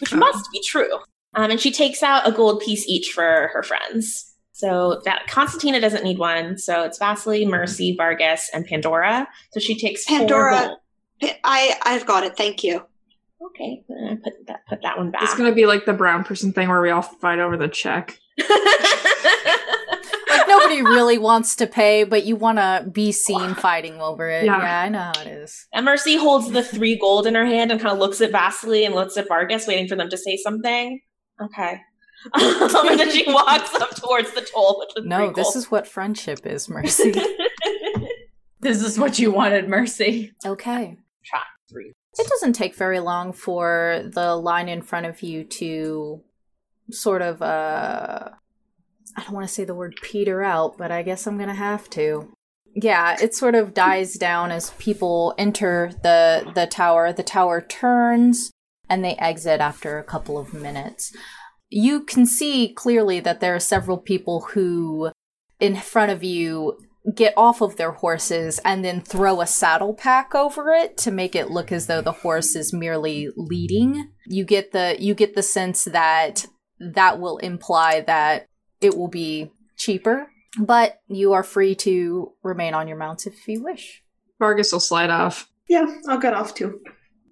which 0.00 0.12
must 0.12 0.48
be 0.50 0.60
true. 0.66 0.92
Um, 1.34 1.50
and 1.52 1.60
she 1.60 1.70
takes 1.70 2.02
out 2.02 2.26
a 2.26 2.32
gold 2.32 2.60
piece 2.60 2.86
each 2.88 3.12
for 3.14 3.50
her 3.52 3.62
friends. 3.62 4.34
So 4.52 5.00
that 5.04 5.28
Constantina 5.28 5.80
doesn't 5.80 6.02
need 6.02 6.18
one. 6.18 6.58
So 6.58 6.82
it's 6.82 6.98
Vasily, 6.98 7.46
Mercy, 7.46 7.94
Vargas, 7.96 8.50
and 8.52 8.66
Pandora. 8.66 9.28
So 9.52 9.60
she 9.60 9.78
takes 9.78 10.04
four 10.04 10.18
Pandora. 10.18 10.76
gold. 11.20 11.34
I 11.44 11.78
I've 11.82 12.06
got 12.06 12.24
it. 12.24 12.36
Thank 12.36 12.64
you. 12.64 12.82
Okay, 13.40 13.84
put 13.86 14.32
that 14.48 14.66
put 14.68 14.82
that 14.82 14.98
one 14.98 15.10
back. 15.12 15.22
It's 15.22 15.36
gonna 15.36 15.52
be 15.54 15.66
like 15.66 15.84
the 15.86 15.92
brown 15.92 16.24
person 16.24 16.52
thing 16.52 16.68
where 16.68 16.82
we 16.82 16.90
all 16.90 17.02
fight 17.02 17.38
over 17.38 17.56
the 17.56 17.68
check. 17.68 18.18
Like 20.30 20.48
nobody 20.48 20.82
really 20.82 21.18
wants 21.18 21.56
to 21.56 21.66
pay, 21.66 22.04
but 22.04 22.24
you 22.24 22.36
want 22.36 22.58
to 22.58 22.88
be 22.90 23.12
seen 23.12 23.54
fighting 23.54 24.00
over 24.00 24.28
it. 24.28 24.44
Yeah. 24.44 24.58
Yeah. 24.58 24.80
I 24.82 24.88
know 24.88 24.98
how 24.98 25.12
it 25.22 25.26
is. 25.28 25.66
And 25.72 25.84
Mercy 25.84 26.16
holds 26.16 26.50
the 26.50 26.62
three 26.62 26.98
gold 26.98 27.26
in 27.26 27.34
her 27.34 27.46
hand 27.46 27.70
and 27.72 27.80
kind 27.80 27.92
of 27.92 27.98
looks 27.98 28.20
at 28.20 28.30
Vasily 28.32 28.84
and 28.84 28.94
looks 28.94 29.16
at 29.16 29.28
Vargas, 29.28 29.66
waiting 29.66 29.88
for 29.88 29.96
them 29.96 30.10
to 30.10 30.16
say 30.16 30.36
something. 30.36 31.00
Okay. 31.40 31.80
and 32.34 32.98
then 32.98 33.10
she 33.10 33.24
walks 33.32 33.74
up 33.76 33.94
towards 33.94 34.32
the 34.32 34.40
toll 34.40 34.76
with 34.80 34.88
the 34.94 35.08
No, 35.08 35.32
this 35.32 35.54
is 35.54 35.70
what 35.70 35.86
friendship 35.86 36.44
is, 36.44 36.68
Mercy. 36.68 37.14
This 38.60 38.82
is 38.82 38.98
what 38.98 39.18
you 39.18 39.30
wanted, 39.30 39.68
Mercy. 39.68 40.32
okay. 40.44 40.96
Try 41.24 41.42
three. 41.70 41.92
It 42.18 42.26
doesn't 42.28 42.54
take 42.54 42.74
very 42.74 42.98
long 42.98 43.32
for 43.32 44.02
the 44.04 44.34
line 44.34 44.68
in 44.68 44.82
front 44.82 45.06
of 45.06 45.22
you 45.22 45.44
to 45.44 46.22
sort 46.90 47.22
of 47.22 47.40
uh 47.42 48.30
I 49.18 49.24
don't 49.24 49.34
want 49.34 49.48
to 49.48 49.52
say 49.52 49.64
the 49.64 49.74
word 49.74 49.96
peter 50.00 50.44
out, 50.44 50.78
but 50.78 50.92
I 50.92 51.02
guess 51.02 51.26
I'm 51.26 51.38
going 51.38 51.48
to 51.48 51.54
have 51.54 51.90
to. 51.90 52.30
Yeah, 52.74 53.16
it 53.20 53.34
sort 53.34 53.56
of 53.56 53.74
dies 53.74 54.14
down 54.14 54.52
as 54.52 54.70
people 54.78 55.34
enter 55.36 55.90
the 56.04 56.52
the 56.54 56.68
tower. 56.68 57.12
The 57.12 57.24
tower 57.24 57.60
turns 57.60 58.52
and 58.88 59.04
they 59.04 59.16
exit 59.16 59.60
after 59.60 59.98
a 59.98 60.04
couple 60.04 60.38
of 60.38 60.54
minutes. 60.54 61.12
You 61.68 62.04
can 62.04 62.26
see 62.26 62.72
clearly 62.72 63.18
that 63.18 63.40
there 63.40 63.56
are 63.56 63.60
several 63.60 63.98
people 63.98 64.42
who 64.52 65.10
in 65.58 65.74
front 65.74 66.12
of 66.12 66.22
you 66.22 66.78
get 67.16 67.34
off 67.36 67.60
of 67.60 67.76
their 67.76 67.92
horses 67.92 68.60
and 68.64 68.84
then 68.84 69.00
throw 69.00 69.40
a 69.40 69.46
saddle 69.48 69.94
pack 69.94 70.32
over 70.32 70.70
it 70.70 70.96
to 70.98 71.10
make 71.10 71.34
it 71.34 71.50
look 71.50 71.72
as 71.72 71.88
though 71.88 72.02
the 72.02 72.12
horse 72.12 72.54
is 72.54 72.72
merely 72.72 73.30
leading. 73.36 74.12
You 74.26 74.44
get 74.44 74.70
the 74.70 74.94
you 75.00 75.16
get 75.16 75.34
the 75.34 75.42
sense 75.42 75.86
that 75.86 76.46
that 76.78 77.18
will 77.18 77.38
imply 77.38 78.02
that 78.02 78.46
it 78.80 78.96
will 78.96 79.08
be 79.08 79.50
cheaper, 79.76 80.30
but 80.58 81.00
you 81.08 81.32
are 81.32 81.42
free 81.42 81.74
to 81.76 82.32
remain 82.42 82.74
on 82.74 82.88
your 82.88 82.96
mounts 82.96 83.26
if 83.26 83.46
you 83.48 83.62
wish. 83.62 84.02
Vargas 84.38 84.72
will 84.72 84.80
slide 84.80 85.10
off. 85.10 85.48
Yeah, 85.68 85.86
I'll 86.08 86.18
get 86.18 86.34
off 86.34 86.54
too. 86.54 86.80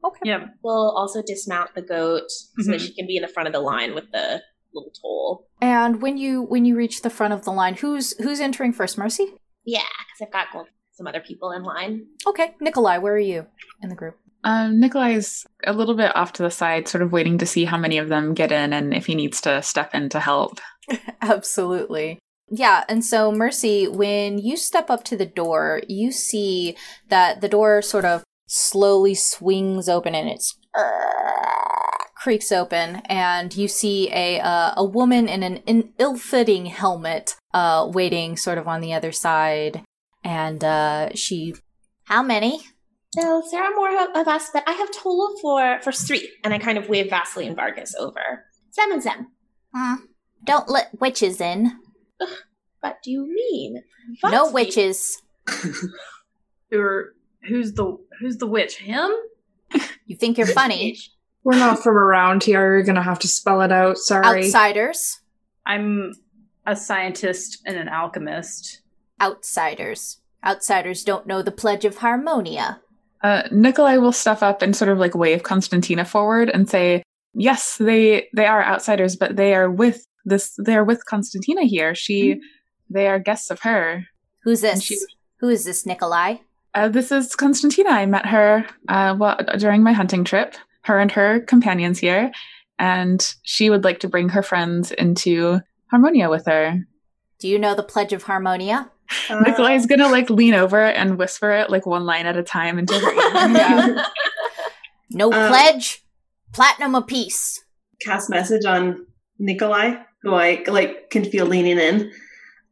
Okay. 0.04 0.20
Yeah. 0.24 0.46
We'll 0.62 0.90
also 0.90 1.22
dismount 1.26 1.74
the 1.74 1.82
goat 1.82 2.30
so 2.30 2.70
that 2.70 2.80
Mhm. 2.80 2.86
she 2.86 2.94
can 2.94 3.06
be 3.06 3.16
in 3.16 3.22
the 3.22 3.28
front 3.28 3.46
of 3.48 3.52
the 3.52 3.60
line 3.60 3.94
with 3.94 4.10
the 4.12 4.42
little 4.74 4.92
toll. 5.00 5.48
And 5.62 6.02
when 6.02 6.16
you 6.18 6.42
when 6.42 6.64
you 6.64 6.76
reach 6.76 7.02
the 7.02 7.10
front 7.10 7.32
of 7.32 7.44
the 7.44 7.50
line, 7.52 7.74
who's 7.74 8.16
who's 8.18 8.40
entering 8.40 8.72
first? 8.72 8.98
Mercy. 8.98 9.32
Yeah, 9.64 9.80
because 9.80 10.26
I've 10.26 10.32
got 10.32 10.52
gold- 10.52 10.68
some 10.92 11.06
other 11.06 11.20
people 11.20 11.50
in 11.50 11.62
line. 11.62 12.06
Okay, 12.26 12.54
Nikolai, 12.60 12.98
where 12.98 13.14
are 13.14 13.18
you 13.18 13.46
in 13.82 13.88
the 13.88 13.94
group? 13.96 14.16
Um, 14.44 14.78
Nikolai's 14.78 15.44
a 15.66 15.72
little 15.72 15.96
bit 15.96 16.14
off 16.14 16.32
to 16.34 16.42
the 16.42 16.50
side, 16.50 16.86
sort 16.88 17.02
of 17.02 17.10
waiting 17.10 17.38
to 17.38 17.46
see 17.46 17.64
how 17.64 17.76
many 17.76 17.98
of 17.98 18.08
them 18.08 18.32
get 18.32 18.52
in 18.52 18.72
and 18.72 18.94
if 18.94 19.06
he 19.06 19.14
needs 19.16 19.40
to 19.40 19.60
step 19.62 19.92
in 19.94 20.08
to 20.10 20.20
help. 20.20 20.60
Absolutely. 21.20 22.18
Yeah, 22.48 22.84
and 22.88 23.04
so 23.04 23.32
Mercy, 23.32 23.88
when 23.88 24.38
you 24.38 24.56
step 24.56 24.88
up 24.88 25.02
to 25.04 25.16
the 25.16 25.26
door, 25.26 25.82
you 25.88 26.12
see 26.12 26.76
that 27.08 27.40
the 27.40 27.48
door 27.48 27.82
sort 27.82 28.04
of 28.04 28.22
slowly 28.46 29.14
swings 29.14 29.88
open 29.88 30.14
and 30.14 30.28
it's 30.28 30.56
creaks 32.16 32.52
open, 32.52 33.02
and 33.06 33.56
you 33.56 33.68
see 33.68 34.10
a 34.12 34.40
uh, 34.40 34.74
a 34.76 34.84
woman 34.84 35.28
in 35.28 35.42
an, 35.42 35.62
an 35.66 35.92
ill-fitting 35.98 36.66
helmet, 36.66 37.36
uh, 37.52 37.88
waiting 37.92 38.36
sort 38.36 38.58
of 38.58 38.68
on 38.68 38.80
the 38.80 38.92
other 38.92 39.12
side, 39.12 39.82
and 40.24 40.62
uh, 40.62 41.10
she. 41.14 41.54
How 42.04 42.22
many? 42.22 42.60
No, 43.16 43.42
there 43.50 43.62
are 43.62 43.74
more 43.74 43.90
of- 44.20 44.28
us, 44.28 44.50
but 44.52 44.62
I 44.66 44.72
have 44.72 44.90
total 44.92 45.36
for 45.40 45.80
for 45.82 45.92
three. 45.92 46.30
And 46.44 46.52
I 46.52 46.58
kind 46.58 46.78
of 46.78 46.88
wave 46.88 47.10
Vasily 47.10 47.46
and 47.46 47.56
Vargas 47.56 47.94
over. 47.98 48.44
Zem 48.74 48.92
and 48.92 49.02
Zem. 49.02 49.28
Don't 50.46 50.68
let 50.68 50.98
witches 51.00 51.40
in. 51.40 51.72
What 52.80 53.02
do 53.02 53.10
you 53.10 53.26
mean? 53.26 53.82
No 54.24 54.50
witches. 54.50 55.20
Who 56.70 56.80
are, 56.80 57.14
who's 57.48 57.74
the 57.74 57.96
who's 58.18 58.38
the 58.38 58.46
witch? 58.46 58.78
Him? 58.78 59.10
You 60.06 60.16
think 60.16 60.36
you're 60.38 60.46
funny? 60.48 60.96
We're 61.44 61.58
not 61.58 61.80
from 61.80 61.96
around 61.96 62.42
here. 62.42 62.74
You're 62.74 62.82
gonna 62.82 63.02
have 63.02 63.20
to 63.20 63.28
spell 63.28 63.60
it 63.62 63.70
out. 63.70 63.98
Sorry. 63.98 64.46
Outsiders. 64.46 65.20
I'm 65.64 66.12
a 66.66 66.74
scientist 66.74 67.62
and 67.66 67.76
an 67.76 67.88
alchemist. 67.88 68.80
Outsiders. 69.20 70.18
Outsiders 70.44 71.04
don't 71.04 71.26
know 71.26 71.42
the 71.42 71.52
Pledge 71.52 71.84
of 71.84 71.98
Harmonia. 71.98 72.80
Uh, 73.22 73.42
Nikolai 73.50 73.96
will 73.96 74.12
step 74.12 74.42
up 74.42 74.62
and 74.62 74.74
sort 74.76 74.90
of 74.90 74.98
like 74.98 75.14
wave 75.14 75.42
Constantina 75.42 76.04
forward 76.04 76.50
and 76.50 76.68
say, 76.68 77.02
"Yes, 77.36 77.76
they 77.78 78.28
they 78.34 78.46
are 78.46 78.64
outsiders, 78.64 79.14
but 79.16 79.36
they 79.36 79.54
are 79.54 79.70
with 79.70 80.06
this. 80.24 80.54
They 80.58 80.74
are 80.74 80.84
with 80.84 81.04
Constantina 81.06 81.62
here. 81.64 81.94
She, 81.94 82.40
they 82.90 83.06
are 83.06 83.18
guests 83.18 83.50
of 83.50 83.60
her. 83.60 84.06
Who's 84.42 84.64
And 84.64 84.76
this? 84.78 84.84
she- 84.84 84.98
Who 85.40 85.48
is 85.48 85.64
this, 85.64 85.84
Nikolai? 85.86 86.36
Uh, 86.74 86.88
this 86.88 87.10
is 87.12 87.34
Constantina. 87.36 87.90
I 87.90 88.06
met 88.06 88.26
her 88.26 88.66
uh, 88.88 89.14
well, 89.18 89.38
during 89.58 89.82
my 89.82 89.92
hunting 89.92 90.24
trip. 90.24 90.54
Her 90.82 90.98
and 90.98 91.10
her 91.12 91.40
companions 91.40 91.98
here, 91.98 92.30
and 92.78 93.20
she 93.42 93.70
would 93.70 93.82
like 93.84 94.00
to 94.00 94.08
bring 94.08 94.28
her 94.30 94.42
friends 94.42 94.92
into 94.92 95.60
Harmonia 95.90 96.30
with 96.30 96.46
her. 96.46 96.86
Do 97.40 97.48
you 97.48 97.58
know 97.58 97.74
the 97.74 97.82
Pledge 97.82 98.12
of 98.12 98.22
Harmonia? 98.22 98.90
Nikolai's 99.30 99.86
gonna 99.86 100.08
like 100.08 100.30
lean 100.30 100.54
over 100.54 100.80
and 100.80 101.18
whisper 101.18 101.50
it 101.52 101.70
like 101.70 101.86
one 101.86 102.04
line 102.06 102.26
at 102.26 102.36
a 102.36 102.42
time 102.42 102.78
into 102.78 102.94
her 102.94 103.12
ear. 103.12 103.48
Yeah. 103.56 104.04
No 105.10 105.30
Uh, 105.32 105.48
pledge, 105.48 106.04
platinum 106.56 106.94
apiece. 106.94 107.62
Cast 108.00 108.30
message 108.30 108.64
on 108.64 109.06
Nikolai, 109.38 109.94
who 110.22 110.34
I 110.34 110.64
like 110.66 111.10
can 111.10 111.22
feel 111.22 111.44
leaning 111.44 111.78
in. 111.78 112.10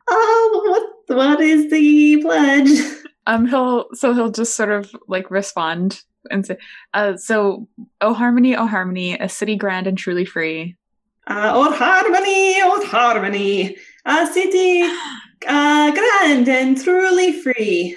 Oh, 0.08 0.94
what 1.06 1.16
what 1.18 1.40
is 1.40 1.70
the 1.70 2.20
pledge? 2.22 2.70
Um, 3.26 3.46
he'll 3.46 3.86
so 3.94 4.12
he'll 4.12 4.30
just 4.30 4.54
sort 4.54 4.70
of 4.70 4.94
like 5.08 5.30
respond 5.30 6.02
and 6.30 6.44
say, 6.44 6.58
uh, 6.92 7.16
so 7.16 7.66
oh 8.02 8.12
harmony, 8.12 8.54
oh 8.54 8.66
harmony, 8.66 9.16
a 9.18 9.30
city 9.30 9.56
grand 9.56 9.86
and 9.86 9.96
truly 9.96 10.26
free. 10.26 10.76
Uh, 11.26 11.50
oh 11.54 11.72
harmony, 11.72 12.56
oh 12.58 12.84
harmony, 12.84 13.78
a 14.04 14.26
city 14.26 14.82
uh, 15.48 15.90
grand 15.92 16.50
and 16.50 16.78
truly 16.78 17.32
free. 17.32 17.96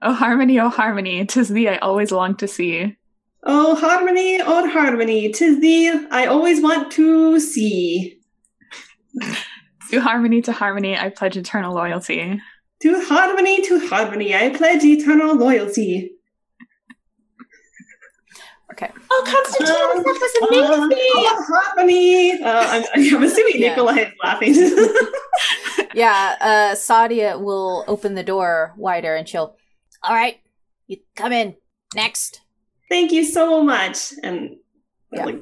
Oh 0.00 0.14
harmony, 0.14 0.58
oh 0.58 0.70
harmony, 0.70 1.26
tis 1.26 1.50
thee 1.50 1.68
I 1.68 1.76
always 1.76 2.10
long 2.10 2.34
to 2.36 2.48
see. 2.48 2.96
Oh 3.44 3.74
harmony, 3.76 4.40
oh 4.42 4.68
harmony, 4.68 5.30
tis 5.32 5.60
thee 5.60 5.88
I 6.10 6.26
always 6.26 6.60
want 6.60 6.90
to 6.92 7.38
see. 7.40 8.18
To 9.90 10.00
harmony, 10.00 10.42
to 10.42 10.52
harmony, 10.52 10.96
I 10.98 11.08
pledge 11.08 11.36
eternal 11.36 11.74
loyalty. 11.74 12.40
To 12.82 13.04
harmony, 13.06 13.62
to 13.62 13.86
harmony, 13.88 14.34
I 14.34 14.50
pledge 14.50 14.84
eternal 14.84 15.34
loyalty. 15.34 16.12
Okay. 18.72 18.90
Oh, 19.10 19.24
Constantina, 19.26 19.72
that 19.72 19.94
was 19.94 20.76
Uh, 20.78 20.84
amazing. 20.84 20.98
oh, 21.16 21.44
harmony. 21.48 22.42
Uh, 22.42 22.66
I'm, 22.68 22.84
I'm 23.16 23.22
assuming 23.24 23.54
Yeah. 23.60 23.70
Nikolai 23.70 23.98
is 24.00 24.12
laughing. 24.22 24.54
Yeah, 25.94 26.36
uh, 26.40 26.74
Sadia 26.76 27.40
will 27.40 27.82
open 27.88 28.14
the 28.14 28.22
door 28.22 28.74
wider 28.76 29.16
and 29.16 29.26
she'll, 29.28 29.56
all 30.02 30.14
right, 30.14 30.36
you 30.86 30.98
come 31.16 31.32
in. 31.32 31.56
Next. 31.94 32.42
Thank 32.88 33.12
you 33.12 33.24
so 33.24 33.62
much. 33.62 34.12
And 34.22 34.56
I, 35.12 35.16
Yeah. 35.16 35.24
like 35.24 35.40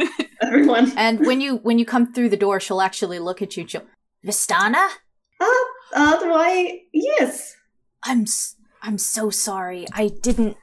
at 0.00 0.28
everyone. 0.42 0.92
And 0.96 1.26
when 1.26 1.40
you 1.40 1.56
when 1.56 1.78
you 1.78 1.84
come 1.84 2.12
through 2.12 2.30
the 2.30 2.36
door, 2.36 2.60
she'll 2.60 2.80
actually 2.80 3.18
look 3.18 3.42
at 3.42 3.56
you. 3.56 3.66
She'll, 3.68 3.82
Vistana, 4.24 4.88
Uh, 5.40 5.46
uh, 5.94 6.18
why, 6.22 6.80
yes. 6.92 7.54
I'm 8.04 8.24
I'm 8.82 8.98
so 8.98 9.30
sorry. 9.30 9.86
I 9.92 10.08
didn't. 10.08 10.56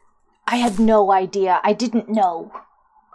I 0.48 0.58
had 0.58 0.80
no 0.80 1.12
idea. 1.12 1.60
I 1.64 1.74
didn't 1.74 2.10
know. 2.10 2.52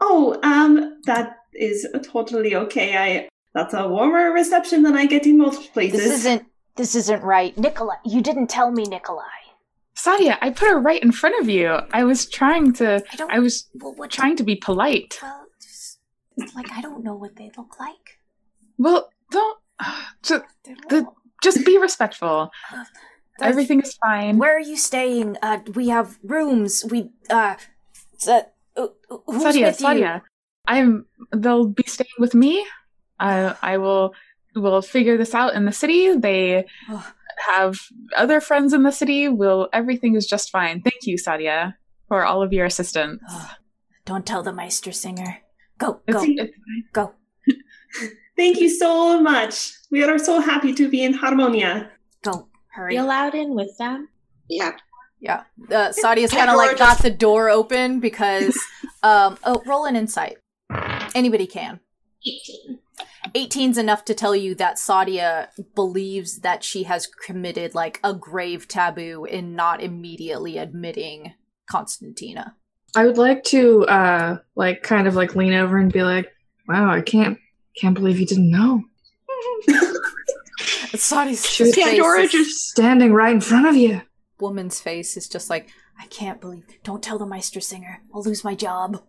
Oh, 0.01 0.39
um, 0.43 1.01
that 1.07 1.39
is 1.55 1.87
totally 2.13 2.55
okay. 2.55 2.97
I 2.97 3.29
that's 3.55 3.75
a 3.75 3.89
warmer 3.89 4.33
reception 4.33 4.83
than 4.83 4.97
I 4.97 5.07
get 5.07 5.27
in 5.27 5.39
most 5.39 5.73
places. 5.73 6.01
This 6.01 6.13
isn't. 6.21 6.43
This 6.77 6.95
isn't 6.97 7.23
right, 7.23 7.57
Nikolai. 7.57 7.97
You 8.05 8.21
didn't 8.21 8.49
tell 8.51 8.71
me, 8.73 8.85
Nikolai. 8.85 9.41
Sadia, 9.97 10.37
I 10.41 10.51
put 10.51 10.69
her 10.69 10.81
right 10.81 11.03
in 11.03 11.13
front 11.13 11.41
of 11.41 11.49
you. 11.49 11.79
I 11.93 12.05
was 12.05 12.29
trying 12.29 12.73
to. 12.75 13.03
I 13.13 13.17
don't. 13.17 13.31
I 13.31 13.39
was 13.39 13.69
well, 13.75 13.95
what? 13.95 14.11
trying 14.11 14.37
to 14.37 14.43
be 14.43 14.57
polite. 14.57 15.19
Well, 15.23 15.47
just, 15.61 16.01
like 16.55 16.71
I 16.73 16.81
don't 16.81 17.05
know 17.05 17.15
what 17.15 17.37
they 17.37 17.51
look 17.57 17.79
like. 17.79 18.19
Well, 18.79 19.09
don't. 19.31 19.59
Just, 20.23 20.45
The- 20.89 21.07
just 21.43 21.67
be 21.67 21.79
respectful. 21.79 22.51
That's- 22.71 22.91
Everything 23.41 23.81
is 23.81 23.95
fine. 23.95 24.39
Where 24.39 24.57
are 24.57 24.61
you 24.61 24.77
staying? 24.77 25.37
Uh, 25.43 25.59
we 25.75 25.89
have 25.89 26.19
rooms. 26.23 26.85
We 26.89 27.11
uh, 27.29 27.57
uh 28.29 28.43
who's 29.27 29.45
Sadia, 29.45 29.67
with 29.67 29.99
you? 29.99 30.21
I'm. 30.67 31.07
They'll 31.33 31.67
be 31.67 31.83
staying 31.87 32.19
with 32.19 32.35
me. 32.35 32.65
I 33.19 33.55
I 33.61 33.79
will 33.79 34.15
will 34.55 34.83
figure 34.83 35.17
this 35.19 35.35
out 35.35 35.55
in 35.55 35.65
the 35.65 35.73
city. 35.73 36.15
They 36.17 36.65
Ugh. 36.91 37.05
Have 37.53 37.79
other 38.17 38.41
friends 38.41 38.73
in 38.73 38.83
the 38.83 38.93
city. 38.93 39.29
Will 39.29 39.69
everything 39.73 40.15
is 40.15 40.27
just 40.27 40.51
fine. 40.51 40.83
Thank 40.83 41.07
you, 41.07 41.17
Sadia, 41.17 41.75
for 42.09 42.25
all 42.25 42.43
of 42.43 42.53
your 42.53 42.67
assistance. 42.67 43.23
Ugh. 43.31 43.51
Don't 44.05 44.27
tell 44.27 44.43
the 44.43 44.53
Meistersinger. 44.53 45.39
Go, 45.79 46.01
go, 46.11 46.23
it's 46.25 46.53
go. 46.93 47.13
Thank 48.37 48.61
you 48.61 48.69
so 48.69 49.21
much. 49.21 49.73
We 49.91 50.03
are 50.05 50.19
so 50.19 50.41
happy 50.41 50.75
to 50.75 50.89
be 50.89 51.03
in 51.03 51.15
Harmonia. 51.15 51.91
Go. 52.23 52.49
Hurry. 52.69 52.95
Be 52.95 52.97
allowed 52.97 53.35
in 53.35 53.55
with 53.55 53.77
them? 53.79 54.09
Yeah. 54.49 54.73
Yeah. 55.21 55.45
Uh, 55.71 55.93
Sadia's 55.93 56.33
kind 56.33 56.51
of 56.51 56.57
like 56.57 56.77
got 56.77 56.99
the 56.99 57.11
door 57.11 57.49
open 57.49 58.01
because. 58.01 58.59
um. 59.03 59.39
Oh, 59.45 59.63
roll 59.67 59.85
an 59.87 59.97
insight. 59.97 60.37
Anybody 61.15 61.47
can. 61.47 61.81
18. 62.27 62.79
18's 63.35 63.79
enough 63.79 64.05
to 64.07 64.15
tell 64.15 64.35
you 64.35 64.55
that 64.57 64.77
Sadia 64.77 65.49
believes 65.75 66.41
that 66.41 66.63
she 66.63 66.85
has 66.85 67.07
committed 67.07 67.75
like 67.75 68.01
a 68.05 68.15
grave 68.15 68.69
taboo 68.69 69.25
in 69.25 69.55
not 69.57 69.83
immediately 69.83 70.59
admitting 70.59 71.35
Constantina. 71.69 72.57
I 72.97 73.07
would 73.07 73.19
like 73.19 73.43
to 73.45 73.85
uh 73.87 74.39
like 74.55 74.83
kind 74.83 75.09
of 75.09 75.17
like 75.17 75.35
lean 75.35 75.53
over 75.53 75.79
and 75.79 75.93
be 75.93 76.03
like, 76.03 76.31
"Wow, 76.69 76.91
I 76.91 77.01
can't 77.01 77.39
can't 77.77 77.95
believe 77.95 78.21
you 78.21 78.27
didn't 78.27 78.51
know." 78.51 78.85
Sadia's 80.97 81.45
She 81.45 81.65
was 81.65 81.75
face 81.75 81.85
Pandora 81.85 82.29
just 82.29 82.69
standing 82.69 83.13
right 83.13 83.35
in 83.35 83.41
front 83.41 83.67
of 83.67 83.77
you. 83.77 84.03
woman's 84.39 84.81
face 84.81 85.17
is 85.17 85.29
just 85.29 85.51
like, 85.51 85.71
I 85.99 86.07
can't 86.07 86.41
believe. 86.41 86.65
Don't 86.85 87.03
tell 87.03 87.19
the 87.19 87.27
Meistersinger. 87.27 87.97
I'll 88.15 88.23
lose 88.23 88.45
my 88.45 88.55
job. 88.55 89.03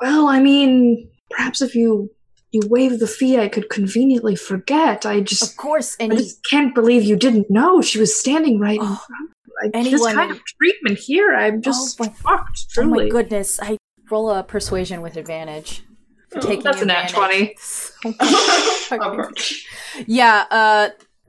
Well, 0.00 0.26
I 0.26 0.40
mean, 0.40 1.08
perhaps 1.30 1.62
if 1.62 1.74
you 1.74 2.10
you 2.52 2.60
waive 2.68 2.98
the 3.00 3.06
fee, 3.06 3.38
I 3.38 3.48
could 3.48 3.68
conveniently 3.70 4.36
forget. 4.36 5.04
I 5.06 5.20
just 5.20 5.42
Of 5.42 5.56
course, 5.56 5.96
I 6.00 6.04
any 6.04 6.16
just 6.16 6.44
can't 6.48 6.74
believe 6.74 7.02
you 7.02 7.16
didn't 7.16 7.50
know. 7.50 7.80
She 7.82 7.98
was 7.98 8.18
standing 8.18 8.58
right 8.60 8.78
in 8.78 8.86
Oh, 8.86 9.00
front. 9.06 9.30
I, 9.64 9.68
this 9.68 9.86
anyone 9.92 10.14
kind 10.14 10.30
of 10.30 10.40
treatment 10.44 10.98
here, 10.98 11.34
I'm 11.34 11.62
just 11.62 12.00
Oh, 12.00 12.04
my- 12.04 12.14
shocked. 12.22 12.66
Oh 12.78 12.84
my 12.84 13.08
goodness! 13.08 13.58
I 13.60 13.78
roll 14.10 14.30
a 14.30 14.42
persuasion 14.42 15.00
with 15.02 15.16
advantage. 15.16 15.82
Oh, 16.34 16.40
taking 16.40 16.62
that's 16.64 16.80
a 16.82 16.86
nat 16.86 17.10
advantage. 17.10 17.56
Of 18.04 18.98
course. 19.00 19.64
yeah, 20.06 20.44
uh 20.50 20.88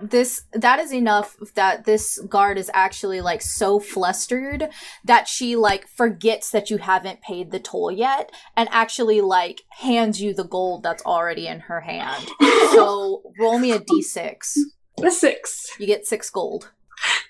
this 0.10 0.44
that 0.52 0.80
is 0.80 0.94
enough 0.94 1.36
that 1.56 1.86
this 1.86 2.20
guard 2.30 2.58
is 2.58 2.70
actually 2.74 3.22
like 3.22 3.42
so 3.42 3.80
flustered 3.80 4.70
that 5.06 5.28
she 5.28 5.56
like 5.56 5.88
forgets 5.88 6.52
that 6.52 6.70
you 6.70 6.78
haven't 6.78 7.22
paid 7.22 7.52
the 7.52 7.60
toll 7.60 7.92
yet 7.92 8.32
and 8.58 8.68
actually 8.72 9.22
like 9.22 9.62
hands 9.70 10.22
you 10.22 10.34
the 10.34 10.44
gold 10.44 10.84
that's 10.84 11.04
already 11.06 11.48
in 11.48 11.62
her 11.62 11.82
hand. 11.82 12.28
so 12.72 13.22
roll 13.40 13.60
me 13.60 13.72
a 13.72 13.80
d6. 13.80 14.58
A 15.04 15.12
six. 15.12 15.68
You 15.80 15.88
get 15.88 16.06
six 16.06 16.30
gold. 16.30 16.72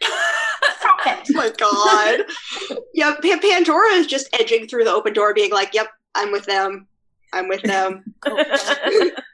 oh 0.03 1.21
my 1.31 1.51
god. 1.57 2.21
yeah, 2.93 3.15
Pa- 3.21 3.39
Pandora 3.41 3.91
is 3.93 4.07
just 4.07 4.27
edging 4.39 4.67
through 4.67 4.83
the 4.83 4.91
open 4.91 5.13
door, 5.13 5.33
being 5.33 5.51
like, 5.51 5.73
"Yep, 5.73 5.87
I'm 6.15 6.31
with 6.31 6.45
them. 6.45 6.87
I'm 7.31 7.47
with 7.47 7.61
them." 7.63 8.03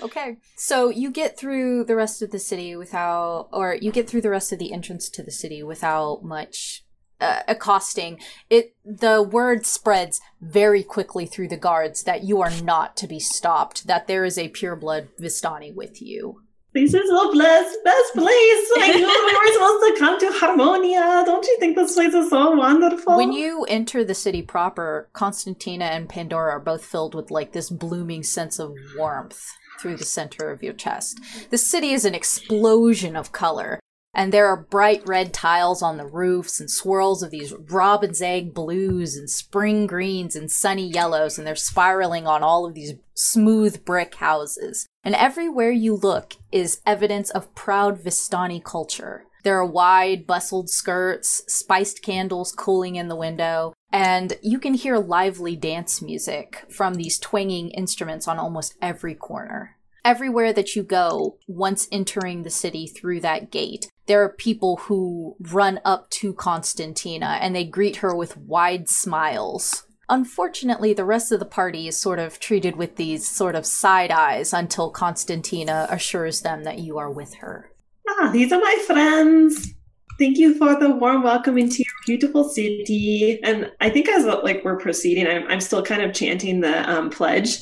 Okay. 0.00 0.36
So 0.56 0.88
you 0.88 1.10
get 1.10 1.38
through 1.38 1.84
the 1.84 1.96
rest 1.96 2.22
of 2.22 2.30
the 2.30 2.38
city 2.38 2.76
without, 2.76 3.48
or 3.52 3.76
you 3.80 3.92
get 3.92 4.08
through 4.08 4.22
the 4.22 4.30
rest 4.30 4.52
of 4.52 4.58
the 4.58 4.72
entrance 4.72 5.08
to 5.10 5.22
the 5.22 5.30
city 5.30 5.62
without 5.62 6.22
much 6.22 6.84
uh, 7.20 7.40
accosting. 7.48 8.20
It 8.50 8.74
the 8.84 9.22
word 9.22 9.64
spreads 9.64 10.20
very 10.40 10.82
quickly 10.82 11.26
through 11.26 11.48
the 11.48 11.56
guards 11.56 12.02
that 12.02 12.24
you 12.24 12.40
are 12.42 12.52
not 12.62 12.96
to 12.98 13.06
be 13.06 13.20
stopped. 13.20 13.86
That 13.86 14.06
there 14.06 14.24
is 14.24 14.38
a 14.38 14.50
pureblood 14.50 15.08
Vistani 15.20 15.74
with 15.74 16.02
you. 16.02 16.42
This 16.74 16.92
is 16.92 17.08
the 17.08 17.30
blessed 17.32 17.78
best 17.84 18.12
place. 18.12 18.70
I 18.76 18.92
knew 18.94 19.06
we 19.06 19.34
were 19.34 19.52
supposed 19.54 19.86
to 19.86 19.98
come 19.98 20.20
to 20.20 20.38
Harmonia. 20.38 21.24
Don't 21.24 21.46
you 21.46 21.56
think 21.58 21.74
this 21.74 21.94
place 21.94 22.12
is 22.12 22.28
so 22.28 22.50
wonderful? 22.50 23.16
When 23.16 23.32
you 23.32 23.64
enter 23.64 24.04
the 24.04 24.14
city 24.14 24.42
proper, 24.42 25.08
Constantina 25.14 25.86
and 25.86 26.06
Pandora 26.06 26.52
are 26.52 26.60
both 26.60 26.84
filled 26.84 27.14
with 27.14 27.30
like 27.30 27.52
this 27.52 27.70
blooming 27.70 28.22
sense 28.22 28.58
of 28.58 28.74
warmth 28.98 29.42
through 29.80 29.96
the 29.96 30.04
center 30.04 30.50
of 30.50 30.62
your 30.62 30.72
chest. 30.72 31.20
The 31.50 31.58
city 31.58 31.92
is 31.92 32.04
an 32.04 32.14
explosion 32.14 33.16
of 33.16 33.32
color, 33.32 33.80
and 34.14 34.32
there 34.32 34.46
are 34.46 34.56
bright 34.56 35.06
red 35.06 35.34
tiles 35.34 35.82
on 35.82 35.98
the 35.98 36.06
roofs 36.06 36.58
and 36.58 36.70
swirls 36.70 37.22
of 37.22 37.30
these 37.30 37.52
robin's 37.52 38.22
egg 38.22 38.54
blues 38.54 39.14
and 39.14 39.28
spring 39.28 39.86
greens 39.86 40.34
and 40.34 40.50
sunny 40.50 40.88
yellows, 40.88 41.36
and 41.36 41.46
they're 41.46 41.54
spiraling 41.54 42.26
on 42.26 42.42
all 42.42 42.64
of 42.64 42.72
these 42.72 42.94
smooth 43.12 43.84
brick 43.84 44.14
houses. 44.14 44.86
And 45.04 45.14
everywhere 45.14 45.70
you 45.70 45.94
look 45.94 46.34
is 46.50 46.80
evidence 46.86 47.28
of 47.28 47.54
proud 47.54 48.02
Vistani 48.02 48.64
culture. 48.64 49.25
There 49.46 49.58
are 49.58 49.64
wide, 49.64 50.26
bustled 50.26 50.68
skirts, 50.68 51.44
spiced 51.46 52.02
candles 52.02 52.50
cooling 52.50 52.96
in 52.96 53.06
the 53.06 53.14
window, 53.14 53.74
and 53.92 54.36
you 54.42 54.58
can 54.58 54.74
hear 54.74 54.98
lively 54.98 55.54
dance 55.54 56.02
music 56.02 56.64
from 56.68 56.94
these 56.94 57.16
twanging 57.20 57.70
instruments 57.70 58.26
on 58.26 58.40
almost 58.40 58.74
every 58.82 59.14
corner. 59.14 59.76
Everywhere 60.04 60.52
that 60.52 60.74
you 60.74 60.82
go, 60.82 61.38
once 61.46 61.86
entering 61.92 62.42
the 62.42 62.50
city 62.50 62.88
through 62.88 63.20
that 63.20 63.52
gate, 63.52 63.88
there 64.06 64.20
are 64.24 64.32
people 64.32 64.78
who 64.78 65.36
run 65.38 65.78
up 65.84 66.10
to 66.10 66.32
Constantina 66.32 67.38
and 67.40 67.54
they 67.54 67.64
greet 67.64 67.98
her 67.98 68.16
with 68.16 68.36
wide 68.36 68.88
smiles. 68.88 69.86
Unfortunately, 70.08 70.92
the 70.92 71.04
rest 71.04 71.30
of 71.30 71.38
the 71.38 71.46
party 71.46 71.86
is 71.86 71.96
sort 71.96 72.18
of 72.18 72.40
treated 72.40 72.74
with 72.74 72.96
these 72.96 73.28
sort 73.28 73.54
of 73.54 73.64
side 73.64 74.10
eyes 74.10 74.52
until 74.52 74.90
Constantina 74.90 75.86
assures 75.88 76.40
them 76.40 76.64
that 76.64 76.80
you 76.80 76.98
are 76.98 77.12
with 77.12 77.34
her. 77.34 77.70
Ah, 78.08 78.30
these 78.32 78.52
are 78.52 78.60
my 78.60 78.84
friends. 78.86 79.74
Thank 80.18 80.38
you 80.38 80.54
for 80.56 80.78
the 80.78 80.90
warm 80.90 81.22
welcome 81.22 81.58
into 81.58 81.78
your 81.78 81.94
beautiful 82.06 82.48
city. 82.48 83.38
And 83.42 83.70
I 83.80 83.90
think 83.90 84.08
as 84.08 84.24
like 84.24 84.64
we're 84.64 84.78
proceeding, 84.78 85.26
I'm, 85.26 85.46
I'm 85.48 85.60
still 85.60 85.82
kind 85.82 86.02
of 86.02 86.14
chanting 86.14 86.60
the 86.60 86.88
um, 86.90 87.10
pledge. 87.10 87.58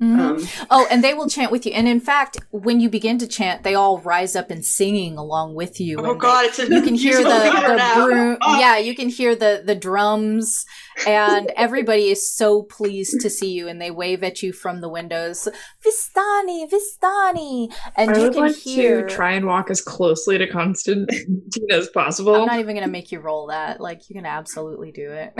Mhm. 0.00 0.18
Um, 0.18 0.48
oh, 0.70 0.86
and 0.90 1.02
they 1.02 1.14
will 1.14 1.28
chant 1.28 1.50
with 1.50 1.66
you. 1.66 1.72
And 1.72 1.88
in 1.88 2.00
fact, 2.00 2.38
when 2.50 2.80
you 2.80 2.88
begin 2.88 3.18
to 3.18 3.26
chant, 3.26 3.62
they 3.64 3.74
all 3.74 3.98
rise 3.98 4.36
up 4.36 4.50
and 4.50 4.64
singing 4.64 5.16
along 5.18 5.54
with 5.54 5.80
you. 5.80 5.98
Oh 5.98 6.12
and 6.12 6.20
god, 6.20 6.44
it's 6.46 6.58
a 6.58 6.68
you 6.68 6.82
can 6.82 6.94
hear 7.06 7.18
the, 7.18 7.24
the 7.24 7.92
broom, 7.96 8.38
Oh. 8.40 8.58
yeah 8.60 8.78
you 8.78 8.94
can 8.94 9.08
hear 9.08 9.34
the 9.34 9.62
the 9.64 9.74
drums 9.74 10.64
and 11.06 11.50
everybody 11.56 12.08
is 12.08 12.30
so 12.30 12.62
pleased 12.62 13.20
to 13.20 13.30
see 13.30 13.50
you 13.52 13.68
and 13.68 13.80
they 13.80 13.90
wave 13.90 14.22
at 14.22 14.42
you 14.42 14.52
from 14.52 14.80
the 14.80 14.88
windows 14.88 15.48
vistani 15.84 16.68
vistani 16.70 17.72
and 17.96 18.10
I 18.10 18.16
you 18.16 18.22
would 18.24 18.32
can 18.32 18.42
like 18.42 18.56
hear 18.56 19.06
to 19.06 19.14
try 19.14 19.32
and 19.32 19.46
walk 19.46 19.70
as 19.70 19.80
closely 19.80 20.38
to 20.38 20.46
Constantine 20.46 21.06
as 21.70 21.88
possible. 21.88 22.34
i'm 22.34 22.46
not 22.46 22.58
even 22.60 22.74
gonna 22.74 22.88
make 22.88 23.12
you 23.12 23.20
roll 23.20 23.48
that 23.48 23.80
like 23.80 24.08
you 24.08 24.14
can 24.14 24.26
absolutely 24.26 24.92
do 24.92 25.10
it 25.10 25.32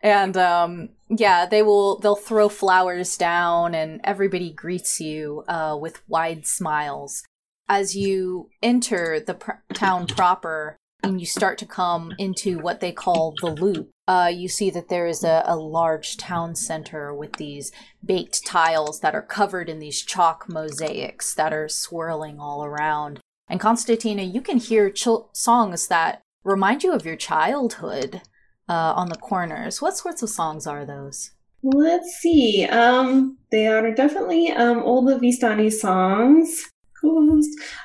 and 0.00 0.36
um 0.36 0.90
yeah 1.08 1.46
they 1.46 1.62
will 1.62 1.98
they'll 1.98 2.14
throw 2.14 2.48
flowers 2.48 3.16
down 3.16 3.74
and 3.74 4.00
everybody 4.04 4.50
greets 4.50 5.00
you 5.00 5.44
uh 5.48 5.76
with 5.80 6.00
wide 6.08 6.46
smiles. 6.46 7.22
As 7.68 7.94
you 7.94 8.48
enter 8.62 9.20
the 9.20 9.34
pr- 9.34 9.74
town 9.74 10.06
proper 10.06 10.76
and 11.02 11.20
you 11.20 11.26
start 11.26 11.58
to 11.58 11.66
come 11.66 12.12
into 12.18 12.58
what 12.58 12.80
they 12.80 12.92
call 12.92 13.34
the 13.40 13.50
loop 13.50 13.90
uh, 14.08 14.32
you 14.34 14.48
see 14.48 14.70
that 14.70 14.88
there 14.88 15.06
is 15.06 15.22
a, 15.22 15.42
a 15.44 15.54
large 15.54 16.16
town 16.16 16.54
center 16.54 17.14
with 17.14 17.34
these 17.34 17.70
baked 18.02 18.44
tiles 18.46 19.00
that 19.00 19.14
are 19.14 19.20
covered 19.20 19.68
in 19.68 19.80
these 19.80 20.02
chalk 20.02 20.48
mosaics 20.48 21.34
that 21.34 21.52
are 21.52 21.68
swirling 21.68 22.40
all 22.40 22.64
around. 22.64 23.20
And 23.48 23.60
constantina 23.60 24.22
you 24.22 24.40
can 24.40 24.56
hear 24.56 24.88
chil- 24.88 25.28
songs 25.34 25.88
that 25.88 26.22
remind 26.42 26.82
you 26.82 26.94
of 26.94 27.04
your 27.04 27.16
childhood 27.16 28.22
uh, 28.68 28.92
on 28.96 29.08
the 29.08 29.16
corners 29.16 29.80
what 29.80 29.96
sorts 29.96 30.22
of 30.22 30.30
songs 30.30 30.66
are 30.66 30.84
those 30.84 31.30
let's 31.62 32.18
see. 32.18 32.64
Um, 32.66 33.36
they 33.50 33.66
are 33.66 33.92
definitely 33.92 34.50
um, 34.52 34.82
old 34.82 35.06
Vistani 35.20 35.72
songs. 35.72 36.64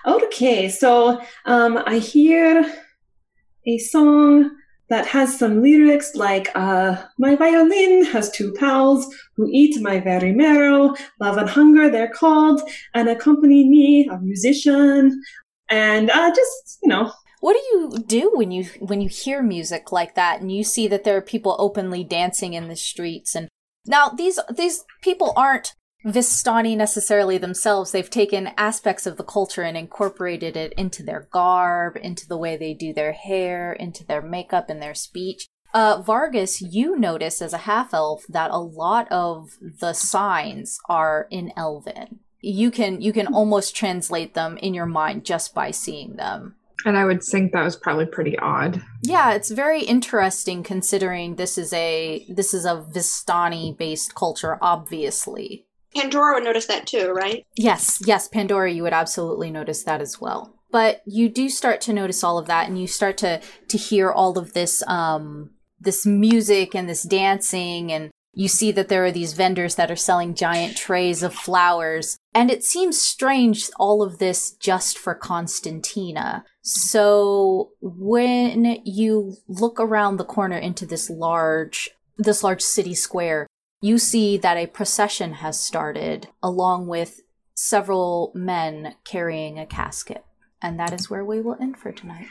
Okay? 0.05 0.69
So 0.69 1.21
um, 1.45 1.79
I 1.85 1.97
hear 1.99 2.65
a 3.65 3.77
song 3.77 4.51
that 4.89 5.07
has 5.07 5.39
some 5.39 5.61
lyrics 5.61 6.13
like 6.13 6.49
uh, 6.55 7.01
My 7.17 7.35
violin 7.35 8.05
has 8.05 8.29
two 8.29 8.53
pals 8.53 9.07
who 9.35 9.47
eat 9.49 9.81
my 9.81 9.99
very 9.99 10.33
marrow. 10.33 10.93
Love 11.19 11.37
and 11.37 11.49
hunger 11.49 11.89
they're 11.89 12.11
called, 12.11 12.61
and 12.93 13.09
accompany 13.09 13.67
me, 13.67 14.07
a 14.11 14.19
musician. 14.19 15.21
And 15.69 16.09
uh, 16.11 16.29
just, 16.29 16.79
you 16.83 16.89
know, 16.89 17.11
What 17.43 17.57
do 17.57 17.77
you 17.77 18.03
do 18.07 18.31
when 18.33 18.51
you 18.51 18.63
when 18.79 19.01
you 19.01 19.09
hear 19.09 19.43
music 19.43 19.91
like 19.91 20.15
that 20.15 20.39
and 20.39 20.49
you 20.49 20.63
see 20.63 20.87
that 20.87 21.03
there 21.03 21.17
are 21.17 21.21
people 21.21 21.57
openly 21.59 22.01
dancing 22.01 22.53
in 22.53 22.69
the 22.69 22.75
streets 22.77 23.35
and 23.35 23.49
now 23.85 24.07
these 24.07 24.39
these 24.49 24.85
people 25.01 25.33
aren't 25.35 25.75
Vistani 26.05 26.77
necessarily 26.77 27.37
themselves. 27.37 27.91
They've 27.91 28.09
taken 28.09 28.51
aspects 28.55 29.05
of 29.05 29.17
the 29.17 29.25
culture 29.25 29.61
and 29.61 29.75
incorporated 29.75 30.55
it 30.55 30.71
into 30.77 31.03
their 31.03 31.27
garb, 31.33 31.97
into 32.01 32.25
the 32.25 32.37
way 32.37 32.55
they 32.55 32.73
do 32.73 32.93
their 32.93 33.11
hair, 33.11 33.73
into 33.73 34.05
their 34.05 34.21
makeup 34.21 34.69
and 34.69 34.81
their 34.81 34.95
speech. 34.95 35.45
Uh, 35.73 36.01
Vargas, 36.01 36.61
you 36.61 36.97
notice 36.97 37.41
as 37.41 37.51
a 37.51 37.67
half 37.67 37.93
elf 37.93 38.23
that 38.29 38.51
a 38.51 38.57
lot 38.57 39.11
of 39.11 39.49
the 39.81 39.91
signs 39.91 40.79
are 40.87 41.27
in 41.29 41.51
Elven. 41.57 42.21
You 42.39 42.71
can 42.71 43.01
you 43.01 43.11
can 43.11 43.27
almost 43.27 43.75
translate 43.75 44.33
them 44.33 44.55
in 44.59 44.73
your 44.73 44.85
mind 44.85 45.25
just 45.25 45.53
by 45.53 45.71
seeing 45.71 46.15
them. 46.15 46.55
And 46.85 46.97
I 46.97 47.05
would 47.05 47.23
think 47.23 47.51
that 47.51 47.63
was 47.63 47.75
probably 47.75 48.05
pretty 48.05 48.37
odd. 48.39 48.81
Yeah, 49.01 49.33
it's 49.33 49.51
very 49.51 49.83
interesting 49.83 50.63
considering 50.63 51.35
this 51.35 51.57
is 51.57 51.71
a 51.73 52.25
this 52.29 52.53
is 52.53 52.65
a 52.65 52.85
Vistani 52.91 53.77
based 53.77 54.15
culture, 54.15 54.57
obviously. 54.61 55.65
Pandora 55.95 56.35
would 56.35 56.43
notice 56.43 56.65
that 56.65 56.87
too, 56.87 57.11
right? 57.11 57.45
Yes, 57.55 58.01
yes, 58.05 58.27
Pandora, 58.27 58.71
you 58.71 58.83
would 58.83 58.93
absolutely 58.93 59.51
notice 59.51 59.83
that 59.83 60.01
as 60.01 60.19
well. 60.19 60.55
But 60.71 61.01
you 61.05 61.29
do 61.29 61.49
start 61.49 61.81
to 61.81 61.93
notice 61.93 62.23
all 62.23 62.39
of 62.39 62.47
that 62.47 62.67
and 62.67 62.79
you 62.79 62.87
start 62.87 63.17
to 63.19 63.41
to 63.67 63.77
hear 63.77 64.11
all 64.11 64.37
of 64.37 64.53
this 64.53 64.83
um 64.87 65.51
this 65.79 66.05
music 66.05 66.73
and 66.73 66.89
this 66.89 67.03
dancing 67.03 67.91
and 67.91 68.09
you 68.35 68.47
see 68.47 68.71
that 68.71 68.87
there 68.87 69.05
are 69.05 69.11
these 69.11 69.33
vendors 69.33 69.75
that 69.75 69.91
are 69.91 69.95
selling 69.95 70.33
giant 70.33 70.75
trays 70.75 71.21
of 71.21 71.35
flowers 71.35 72.17
and 72.33 72.49
it 72.49 72.63
seems 72.63 72.99
strange 72.99 73.69
all 73.77 74.01
of 74.01 74.17
this 74.17 74.51
just 74.51 74.97
for 74.97 75.13
Constantina. 75.13 76.43
So 76.63 77.71
when 77.81 78.79
you 78.85 79.35
look 79.49 79.79
around 79.79 80.17
the 80.17 80.25
corner 80.25 80.57
into 80.57 80.85
this 80.85 81.09
large 81.09 81.89
this 82.17 82.43
large 82.43 82.61
city 82.61 82.93
square, 82.95 83.47
you 83.81 83.97
see 83.97 84.37
that 84.37 84.55
a 84.55 84.67
procession 84.67 85.33
has 85.33 85.59
started 85.59 86.29
along 86.41 86.87
with 86.87 87.21
several 87.53 88.31
men 88.33 88.95
carrying 89.03 89.59
a 89.59 89.65
casket. 89.65 90.23
And 90.61 90.79
that 90.79 90.93
is 90.93 91.09
where 91.09 91.25
we 91.25 91.41
will 91.41 91.57
end 91.59 91.77
for 91.77 91.91
tonight. 91.91 92.27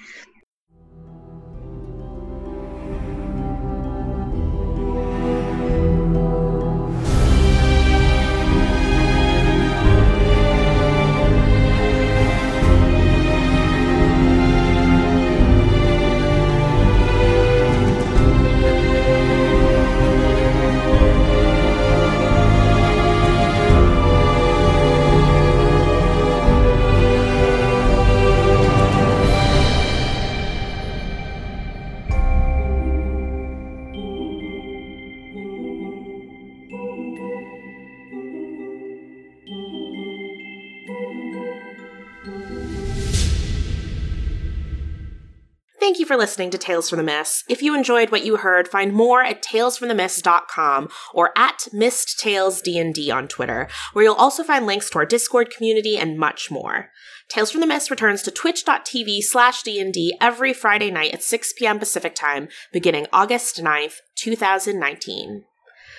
Thank 45.92 46.00
you 46.00 46.06
for 46.06 46.16
listening 46.16 46.48
to 46.48 46.56
Tales 46.56 46.88
from 46.88 46.96
the 46.96 47.02
Mist. 47.02 47.44
If 47.50 47.60
you 47.60 47.74
enjoyed 47.74 48.10
what 48.10 48.24
you 48.24 48.38
heard, 48.38 48.66
find 48.66 48.94
more 48.94 49.22
at 49.22 49.42
talesfromthemist.com 49.42 50.88
or 51.12 51.32
at 51.36 51.68
Mist 51.70 52.18
D&D 52.64 53.10
on 53.10 53.28
Twitter, 53.28 53.68
where 53.92 54.06
you'll 54.06 54.14
also 54.14 54.42
find 54.42 54.64
links 54.64 54.88
to 54.88 54.98
our 54.98 55.04
Discord 55.04 55.50
community 55.50 55.98
and 55.98 56.18
much 56.18 56.50
more. 56.50 56.88
Tales 57.28 57.50
from 57.50 57.60
the 57.60 57.66
Mist 57.66 57.90
returns 57.90 58.22
to 58.22 58.30
twitch.tv 58.30 59.22
slash 59.22 59.62
D&D 59.62 60.16
every 60.18 60.54
Friday 60.54 60.90
night 60.90 61.12
at 61.12 61.22
6 61.22 61.52
p.m. 61.58 61.78
Pacific 61.78 62.14
Time, 62.14 62.48
beginning 62.72 63.06
August 63.12 63.62
9th, 63.62 63.96
2019. 64.16 65.44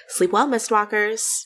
Sleep 0.08 0.32
well, 0.32 0.48
Mistwalkers. 0.48 1.46